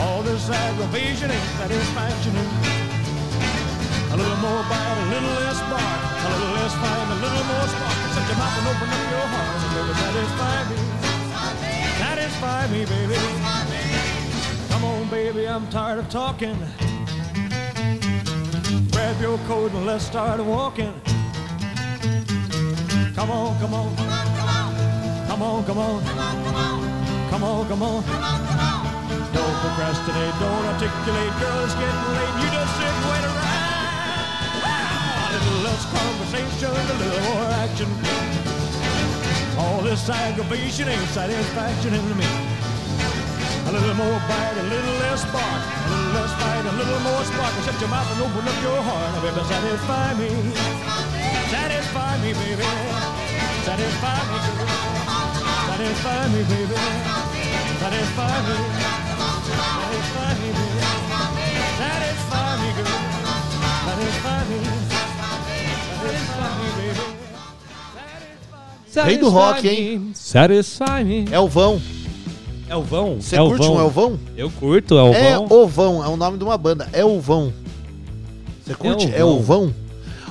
All 0.00 0.22
this 0.22 0.48
aggravation 0.48 1.30
ain't 1.30 1.50
satisfaction 1.60 2.32
in 2.40 2.48
me. 2.56 2.72
A 4.12 4.16
little 4.16 4.40
more 4.40 4.64
bite, 4.64 4.96
a 4.96 5.06
little 5.12 5.34
less 5.44 5.60
bark, 5.68 6.00
a 6.24 6.28
little 6.32 6.52
less 6.56 6.72
fight, 6.72 7.04
a 7.04 7.18
little 7.20 7.44
more 7.52 7.66
spark. 7.68 7.96
Shut 8.16 8.24
your 8.32 8.38
mouth 8.40 8.56
and 8.56 8.66
open 8.72 8.88
up 8.88 9.04
your 9.12 9.26
heart 9.28 9.60
and 9.60 9.72
baby, 9.76 9.92
satisfy 10.00 10.56
me. 10.72 10.78
Satisfy 12.00 12.60
me, 12.72 12.80
baby. 12.88 13.20
Come 14.72 14.84
on, 14.88 15.04
baby, 15.10 15.46
I'm 15.46 15.68
tired 15.68 15.98
of 15.98 16.08
talking. 16.08 16.56
Grab 18.90 19.20
your 19.20 19.36
coat 19.44 19.72
and 19.72 19.84
let's 19.84 20.06
start 20.06 20.40
walking. 20.40 20.94
Come 23.24 23.32
on, 23.32 23.56
come 23.58 23.72
on. 23.72 23.88
Come 23.96 25.40
on, 25.40 25.64
come 25.64 25.78
on. 25.78 26.04
Come 27.32 27.42
on, 27.42 27.64
come 27.64 27.82
on. 27.82 28.04
Don't 29.32 29.56
procrastinate, 29.64 30.36
don't 30.44 30.64
articulate, 30.68 31.32
girl, 31.40 31.64
it's 31.64 31.72
getting 31.72 32.04
late. 32.20 32.36
You 32.44 32.48
just 32.52 32.72
sit 32.76 32.84
and 32.84 33.08
wait 33.08 33.24
around. 33.24 34.60
A 35.24 35.40
little 35.40 35.56
less 35.64 35.88
conversation, 35.88 36.68
a 36.68 36.84
little 37.00 37.24
more 37.32 37.48
action. 37.64 37.88
All 39.56 39.80
this 39.80 40.04
aggravation 40.04 40.88
ain't 40.88 41.08
satisfaction 41.08 41.94
in 41.96 42.04
me. 42.20 42.28
A 42.28 43.72
little 43.72 43.94
more 44.04 44.20
bite, 44.28 44.58
a 44.60 44.68
little 44.68 44.96
less 45.00 45.24
spark, 45.24 45.40
a 45.40 45.88
little 45.88 46.12
less 46.12 46.32
fight, 46.44 46.60
a 46.60 46.76
little 46.76 47.00
more 47.00 47.24
spark. 47.24 47.56
Shut 47.64 47.80
your 47.80 47.88
mouth 47.88 48.04
and 48.12 48.20
open 48.20 48.44
up 48.44 48.58
your 48.60 48.82
heart, 48.84 49.16
baby. 49.24 49.40
Satisfy 49.48 50.12
me, 50.20 50.28
satisfy 51.48 52.20
me, 52.20 52.34
baby. 52.36 53.13
Satisfy 53.64 54.20
me, 54.28 54.36
baby. 54.44 54.74
Satisfy 55.66 56.28
me, 56.28 56.40
baby. 56.44 56.76
Satisfy 57.80 58.36
me, 58.44 58.56
satisfy 59.80 60.30
me, 60.40 60.48
baby. 60.52 60.84
Satisfy 61.78 62.50
me, 62.60 62.68
girl. 62.76 62.92
Satisfy 63.86 64.40
me, 64.48 64.58
satisfy 65.96 66.48
me, 66.58 66.68
baby. 66.76 67.04
Rei 69.06 69.16
do 69.18 69.28
rock, 69.30 69.66
hein? 69.66 70.12
Satisfy 70.14 71.02
me. 71.04 71.24
Elvão. 71.32 71.80
Elvão? 72.68 73.20
Você 73.20 73.36
curte 73.38 73.66
um 73.66 73.80
Elvão? 73.80 74.20
Eu 74.36 74.50
curto, 74.50 74.98
Elvão. 74.98 75.14
É 75.14 75.38
Ovão, 75.38 76.04
é 76.04 76.08
o 76.08 76.16
nome 76.16 76.36
de 76.36 76.44
uma 76.44 76.58
banda. 76.58 76.88
Elvão. 76.92 77.52
Você 78.62 78.74
curte 78.74 79.06
Elvão. 79.06 79.38
Elvão? 79.38 79.74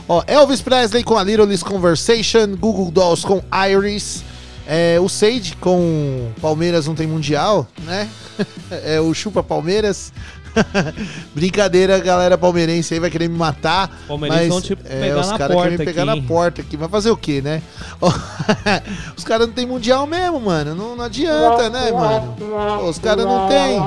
Ó, 0.08 0.24
Elvis 0.28 0.62
Presley 0.62 1.04
com 1.04 1.18
a 1.18 1.24
Little's 1.24 1.64
Conversation, 1.64 2.56
Google 2.58 2.92
Dolls 2.92 3.26
com 3.26 3.42
Iris, 3.70 4.24
é, 4.68 5.00
o 5.00 5.08
Sage 5.08 5.56
com 5.60 6.30
Palmeiras 6.42 6.88
não 6.88 6.96
tem 6.96 7.08
mundial, 7.08 7.68
né? 7.84 8.10
é 8.86 9.00
o 9.00 9.14
Chupa 9.14 9.44
Palmeiras. 9.44 10.12
Brincadeira, 11.34 11.98
galera 12.00 12.38
palmeirense 12.38 12.94
aí 12.94 13.00
vai 13.00 13.10
querer 13.10 13.28
me 13.28 13.38
matar. 13.38 13.90
Palmeirense 14.08 14.42
mas 14.42 14.50
vão 14.50 14.62
te 14.62 14.74
é, 14.74 15.02
pegar 15.02 15.22
os 15.22 15.30
na 15.30 15.38
caras 15.38 15.58
querem 15.58 15.72
me 15.72 15.78
porta 15.78 15.86
pegar 15.86 16.04
aqui, 16.04 16.22
na 16.22 16.28
porta 16.28 16.62
aqui. 16.62 16.78
Vai 16.78 16.90
fazer 16.90 17.10
o 17.10 17.18
quê, 17.18 17.42
né? 17.42 17.62
os 19.18 19.24
caras 19.24 19.48
não 19.48 19.54
tem 19.54 19.66
mundial 19.66 20.06
mesmo, 20.06 20.40
mano. 20.40 20.76
Não, 20.76 20.96
não 20.96 21.06
adianta, 21.06 21.70
né, 21.70 21.92
mano? 21.92 22.88
Os 22.88 23.00
caras 23.00 23.26
não 23.26 23.48
tem. 23.48 23.80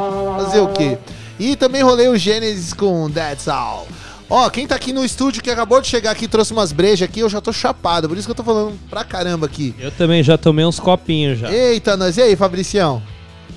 Fazer 0.45 0.61
o 0.61 0.69
quê? 0.69 0.99
E 1.39 1.55
também 1.55 1.83
rolei 1.83 2.09
o 2.09 2.17
Gênesis 2.17 2.73
com 2.73 3.09
That's 3.11 3.47
All. 3.47 3.87
Ó, 4.29 4.51
quem 4.51 4.67
tá 4.67 4.75
aqui 4.75 4.93
no 4.93 5.05
estúdio 5.05 5.41
que 5.41 5.51
acabou 5.51 5.81
de 5.81 5.87
chegar 5.87 6.11
aqui 6.11 6.27
trouxe 6.27 6.53
umas 6.53 6.73
brejas 6.73 7.03
aqui, 7.09 7.21
eu 7.21 7.29
já 7.29 7.41
tô 7.41 7.53
chapado, 7.53 8.09
por 8.09 8.19
isso 8.19 8.27
que 8.27 8.33
eu 8.33 8.35
tô 8.37 8.43
falando 8.43 8.77
pra 8.91 9.05
caramba 9.05 9.47
aqui. 9.47 9.73
Eu 9.79 9.93
também 9.93 10.23
já 10.23 10.37
tomei 10.37 10.65
uns 10.65 10.81
copinhos 10.81 11.39
já. 11.39 11.53
Eita, 11.53 11.97
nós, 11.97 12.17
e 12.17 12.23
aí, 12.23 12.35
Fabricião? 12.35 13.01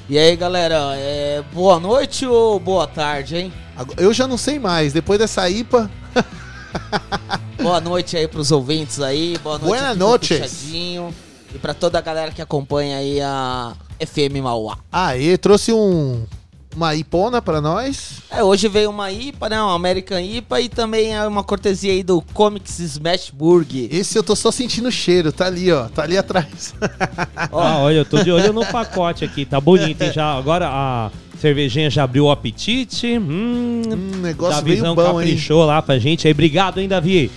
E 0.07 0.17
aí, 0.17 0.35
galera, 0.35 0.95
é, 0.95 1.43
boa 1.53 1.79
noite 1.79 2.25
ou 2.25 2.59
boa 2.59 2.85
tarde, 2.85 3.37
hein? 3.37 3.53
Eu 3.97 4.13
já 4.13 4.27
não 4.27 4.37
sei 4.37 4.59
mais, 4.59 4.93
depois 4.93 5.17
dessa 5.17 5.49
IPA. 5.49 5.89
Boa 7.61 7.81
noite 7.81 8.15
aí 8.15 8.27
pros 8.27 8.51
ouvintes 8.51 9.01
aí, 9.01 9.37
boa 9.43 9.57
noite 9.57 9.69
Buenas 9.69 9.97
noches. 9.97 10.39
Puxadinho, 10.39 11.13
e 11.53 11.57
pra 11.57 11.73
toda 11.73 11.97
a 11.97 12.01
galera 12.01 12.31
que 12.31 12.41
acompanha 12.41 12.97
aí 12.97 13.19
a 13.19 13.73
FM 13.99 14.41
Mauá. 14.41 14.77
Aê, 14.91 15.37
trouxe 15.37 15.73
um, 15.73 16.25
uma 16.75 16.95
IPona 16.95 17.41
pra 17.41 17.59
nós. 17.59 18.19
É, 18.29 18.43
hoje 18.43 18.67
veio 18.67 18.89
uma 18.89 19.11
IPA, 19.11 19.49
né, 19.49 19.61
uma 19.61 19.73
American 19.75 20.19
IPA 20.19 20.61
e 20.61 20.69
também 20.69 21.15
é 21.15 21.25
uma 21.27 21.43
cortesia 21.43 21.91
aí 21.91 22.03
do 22.03 22.21
Comics 22.33 22.79
Smashburg. 22.79 23.89
Esse 23.91 24.17
eu 24.17 24.23
tô 24.23 24.35
só 24.35 24.51
sentindo 24.51 24.87
o 24.87 24.91
cheiro, 24.91 25.31
tá 25.31 25.45
ali, 25.47 25.71
ó, 25.71 25.85
tá 25.89 26.03
ali 26.03 26.17
atrás. 26.17 26.73
Ah, 27.51 27.79
olha, 27.79 27.97
eu 27.97 28.05
tô 28.05 28.21
de 28.21 28.31
olho 28.31 28.53
no 28.53 28.65
pacote 28.65 29.23
aqui, 29.25 29.45
tá 29.45 29.59
bonito, 29.59 30.01
hein? 30.03 30.11
Já, 30.13 30.33
agora 30.37 30.67
a 30.69 31.09
cervejinha 31.39 31.89
já 31.89 32.03
abriu 32.03 32.25
o 32.25 32.31
apetite. 32.31 33.17
Hum, 33.17 33.81
Hum, 33.89 34.21
negócio 34.21 34.55
Davizão 34.57 34.93
veio 34.93 35.07
bom, 35.07 35.21
hein? 35.21 35.27
caprichou 35.27 35.65
lá 35.65 35.81
pra 35.81 35.97
gente 35.97 36.27
aí. 36.27 36.33
Obrigado, 36.33 36.79
hein, 36.79 36.87
Davi? 36.87 37.31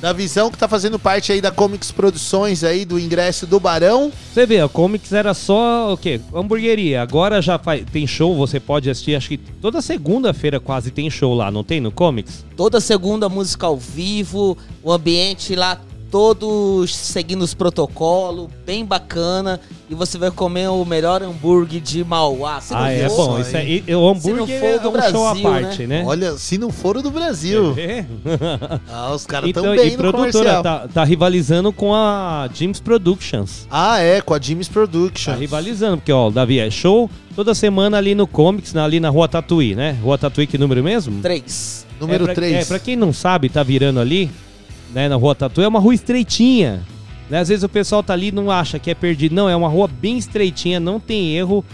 Da 0.00 0.12
visão 0.12 0.48
que 0.48 0.56
tá 0.56 0.68
fazendo 0.68 0.96
parte 0.96 1.32
aí 1.32 1.40
da 1.40 1.50
Comics 1.50 1.90
Produções 1.90 2.62
aí, 2.62 2.84
do 2.84 3.00
ingresso 3.00 3.46
do 3.48 3.58
Barão. 3.58 4.12
Você 4.32 4.46
vê, 4.46 4.60
a 4.60 4.68
Comics 4.68 5.12
era 5.12 5.34
só 5.34 5.92
o 5.92 5.96
quê? 5.96 6.20
Hamburgueria. 6.32 7.02
Agora 7.02 7.42
já 7.42 7.58
faz, 7.58 7.84
tem 7.92 8.06
show, 8.06 8.36
você 8.36 8.60
pode 8.60 8.88
assistir, 8.88 9.16
acho 9.16 9.28
que 9.28 9.36
toda 9.36 9.82
segunda-feira 9.82 10.60
quase 10.60 10.92
tem 10.92 11.10
show 11.10 11.34
lá, 11.34 11.50
não 11.50 11.64
tem 11.64 11.80
no 11.80 11.90
Comics? 11.90 12.44
Toda 12.56 12.80
segunda 12.80 13.28
música 13.28 13.66
ao 13.66 13.76
vivo, 13.76 14.56
o 14.84 14.92
ambiente 14.92 15.56
lá 15.56 15.80
todo 16.10 16.86
seguindo 16.86 17.42
os 17.42 17.54
protocolos, 17.54 18.48
bem 18.64 18.84
bacana. 18.84 19.60
E 19.90 19.94
você 19.94 20.18
vai 20.18 20.30
comer 20.30 20.68
o 20.68 20.84
melhor 20.84 21.22
hambúrguer 21.22 21.80
de 21.80 22.04
Mauá. 22.04 22.60
Se 22.60 22.72
não 22.74 22.80
ah, 22.80 22.92
é 22.92 23.08
for- 23.08 23.28
bom. 23.28 23.40
Isso 23.40 23.56
aí, 23.56 23.80
o 23.80 23.82
Se 23.84 23.90
não 23.92 24.08
hambúrguer 24.10 24.60
for 24.60 24.66
é 24.66 24.78
do 24.78 24.88
um 24.90 24.92
show 25.10 25.26
à 25.26 25.34
Brasil, 25.34 25.42
parte, 25.42 25.86
né? 25.86 26.04
Olha, 26.06 26.32
se 26.32 26.58
não 26.58 26.70
for 26.70 26.96
o 26.98 27.02
do 27.02 27.10
Brasil. 27.10 27.74
É. 27.78 28.04
Ah, 28.90 29.12
os 29.14 29.24
caras 29.24 29.48
Então, 29.48 29.62
tão 29.62 29.76
bem 29.76 29.88
e 29.88 29.90
no 29.92 29.96
produtora, 29.98 30.30
comercial. 30.32 30.62
tá, 30.62 30.88
tá 30.88 31.04
rivalizando 31.04 31.72
com 31.72 31.94
a 31.94 32.48
James 32.52 32.80
Productions. 32.80 33.66
Ah, 33.70 33.98
é, 33.98 34.20
com 34.20 34.34
a 34.34 34.40
Jimmy's 34.40 34.68
Production. 34.68 35.32
Tá 35.32 35.38
rivalizando, 35.38 35.96
porque, 35.98 36.12
ó, 36.12 36.30
Davi, 36.30 36.58
é 36.58 36.70
show 36.70 37.10
toda 37.34 37.54
semana 37.54 37.96
ali 37.96 38.14
no 38.14 38.26
Comics, 38.26 38.74
ali 38.76 39.00
na 39.00 39.08
Rua 39.08 39.28
Tatuí, 39.28 39.74
né? 39.74 39.96
Rua 40.02 40.18
Tatuí, 40.18 40.46
que 40.46 40.58
número 40.58 40.82
mesmo? 40.82 41.20
Três. 41.22 41.86
Número 42.00 42.24
é, 42.24 42.26
pra, 42.26 42.34
3. 42.34 42.54
É, 42.56 42.64
pra 42.64 42.78
quem 42.78 42.96
não 42.96 43.12
sabe, 43.12 43.48
tá 43.48 43.62
virando 43.62 44.00
ali, 44.00 44.30
né, 44.92 45.08
na 45.08 45.16
Rua 45.16 45.34
Tatuí, 45.34 45.64
é 45.64 45.68
uma 45.68 45.80
rua 45.80 45.94
estreitinha. 45.94 46.82
Né? 47.28 47.38
Às 47.38 47.48
vezes 47.48 47.62
o 47.62 47.68
pessoal 47.68 48.02
tá 48.02 48.12
ali 48.12 48.28
e 48.28 48.32
não 48.32 48.50
acha 48.50 48.78
que 48.78 48.90
é 48.90 48.94
perdido. 48.94 49.34
Não, 49.34 49.48
é 49.48 49.56
uma 49.56 49.68
rua 49.68 49.88
bem 49.88 50.18
estreitinha, 50.18 50.80
não 50.80 50.98
tem 50.98 51.34
erro. 51.36 51.64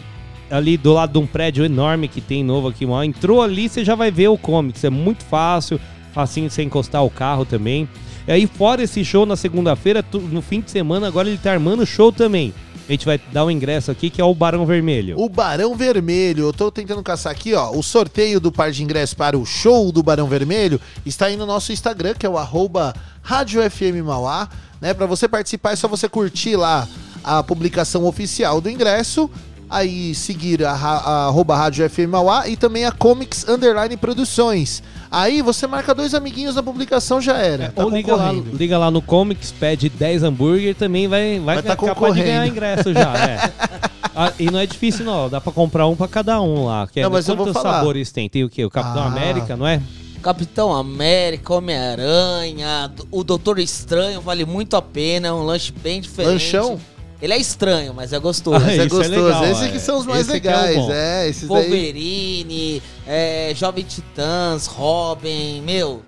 Ali 0.50 0.76
do 0.76 0.92
lado 0.92 1.12
de 1.12 1.18
um 1.18 1.26
prédio 1.26 1.64
enorme 1.64 2.06
que 2.06 2.20
tem 2.20 2.44
novo 2.44 2.68
aqui. 2.68 2.84
Ó. 2.84 3.02
Entrou 3.02 3.42
ali, 3.42 3.68
você 3.68 3.84
já 3.84 3.94
vai 3.94 4.10
ver 4.10 4.28
o 4.28 4.38
Comics. 4.38 4.84
É 4.84 4.90
muito 4.90 5.24
fácil, 5.24 5.80
facinho 6.12 6.48
de 6.48 6.54
você 6.54 6.62
encostar 6.62 7.04
o 7.04 7.10
carro 7.10 7.44
também. 7.44 7.88
E 8.26 8.32
aí, 8.32 8.46
fora 8.46 8.82
esse 8.82 9.04
show 9.04 9.26
na 9.26 9.36
segunda-feira, 9.36 10.04
no 10.30 10.40
fim 10.40 10.60
de 10.60 10.70
semana, 10.70 11.06
agora 11.06 11.28
ele 11.28 11.38
tá 11.38 11.52
armando 11.52 11.84
show 11.84 12.12
também. 12.12 12.52
A 12.86 12.92
gente 12.92 13.06
vai 13.06 13.18
dar 13.32 13.46
um 13.46 13.50
ingresso 13.50 13.90
aqui 13.90 14.10
que 14.10 14.20
é 14.20 14.24
o 14.24 14.34
Barão 14.34 14.66
Vermelho. 14.66 15.18
O 15.18 15.28
Barão 15.28 15.74
Vermelho, 15.74 16.44
eu 16.44 16.52
tô 16.52 16.70
tentando 16.70 17.02
caçar 17.02 17.32
aqui, 17.32 17.54
ó. 17.54 17.70
O 17.70 17.82
sorteio 17.82 18.38
do 18.38 18.52
par 18.52 18.70
de 18.70 18.82
ingressos 18.82 19.14
para 19.14 19.38
o 19.38 19.46
show 19.46 19.90
do 19.90 20.02
Barão 20.02 20.28
Vermelho 20.28 20.78
está 21.06 21.26
aí 21.26 21.36
no 21.36 21.46
nosso 21.46 21.72
Instagram, 21.72 22.14
que 22.14 22.26
é 22.26 22.28
o 22.28 22.36
arroba 22.36 22.94
Rádio 23.22 23.62
FM 23.70 24.04
Mauá. 24.04 24.48
Né? 24.82 24.92
Para 24.92 25.06
você 25.06 25.26
participar 25.26 25.72
é 25.72 25.76
só 25.76 25.88
você 25.88 26.10
curtir 26.10 26.56
lá 26.56 26.86
a 27.22 27.42
publicação 27.42 28.04
oficial 28.04 28.60
do 28.60 28.68
ingresso. 28.68 29.30
Aí 29.70 30.14
seguir 30.14 30.62
a, 30.62 30.72
a 30.72 31.26
arroba 31.28 31.56
Rádio 31.56 31.88
FM 31.88 32.10
Mauá 32.10 32.46
e 32.46 32.54
também 32.54 32.84
a 32.84 32.92
Comics 32.92 33.48
Underline 33.48 33.96
Produções. 33.96 34.82
Aí 35.14 35.42
você 35.42 35.66
marca 35.66 35.94
dois 35.94 36.12
amiguinhos 36.14 36.54
na 36.56 36.62
publicação, 36.62 37.20
já 37.20 37.36
era. 37.38 37.70
tá 37.70 37.84
Ou 37.84 37.90
liga 37.90 38.14
lá, 38.16 38.32
liga 38.32 38.76
lá 38.78 38.90
no 38.90 39.00
Comics, 39.00 39.52
pede 39.52 39.88
10 39.88 40.22
hambúrguer 40.24 40.74
também 40.74 41.06
vai, 41.08 41.38
vai, 41.38 41.54
Vai 41.56 41.62
tá 41.62 41.76
capaz 41.76 42.14
de 42.14 42.22
ganhar 42.22 42.46
ingresso 42.46 42.92
já, 42.92 43.14
é. 43.16 43.52
Ah, 44.16 44.32
e 44.38 44.48
não 44.48 44.60
é 44.60 44.66
difícil 44.66 45.04
não, 45.04 45.28
dá 45.28 45.40
pra 45.40 45.50
comprar 45.52 45.88
um 45.88 45.96
pra 45.96 46.06
cada 46.06 46.40
um 46.40 46.66
lá. 46.66 46.86
Que 46.86 47.00
é- 47.00 47.02
Não, 47.02 47.10
mas 47.10 47.26
eu 47.28 47.34
vou 47.34 47.46
quantos 47.46 47.60
falar. 47.60 47.78
sabores 47.80 48.12
tem? 48.12 48.28
Tem 48.28 48.44
o 48.44 48.48
quê? 48.48 48.64
O 48.64 48.70
Capitão 48.70 49.02
Ah. 49.02 49.06
América, 49.06 49.56
não 49.56 49.66
é? 49.66 49.82
Capitão 50.22 50.72
América, 50.72 51.52
Homem-Aranha, 51.52 52.92
o 53.10 53.24
Doutor 53.24 53.58
Estranho, 53.58 54.20
vale 54.20 54.44
muito 54.44 54.76
a 54.76 54.82
pena, 54.82 55.28
é 55.28 55.32
um 55.32 55.42
lanche 55.42 55.72
bem 55.72 56.00
diferente. 56.00 56.32
Lanchão? 56.32 56.80
Ele 57.24 57.32
é 57.32 57.38
estranho, 57.38 57.94
mas 57.94 58.12
é 58.12 58.18
gostoso. 58.18 58.56
Ah, 58.56 58.60
Mas 58.60 58.68
é 58.68 58.72
isso 58.74 58.82
é 58.82 58.88
gostoso. 58.98 59.24
legal, 59.24 59.44
esses 59.46 59.62
é. 59.62 59.68
que 59.70 59.80
são 59.80 59.98
os 59.98 60.04
mais 60.04 60.20
Esse 60.20 60.30
é 60.30 60.34
legais. 60.34 60.76
bom. 60.76 60.92
É, 60.92 61.26
esses 61.26 61.48
daí. 61.48 61.62
Wolverine, 61.62 62.82
é, 63.06 63.52
Jovem 63.56 63.82
Titãs, 63.82 64.66
Robin, 64.66 65.62
meu, 65.62 66.02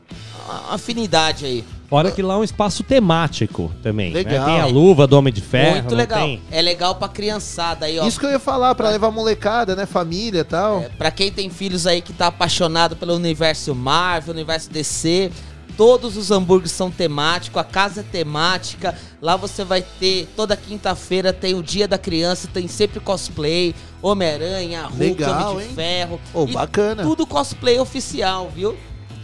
afinidade 0.71 1.47
aí. 1.47 1.65
Fora 1.89 2.11
que 2.11 2.21
lá 2.21 2.35
é 2.35 2.37
um 2.37 2.45
espaço 2.45 2.83
temático 2.83 3.73
também. 3.83 4.11
né? 4.13 4.17
Legal. 4.19 4.45
Tem 4.45 4.61
a 4.61 4.67
luva 4.67 5.07
do 5.07 5.17
Homem 5.17 5.33
de 5.33 5.41
Ferro. 5.41 5.77
Muito 5.77 5.95
legal. 5.95 6.19
tem? 6.21 6.43
É 6.51 6.61
legal 6.61 6.97
pra 6.97 7.09
criançada 7.09 7.87
aí, 7.87 7.99
ó. 7.99 8.07
Isso 8.07 8.19
que 8.21 8.27
eu 8.27 8.31
ia 8.31 8.39
falar, 8.41 8.75
pra 8.75 8.91
levar 8.91 9.11
molecada, 9.11 9.75
né? 9.77 9.87
Família 9.87 10.41
e 10.41 10.45
tal. 10.45 10.81
É, 10.83 10.89
pra 10.99 11.11
quem 11.11 11.31
tem 11.33 11.49
filhos 11.49 11.87
aí 11.87 12.03
que 12.03 12.13
tá 12.13 12.27
apaixonado 12.27 12.95
pelo 12.97 13.15
universo 13.15 13.75
Marvel, 13.75 14.35
universo 14.35 14.69
DC, 14.69 15.31
todos 15.77 16.17
os 16.17 16.31
hambúrgueres 16.31 16.73
são 16.73 16.91
temáticos, 16.91 17.61
a 17.61 17.65
casa 17.65 18.01
é 18.01 18.05
temática. 18.05 18.95
Lá 19.21 19.37
você 19.37 19.65
vai 19.65 19.83
ter, 19.83 20.29
toda 20.35 20.57
quinta-feira 20.57 21.33
tem 21.33 21.55
o 21.55 21.63
Dia 21.63 21.87
da 21.87 21.99
Criança, 21.99 22.49
tem 22.53 22.67
sempre 22.67 23.01
cosplay, 23.01 23.75
Homem-Aranha, 24.01 24.83
Hulk, 24.83 24.99
Legal, 24.99 25.53
Homem 25.53 25.65
de 25.65 25.71
hein? 25.71 25.75
Ferro. 25.75 26.21
E 26.49 26.53
bacana. 26.53 27.03
Tudo 27.03 27.27
cosplay 27.27 27.79
oficial, 27.79 28.51
viu? 28.55 28.77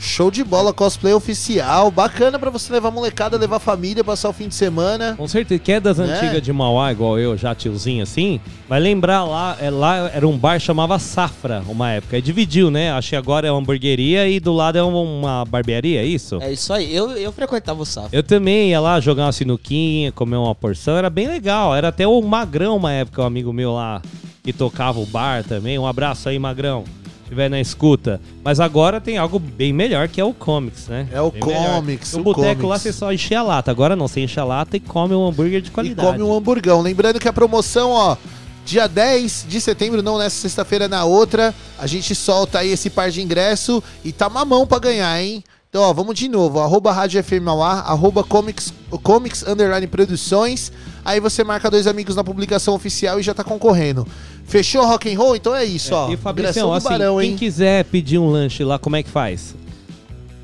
Show 0.03 0.33
de 0.33 0.43
bola, 0.43 0.73
cosplay 0.73 1.15
oficial. 1.15 1.89
Bacana 1.89 2.37
pra 2.37 2.51
você 2.51 2.73
levar 2.73 2.91
molecada, 2.91 3.37
levar 3.37 3.61
família, 3.61 4.03
passar 4.03 4.29
o 4.31 4.33
fim 4.33 4.49
de 4.49 4.55
semana. 4.57 5.15
Com 5.17 5.29
certeza, 5.29 5.61
que 5.61 5.71
é 5.71 5.79
das 5.79 5.99
Né? 5.99 6.13
antigas 6.13 6.43
de 6.43 6.53
Mauá, 6.53 6.91
igual 6.91 7.21
eu, 7.21 7.37
já 7.37 7.55
tiozinho 7.55 8.03
assim, 8.03 8.41
vai 8.69 8.81
lembrar 8.81 9.23
lá, 9.25 9.57
é, 9.61 9.71
lá 9.71 10.11
era 10.13 10.27
um 10.27 10.37
bar 10.37 10.59
chamava 10.59 10.99
Safra, 10.99 11.63
uma 11.69 11.89
época. 11.93 12.17
Aí 12.17 12.23
dividiu, 12.23 12.69
né? 12.69 12.91
Acho 12.91 13.11
que 13.11 13.17
agora 13.17 13.47
é 13.47 13.53
uma 13.53 13.61
hamburgueria 13.61 14.29
e 14.29 14.41
do 14.41 14.53
lado 14.53 14.77
é 14.77 14.83
uma 14.83 15.45
barbearia, 15.45 16.01
é 16.03 16.05
isso? 16.05 16.39
É 16.43 16.53
isso 16.53 16.73
aí. 16.73 16.93
Eu, 16.93 17.13
eu 17.13 17.31
frequentava 17.31 17.81
o 17.81 17.87
Safra. 17.87 18.11
Eu 18.13 18.25
também 18.25 18.71
ia 18.71 18.81
lá 18.81 18.99
jogar 18.99 19.27
uma 19.27 19.33
sinuquinha, 19.33 20.11
comer 20.11 20.37
uma 20.37 20.55
porção, 20.55 20.97
era 20.97 21.09
bem 21.09 21.29
legal. 21.29 21.73
Era 21.77 21.89
até 21.89 22.09
o 22.09 22.21
Magrão, 22.23 22.77
uma 22.77 22.93
época, 22.93 23.23
um 23.23 23.27
amigo 23.27 23.53
meu 23.53 23.73
lá, 23.73 24.03
que 24.43 24.53
tocava 24.53 24.99
o 24.99 25.07
bar 25.07 25.45
também. 25.45 25.79
Um 25.79 25.87
abraço 25.87 26.29
aí, 26.29 26.41
Magrão, 26.41 26.83
estiver 27.33 27.49
na 27.49 27.61
escuta. 27.61 28.21
Mas 28.45 28.61
agora 28.61 29.01
tem 29.01 29.17
algo 29.17 29.39
bem 29.39 29.73
melhor, 29.73 30.07
que 30.07 30.21
é 30.21 30.25
o 30.25 30.35
Comics, 30.35 30.89
né? 30.89 31.09
É 31.11 31.21
o 31.21 31.31
Bem 31.31 31.43
melhor. 31.45 31.77
Comics, 31.77 32.13
No 32.13 32.21
o 32.21 32.23
boteco 32.23 32.67
lá 32.67 32.79
você 32.79 32.93
só 32.93 33.13
enche 33.13 33.35
a 33.35 33.43
lata. 33.43 33.71
Agora 33.71 33.97
não, 33.97 34.07
você 34.07 34.21
enche 34.21 34.39
a 34.39 34.45
lata 34.45 34.77
e 34.77 34.81
come 34.81 35.15
um 35.15 35.27
hambúrguer 35.27 35.63
de 35.63 35.69
E 35.69 35.73
qualidade. 35.73 36.07
come 36.07 36.23
um 36.23 36.37
hamburgão. 36.37 36.83
Lembrando 36.83 37.19
que 37.19 37.27
a 37.29 37.33
promoção, 37.33 37.91
ó, 37.91 38.17
dia 38.67 38.87
10 38.87 39.47
de 39.49 39.61
setembro, 39.61 40.03
não 40.03 40.19
nessa 40.19 40.37
sexta-feira, 40.37 40.87
na 40.89 41.05
outra, 41.05 41.55
a 41.79 41.87
gente 41.87 42.15
solta 42.15 42.59
aí 42.59 42.71
esse 42.71 42.91
par 42.91 43.11
de 43.11 43.23
ingresso 43.23 43.83
e 44.05 44.13
tá 44.13 44.29
mamão 44.29 44.67
pra 44.67 44.79
ganhar, 44.79 45.21
hein? 45.21 45.43
Então, 45.71 45.81
ó, 45.85 45.93
vamos 45.95 46.15
de 46.19 46.29
novo, 46.29 46.61
arroba 46.61 46.93
Rádio 46.93 47.25
FM 47.25 47.41
Mauá, 47.45 47.81
arroba 47.81 48.23
comics, 48.23 48.75
comics 49.03 49.43
Underline 49.43 49.87
Produções, 49.87 50.71
aí 51.03 51.19
você 51.19 51.43
marca 51.43 51.71
dois 51.71 51.87
amigos 51.87 52.15
na 52.15 52.23
publicação 52.23 52.75
oficial 52.75 53.19
e 53.19 53.23
já 53.23 53.33
tá 53.33 53.43
concorrendo. 53.43 54.07
Fechou 54.53 54.85
rock 54.85 55.11
and 55.11 55.17
roll? 55.17 55.35
Então 55.35 55.57
é 55.57 55.65
isso, 55.65 55.95
ó. 55.95 56.13
E 56.13 56.17
do 56.17 56.47
assim, 56.47 56.85
Barão, 56.87 57.19
quem 57.19 57.31
hein? 57.31 57.37
quiser 57.39 57.85
pedir 57.87 58.19
um 58.19 58.29
lanche 58.29 58.63
lá, 58.63 58.79
como 58.79 58.97
é 58.97 59.03
que 59.03 59.09
faz? 59.09 59.55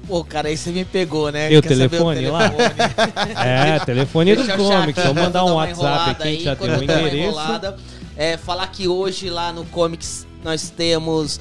Pô, 0.06 0.24
cara, 0.24 0.48
aí 0.48 0.56
você 0.56 0.70
me 0.70 0.82
pegou, 0.82 1.30
né? 1.30 1.52
E 1.52 1.58
o 1.58 1.60
Quer 1.60 1.76
saber 1.76 1.90
telefone 1.90 2.26
lá? 2.28 2.50
É, 3.44 3.78
telefone 3.80 4.34
do 4.34 4.50
eu 4.50 4.56
Comics. 4.56 5.04
Vou 5.04 5.14
mandar 5.14 5.44
um 5.44 5.52
WhatsApp 5.52 6.10
aqui, 6.12 6.22
aí, 6.22 6.36
que 6.38 6.44
já 6.44 6.56
tem 6.56 6.70
um 6.70 6.74
eu 6.74 6.82
endereço. 6.84 7.38
É, 8.16 8.38
falar 8.38 8.68
que 8.68 8.88
hoje 8.88 9.28
lá 9.28 9.52
no 9.52 9.66
Comics 9.66 10.26
nós 10.42 10.70
temos 10.70 11.38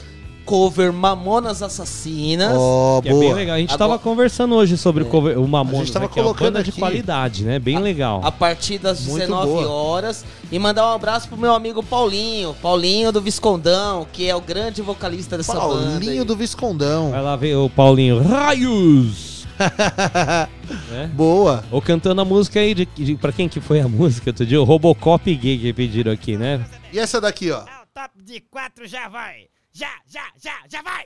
cover 0.48 0.94
Mamonas 0.94 1.62
Assassinas. 1.62 2.54
Ó, 2.58 3.02
Que 3.02 3.10
é 3.10 3.12
bem 3.12 3.22
boa. 3.22 3.36
legal. 3.36 3.56
A 3.56 3.60
gente 3.60 3.74
Agora- 3.74 3.90
tava 3.92 4.00
conversando 4.02 4.56
hoje 4.56 4.78
sobre 4.78 5.04
o, 5.04 5.06
cover, 5.08 5.38
o 5.38 5.46
Mamonas, 5.48 5.82
A 5.82 5.84
gente 5.84 5.94
tava 5.94 6.06
né, 6.06 6.12
é 6.12 6.16
colocando 6.16 6.54
banda 6.54 6.64
de 6.64 6.70
aqui. 6.70 6.80
qualidade, 6.80 7.44
né? 7.44 7.60
Bem 7.60 7.78
legal. 7.80 8.22
A 8.24 8.32
partir 8.32 8.78
das 8.78 9.02
Muito 9.06 9.20
19 9.20 9.52
boa. 9.52 9.68
horas. 9.70 10.24
E 10.50 10.58
mandar 10.58 10.90
um 10.90 10.94
abraço 10.96 11.28
pro 11.28 11.38
meu 11.38 11.54
amigo 11.54 11.84
Paulinho. 11.84 12.56
Paulinho 12.62 13.12
do 13.12 13.22
Viscondão, 13.22 14.08
que 14.14 14.30
é 14.30 14.34
o 14.36 14.40
grande 14.42 14.82
vocalista 14.82 15.36
dessa 15.38 15.54
banda. 15.54 15.92
Paulinho 15.92 16.24
do 16.24 16.36
Viscondão. 16.36 17.12
Vai 17.12 17.22
lá 17.22 17.36
ver 17.36 17.56
o 17.58 17.70
Paulinho. 17.70 18.24
Raios! 18.24 19.46
né? 20.92 21.12
Boa. 21.14 21.64
Ou 21.72 21.82
cantando 21.82 22.22
a 22.22 22.26
música 22.26 22.60
aí, 22.60 22.74
de, 22.74 22.86
de, 22.96 23.16
pra 23.16 23.32
quem 23.32 23.50
que 23.50 23.60
foi 23.60 23.82
a 23.82 23.88
música 23.88 24.30
outro 24.30 24.46
dia? 24.46 24.62
O 24.62 24.64
Robocop 24.64 25.34
gay 25.36 25.58
que 25.58 25.74
pediram 25.74 26.12
aqui, 26.12 26.38
né? 26.38 26.64
E 26.94 27.00
essa 27.00 27.20
daqui, 27.20 27.52
ó. 27.52 27.62
Top 27.94 28.12
de 28.24 28.40
quatro 28.52 28.88
já 28.88 29.10
vai. 29.10 29.48
Já, 29.78 29.92
já, 30.08 30.24
já, 30.44 30.56
já 30.68 30.82
vai. 30.82 31.06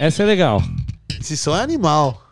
Essa 0.00 0.22
é 0.22 0.26
legal. 0.26 0.62
Esse 1.20 1.36
som 1.36 1.54
é 1.54 1.60
animal. 1.60 2.22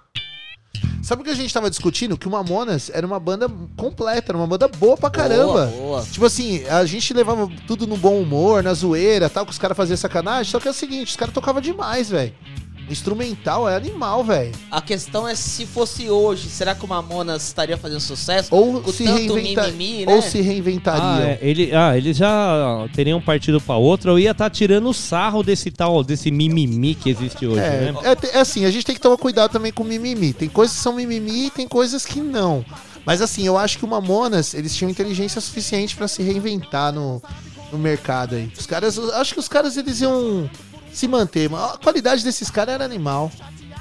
Sabe 1.03 1.21
o 1.21 1.25
que 1.27 1.31
a 1.31 1.35
gente 1.35 1.53
tava 1.53 1.69
discutindo? 1.69 2.17
Que 2.17 2.27
o 2.27 2.31
Mamonas 2.31 2.91
era 2.95 3.07
uma 3.07 3.21
banda 3.21 3.47
completa, 3.77 4.33
era 4.33 4.39
uma 4.39 4.47
banda 4.47 4.69
boa 4.69 4.97
pra 4.97 5.11
caramba. 5.11 5.67
Boa, 5.67 5.67
boa. 5.67 6.03
Tipo 6.03 6.25
assim, 6.25 6.65
a 6.65 6.87
gente 6.87 7.13
levava 7.13 7.47
tudo 7.67 7.87
no 7.87 7.99
bom 7.99 8.19
humor, 8.19 8.63
na 8.63 8.73
zoeira, 8.73 9.29
tal, 9.29 9.45
que 9.45 9.53
os 9.53 9.59
caras 9.59 9.77
faziam 9.77 9.99
sacanagem. 9.99 10.51
Só 10.51 10.59
que 10.59 10.67
é 10.67 10.71
o 10.71 10.75
seguinte, 10.75 11.11
os 11.11 11.17
caras 11.17 11.35
tocavam 11.35 11.61
demais, 11.61 12.09
velho. 12.09 12.35
Instrumental 12.89 13.69
é 13.69 13.75
animal, 13.77 14.23
velho. 14.23 14.53
A 14.71 14.81
questão 14.81 15.27
é 15.27 15.35
se 15.35 15.67
fosse 15.67 16.09
hoje, 16.09 16.49
será 16.49 16.75
que 16.75 16.85
o 16.85 16.89
Mamonas 16.89 17.43
estaria 17.45 17.77
fazendo 17.77 18.01
sucesso? 18.01 18.55
Ou 18.55 18.81
Com 18.81 18.93
se 18.93 19.05
tanto 19.05 19.35
reinventa... 19.35 19.67
mimimi, 19.69 20.07
né? 20.07 20.15
ou 20.15 20.23
se 20.23 20.41
reinventariam. 20.41 21.05
Ah, 21.05 21.23
é, 21.23 21.39
ele, 21.43 21.75
ah, 21.75 21.97
eles 21.97 22.17
já 22.17 22.89
teriam 22.95 23.21
partido 23.21 23.61
pra 23.61 23.77
outra. 23.77 24.11
Eu 24.13 24.19
ia 24.19 24.31
estar 24.31 24.49
tirando 24.51 24.89
o 24.89 24.95
sarro 24.95 25.43
desse 25.43 25.71
tal, 25.71 26.05
desse 26.05 26.31
mimimi 26.31 26.95
que 26.95 27.11
existe 27.11 27.47
hoje, 27.47 27.61
É, 27.61 27.93
né? 27.93 27.95
é, 28.05 28.37
é 28.37 28.41
assim, 28.41 28.65
a 28.65 28.71
gente 28.71 28.87
tem 28.87 28.95
que 28.95 29.01
tomar 29.01 29.17
cuidado 29.17 29.51
também 29.51 29.73
com 29.73 29.83
o 29.83 29.87
mimimi. 29.87 30.33
Tem 30.33 30.49
coisas 30.49 30.77
que 30.77 30.83
são 30.83 30.93
mimimi 30.95 31.47
e 31.47 31.51
tem 31.51 31.67
coisas 31.67 32.05
que 32.07 32.21
não. 32.21 32.65
Mas 33.05 33.21
assim, 33.23 33.47
eu 33.47 33.57
acho 33.59 33.79
que 33.79 33.85
o 33.85 33.89
Mamonas, 33.89 34.55
eles 34.55 34.75
tinham 34.75 34.91
inteligência 34.91 35.41
suficiente 35.41 35.95
pra 35.97 36.09
se 36.09 36.23
reinventar 36.23 36.93
no, 36.93 37.23
no 37.73 37.79
mercado 37.79 38.35
aí. 38.37 38.51
Os 38.59 38.67
caras, 38.67 38.99
acho 38.99 39.35
que 39.35 39.41
os 39.41 39.49
caras 39.49 39.77
eles 39.77 40.01
iam 40.01 40.49
se 40.97 41.07
manter. 41.09 41.49
mas 41.51 41.75
A 41.75 41.79
qualidade 41.79 42.25
desses 42.25 42.51
caras 42.51 42.75
era 42.75 42.85
animal. 42.85 43.31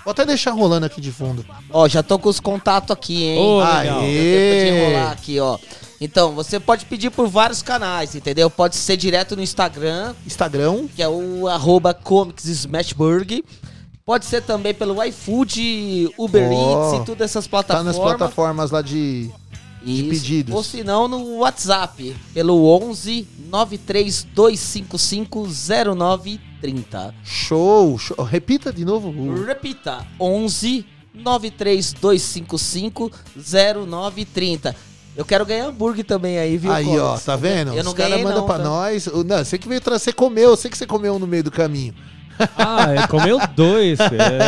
Vou 0.04 0.12
até 0.12 0.26
deixar 0.26 0.52
rolando 0.52 0.86
aqui 0.86 1.02
de 1.02 1.12
fundo. 1.12 1.44
Ó, 1.72 1.88
já 1.88 2.04
tô 2.04 2.20
com 2.20 2.30
os 2.30 2.40
contatos 2.40 2.92
aqui, 2.92 3.24
hein? 3.24 3.62
Ah, 3.64 3.82
tempo 3.84 4.02
de 4.02 4.68
enrolar 4.70 5.12
aqui, 5.12 5.40
ó. 5.40 5.58
Então, 6.00 6.34
você 6.34 6.60
pode 6.60 6.86
pedir 6.86 7.10
por 7.10 7.28
vários 7.28 7.64
canais, 7.64 8.14
entendeu? 8.14 8.48
Pode 8.50 8.76
ser 8.76 8.98
direto 8.98 9.36
no 9.36 9.42
Instagram, 9.42 10.14
Instagram, 10.26 10.88
que 10.96 11.02
é 11.02 11.08
o 11.10 11.48
arroba. 11.48 11.98
Pode 14.06 14.26
ser 14.26 14.44
também 14.44 14.74
pelo 14.74 15.04
iFood, 15.04 16.12
Uber 16.20 16.48
Ó, 16.52 16.92
Eats 16.92 17.02
e 17.02 17.06
todas 17.06 17.32
essas 17.32 17.46
tá 17.46 17.50
plataformas. 17.50 17.96
nas 17.96 17.98
plataformas 17.98 18.70
lá 18.70 18.84
de, 18.84 19.32
de 19.84 20.04
pedidos. 20.04 20.54
Ou 20.54 20.64
se 20.64 20.84
não, 20.84 21.08
no 21.08 21.38
WhatsApp, 21.38 22.16
pelo 22.32 22.68
11 22.68 23.28
93255 23.50 25.48
0930. 26.74 27.16
Show, 27.24 27.98
show. 27.98 28.24
Repita 28.24 28.72
de 28.74 28.84
novo. 28.86 29.10
o- 29.10 29.46
Repita, 29.46 30.06
11 30.20 30.86
93255 31.14 33.12
0930. 33.36 34.76
Eu 35.16 35.24
quero 35.24 35.46
ganhar 35.46 35.68
hambúrguer 35.68 36.04
também 36.04 36.38
aí, 36.38 36.58
viu? 36.58 36.72
Aí, 36.72 36.86
ó, 36.88 36.92
Colas? 37.08 37.24
tá 37.24 37.36
vendo? 37.38 37.74
Eu 37.74 37.84
Os 37.86 37.94
caras 37.94 38.22
mandam 38.22 38.46
pra 38.46 38.58
tá? 38.58 38.64
nós. 38.64 39.08
Não, 39.26 39.38
você 39.38 39.58
que 39.58 39.68
veio 39.68 39.80
trazer, 39.80 40.04
você 40.06 40.14
comeu. 40.14 40.50
Eu 40.50 40.58
sei 40.58 40.70
que 40.70 40.78
você 40.78 40.86
comeu 40.86 41.16
um 41.16 41.20
no 41.20 41.26
meio 41.28 41.44
do 41.44 41.52
caminho. 41.52 41.94
Ah, 42.58 42.94
ele 42.94 43.08
comeu 43.08 43.40
dois. 43.56 43.98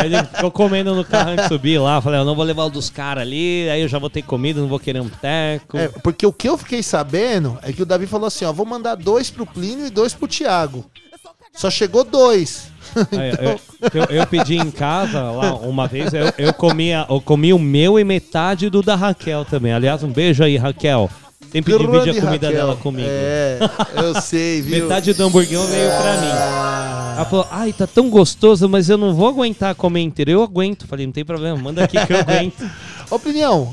Ele 0.04 0.22
ficou 0.34 0.50
comendo 0.50 0.94
no 0.94 1.02
carro 1.06 1.30
antes 1.30 1.44
de 1.44 1.48
subir 1.48 1.78
lá. 1.78 2.02
Falei, 2.02 2.20
eu 2.20 2.24
não 2.26 2.34
vou 2.34 2.44
levar 2.44 2.64
o 2.64 2.70
dos 2.70 2.90
caras 2.90 3.22
ali, 3.22 3.66
aí 3.70 3.80
eu 3.80 3.88
já 3.88 3.98
vou 3.98 4.10
ter 4.10 4.20
comida, 4.20 4.60
não 4.60 4.68
vou 4.68 4.78
querer 4.78 5.00
um 5.00 5.08
teco. 5.08 5.78
É, 5.78 5.88
porque 5.88 6.26
o 6.26 6.32
que 6.34 6.46
eu 6.46 6.58
fiquei 6.58 6.82
sabendo 6.82 7.58
é 7.62 7.72
que 7.72 7.80
o 7.82 7.86
Davi 7.86 8.06
falou 8.06 8.26
assim, 8.26 8.44
ó, 8.44 8.52
vou 8.52 8.66
mandar 8.66 8.94
dois 8.94 9.30
pro 9.30 9.46
Plínio 9.46 9.86
e 9.86 9.90
dois 9.90 10.12
pro 10.12 10.28
Thiago. 10.28 10.84
Só 11.58 11.68
chegou 11.70 12.04
dois. 12.04 12.68
Então- 13.12 13.20
eu, 13.20 13.60
eu- 13.94 14.16
eu 14.20 14.26
pedi 14.26 14.56
em 14.56 14.70
casa 14.70 15.20
lá 15.30 15.54
uma 15.56 15.86
vez, 15.86 16.12
eu, 16.14 16.32
eu, 16.38 16.52
comia, 16.54 17.04
eu 17.08 17.20
comi 17.20 17.52
o 17.52 17.58
meu 17.58 17.98
e 17.98 18.02
metade 18.04 18.70
do 18.70 18.82
da 18.82 18.96
Raquel 18.96 19.44
também. 19.44 19.72
Aliás, 19.72 20.02
um 20.02 20.08
beijo 20.10 20.42
aí, 20.42 20.56
Raquel. 20.56 21.08
Sempre 21.52 21.78
divide 21.78 21.96
a 21.96 22.00
Grande 22.02 22.20
comida 22.20 22.46
Raquel. 22.48 22.52
dela 22.52 22.76
comigo. 22.76 23.08
É, 23.10 23.58
eu 23.96 24.20
sei, 24.20 24.60
viu? 24.62 24.82
Metade 24.84 25.12
do 25.14 25.22
hamburguão 25.24 25.64
veio 25.66 25.90
pra 25.90 26.12
mim. 26.20 26.26
Ela 27.16 27.24
falou, 27.28 27.46
ai, 27.50 27.72
tá 27.72 27.86
tão 27.86 28.08
gostoso, 28.10 28.68
mas 28.68 28.88
eu 28.90 28.96
não 28.98 29.14
vou 29.14 29.28
aguentar 29.28 29.74
comer 29.74 30.00
inteiro. 30.00 30.30
Eu 30.30 30.42
aguento. 30.42 30.86
Falei, 30.86 31.06
não 31.06 31.12
tem 31.12 31.24
problema, 31.24 31.56
manda 31.58 31.84
aqui 31.84 31.96
que 32.04 32.12
eu 32.12 32.18
aguento. 32.18 32.68
Ô, 33.10 33.18
Plinião, 33.18 33.72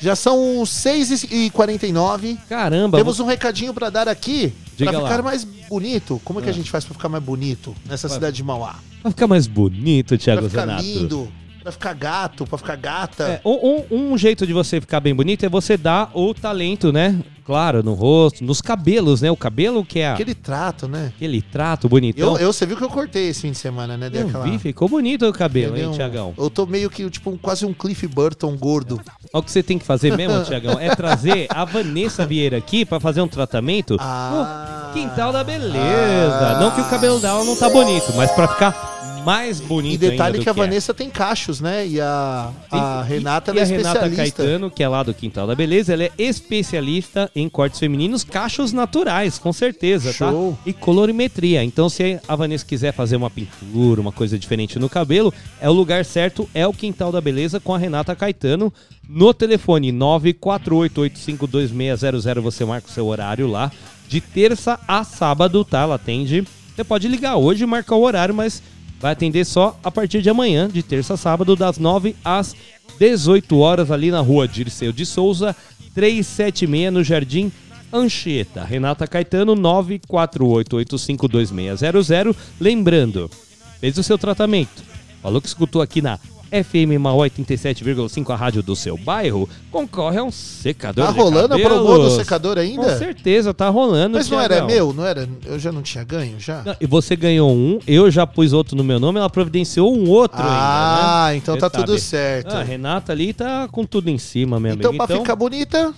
já 0.00 0.16
são 0.16 0.62
6h49. 0.64 2.38
Caramba. 2.48 2.98
Temos 2.98 3.20
um 3.20 3.26
recadinho 3.26 3.72
pra 3.74 3.90
dar 3.90 4.08
aqui. 4.08 4.52
Diga 4.76 4.90
pra 4.92 5.00
ficar 5.02 5.16
lá. 5.16 5.22
mais 5.22 5.44
bonito. 5.68 6.20
Como 6.24 6.40
é 6.40 6.42
que 6.42 6.48
a 6.50 6.52
gente 6.52 6.70
faz 6.70 6.84
pra 6.84 6.94
ficar 6.94 7.08
mais 7.08 7.22
bonito 7.22 7.74
nessa 7.86 8.08
Vai. 8.08 8.16
cidade 8.16 8.36
de 8.36 8.42
Mauá? 8.42 8.76
Pra 9.02 9.10
ficar 9.10 9.26
mais 9.26 9.46
bonito, 9.46 10.16
Thiago 10.16 10.40
Pra 10.42 10.50
ficar 10.50 10.66
Zanato. 10.66 10.82
lindo, 10.84 11.32
pra 11.62 11.72
ficar 11.72 11.94
gato, 11.94 12.44
pra 12.46 12.58
ficar 12.58 12.76
gata. 12.76 13.24
É, 13.24 13.40
um, 13.44 13.84
um- 13.90 14.12
um 14.12 14.18
jeito 14.18 14.46
de 14.46 14.52
você 14.52 14.80
ficar 14.80 15.00
bem 15.00 15.14
bonito 15.14 15.44
é 15.44 15.48
você 15.48 15.76
dar 15.76 16.10
o 16.14 16.34
talento, 16.34 16.92
né? 16.92 17.18
Claro, 17.44 17.82
no 17.82 17.92
rosto, 17.94 18.44
nos 18.44 18.60
cabelos, 18.60 19.20
né? 19.20 19.28
O 19.30 19.36
cabelo 19.36 19.84
que 19.84 19.98
é 19.98 20.06
a- 20.08 20.12
Aquele 20.14 20.32
trato, 20.34 20.86
né? 20.86 21.12
aquele 21.16 21.42
trato 21.42 21.88
bonitão. 21.88 22.34
Eu, 22.36 22.38
eu, 22.38 22.52
você 22.52 22.64
viu 22.64 22.76
que 22.76 22.84
eu 22.84 22.88
cortei 22.88 23.28
esse 23.30 23.40
fim 23.42 23.50
de 23.50 23.58
semana, 23.58 23.96
né? 23.96 24.08
Dei 24.08 24.22
Eu 24.22 24.28
aquela- 24.28 24.44
vi, 24.44 24.58
ficou 24.60 24.88
bonito 24.88 25.26
o 25.26 25.32
cabelo, 25.32 25.74
dei 25.74 25.84
hein, 25.84 25.90
Tiagão? 25.92 26.34
Eu 26.38 26.48
tô 26.48 26.66
meio 26.66 26.88
que, 26.88 27.08
tipo, 27.10 27.30
um- 27.30 27.36
quase 27.36 27.66
um 27.66 27.74
Cliff 27.74 28.06
Burton 28.06 28.56
gordo. 28.56 29.00
Olha 29.32 29.40
o 29.40 29.42
que 29.42 29.50
você 29.50 29.60
tem 29.62 29.76
que 29.76 29.84
fazer 29.84 30.16
mesmo, 30.16 30.42
Tiagão, 30.46 30.78
é 30.78 30.94
trazer 30.94 31.46
a 31.50 31.64
Vanessa 31.64 32.24
Vieira 32.24 32.56
aqui 32.58 32.84
pra 32.84 33.00
fazer 33.00 33.20
um 33.20 33.28
tratamento 33.28 33.96
no 33.96 34.92
quintal 34.94 35.32
da 35.32 35.42
beleza. 35.42 36.58
Não 36.60 36.70
que 36.70 36.80
o 36.80 36.84
cabelo 36.88 37.18
dela 37.18 37.42
não 37.44 37.56
tá 37.56 37.68
bonito, 37.68 38.12
mas 38.14 38.30
pra 38.30 38.46
ficar 38.46 38.91
mais 39.24 39.60
bonito 39.60 39.94
E 39.94 40.10
detalhe 40.10 40.38
que 40.38 40.48
a 40.48 40.52
é. 40.52 40.54
Vanessa 40.54 40.92
tem 40.92 41.08
cachos, 41.10 41.60
né? 41.60 41.86
E 41.86 42.00
a, 42.00 42.50
a 42.70 43.02
Renata 43.02 43.50
E 43.50 43.58
ela 43.58 43.60
a 43.60 43.62
é 43.62 43.66
Renata 43.66 44.06
especialista. 44.06 44.42
Caetano, 44.42 44.70
que 44.70 44.82
é 44.82 44.88
lá 44.88 45.02
do 45.02 45.14
Quintal 45.14 45.46
da 45.46 45.54
Beleza, 45.54 45.92
ela 45.92 46.04
é 46.04 46.10
especialista 46.18 47.30
em 47.34 47.48
cortes 47.48 47.78
femininos, 47.78 48.24
cachos 48.24 48.72
naturais, 48.72 49.38
com 49.38 49.52
certeza, 49.52 50.12
Show. 50.12 50.52
tá? 50.52 50.58
E 50.66 50.72
colorimetria. 50.72 51.62
Então, 51.64 51.88
se 51.88 52.18
a 52.26 52.36
Vanessa 52.36 52.64
quiser 52.64 52.92
fazer 52.92 53.16
uma 53.16 53.30
pintura, 53.30 54.00
uma 54.00 54.12
coisa 54.12 54.38
diferente 54.38 54.78
no 54.78 54.88
cabelo, 54.88 55.32
é 55.60 55.68
o 55.68 55.72
lugar 55.72 56.04
certo, 56.04 56.48
é 56.54 56.66
o 56.66 56.72
Quintal 56.72 57.12
da 57.12 57.20
Beleza 57.20 57.60
com 57.60 57.74
a 57.74 57.78
Renata 57.78 58.16
Caetano. 58.16 58.72
No 59.08 59.34
telefone 59.34 59.92
948852600, 59.92 62.40
você 62.40 62.64
marca 62.64 62.88
o 62.88 62.90
seu 62.90 63.06
horário 63.06 63.46
lá. 63.46 63.70
De 64.08 64.20
terça 64.20 64.80
a 64.86 65.04
sábado, 65.04 65.64
tá? 65.64 65.82
Ela 65.82 65.94
atende. 65.94 66.44
Você 66.74 66.84
pode 66.84 67.08
ligar 67.08 67.36
hoje 67.36 67.64
e 67.64 67.66
marcar 67.66 67.96
o 67.96 68.02
horário, 68.02 68.34
mas 68.34 68.62
vai 69.02 69.12
atender 69.12 69.44
só 69.44 69.78
a 69.82 69.90
partir 69.90 70.22
de 70.22 70.30
amanhã, 70.30 70.68
de 70.68 70.80
terça 70.80 71.14
a 71.14 71.16
sábado, 71.16 71.56
das 71.56 71.76
9 71.76 72.14
às 72.24 72.54
18 73.00 73.58
horas, 73.58 73.90
ali 73.90 74.12
na 74.12 74.20
rua 74.20 74.46
Dirceu 74.46 74.92
de 74.92 75.04
Souza, 75.04 75.56
376, 75.92 76.92
no 76.92 77.02
Jardim 77.02 77.50
Anchieta. 77.92 78.62
Renata 78.62 79.08
Caetano, 79.08 79.56
948852600. 79.56 82.36
Lembrando, 82.60 83.28
fez 83.80 83.98
o 83.98 84.04
seu 84.04 84.16
tratamento, 84.16 84.84
falou 85.20 85.42
que 85.42 85.48
escutou 85.48 85.82
aqui 85.82 86.00
na 86.00 86.16
FM 86.52 86.98
Mauá 87.00 87.24
87,5, 87.28 88.30
a 88.30 88.36
rádio 88.36 88.62
do 88.62 88.76
seu 88.76 88.96
bairro, 88.96 89.48
concorre 89.70 90.18
a 90.18 90.22
um 90.24 90.30
secador 90.30 91.06
Tá 91.06 91.12
de 91.12 91.18
rolando 91.18 91.54
a 91.54 91.58
promo 91.58 91.98
do 91.98 92.10
secador 92.10 92.58
ainda? 92.58 92.82
Com 92.82 92.98
certeza, 92.98 93.54
tá 93.54 93.68
rolando. 93.70 94.18
Mas 94.18 94.28
não 94.28 94.38
era 94.40 94.56
Thiagão. 94.56 94.66
meu? 94.68 94.92
Não 94.92 95.06
era? 95.06 95.28
Eu 95.46 95.58
já 95.58 95.72
não 95.72 95.80
tinha 95.82 96.04
ganho, 96.04 96.38
já? 96.38 96.62
Não, 96.62 96.76
E 96.80 96.86
você 96.86 97.16
ganhou 97.16 97.50
um, 97.50 97.78
eu 97.86 98.10
já 98.10 98.26
pus 98.26 98.52
outro 98.52 98.76
no 98.76 98.84
meu 98.84 99.00
nome, 99.00 99.18
ela 99.18 99.30
providenciou 99.30 99.96
um 99.96 100.08
outro 100.10 100.38
Ah, 100.42 101.24
ainda, 101.26 101.32
né? 101.32 101.36
então 101.38 101.54
Você 101.54 101.60
tá 101.60 101.70
tudo 101.70 101.98
certo. 101.98 102.52
Ah, 102.54 102.60
a 102.60 102.62
Renata 102.62 103.12
ali 103.12 103.32
tá 103.32 103.66
com 103.72 103.84
tudo 103.84 104.10
em 104.10 104.18
cima, 104.18 104.60
minha 104.60 104.74
Então, 104.74 104.90
amiga. 104.90 105.06
pra 105.06 105.16
ficar 105.16 105.36
bonita, 105.36 105.94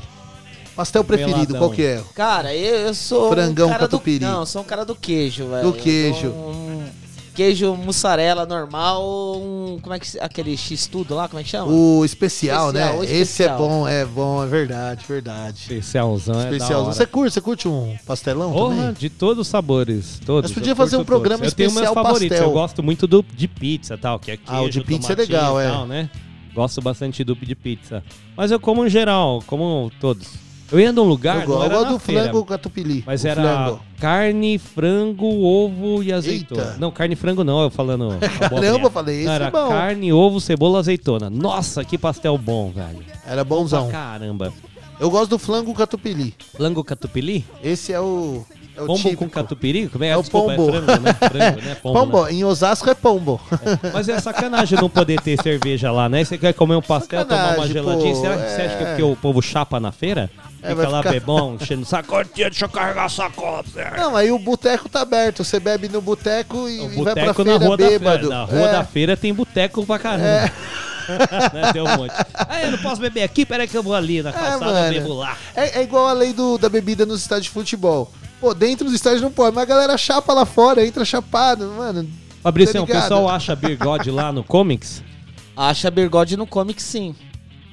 pastel 0.76 1.04
preferido, 1.04 1.38
Meladão. 1.38 1.60
qual 1.60 1.72
que 1.72 1.84
é? 1.84 2.04
Cara, 2.16 2.56
eu, 2.56 2.88
eu 2.88 2.94
sou. 2.96 3.30
Frangão 3.30 3.68
um 3.68 3.72
cara 3.72 3.88
do... 3.88 3.92
catupiry. 3.92 4.26
Não, 4.26 4.40
eu 4.40 4.46
sou 4.48 4.62
um 4.64 4.66
cara 4.66 4.84
do 4.84 4.96
queijo, 4.96 5.48
velho. 5.50 5.72
Do 5.72 5.74
queijo. 5.74 6.30
Um 6.30 7.03
queijo 7.34 7.76
mussarela 7.76 8.46
normal, 8.46 9.04
um. 9.42 9.78
Como 9.82 9.94
é 9.94 10.00
que. 10.00 10.20
Aquele 10.20 10.56
X-tudo 10.56 11.16
lá, 11.16 11.28
como 11.28 11.40
é 11.40 11.44
que 11.44 11.50
chama? 11.50 11.72
O 11.72 12.06
especial, 12.06 12.72
né? 12.72 12.82
Especial, 12.82 13.00
o 13.00 13.04
Esse 13.04 13.14
é 13.14 13.22
especial. 13.22 13.58
bom, 13.58 13.88
é 13.88 14.06
bom, 14.06 14.44
é 14.44 14.48
verdade, 14.48 15.06
verdade. 15.08 15.58
Especialzão 15.62 16.40
é 16.40 16.50
da 16.50 16.52
Especial. 16.58 16.84
hora. 16.84 16.94
Você 16.94 17.06
curte, 17.06 17.34
você 17.34 17.42
curte 17.42 17.68
um 17.68 17.96
pastelão 18.06 18.52
Porra, 18.52 18.76
também? 18.76 18.94
de 18.94 19.10
todos 19.10 19.40
os 19.40 19.48
sabores. 19.48 20.20
Todos. 20.26 20.50
Nós 20.52 20.56
podia 20.58 20.72
eu 20.72 20.76
fazer 20.76 20.98
um 20.98 21.04
programa 21.06 21.40
todos. 21.40 21.52
Eu 21.54 21.56
tenho 21.58 21.72
meus 21.72 21.82
especial 21.84 22.04
favoritos. 22.04 22.30
pastel. 22.38 22.48
Eu 22.50 22.54
gosto 22.54 22.84
muito 22.84 23.08
do 23.08 23.24
de 23.36 23.48
pizza 23.48 23.98
tal, 23.98 24.20
que 24.20 24.32
é 24.32 24.38
queijo, 24.38 24.52
Ah, 24.52 24.62
o 24.62 24.70
de 24.70 24.82
pizza 24.82 25.14
é 25.14 25.16
legal, 25.16 25.60
e 25.60 25.66
é. 25.66 25.70
tal, 25.70 25.86
né? 25.88 26.10
Gosto 26.54 26.82
bastante 26.82 27.24
do 27.24 27.36
de 27.36 27.56
pizza. 27.56 28.04
Mas 28.38 28.52
eu 28.52 28.60
como 28.60 28.86
em 28.86 28.90
geral, 28.90 29.44
como 29.48 29.92
todos. 30.00 30.43
Eu 30.72 30.80
ia 30.80 30.92
num 30.92 31.04
lugar, 31.04 31.42
eu 31.44 31.48
não 31.50 31.56
gosto, 31.58 31.64
era 31.72 31.84
do 31.86 32.00
feira, 32.00 32.24
flango 32.24 32.46
catupiry. 32.46 33.04
Mas 33.06 33.24
era 33.26 33.78
carne, 34.00 34.58
frango, 34.58 35.26
ovo 35.44 36.02
e 36.02 36.12
azeitona. 36.12 36.62
Eita. 36.64 36.78
Não, 36.80 36.90
carne 36.92 37.14
e 37.14 37.16
frango 37.16 37.44
não, 37.44 37.62
eu 37.62 37.70
falando. 37.70 38.18
Caramba, 38.40 38.88
eu 38.88 38.92
falei, 38.92 39.24
Não, 39.26 39.32
era 39.34 39.46
é 39.48 39.52
bom. 39.52 39.70
carne, 39.70 40.12
ovo, 40.12 40.42
cebola, 40.42 40.80
azeitona. 40.80 41.30
Nossa, 41.30 41.84
que 41.86 41.98
pastel 41.98 42.38
bom, 42.38 42.72
velho. 42.72 43.04
Era 43.28 43.44
bonzão. 43.44 43.90
caramba. 43.90 44.52
Eu 45.00 45.10
gosto 45.12 45.32
do 45.32 45.40
flango 45.40 45.74
catupiry. 45.74 46.34
Flango 46.56 46.84
catupiry? 46.84 47.46
Esse 47.64 47.94
é 47.94 48.00
o. 48.00 48.44
É 48.76 48.82
o 48.82 48.88
Pombo 48.88 49.00
típico. 49.04 49.24
com 49.26 49.30
catupiry? 49.30 49.88
Como 49.88 50.04
é? 50.04 50.08
É 50.10 50.18
o 50.18 50.22
Desculpa, 50.22 50.56
pombo. 50.56 50.76
é 50.76 50.82
frango, 50.82 51.02
né? 51.04 51.14
Frango, 51.14 51.62
né? 51.62 51.76
Pombo, 51.76 52.00
Pombo, 52.00 52.26
né? 52.26 52.34
em 52.34 52.44
Osasco 52.44 52.90
é 52.90 52.96
pombo. 52.96 53.40
Mas 53.94 54.10
é 54.10 54.20
sacanagem 54.20 54.80
não 54.82 54.90
poder 54.90 55.22
ter 55.22 55.40
cerveja 55.44 55.92
lá, 55.92 56.10
né? 56.10 56.24
Você 56.24 56.40
quer 56.40 56.54
comer 56.54 56.76
um 56.78 56.82
pastel, 56.82 57.24
tomar 57.24 57.40
uma 57.40 57.48
Sacanagem, 57.50 57.74
geladinha. 57.74 58.16
pô, 58.16 58.22
Será 58.22 58.38
que 58.38 58.50
você 58.50 58.62
acha 58.64 58.78
que 58.78 58.84
é 58.84 58.88
é. 58.88 58.90
porque 58.90 59.04
o 59.04 59.16
povo 59.16 59.44
chapa 59.44 59.80
na 59.80 59.92
feira? 59.92 60.28
É, 60.64 60.70
Fica 60.70 60.88
lá 60.88 61.00
ficar- 61.00 61.12
bebão, 61.12 61.58
enchendo 61.60 61.86
saco. 61.86 62.24
Tia, 62.26 62.50
deixa 62.50 62.66
eu 62.66 62.70
carregar 62.70 63.06
a 63.06 63.10
sacola. 63.10 63.64
Não, 63.98 64.16
aí 64.16 64.32
o 64.32 64.40
boteco 64.40 64.88
tá 64.88 65.02
aberto. 65.02 65.44
Você 65.44 65.60
bebe 65.60 65.90
no 65.90 66.02
boteco 66.02 66.70
e, 66.70 66.80
O 66.80 66.92
e 66.94 67.04
vai 67.04 67.14
pra 67.14 67.34
boteco 67.34 67.44
na 67.44 67.52
feira 67.52 67.66
rua 67.66 67.78
da 67.78 67.90
bêbado. 67.90 68.20
feira. 68.22 68.36
Na 68.36 68.44
rua 68.46 68.60
É. 68.70 68.72
da 68.72 68.84
feira 68.86 69.18
tem 69.18 69.34
boteco 69.34 69.86
pra 69.86 70.00
caramba. 70.00 70.52
né? 71.54 71.72
Tem 71.74 71.82
um 71.82 71.98
monte. 71.98 72.14
Ah, 72.34 72.64
eu 72.64 72.72
não 72.72 72.78
posso 72.78 73.02
beber 73.02 73.24
aqui? 73.24 73.46
Peraí 73.46 73.68
que 73.68 73.76
eu 73.78 73.84
vou 73.84 73.94
ali 73.94 74.24
na 74.24 74.32
calçada 74.32 74.66
mano. 74.66 74.94
bebo 74.94 75.14
lá. 75.16 75.38
É, 75.54 75.80
é 75.80 75.84
igual 75.84 76.08
a 76.08 76.14
lei 76.14 76.32
do, 76.32 76.58
da 76.58 76.70
bebida 76.70 77.06
nos 77.06 77.22
estádios 77.22 77.48
de 77.48 77.52
futebol. 77.52 78.10
Pô, 78.40 78.54
dentro 78.54 78.86
dos 78.86 78.94
estádios 78.94 79.22
não 79.22 79.32
pode, 79.32 79.54
mas 79.54 79.64
a 79.64 79.66
galera 79.68 79.98
chapa 79.98 80.34
lá 80.34 80.46
fora, 80.46 80.86
entra 80.86 81.04
chapado, 81.04 81.66
mano. 81.78 82.10
Fabrício, 82.42 82.74
Tá 82.74 82.82
o 82.84 82.88
pessoal 82.88 83.30
acha 83.30 83.54
God 83.56 84.08
lá 84.08 84.32
no 84.32 84.44
Comics? 84.44 85.04
Acha 85.56 85.92
Bergode 85.92 86.36
no 86.36 86.48
comic 86.48 86.82
sim. 86.82 87.16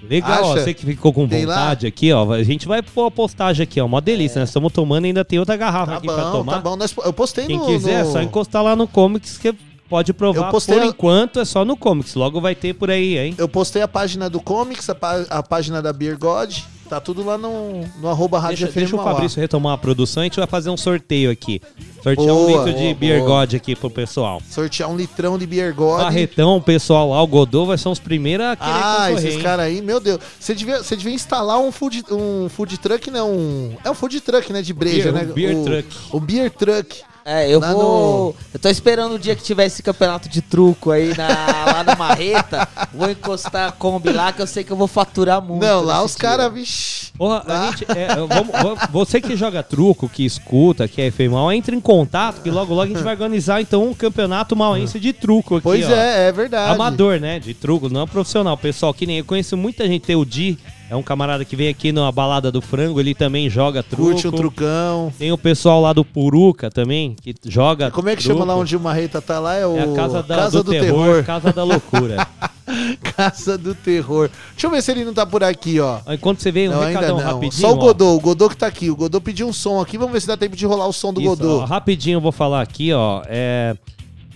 Legal, 0.09 0.53
Acha? 0.53 0.63
você 0.63 0.75
que 0.75 0.85
ficou 0.87 1.13
com 1.13 1.29
Tem 1.29 1.45
lá? 1.45 1.55
vontade 1.55 1.87
aqui, 1.87 2.13
ó. 2.13 2.33
A 2.33 2.43
gente 2.43 2.67
vai 2.67 2.83
pôr 2.83 3.07
a 3.07 3.11
postagem 3.11 3.63
aqui, 3.65 3.81
ó. 3.81 3.87
Uma 3.87 4.01
delícia, 4.01 4.41
nós 4.41 4.49
estamos 4.49 4.73
tomando 4.73 5.05
ainda 5.05 5.25
tem 5.25 5.39
outra 5.39 5.57
garrafa 5.57 5.93
Tá 5.93 5.99
aqui 5.99 6.07
pra 6.07 6.17
bom, 6.25 6.31
tomar. 6.33 6.53
tá 6.55 6.61
bom. 6.61 6.77
Nós- 6.77 6.95
eu 7.05 7.13
postei 7.13 7.47
Quem 7.47 7.59
no... 7.59 7.67
quiser, 7.67 8.01
é 8.01 8.05
no- 8.05 8.13
só 8.13 8.23
encostar 8.23 8.63
lá 8.63 8.75
no 8.75 8.87
Comics 8.89 9.37
que 9.39 9.55
pode 9.89 10.13
provar. 10.13 10.47
Eu 10.47 10.51
postei 10.51 10.77
Por 10.79 10.85
a- 10.85 10.87
enquanto 10.87 11.41
é 11.41 11.45
só 11.45 11.65
no 11.65 11.77
Comics. 11.77 12.15
Logo 12.15 12.41
vai 12.41 12.55
ter 12.55 12.75
por 12.75 12.91
aí, 12.91 13.19
hein? 13.19 13.35
Eu 13.37 13.49
postei 13.49 13.83
a 13.83 13.89
página 13.89 14.31
do 14.31 14.41
Comics, 14.41 14.89
a, 14.89 14.95
pá- 14.95 15.27
a 15.29 15.43
página 15.43 15.83
da 15.83 15.93
Beer 15.93 16.19
God. 16.19 16.55
Tá 16.89 16.99
tudo 16.99 17.25
lá 17.25 17.39
no, 17.39 17.85
no 18.01 18.09
arroba 18.09 18.41
Rádio 18.41 18.65
Deixa, 18.67 18.81
deixa 18.81 18.97
o. 18.97 19.03
Fabrício 19.05 19.41
retomar 19.41 19.75
a 19.75 19.79
produção, 19.79 20.23
a 20.23 20.25
gente 20.25 20.37
vai 20.39 20.47
fazer 20.49 20.71
um 20.71 20.77
sorteio 20.77 21.31
aqui. 21.31 21.61
Sortear 22.03 22.27
Boa, 22.27 22.41
um 22.43 22.47
litro 22.49 22.73
de 22.73 22.83
boa, 22.85 22.95
Beer 22.95 23.19
boa. 23.21 23.41
God 23.41 23.55
aqui 23.55 23.77
pro 23.77 23.91
pessoal. 23.91 24.41
Sortear 24.51 24.89
um 24.91 24.97
litrão 24.97 25.39
de 25.39 25.47
Beer 25.47 25.75
God. 25.75 26.01
Barretão, 26.03 26.57
o 26.57 26.61
pessoal 26.63 27.11
lá, 27.11 27.23
o 27.23 27.27
Godot, 27.27 27.67
vai 27.67 27.77
ser 27.79 27.89
os 27.89 27.99
primeiros 27.99 28.47
a 28.47 28.57
querer 28.57 28.71
Ah, 28.71 29.07
concorrer, 29.09 29.29
esses 29.29 29.43
caras 29.43 29.67
aí, 29.67 29.83
meu 29.83 30.01
Deus. 30.01 30.19
Você 30.39 30.55
devia, 30.55 30.79
você 30.83 30.97
devia 30.97 31.13
instalar 31.15 31.59
um 31.59 31.71
food, 31.71 32.03
um 32.11 32.49
food 32.49 32.79
truck, 32.79 33.11
não. 33.11 33.31
Um, 33.33 33.77
é 33.85 33.91
um 33.91 33.95
food 33.95 34.21
truck, 34.21 34.53
né? 34.53 34.63
De 34.63 34.73
breja, 34.73 35.13
Beer- 35.13 35.25
né? 35.27 35.31
um 35.31 35.35
beer 35.35 35.57
o, 35.57 35.65
truck. 35.65 35.87
O 36.13 36.21
beer 36.21 36.51
truck. 36.51 37.03
É, 37.25 37.49
eu 37.53 37.61
Lá 37.61 37.73
vou. 37.73 38.37
Eu 38.53 38.59
tô 38.59 38.69
esperando 38.69 39.15
o 39.15 39.19
dia 39.19 39.37
que 39.37 39.43
tiver 39.43 39.67
esse 39.67 39.83
campeonato 39.83 40.29
de 40.29 40.41
truco 40.41 40.91
aí 40.91 41.15
na, 41.17 41.29
lá 41.67 41.85
na 41.85 41.95
Marreta. 41.95 42.69
Vou 42.95 43.11
encostar 43.11 43.69
a 43.69 43.73
Kombi 43.73 44.11
lá 44.11 44.33
que 44.33 44.41
eu 44.41 44.47
sei 44.47 44.65
que 44.65 44.71
eu 44.73 44.77
vou 44.77 44.87
faturar 44.87 45.41
muito. 45.43 45.63
Não, 45.63 45.83
lá 45.83 46.03
os 46.03 46.17
caras, 46.17 46.53
vixi. 46.53 47.13
Porra, 47.17 47.45
a 47.47 47.71
gente, 47.71 47.85
é, 47.89 48.15
vamos- 48.17 48.79
você 48.91 49.21
que 49.21 49.37
joga 49.37 49.63
truco, 49.63 50.09
que 50.09 50.25
escuta, 50.25 50.89
que 50.89 51.03
é 51.03 51.29
mal, 51.29 51.53
entre 51.53 51.77
em 51.77 51.81
contato, 51.81 52.41
que 52.43 52.51
logo 52.51 52.73
logo 52.73 52.83
a 52.83 52.87
gente 52.87 53.03
vai 53.03 53.13
organizar 53.13 53.61
então 53.61 53.87
um 53.87 53.95
campeonato 53.95 54.57
mauense 54.57 54.99
de 54.99 55.13
truco 55.13 55.57
aqui. 55.57 55.63
Pois 55.65 55.87
ó. 55.87 55.93
é, 55.93 56.29
é 56.29 56.33
verdade. 56.33 56.73
Amador, 56.73 57.21
né? 57.21 57.39
De 57.39 57.53
truco, 57.53 57.89
não 57.91 58.07
profissional. 58.07 58.57
Pessoal, 58.57 58.95
que 58.95 59.07
nem 59.07 59.19
eu 59.19 59.25
conheço 59.25 59.57
muita 59.57 59.87
gente. 59.87 60.01
Tem 60.07 60.17
o 60.17 60.25
Di, 60.25 60.59
é 60.91 60.97
um 60.97 61.05
camarada 61.05 61.45
que 61.45 61.55
vem 61.55 61.69
aqui 61.69 61.93
na 61.93 62.11
balada 62.11 62.51
do 62.51 62.61
frango, 62.61 62.99
ele 62.99 63.15
também 63.15 63.49
joga 63.49 63.81
truco. 63.81 64.11
Curte 64.11 64.27
um 64.27 64.33
trucão. 64.33 65.13
Tem 65.17 65.31
o 65.31 65.39
pessoal 65.39 65.81
lá 65.81 65.93
do 65.93 66.05
Puruca 66.05 66.69
também, 66.69 67.15
que 67.23 67.33
joga. 67.47 67.93
Como 67.93 68.09
é 68.09 68.17
que 68.17 68.25
truco. 68.25 68.41
chama 68.41 68.53
lá 68.53 68.59
onde 68.59 68.77
o 68.77 68.81
Marreta 68.81 69.23
tá 69.23 69.39
lá? 69.39 69.55
É 69.55 69.65
o 69.65 69.77
É 69.77 69.83
a 69.85 69.95
casa, 69.95 70.21
da, 70.21 70.49
do, 70.49 70.65
terror, 70.65 71.23
Casa 71.23 71.53
da 71.53 71.63
Loucura. 71.63 72.27
Casa 73.17 73.57
do 73.57 73.73
Terror. 73.75 74.31
Deixa 74.53 74.67
eu 74.67 74.71
ver 74.71 74.83
se 74.83 74.91
ele 74.91 75.05
não 75.05 75.15
tá 75.15 75.25
por 75.25 75.45
aqui, 75.45 75.79
ó. 75.81 76.01
Enquanto 76.09 76.41
você 76.41 76.51
vem 76.51 76.69
um 76.69 76.73
Não, 76.73 76.83
ainda 76.83 77.01
recadão 77.01 77.19
não. 77.19 77.25
rapidinho. 77.25 77.61
Só 77.61 77.73
o 77.73 77.77
ó. 77.77 77.77
Godô, 77.77 78.15
o 78.17 78.21
Godô 78.21 78.49
que 78.49 78.57
tá 78.57 78.67
aqui. 78.67 78.91
O 78.91 78.97
Godô 78.97 79.21
pediu 79.21 79.47
um 79.47 79.53
som 79.53 79.81
aqui, 79.81 79.97
vamos 79.97 80.13
ver 80.13 80.21
se 80.21 80.27
dá 80.27 80.37
tempo 80.37 80.57
de 80.57 80.67
rolar 80.67 80.87
o 80.87 80.93
som 80.93 81.13
do 81.13 81.21
Isso, 81.21 81.31
Godô. 81.31 81.59
ó, 81.59 81.65
rapidinho 81.65 82.17
eu 82.17 82.21
vou 82.21 82.33
falar 82.33 82.63
aqui, 82.63 82.93
ó. 82.93 83.23
É, 83.27 83.77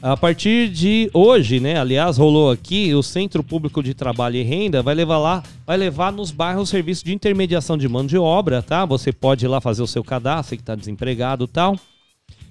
a 0.05 0.19
partir 0.19 0.69
de 0.69 1.09
hoje, 1.15 1.59
né? 1.59 1.79
Aliás, 1.79 2.19
rolou 2.19 2.51
aqui, 2.51 2.95
o 2.95 3.03
Centro 3.03 3.43
Público 3.43 3.83
de 3.83 3.95
Trabalho 3.95 4.37
e 4.37 4.43
Renda 4.43 4.83
vai 4.83 4.95
levar 4.95 5.17
lá, 5.17 5.43
vai 5.67 5.79
levar 5.79 6.13
nos 6.13 6.31
bairros 6.31 6.69
serviço 6.69 7.03
de 7.03 7.15
intermediação 7.15 7.79
de 7.79 7.89
mão 7.89 8.05
de 8.05 8.19
obra, 8.19 8.61
tá? 8.61 8.85
Você 8.85 9.11
pode 9.11 9.47
ir 9.47 9.49
lá 9.49 9.63
fazer 9.63 9.81
o 9.83 9.87
seu 9.87 10.05
cadastro, 10.05 10.59
que 10.59 10.63
tá 10.63 10.75
desempregado 10.75 11.49
tal. 11.49 11.75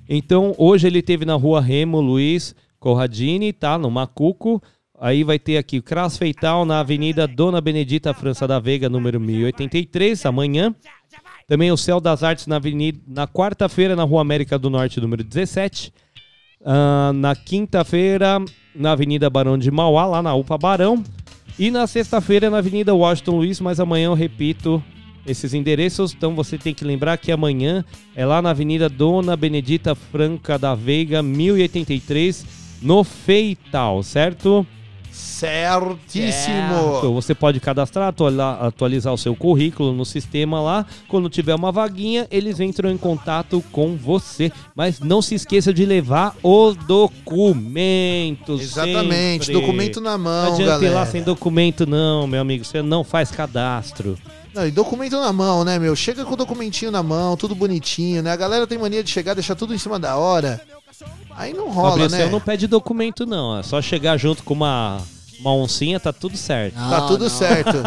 Então, 0.10 0.56
hoje 0.58 0.88
ele 0.88 1.04
teve 1.04 1.26
na 1.26 1.36
rua 1.36 1.62
Remo 1.62 2.02
Luiz 2.02 2.56
Corradini, 2.80 3.54
tá? 3.54 3.78
No 3.78 3.92
Macuco. 3.92 4.60
Aí 5.00 5.24
vai 5.24 5.38
ter 5.38 5.58
aqui 5.58 5.78
o 5.78 5.84
Cras 5.84 6.18
Feital 6.18 6.66
na 6.66 6.80
Avenida 6.80 7.28
Dona 7.28 7.62
Benedita 7.62 8.16
França 8.16 8.48
da 8.48 8.58
Veiga, 8.60 8.90
número 8.90 9.20
1083, 9.20 10.26
amanhã. 10.26 10.74
Também 11.48 11.72
o 11.72 11.78
Céu 11.78 12.02
das 12.02 12.24
Artes 12.24 12.48
na 12.48 12.56
Avenida 12.56 13.00
na 13.06 13.28
quarta-feira 13.28 13.96
na 13.96 14.04
Rua 14.04 14.22
América 14.22 14.58
do 14.58 14.72
Norte, 14.72 15.00
número 15.00 15.24
17. 15.24 15.94
Ah, 16.66 17.12
na 17.14 17.36
quinta-feira 17.36 18.44
na 18.76 18.92
Avenida 18.94 19.30
Barão 19.30 19.58
de 19.58 19.70
Mauá, 19.70 20.06
lá 20.06 20.22
na 20.22 20.34
UPA 20.34 20.58
Barão. 20.58 21.04
E 21.60 21.70
na 21.70 21.86
sexta-feira 21.86 22.50
na 22.50 22.58
Avenida 22.58 22.96
Washington 22.96 23.38
Luiz, 23.38 23.60
mas 23.60 23.80
amanhã 23.80 24.06
eu 24.06 24.14
repito 24.14 24.84
esses 25.26 25.54
endereços. 25.54 26.14
Então 26.14 26.36
você 26.36 26.58
tem 26.58 26.74
que 26.74 26.84
lembrar 26.84 27.18
que 27.18 27.32
amanhã 27.32 27.86
é 28.16 28.26
lá 28.26 28.42
na 28.42 28.50
Avenida 28.50 28.90
Dona 28.90 29.36
Benedita 29.36 29.94
Franca 29.94 30.58
da 30.58 30.74
Veiga, 30.74 31.22
1083, 31.22 32.46
no 32.82 33.04
Feital, 33.04 34.02
certo? 34.02 34.66
Certíssimo. 35.14 36.98
Então, 36.98 37.14
Você 37.14 37.36
pode 37.36 37.60
cadastrar, 37.60 38.14
atualizar 38.60 39.14
o 39.14 39.18
seu 39.18 39.36
currículo 39.36 39.94
no 39.94 40.04
sistema 40.06 40.60
lá. 40.60 40.86
Quando 41.08 41.30
tiver 41.30 41.54
uma 41.54 41.72
vaguinha, 41.72 42.28
eles 42.32 42.60
entram 42.60 42.90
em 42.90 42.98
contato 42.98 43.64
com 43.72 43.96
você. 43.96 44.52
Mas 44.76 45.00
não 45.00 45.22
se 45.22 45.36
esqueça 45.36 45.74
de 45.74 45.86
levar 45.86 46.36
os 46.42 46.76
documentos. 46.76 48.62
Exatamente, 48.62 49.46
sempre. 49.46 49.62
documento 49.62 50.02
na 50.02 50.18
mão, 50.18 50.46
Não 50.46 50.54
adianta 50.54 50.84
ir 50.84 50.90
lá 50.90 50.96
galera. 50.96 51.12
sem 51.12 51.22
documento, 51.24 51.86
não, 51.86 52.26
meu 52.28 52.42
amigo. 52.42 52.66
Você 52.66 52.82
não 52.82 53.04
faz 53.04 53.30
cadastro. 53.32 54.18
Não, 54.54 54.68
e 54.68 54.72
documento 54.72 55.20
na 55.20 55.34
mão, 55.34 55.64
né, 55.64 55.80
meu? 55.80 55.96
Chega 55.96 56.24
com 56.24 56.34
o 56.34 56.38
documentinho 56.38 56.92
na 56.92 57.02
mão, 57.02 57.36
tudo 57.36 57.56
bonitinho, 57.56 58.22
né? 58.22 58.32
A 58.32 58.36
galera 58.36 58.68
tem 58.68 58.78
mania 58.78 59.04
de 59.04 59.10
chegar, 59.10 59.34
deixar 59.34 59.56
tudo 59.56 59.74
em 59.74 59.78
cima 59.80 59.98
da 60.00 60.16
hora. 60.16 60.62
Aí 61.36 61.54
não 61.54 61.70
rola, 61.72 61.92
Fabrício, 61.92 62.18
né? 62.26 62.30
não 62.32 62.40
pede 62.40 62.68
documento, 62.68 63.26
não. 63.26 63.58
É 63.58 63.64
só 63.64 63.82
chegar 63.82 64.18
junto 64.18 64.44
com 64.44 64.54
uma, 64.54 64.98
uma 65.40 65.54
oncinha, 65.54 66.00
tá 66.00 66.14
tudo 66.14 66.38
certo. 66.38 66.76
Tá 66.76 67.02
tudo 67.08 67.30
certo. 67.30 67.78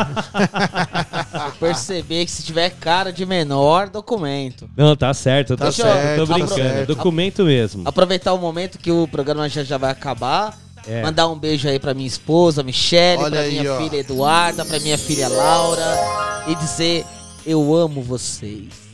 Eu 1.47 1.53
perceber 1.61 2.25
que 2.25 2.31
se 2.31 2.43
tiver 2.43 2.71
cara 2.71 3.13
de 3.13 3.25
menor, 3.27 3.89
documento. 3.89 4.69
Não, 4.77 4.97
tá 4.97 5.13
certo, 5.15 5.53
eu 5.53 5.57
tô, 5.57 5.65
Tá 5.65 5.73
certo, 5.73 5.93
certo, 5.93 6.21
tô 6.21 6.27
tá 6.27 6.35
brincando. 6.35 6.55
certo. 6.55 6.87
Documento 6.89 7.45
mesmo. 7.45 7.83
Aproveitar 7.87 8.33
o 8.33 8.39
momento 8.39 8.79
que 8.79 8.91
o 8.91 9.07
programa 9.07 9.49
já, 9.49 9.63
já 9.63 9.77
vai 9.79 9.91
acabar. 9.91 10.57
É. 10.87 11.03
Mandar 11.03 11.29
um 11.29 11.39
beijo 11.39 11.69
aí 11.69 11.79
pra 11.79 11.93
minha 11.95 12.07
esposa, 12.07 12.63
Michelle, 12.63 13.23
Olha 13.23 13.31
pra 13.33 13.41
aí, 13.41 13.59
minha 13.59 13.73
ó. 13.75 13.79
filha 13.79 13.97
Eduarda, 13.99 14.65
pra 14.65 14.79
minha 14.81 14.97
filha 14.97 15.29
Laura. 15.29 16.45
E 16.47 16.55
dizer, 16.55 17.05
eu 17.45 17.75
amo 17.75 18.03
vocês. 18.03 18.86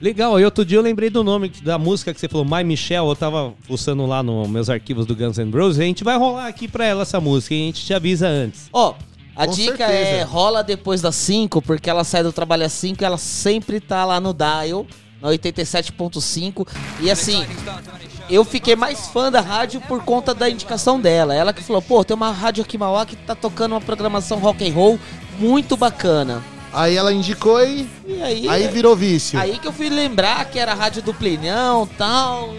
Legal, 0.00 0.40
e 0.40 0.44
outro 0.44 0.64
dia 0.64 0.78
eu 0.78 0.82
lembrei 0.82 1.10
do 1.10 1.22
nome 1.22 1.50
da 1.62 1.78
música 1.78 2.14
que 2.14 2.18
você 2.18 2.26
falou, 2.26 2.44
My 2.44 2.64
Michelle, 2.64 3.06
eu 3.06 3.14
tava 3.14 3.52
fuçando 3.66 4.06
lá 4.06 4.22
nos 4.22 4.48
meus 4.48 4.70
arquivos 4.70 5.04
do 5.04 5.14
Guns 5.14 5.36
N' 5.36 5.50
Roses, 5.50 5.78
e 5.78 5.82
a 5.82 5.84
gente 5.84 6.02
vai 6.02 6.16
rolar 6.16 6.46
aqui 6.46 6.66
pra 6.66 6.86
ela 6.86 7.02
essa 7.02 7.20
música, 7.20 7.54
e 7.54 7.62
a 7.62 7.66
gente 7.66 7.84
te 7.84 7.92
avisa 7.92 8.26
antes. 8.26 8.70
Ó, 8.72 8.94
a 9.36 9.46
Com 9.46 9.52
dica 9.52 9.76
certeza. 9.76 9.92
é 9.92 10.22
rola 10.22 10.64
depois 10.64 11.02
das 11.02 11.16
5, 11.16 11.60
porque 11.60 11.90
ela 11.90 12.02
sai 12.02 12.22
do 12.22 12.32
trabalho 12.32 12.64
às 12.64 12.72
5 12.72 13.02
e 13.02 13.04
ela 13.04 13.18
sempre 13.18 13.78
tá 13.78 14.04
lá 14.06 14.18
no 14.18 14.32
dial, 14.32 14.86
na 15.20 15.28
87.5. 15.28 16.66
E 17.00 17.10
assim, 17.10 17.44
eu 18.30 18.42
fiquei 18.44 18.74
mais 18.74 19.06
fã 19.08 19.30
da 19.30 19.40
rádio 19.42 19.82
por 19.82 20.02
conta 20.02 20.34
da 20.34 20.48
indicação 20.48 20.98
dela. 20.98 21.34
Ela 21.34 21.52
que 21.52 21.62
falou, 21.62 21.82
pô, 21.82 22.02
tem 22.04 22.14
uma 22.16 22.30
rádio 22.32 22.64
aqui 22.64 22.76
em 22.76 22.80
Mauá 22.80 23.04
que 23.04 23.16
tá 23.16 23.34
tocando 23.34 23.72
uma 23.72 23.80
programação 23.80 24.38
rock 24.38 24.66
and 24.66 24.72
roll 24.72 24.98
muito 25.38 25.76
bacana. 25.76 26.42
Aí 26.72 26.96
ela 26.96 27.12
indicou 27.12 27.62
e. 27.64 27.88
E 28.06 28.22
aí, 28.22 28.48
Aí 28.48 28.68
virou 28.68 28.94
vício. 28.94 29.38
Aí 29.38 29.58
que 29.58 29.66
eu 29.66 29.72
fui 29.72 29.88
lembrar 29.88 30.44
que 30.46 30.58
era 30.58 30.72
a 30.72 30.74
rádio 30.74 31.02
do 31.02 31.12
Plinão 31.12 31.88
e 31.90 31.96
tal. 31.96 32.54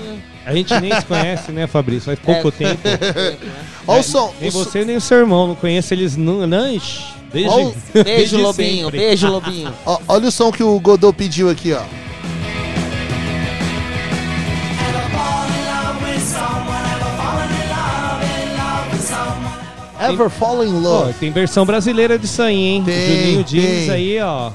A 0.45 0.53
gente 0.53 0.73
nem 0.79 0.93
se 0.93 1.05
conhece, 1.05 1.51
né, 1.51 1.67
Fabrício? 1.67 2.05
Faz 2.05 2.19
pouco 2.19 2.47
É. 2.49 2.51
tempo. 2.51 2.81
É, 3.87 3.91
o 3.99 4.03
som. 4.03 4.33
Nem 4.39 4.49
som- 4.51 4.63
você 4.63 4.85
nem 4.85 4.95
o 4.95 5.01
seu 5.01 5.17
irmão, 5.19 5.47
não 5.47 5.55
conheço 5.55 5.93
eles 5.93 6.15
não. 6.15 6.45
não 6.47 6.67
desde, 6.69 6.99
Beijo, 7.31 7.73
desde 8.03 8.37
Lobinho. 8.37 8.83
sempre. 8.85 8.99
Beijo, 8.99 9.27
Lobinho. 9.27 9.73
Ó, 9.85 9.99
olha 10.07 10.27
o 10.27 10.31
som 10.31 10.51
que 10.51 10.63
o 10.63 10.79
Godot 10.79 11.13
pediu 11.15 11.49
aqui, 11.49 11.73
ó. 11.73 11.81
Ever 20.09 20.29
Fall 20.29 20.63
in 20.63 20.81
Love. 20.81 21.13
tem 21.13 21.31
versão 21.31 21.65
brasileira 21.65 22.17
disso 22.17 22.41
aí, 22.41 22.55
hein? 22.55 22.83
Tem, 22.83 23.17
Juninho 23.17 23.43
Jeans 23.45 23.89
aí, 23.89 24.19
ó. 24.21 24.51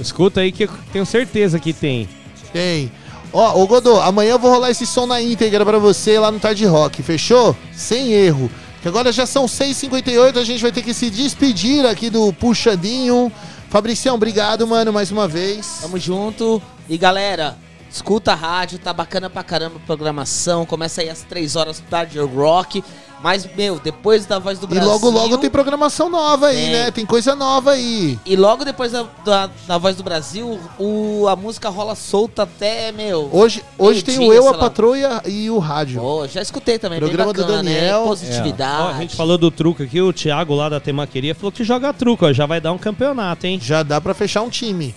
Escuta 0.00 0.40
aí 0.40 0.50
que 0.50 0.64
eu 0.64 0.70
tenho 0.92 1.06
certeza 1.06 1.58
que 1.58 1.72
tem. 1.72 2.08
Tem. 2.52 2.90
Ó, 3.32 3.62
ô 3.62 3.66
Godô, 3.66 4.00
amanhã 4.00 4.32
eu 4.32 4.38
vou 4.38 4.50
rolar 4.50 4.70
esse 4.70 4.86
som 4.86 5.06
na 5.06 5.20
íntegra 5.20 5.64
pra 5.64 5.78
você 5.78 6.18
lá 6.18 6.30
no 6.30 6.38
Tarde 6.38 6.66
Rock, 6.66 7.02
fechou? 7.02 7.56
Sem 7.72 8.12
erro. 8.12 8.50
Que 8.82 8.88
agora 8.88 9.12
já 9.12 9.24
são 9.24 9.46
6h58, 9.46 10.36
a 10.36 10.44
gente 10.44 10.60
vai 10.60 10.72
ter 10.72 10.82
que 10.82 10.92
se 10.92 11.08
despedir 11.08 11.86
aqui 11.86 12.10
do 12.10 12.32
Puxadinho. 12.32 13.30
Fabricião, 13.70 14.16
obrigado, 14.16 14.66
mano, 14.66 14.92
mais 14.92 15.10
uma 15.10 15.26
vez. 15.28 15.78
Tamo 15.80 15.98
junto. 15.98 16.60
E 16.88 16.98
galera, 16.98 17.56
escuta 17.92 18.32
a 18.32 18.34
rádio, 18.34 18.78
tá 18.78 18.92
bacana 18.92 19.28
pra 19.28 19.42
caramba 19.42 19.76
a 19.76 19.86
programação. 19.86 20.64
Começa 20.66 21.00
aí 21.02 21.10
às 21.10 21.22
3 21.22 21.56
horas 21.56 21.78
da 21.80 21.86
tarde, 21.86 22.18
o 22.18 22.26
rock. 22.26 22.82
Mas, 23.22 23.48
meu, 23.54 23.78
depois 23.78 24.26
da 24.26 24.40
Voz 24.40 24.58
do 24.58 24.64
E 24.66 24.70
Brasil... 24.70 24.88
logo, 24.90 25.08
logo 25.08 25.38
tem 25.38 25.48
programação 25.48 26.10
nova 26.10 26.48
aí, 26.48 26.56
Tem. 26.56 26.72
né? 26.72 26.90
Tem 26.90 27.06
coisa 27.06 27.36
nova 27.36 27.70
aí. 27.70 28.18
E 28.26 28.34
logo 28.34 28.64
depois 28.64 28.90
da, 28.90 29.06
da, 29.24 29.48
da 29.64 29.78
Voz 29.78 29.94
do 29.94 30.02
Brasil, 30.02 30.58
o, 30.76 31.28
a 31.28 31.36
música 31.36 31.68
rola 31.68 31.94
solta 31.94 32.42
até, 32.42 32.90
meu... 32.90 33.28
Hoje, 33.32 33.62
hoje 33.78 34.02
tem 34.02 34.18
o 34.18 34.32
Eu, 34.32 34.48
a. 34.48 34.58
Patroa 34.58 34.96
e 35.24 35.42
e 35.44 35.50
o 35.50 35.58
rádio. 35.60 36.00
Pô, 36.00 36.26
já 36.26 36.42
escutei 36.42 36.80
também, 36.80 36.98
Programa 36.98 37.32
bem 37.32 37.42
do 37.44 37.46
bacana, 37.46 37.62
Daniel. 37.62 37.98
né? 38.00 38.04
É. 38.04 38.08
Positividade. 38.08 38.82
Ó, 38.82 38.88
a 38.88 39.00
gente 39.00 39.14
falou 39.14 39.38
do 39.38 39.52
truco 39.52 39.84
aqui, 39.84 40.00
o 40.00 40.12
Thiago 40.12 40.52
lá 40.56 40.68
da 40.68 40.80
Temaqueria 40.80 41.32
falou 41.32 41.52
que 41.52 41.62
joga 41.62 41.92
truco, 41.92 42.26
ó. 42.26 42.32
Já 42.32 42.44
vai 42.46 42.60
dar 42.60 42.72
um 42.72 42.78
campeonato, 42.78 43.46
hein? 43.46 43.56
Já 43.62 43.84
dá 43.84 44.00
pra 44.00 44.14
fechar 44.14 44.42
um 44.42 44.50
time. 44.50 44.96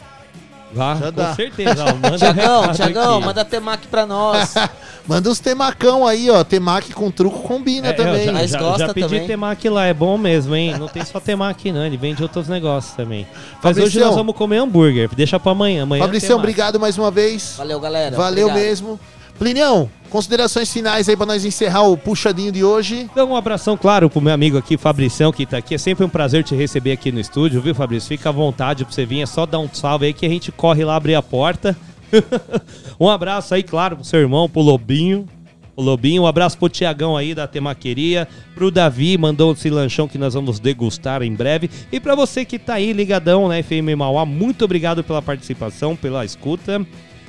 Já, 0.76 0.96
Já 0.96 1.06
com 1.06 1.12
dá. 1.12 1.36
certeza. 1.36 1.84
Ó, 1.86 1.94
manda 1.94 2.16
um 2.16 2.18
Tiagão, 2.18 2.72
Tiagão, 2.74 3.16
aqui. 3.18 3.26
manda 3.26 3.46
temaki 3.46 3.88
pra 3.88 4.06
nós. 4.06 4.54
Manda 5.08 5.30
uns 5.30 5.40
temacão 5.40 6.08
aí, 6.08 6.32
ó. 6.32 6.44
Temaki 6.44 6.92
com 6.92 7.12
truco 7.12 7.44
combina 7.44 7.90
É, 7.90 7.94
também. 7.94 8.26
eu 8.26 8.34
já, 8.34 8.46
já, 8.48 8.60
gosta 8.60 8.88
já 8.88 8.94
pedi 8.94 9.08
também. 9.08 9.28
temaki 9.28 9.70
lá, 9.70 9.86
é 9.86 9.94
bom 9.94 10.18
mesmo, 10.18 10.56
hein? 10.56 10.76
Não 10.80 10.88
tem 10.88 11.06
só 11.06 11.20
temaki 11.20 11.72
não, 11.72 11.86
ele 11.86 11.96
vende 11.96 12.24
outros 12.24 12.48
negócios 12.48 12.96
também. 12.96 13.28
Mas 13.62 13.78
hoje 13.78 14.00
nós 14.00 14.16
vamos 14.16 14.36
comer 14.36 14.58
hambúrguer, 14.58 15.08
deixa 15.16 15.40
pra 15.40 15.52
amanhã. 15.52 15.84
amanhã 15.84 16.02
é 16.02 16.06
Fabricião, 16.06 16.38
temaki. 16.40 16.50
obrigado 16.50 16.80
mais 16.80 16.98
uma 16.98 17.12
vez. 17.12 17.54
Valeu, 17.56 17.80
galera. 17.80 18.18
Valeu 18.18 18.48
Obrigado. 18.48 18.68
mesmo. 18.68 19.00
Plinião, 19.38 19.90
considerações 20.10 20.72
finais 20.72 21.10
aí 21.10 21.18
pra 21.18 21.26
nós 21.26 21.44
encerrar 21.44 21.84
o 21.84 21.98
puxadinho 21.98 22.52
de 22.52 22.64
hoje. 22.64 23.02
Então, 23.02 23.32
um 23.32 23.36
abração, 23.36 23.76
claro, 23.76 24.10
pro 24.10 24.22
meu 24.22 24.34
amigo 24.34 24.58
aqui, 24.58 24.78
Fabricião, 24.78 25.32
que 25.32 25.46
tá 25.46 25.58
aqui. 25.58 25.76
É 25.76 25.78
sempre 25.78 26.06
um 26.06 26.10
prazer 26.10 26.44
te 26.44 26.56
receber 26.56 26.94
aqui 26.94 27.12
no 27.12 27.20
estúdio, 27.20 27.62
viu, 27.62 27.76
Fabrício? 27.76 28.08
Fica 28.08 28.30
à 28.30 28.32
vontade 28.32 28.86
pra 28.86 28.94
você 28.94 29.06
vir, 29.06 29.22
é 29.22 29.26
só 29.26 29.46
dar 29.46 29.60
um 29.60 29.70
salve 29.72 30.06
aí 30.06 30.14
que 30.14 30.26
a 30.26 30.30
gente 30.30 30.54
corre 30.54 30.86
lá 30.86 30.96
abrir 30.96 31.16
a 31.16 31.22
porta. 31.22 31.76
um 32.98 33.10
abraço 33.10 33.54
aí, 33.54 33.62
claro, 33.62 33.98
pro 33.98 34.06
seu 34.06 34.22
irmão, 34.22 34.50
pro 34.50 34.62
Lobinho. 34.62 35.28
O 35.76 35.82
Lobinho, 35.82 36.24
um 36.24 36.28
abraço 36.28 36.58
pro 36.58 36.70
Tiagão 36.70 37.18
aí 37.18 37.36
da 37.36 37.46
Temaqueria, 37.46 38.26
pro 38.54 38.72
Davi, 38.72 39.18
mandou 39.18 39.52
esse 39.52 39.70
lanchão 39.70 40.08
que 40.08 40.18
nós 40.18 40.34
vamos 40.34 40.58
degustar 40.58 41.22
em 41.22 41.34
breve. 41.34 41.70
E 41.92 42.00
pra 42.00 42.16
você 42.16 42.46
que 42.46 42.58
tá 42.58 42.76
aí 42.76 42.94
ligadão 42.94 43.50
na 43.50 43.62
FM 43.62 43.98
Mauá, 43.98 44.26
muito 44.26 44.64
obrigado 44.64 45.04
pela 45.04 45.22
participação, 45.22 45.94
pela 45.94 46.24
escuta. 46.24 46.86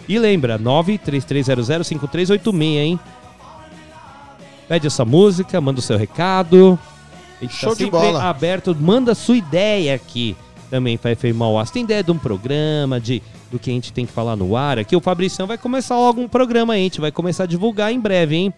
E 0.08 0.18
lembra, 0.18 0.58
933005386, 0.58 2.62
hein? 2.62 3.00
Pede 4.68 4.86
essa 4.86 5.04
música, 5.04 5.60
manda 5.60 5.80
o 5.80 5.82
seu 5.82 5.96
recado. 5.96 6.78
A 7.40 7.44
gente 7.44 7.54
Show 7.54 7.70
tá 7.70 7.84
de 7.84 7.90
bola. 7.90 8.24
aberto, 8.24 8.76
manda 8.78 9.12
a 9.12 9.14
sua 9.14 9.36
ideia 9.36 9.94
aqui. 9.94 10.36
também 10.70 10.98
para 10.98 11.14
FM 11.14 11.36
Mauá. 11.36 11.64
Você 11.64 11.74
tem 11.74 11.84
ideia 11.84 12.02
de 12.02 12.10
um 12.10 12.18
programa, 12.18 13.00
de 13.00 13.22
do 13.50 13.58
que 13.58 13.70
a 13.70 13.72
gente 13.72 13.92
tem 13.92 14.04
que 14.04 14.12
falar 14.12 14.34
no 14.34 14.56
ar 14.56 14.78
aqui? 14.78 14.96
O 14.96 15.00
Fabricião 15.00 15.46
vai 15.46 15.56
começar 15.56 15.96
logo 15.96 16.20
um 16.20 16.28
programa 16.28 16.74
aí, 16.74 16.80
a 16.80 16.84
gente 16.84 17.00
vai 17.00 17.12
começar 17.12 17.44
a 17.44 17.46
divulgar 17.46 17.92
em 17.92 18.00
breve, 18.00 18.36
hein? 18.36 18.54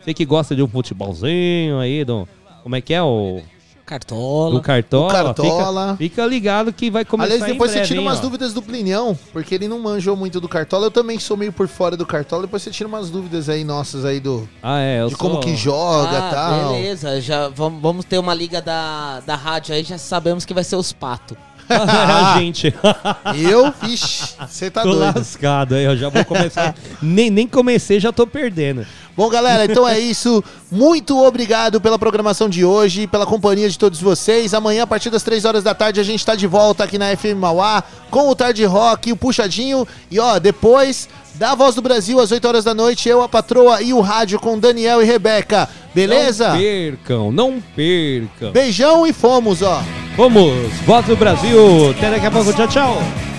Você 0.00 0.12
que 0.12 0.24
gosta 0.24 0.56
de 0.56 0.62
um 0.62 0.66
futebolzinho 0.66 1.78
aí, 1.78 2.04
do, 2.04 2.28
como 2.62 2.74
é 2.74 2.80
que 2.80 2.92
é 2.92 3.02
o... 3.02 3.40
Cartola. 3.84 4.54
Do 4.54 4.60
Cartola. 4.60 5.06
O 5.06 5.10
Cartola. 5.10 5.86
Fica, 5.96 5.96
fica 5.98 6.26
ligado 6.26 6.72
que 6.72 6.90
vai 6.90 7.04
começar 7.04 7.32
Aliás, 7.34 7.50
depois 7.52 7.70
em 7.70 7.74
você 7.74 7.78
breve, 7.80 7.88
tira 7.88 8.00
hein, 8.00 8.06
umas 8.06 8.18
ó. 8.18 8.22
dúvidas 8.22 8.52
do 8.54 8.62
Plinião, 8.62 9.18
porque 9.32 9.54
ele 9.54 9.68
não 9.68 9.78
manjou 9.80 10.16
muito 10.16 10.40
do 10.40 10.48
Cartola. 10.48 10.86
Eu 10.86 10.90
também 10.90 11.18
sou 11.18 11.36
meio 11.36 11.52
por 11.52 11.68
fora 11.68 11.96
do 11.96 12.06
Cartola. 12.06 12.42
Depois 12.42 12.62
você 12.62 12.70
tira 12.70 12.88
umas 12.88 13.10
dúvidas 13.10 13.48
aí 13.48 13.64
nossas 13.64 14.04
aí 14.04 14.20
do. 14.20 14.48
Ah, 14.62 14.80
é, 14.80 15.02
eu 15.02 15.08
de 15.08 15.16
como 15.16 15.34
sou- 15.34 15.42
que 15.42 15.56
joga 15.56 16.12
e 16.12 16.16
Ah, 16.16 16.30
tal. 16.32 16.72
beleza. 16.74 17.20
Já 17.20 17.48
vamos, 17.48 17.82
vamos 17.82 18.04
ter 18.04 18.18
uma 18.18 18.34
liga 18.34 18.62
da, 18.62 19.20
da 19.20 19.34
rádio 19.34 19.74
aí, 19.74 19.82
já 19.82 19.98
sabemos 19.98 20.44
que 20.44 20.54
vai 20.54 20.64
ser 20.64 20.76
os 20.76 20.92
patos. 20.92 21.36
a 21.68 22.38
gente. 22.38 22.74
Eu, 23.38 23.72
vixe, 23.80 24.34
você 24.48 24.70
tá 24.70 24.82
tô 24.82 24.92
doido. 24.94 25.16
lascado 25.18 25.74
aí, 25.74 25.84
eu 25.84 25.96
já 25.96 26.08
vou 26.08 26.24
começar. 26.24 26.74
nem, 27.00 27.30
nem 27.30 27.46
comecei, 27.46 27.98
já 28.00 28.12
tô 28.12 28.26
perdendo. 28.26 28.84
Bom, 29.16 29.28
galera, 29.28 29.64
então 29.66 29.86
é 29.86 29.98
isso. 29.98 30.42
Muito 30.70 31.22
obrigado 31.22 31.80
pela 31.80 31.98
programação 31.98 32.48
de 32.48 32.64
hoje, 32.64 33.06
pela 33.06 33.26
companhia 33.26 33.68
de 33.68 33.78
todos 33.78 34.00
vocês. 34.00 34.54
Amanhã, 34.54 34.84
a 34.84 34.86
partir 34.86 35.10
das 35.10 35.22
3 35.22 35.44
horas 35.44 35.62
da 35.62 35.74
tarde, 35.74 36.00
a 36.00 36.02
gente 36.02 36.24
tá 36.24 36.34
de 36.34 36.46
volta 36.46 36.84
aqui 36.84 36.96
na 36.96 37.14
FM 37.14 37.36
Mauá 37.36 37.84
com 38.10 38.28
o 38.28 38.34
Tarde 38.34 38.64
Rock, 38.64 39.12
o 39.12 39.16
Puxadinho. 39.16 39.86
E 40.10 40.18
ó, 40.18 40.38
depois 40.38 41.08
da 41.34 41.54
Voz 41.54 41.74
do 41.74 41.82
Brasil, 41.82 42.18
às 42.20 42.32
8 42.32 42.48
horas 42.48 42.64
da 42.64 42.72
noite, 42.72 43.08
eu, 43.08 43.22
a 43.22 43.28
patroa 43.28 43.82
e 43.82 43.92
o 43.92 44.00
rádio 44.00 44.40
com 44.40 44.58
Daniel 44.58 45.02
e 45.02 45.04
Rebeca. 45.04 45.68
Beleza? 45.94 46.48
Não 46.48 46.56
percam, 46.58 47.32
não 47.32 47.62
percam. 47.76 48.52
Beijão 48.52 49.06
e 49.06 49.12
fomos, 49.12 49.60
ó. 49.60 49.82
Vamos, 50.16 50.72
voz 50.86 51.04
do 51.06 51.16
Brasil. 51.16 51.90
Até 51.90 52.10
daqui 52.10 52.26
a 52.26 52.30
pouco, 52.30 52.52
tchau, 52.52 52.68
tchau. 52.68 53.31